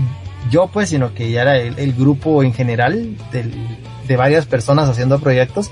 yo 0.50 0.68
pues, 0.68 0.88
sino 0.88 1.14
que 1.14 1.30
ya 1.30 1.42
era 1.42 1.58
el, 1.58 1.92
grupo 1.92 2.42
en 2.42 2.52
general 2.52 3.16
de 3.32 4.16
varias 4.16 4.46
personas 4.46 4.88
haciendo 4.88 5.18
proyectos. 5.18 5.70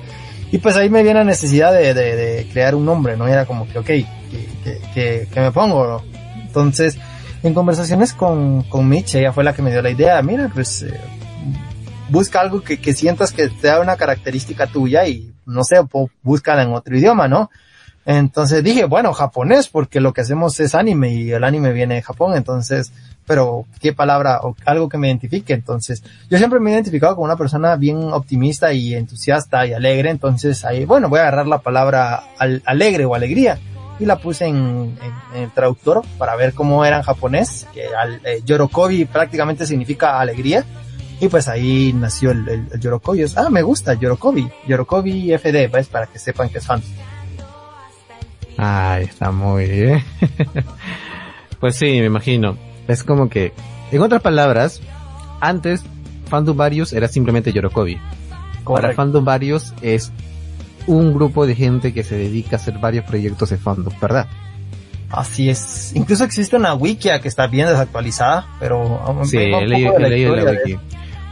Y 0.51 0.59
pues 0.59 0.77
ahí 0.77 0.89
me 0.89 1.03
viene 1.03 1.21
la 1.21 1.25
necesidad 1.25 1.73
de, 1.73 2.47
crear 2.53 2.75
un 2.75 2.87
nombre, 2.87 3.17
¿no? 3.17 3.27
era 3.27 3.45
como 3.45 3.69
que, 3.69 3.79
ok, 3.79 3.87
que, 4.95 5.29
me 5.35 5.53
pongo. 5.53 6.03
Entonces, 6.37 6.97
en 7.43 7.55
conversaciones 7.55 8.15
con, 8.15 8.63
con 8.63 8.89
Mitch, 8.89 9.17
ella 9.17 9.33
fue 9.33 9.45
la 9.45 9.53
que 9.53 9.63
me 9.63 9.71
dio 9.71 9.83
la 9.83 9.91
idea, 9.91 10.21
mira, 10.23 10.51
pues 10.53 10.83
eh, 10.83 10.99
busca 12.09 12.41
algo 12.41 12.63
que, 12.63 12.81
que 12.81 12.93
sientas 12.93 13.33
que 13.33 13.49
te 13.49 13.69
da 13.69 13.81
una 13.81 13.97
característica 13.97 14.67
tuya 14.67 15.07
y 15.07 15.33
no 15.47 15.65
sé, 15.65 15.77
búscala 16.23 16.63
en 16.63 16.73
otro 16.73 16.97
idioma, 16.97 17.29
¿no? 17.29 17.51
Entonces 18.05 18.65
dije, 18.65 18.87
bueno, 18.87 19.13
japonés, 19.13 19.69
porque 19.69 20.01
lo 20.01 20.15
que 20.15 20.23
hacemos 20.23 20.59
es 20.61 20.75
anime 20.75 21.13
y 21.13 21.31
el 21.31 21.45
anime 21.45 21.75
viene 21.75 21.97
de 21.97 22.03
Japón, 22.03 22.37
entonces, 22.37 22.91
pero 23.27 23.67
qué 23.81 23.93
palabra 23.93 24.41
o 24.43 24.57
algo 24.65 24.89
que 24.89 24.97
me 24.97 25.09
identifique. 25.09 25.53
Entonces, 25.53 26.03
yo 26.31 26.39
siempre 26.39 26.59
me 26.59 26.71
he 26.71 26.73
identificado 26.73 27.15
como 27.17 27.27
una 27.27 27.37
persona 27.37 27.77
bien 27.77 27.99
optimista 27.99 28.73
y 28.73 28.95
entusiasta 28.95 29.67
y 29.67 29.75
alegre, 29.75 30.09
entonces 30.09 30.65
ahí, 30.65 30.87
bueno, 30.87 31.11
voy 31.11 31.19
a 31.19 31.23
agarrar 31.25 31.49
la 31.49 31.59
palabra 31.59 32.25
alegre 32.65 33.05
o 33.05 33.15
alegría 33.15 33.59
y 34.01 34.07
la 34.07 34.17
puse 34.17 34.47
en, 34.47 34.97
el 35.35 35.51
traductor 35.51 36.03
para 36.17 36.35
ver 36.35 36.55
cómo 36.55 36.87
era 36.87 36.97
en 36.97 37.03
japonés, 37.03 37.67
que 37.75 37.89
al, 37.95 38.23
eh, 38.25 38.41
Yorokobi 38.43 39.05
prácticamente 39.05 39.67
significa 39.67 40.19
alegría. 40.19 40.65
Y 41.21 41.29
pues 41.29 41.49
ahí 41.49 41.93
nació 41.93 42.31
el, 42.31 42.49
el, 42.49 42.81
Yorokobi. 42.81 43.25
ah, 43.37 43.49
me 43.51 43.63
gusta 43.63 43.95
Yorokobi. 43.95 44.49
Yorokobi 44.67 45.33
FD, 45.37 45.69
¿ves? 45.69 45.89
Para 45.89 46.07
que 46.07 46.19
sepan 46.19 46.49
que 46.49 46.59
es 46.59 46.67
fan. 46.67 46.83
Ah, 48.57 48.99
está 49.01 49.31
muy 49.31 49.67
bien. 49.67 50.05
pues 51.61 51.77
sí, 51.77 51.87
me 51.87 52.07
imagino. 52.07 52.57
Es 52.87 53.03
como 53.03 53.29
que, 53.29 53.53
en 53.91 54.03
otras 54.03 54.23
palabras, 54.23 54.81
antes 55.41 55.83
Fandom 56.29 56.57
Varios 56.57 56.93
era 56.93 57.09
simplemente 57.09 57.53
Yorokobi. 57.53 57.99
Para 58.65 58.93
Fandom 58.93 59.25
Varios 59.25 59.75
es 59.83 60.13
un 60.87 61.13
grupo 61.15 61.47
de 61.47 61.55
gente 61.55 61.93
que 61.93 62.03
se 62.03 62.17
dedica 62.17 62.57
a 62.57 62.59
hacer 62.59 62.79
varios 62.79 63.05
proyectos 63.05 63.51
de 63.51 63.59
fandom, 63.59 63.93
¿verdad? 64.01 64.27
Así 65.11 65.49
es. 65.49 65.93
Incluso 65.95 66.25
existe 66.25 66.57
una 66.57 66.75
wiki 66.75 67.09
que 67.23 67.29
está 67.29 67.47
bien 67.47 67.67
desactualizada, 67.67 68.47
pero 68.59 69.23
sí, 69.25 69.39
he 69.39 69.67
leído, 69.67 70.37
la 70.37 70.51
wiki. 70.51 70.79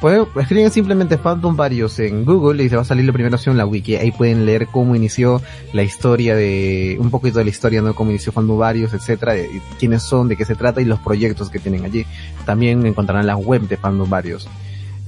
Pues 0.01 0.27
escriben 0.37 0.71
simplemente 0.71 1.17
Fandom 1.17 1.57
varios 1.57 1.99
en 1.99 2.25
Google 2.27 2.63
y 2.63 2.69
se 2.69 2.77
va 2.77 2.83
a 2.83 2.85
salir 2.85 3.07
la 3.07 3.13
primera 3.13 3.35
opción 3.35 3.57
la 3.57 3.65
wiki. 3.65 3.97
Ahí 3.97 4.11
pueden 4.11 4.45
leer 4.45 4.67
cómo 4.67 4.95
inició 4.95 5.41
la 5.73 5.83
historia 5.83 6.35
de, 6.35 6.97
un 7.01 7.11
poquito 7.11 7.39
de 7.39 7.45
la 7.45 7.51
historia, 7.51 7.81
¿no? 7.81 7.95
Cómo 7.95 8.11
inició 8.11 8.31
Fandom 8.33 8.59
varios, 8.59 8.93
etcétera, 8.93 9.35
quiénes 9.79 10.03
son, 10.03 10.29
de 10.29 10.37
qué 10.37 10.45
se 10.45 10.55
trata 10.55 10.83
y 10.83 10.85
los 10.85 10.99
proyectos 10.99 11.49
que 11.49 11.59
tienen 11.59 11.85
allí. 11.85 12.05
También 12.45 12.85
encontrarán 12.85 13.27
la 13.27 13.37
web 13.37 13.63
de 13.63 13.77
Fandom 13.79 14.09
varios. 14.09 14.49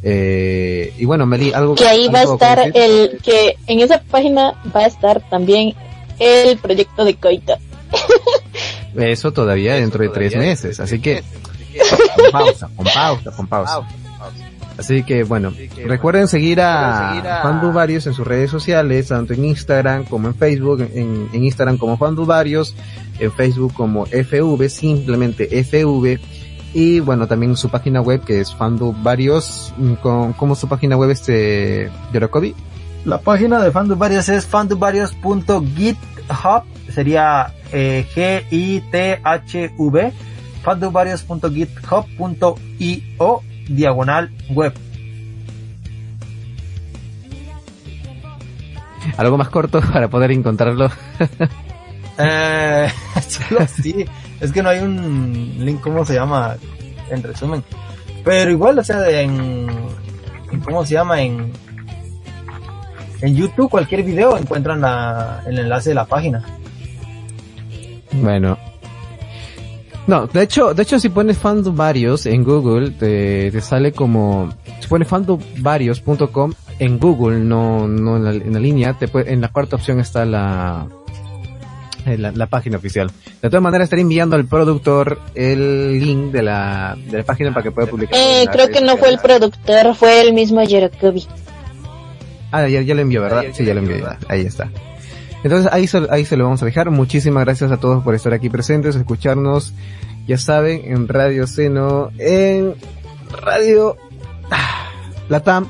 Eh, 0.02 0.94
y 0.96 1.04
bueno, 1.04 1.26
Meli, 1.26 1.52
algo 1.52 1.74
que 1.74 1.86
ahí 1.86 2.08
va 2.08 2.20
a 2.20 2.22
estar 2.22 2.58
el 2.74 3.18
que 3.22 3.56
en 3.66 3.80
esa 3.80 4.00
página 4.00 4.54
va 4.74 4.80
a 4.80 4.86
estar 4.86 5.20
también 5.28 5.74
el 6.18 6.56
proyecto 6.58 7.04
de 7.04 7.14
Coito. 7.14 7.56
Eso 8.96 9.32
todavía 9.32 9.74
dentro 9.74 10.02
de 10.02 10.08
tres 10.08 10.34
meses, 10.36 10.80
así 10.80 11.00
que 11.00 11.22
con 12.16 12.30
pausa, 12.32 12.70
con 12.74 12.86
pausa, 12.86 13.30
con 13.32 13.46
pausa. 13.46 13.86
Así 14.78 15.02
que 15.02 15.24
bueno, 15.24 15.52
recuerden 15.86 16.28
seguir 16.28 16.60
a 16.60 17.40
Fandu 17.42 17.72
Varios 17.72 18.06
en 18.06 18.14
sus 18.14 18.26
redes 18.26 18.50
sociales, 18.50 19.08
tanto 19.08 19.34
en 19.34 19.44
Instagram 19.44 20.04
como 20.04 20.28
en 20.28 20.34
Facebook, 20.34 20.80
en, 20.80 21.28
en 21.32 21.44
Instagram 21.44 21.78
como 21.78 21.98
Fandu 21.98 22.24
Varios, 22.24 22.74
en 23.18 23.32
Facebook 23.32 23.74
como 23.74 24.06
FV, 24.06 24.68
simplemente 24.68 25.48
FV, 25.64 26.20
y 26.74 27.00
bueno, 27.00 27.26
también 27.26 27.56
su 27.56 27.70
página 27.70 28.00
web 28.00 28.22
que 28.24 28.40
es 28.40 28.54
Fandu 28.54 28.94
Varios, 29.02 29.74
mm, 29.76 29.94
con, 29.94 30.32
¿cómo 30.34 30.54
su 30.54 30.68
página 30.68 30.96
web 30.96 31.10
este, 31.10 31.90
Yorokobi? 32.12 32.54
La 33.04 33.18
página 33.18 33.60
de 33.60 33.70
Fandu 33.70 33.96
Varios 33.96 34.28
es 34.28 34.44
fanduvarios.github, 34.46 36.62
sería 36.92 37.54
eh, 37.72 38.04
G-I-T-H-V, 38.14 40.12
fanduvarios.github.io, 40.62 43.42
diagonal 43.68 44.30
web. 44.50 44.72
¿Algo 49.16 49.38
más 49.38 49.48
corto 49.48 49.80
para 49.80 50.08
poder 50.08 50.32
encontrarlo? 50.32 50.90
eh, 52.18 52.88
sí 53.66 54.06
es 54.40 54.52
que 54.52 54.62
no 54.62 54.68
hay 54.68 54.78
un 54.80 55.56
link, 55.58 55.80
¿cómo 55.80 56.04
se 56.04 56.14
llama? 56.14 56.56
En 57.10 57.22
resumen. 57.22 57.62
Pero 58.24 58.50
igual, 58.50 58.78
o 58.78 58.84
sea, 58.84 59.08
en, 59.08 59.66
¿cómo 60.64 60.84
se 60.84 60.94
llama? 60.94 61.20
En, 61.22 61.52
en 63.20 63.36
YouTube, 63.36 63.70
cualquier 63.70 64.02
video 64.02 64.36
encuentran 64.36 64.80
la, 64.80 65.42
el 65.46 65.58
enlace 65.58 65.90
de 65.90 65.94
la 65.94 66.04
página. 66.04 66.44
Bueno. 68.12 68.57
No, 70.08 70.26
de 70.26 70.42
hecho, 70.42 70.72
de 70.72 70.82
hecho 70.82 70.98
si 70.98 71.10
pones 71.10 71.36
fandom 71.36 71.76
varios 71.76 72.24
en 72.24 72.42
Google, 72.42 72.92
te, 72.92 73.50
te 73.50 73.60
sale 73.60 73.92
como, 73.92 74.48
si 74.80 74.88
pones 74.88 75.06
fandomvarios.com 75.06 76.54
en 76.78 76.98
Google, 76.98 77.40
no, 77.40 77.86
no 77.86 78.16
en 78.16 78.24
la, 78.24 78.30
en 78.30 78.54
la 78.54 78.58
línea, 78.58 78.94
te 78.94 79.06
puede, 79.06 79.30
en 79.34 79.42
la 79.42 79.48
cuarta 79.48 79.76
opción 79.76 80.00
está 80.00 80.24
la, 80.24 80.86
eh, 82.06 82.16
la, 82.16 82.32
la, 82.32 82.46
página 82.46 82.78
oficial. 82.78 83.10
De 83.42 83.50
todas 83.50 83.62
maneras, 83.62 83.84
estaré 83.84 84.00
enviando 84.00 84.34
al 84.34 84.46
productor 84.46 85.20
el 85.34 86.00
link 86.00 86.32
de 86.32 86.42
la, 86.42 86.96
de 86.96 87.18
la 87.18 87.24
página 87.24 87.52
para 87.52 87.64
que 87.64 87.70
pueda 87.70 87.86
publicar. 87.86 88.18
Eh, 88.18 88.46
creo 88.50 88.70
que 88.70 88.80
no 88.80 88.96
fue 88.96 89.10
el 89.10 89.18
productor, 89.18 89.94
fue 89.94 90.22
el 90.22 90.32
mismo 90.32 90.62
Yerokobi. 90.62 91.26
Ah, 92.50 92.66
ya, 92.66 92.80
ya 92.80 92.94
lo 92.94 93.02
envió, 93.02 93.20
¿verdad? 93.20 93.44
sí, 93.52 93.62
ya 93.62 93.74
lo 93.74 93.80
envió, 93.80 94.08
ahí 94.26 94.40
está. 94.40 94.70
Entonces 95.44 95.70
ahí 95.72 95.86
se, 95.86 96.06
ahí 96.10 96.24
se 96.24 96.36
lo 96.36 96.44
vamos 96.44 96.62
a 96.62 96.66
dejar. 96.66 96.90
Muchísimas 96.90 97.44
gracias 97.44 97.70
a 97.70 97.76
todos 97.76 98.02
por 98.02 98.14
estar 98.14 98.32
aquí 98.32 98.48
presentes, 98.48 98.96
escucharnos, 98.96 99.72
ya 100.26 100.38
saben, 100.38 100.82
en 100.84 101.08
Radio 101.08 101.46
Seno, 101.46 102.10
en 102.18 102.74
Radio 103.42 103.96
ah, 104.50 104.90
Latam. 105.28 105.68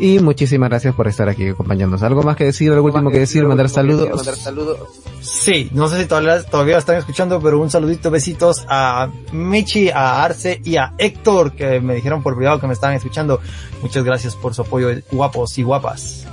Y 0.00 0.18
muchísimas 0.18 0.70
gracias 0.70 0.94
por 0.94 1.08
estar 1.08 1.28
aquí 1.28 1.48
acompañándonos. 1.48 2.02
¿Algo 2.02 2.22
más 2.22 2.34
que 2.34 2.44
decir? 2.44 2.72
¿Algo 2.72 2.86
último 2.86 3.10
que 3.10 3.18
decir? 3.18 3.44
¿Mandar 3.44 3.68
saludos? 3.68 4.08
Mandar 4.08 4.34
saludos. 4.34 4.78
Sí, 5.20 5.68
no 5.74 5.88
sé 5.88 6.00
si 6.00 6.06
todavía, 6.06 6.42
todavía 6.42 6.78
están 6.78 6.96
escuchando, 6.96 7.38
pero 7.38 7.60
un 7.60 7.68
saludito, 7.68 8.10
besitos 8.10 8.64
a 8.66 9.10
Michi, 9.32 9.90
a 9.90 10.24
Arce 10.24 10.62
y 10.64 10.76
a 10.76 10.94
Héctor, 10.96 11.52
que 11.52 11.80
me 11.80 11.94
dijeron 11.94 12.22
por 12.22 12.34
privado 12.34 12.58
que 12.58 12.66
me 12.66 12.72
estaban 12.72 12.96
escuchando. 12.96 13.40
Muchas 13.82 14.02
gracias 14.02 14.34
por 14.36 14.54
su 14.54 14.62
apoyo, 14.62 14.88
guapos 15.12 15.58
y 15.58 15.64
guapas. 15.64 16.26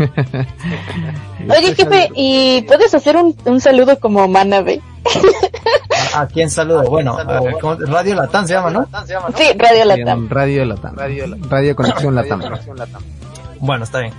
Oye, 1.48 1.74
jefe, 1.74 2.10
¿y 2.14 2.62
puedes 2.62 2.94
hacer 2.94 3.16
un, 3.16 3.36
un 3.44 3.60
saludo 3.60 3.98
como 3.98 4.26
Manabe? 4.28 4.80
¿A, 6.14 6.26
quién 6.26 6.50
saludo? 6.50 6.84
Bueno, 6.84 7.18
Radio 7.86 8.14
Latam 8.14 8.46
se 8.46 8.54
llama, 8.54 8.70
¿no? 8.70 8.88
Sí, 9.36 9.44
Radio 9.56 9.84
Latam. 9.84 10.28
Radio 10.28 10.64
Latam. 10.64 10.96
Radio, 11.48 11.76
Conexión 11.76 12.14
Latam. 12.14 12.40
Bueno, 13.60 13.84
está 13.84 14.00
bien. 14.00 14.14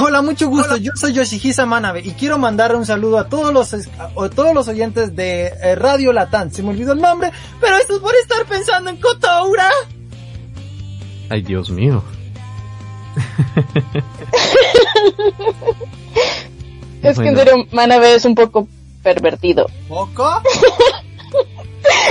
Hola, 0.00 0.22
mucho 0.22 0.48
gusto. 0.48 0.76
Yo 0.76 0.92
soy 0.96 1.12
Yoshihisa 1.12 1.66
Manabe 1.66 2.00
y 2.00 2.12
quiero 2.12 2.36
mandar 2.36 2.74
un 2.74 2.84
saludo 2.84 3.18
a 3.18 3.28
todos 3.28 3.52
los 3.52 3.72
a 3.72 4.28
todos 4.28 4.52
los 4.52 4.66
oyentes 4.66 5.14
de 5.14 5.46
eh, 5.46 5.74
Radio 5.76 6.12
Latam. 6.12 6.50
Se 6.50 6.62
me 6.62 6.70
olvidó 6.70 6.92
el 6.92 7.00
nombre, 7.00 7.30
pero 7.60 7.76
esto 7.76 7.96
es 7.96 8.00
por 8.00 8.14
estar 8.16 8.44
pensando 8.46 8.90
en 8.90 8.96
Kotoura. 8.96 9.70
Ay, 11.30 11.42
Dios 11.42 11.70
mío. 11.70 12.02
es 17.02 17.18
que 17.18 17.28
en 17.28 17.36
serio, 17.36 17.66
Manabe 17.72 18.14
es 18.14 18.24
un 18.24 18.34
poco 18.34 18.66
pervertido. 19.02 19.66
¿Poco? 19.88 20.24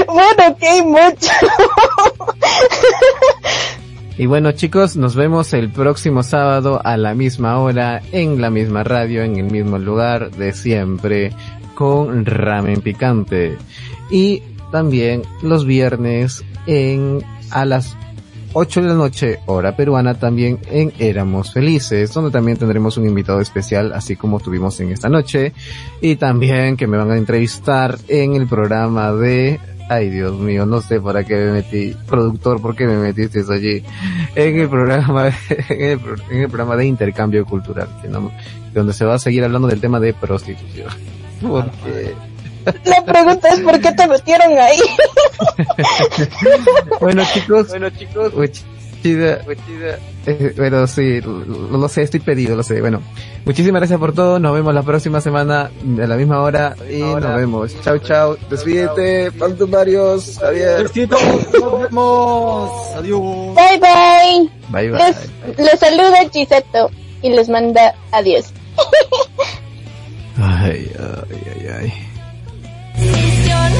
bueno, 0.08 0.44
ok, 0.50 0.64
mucho. 0.86 1.32
y 4.18 4.26
bueno 4.26 4.52
chicos, 4.52 4.96
nos 4.96 5.16
vemos 5.16 5.54
el 5.54 5.72
próximo 5.72 6.24
sábado 6.24 6.82
a 6.84 6.98
la 6.98 7.16
misma 7.16 7.60
hora, 7.60 8.02
en 8.12 8.42
la 8.42 8.50
misma 8.50 8.84
radio, 8.84 9.24
en 9.24 9.38
el 9.38 9.52
mismo 9.52 9.78
lugar 9.78 10.32
de 10.32 10.54
siempre, 10.54 11.32
con 11.76 12.26
ramen 12.26 12.82
picante. 12.82 13.58
Y 14.10 14.42
también 14.72 15.24
los 15.42 15.66
viernes 15.66 16.44
en 16.68 17.24
a 17.52 17.66
las 17.66 17.98
8 18.54 18.82
de 18.82 18.88
la 18.88 18.94
noche, 18.94 19.40
hora 19.48 19.76
peruana, 19.76 20.14
también 20.14 20.60
en 20.70 20.94
Éramos 21.00 21.52
Felices, 21.54 22.14
donde 22.14 22.30
también 22.30 22.58
tendremos 22.58 22.98
un 22.98 23.08
invitado 23.08 23.42
especial, 23.42 23.92
así 23.94 24.16
como 24.16 24.40
tuvimos 24.40 24.80
en 24.80 24.92
esta 24.92 25.10
noche, 25.10 25.54
y 26.02 26.16
también 26.18 26.78
que 26.78 26.86
me 26.86 26.98
van 26.98 27.12
a 27.12 27.18
entrevistar 27.18 27.98
en 28.08 28.36
el 28.36 28.48
programa 28.48 29.12
de 29.12 29.60
Ay, 29.90 30.10
Dios 30.10 30.40
mío, 30.40 30.66
no 30.66 30.82
sé 30.82 31.02
para 31.02 31.24
qué 31.24 31.36
me 31.36 31.52
metí. 31.52 31.96
Productor, 32.08 32.62
¿por 32.62 32.76
qué 32.76 32.86
me 32.88 32.96
metiste 32.96 33.44
allí? 33.50 33.84
En 34.34 34.60
el 34.60 34.70
programa, 34.70 35.28
en 35.70 35.82
el, 35.82 36.00
en 36.30 36.40
el 36.42 36.48
programa 36.48 36.78
de 36.78 36.86
intercambio 36.86 37.46
cultural, 37.46 37.90
no, 38.10 38.32
donde 38.74 38.94
se 38.94 39.04
va 39.04 39.16
a 39.16 39.20
seguir 39.20 39.44
hablando 39.44 39.68
del 39.68 39.82
tema 39.82 40.00
de 40.00 40.14
prostitución. 40.14 40.90
Porque... 41.42 42.32
La 42.84 43.06
pregunta 43.06 43.49
es 43.49 43.60
por 43.61 43.80
qué 43.80 43.91
te 43.91 44.07
metieron 44.07 44.57
ahí. 44.57 44.80
bueno 46.99 47.23
chicos, 47.34 47.69
bueno 47.69 47.90
chicos, 47.90 48.34
chida, 49.03 49.41
eh, 50.26 50.53
bueno 50.56 50.88
sí, 50.88 51.19
lo, 51.19 51.77
lo, 51.77 51.90
sé, 51.90 52.03
estoy 52.03 52.22
pedido, 52.22 52.56
lo 52.56 52.64
sé. 52.64 52.80
Bueno, 52.80 53.02
muchísimas 53.45 53.81
gracias 53.81 53.99
por 53.99 54.14
todo. 54.14 54.40
Nos 54.40 54.53
vemos 54.53 54.73
la 54.73 54.81
próxima 54.81 55.19
semana 55.19 55.69
a 56.02 56.07
la 56.07 56.15
misma 56.15 56.41
hora 56.41 56.76
y 56.90 57.02
nos 57.02 57.35
vemos. 57.35 57.76
Chao, 57.81 57.98
chao. 57.99 58.38
Despídete, 58.49 59.31
Phantom 59.31 59.69
Varios. 59.69 60.41
Adiós. 60.41 60.95
Nos 60.95 61.81
vemos. 61.84 62.72
Adiós. 62.95 63.56
Bye 63.56 63.80
bye. 63.80 64.49
Bye 64.69 64.91
bye. 64.91 64.99
Les, 64.99 65.57
les 65.57 65.80
saluda 65.80 66.30
Chisato 66.31 66.90
y 67.22 67.30
les 67.30 67.49
manda 67.49 67.94
adiós. 68.11 68.53
ay, 70.38 70.90
ay, 70.98 71.41
ay, 71.56 71.68
ay. 71.68 71.94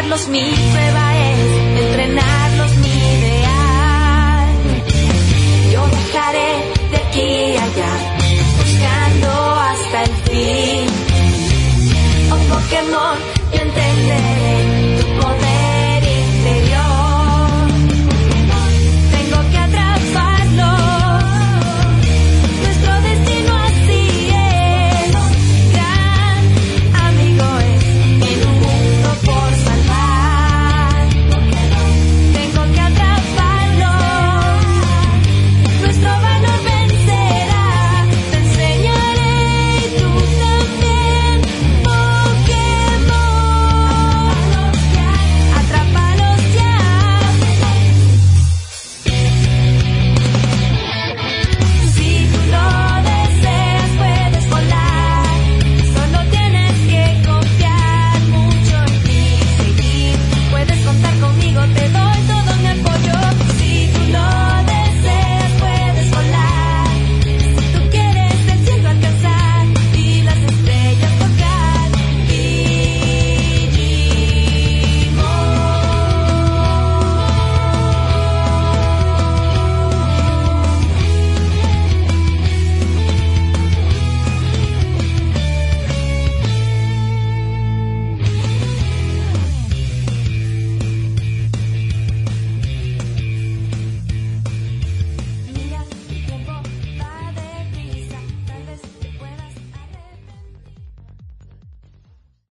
Entrenarlos, 0.00 0.28
mi 0.28 0.50
prueba 0.72 1.14
es 1.14 1.38
entrenarlos, 1.84 2.76
mi 2.76 2.88
ideal. 2.88 4.48
Yo 5.72 5.84
viajaré 5.84 6.50
de 6.90 6.96
aquí 6.96 7.56
allá, 7.58 7.92
buscando 8.56 9.30
hasta 9.60 10.02
el 10.04 10.10
fin. 10.24 10.86
Oh 12.32 12.38
Pokémon, 12.48 13.18
yo 13.52 13.60
entenderé. 13.60 14.59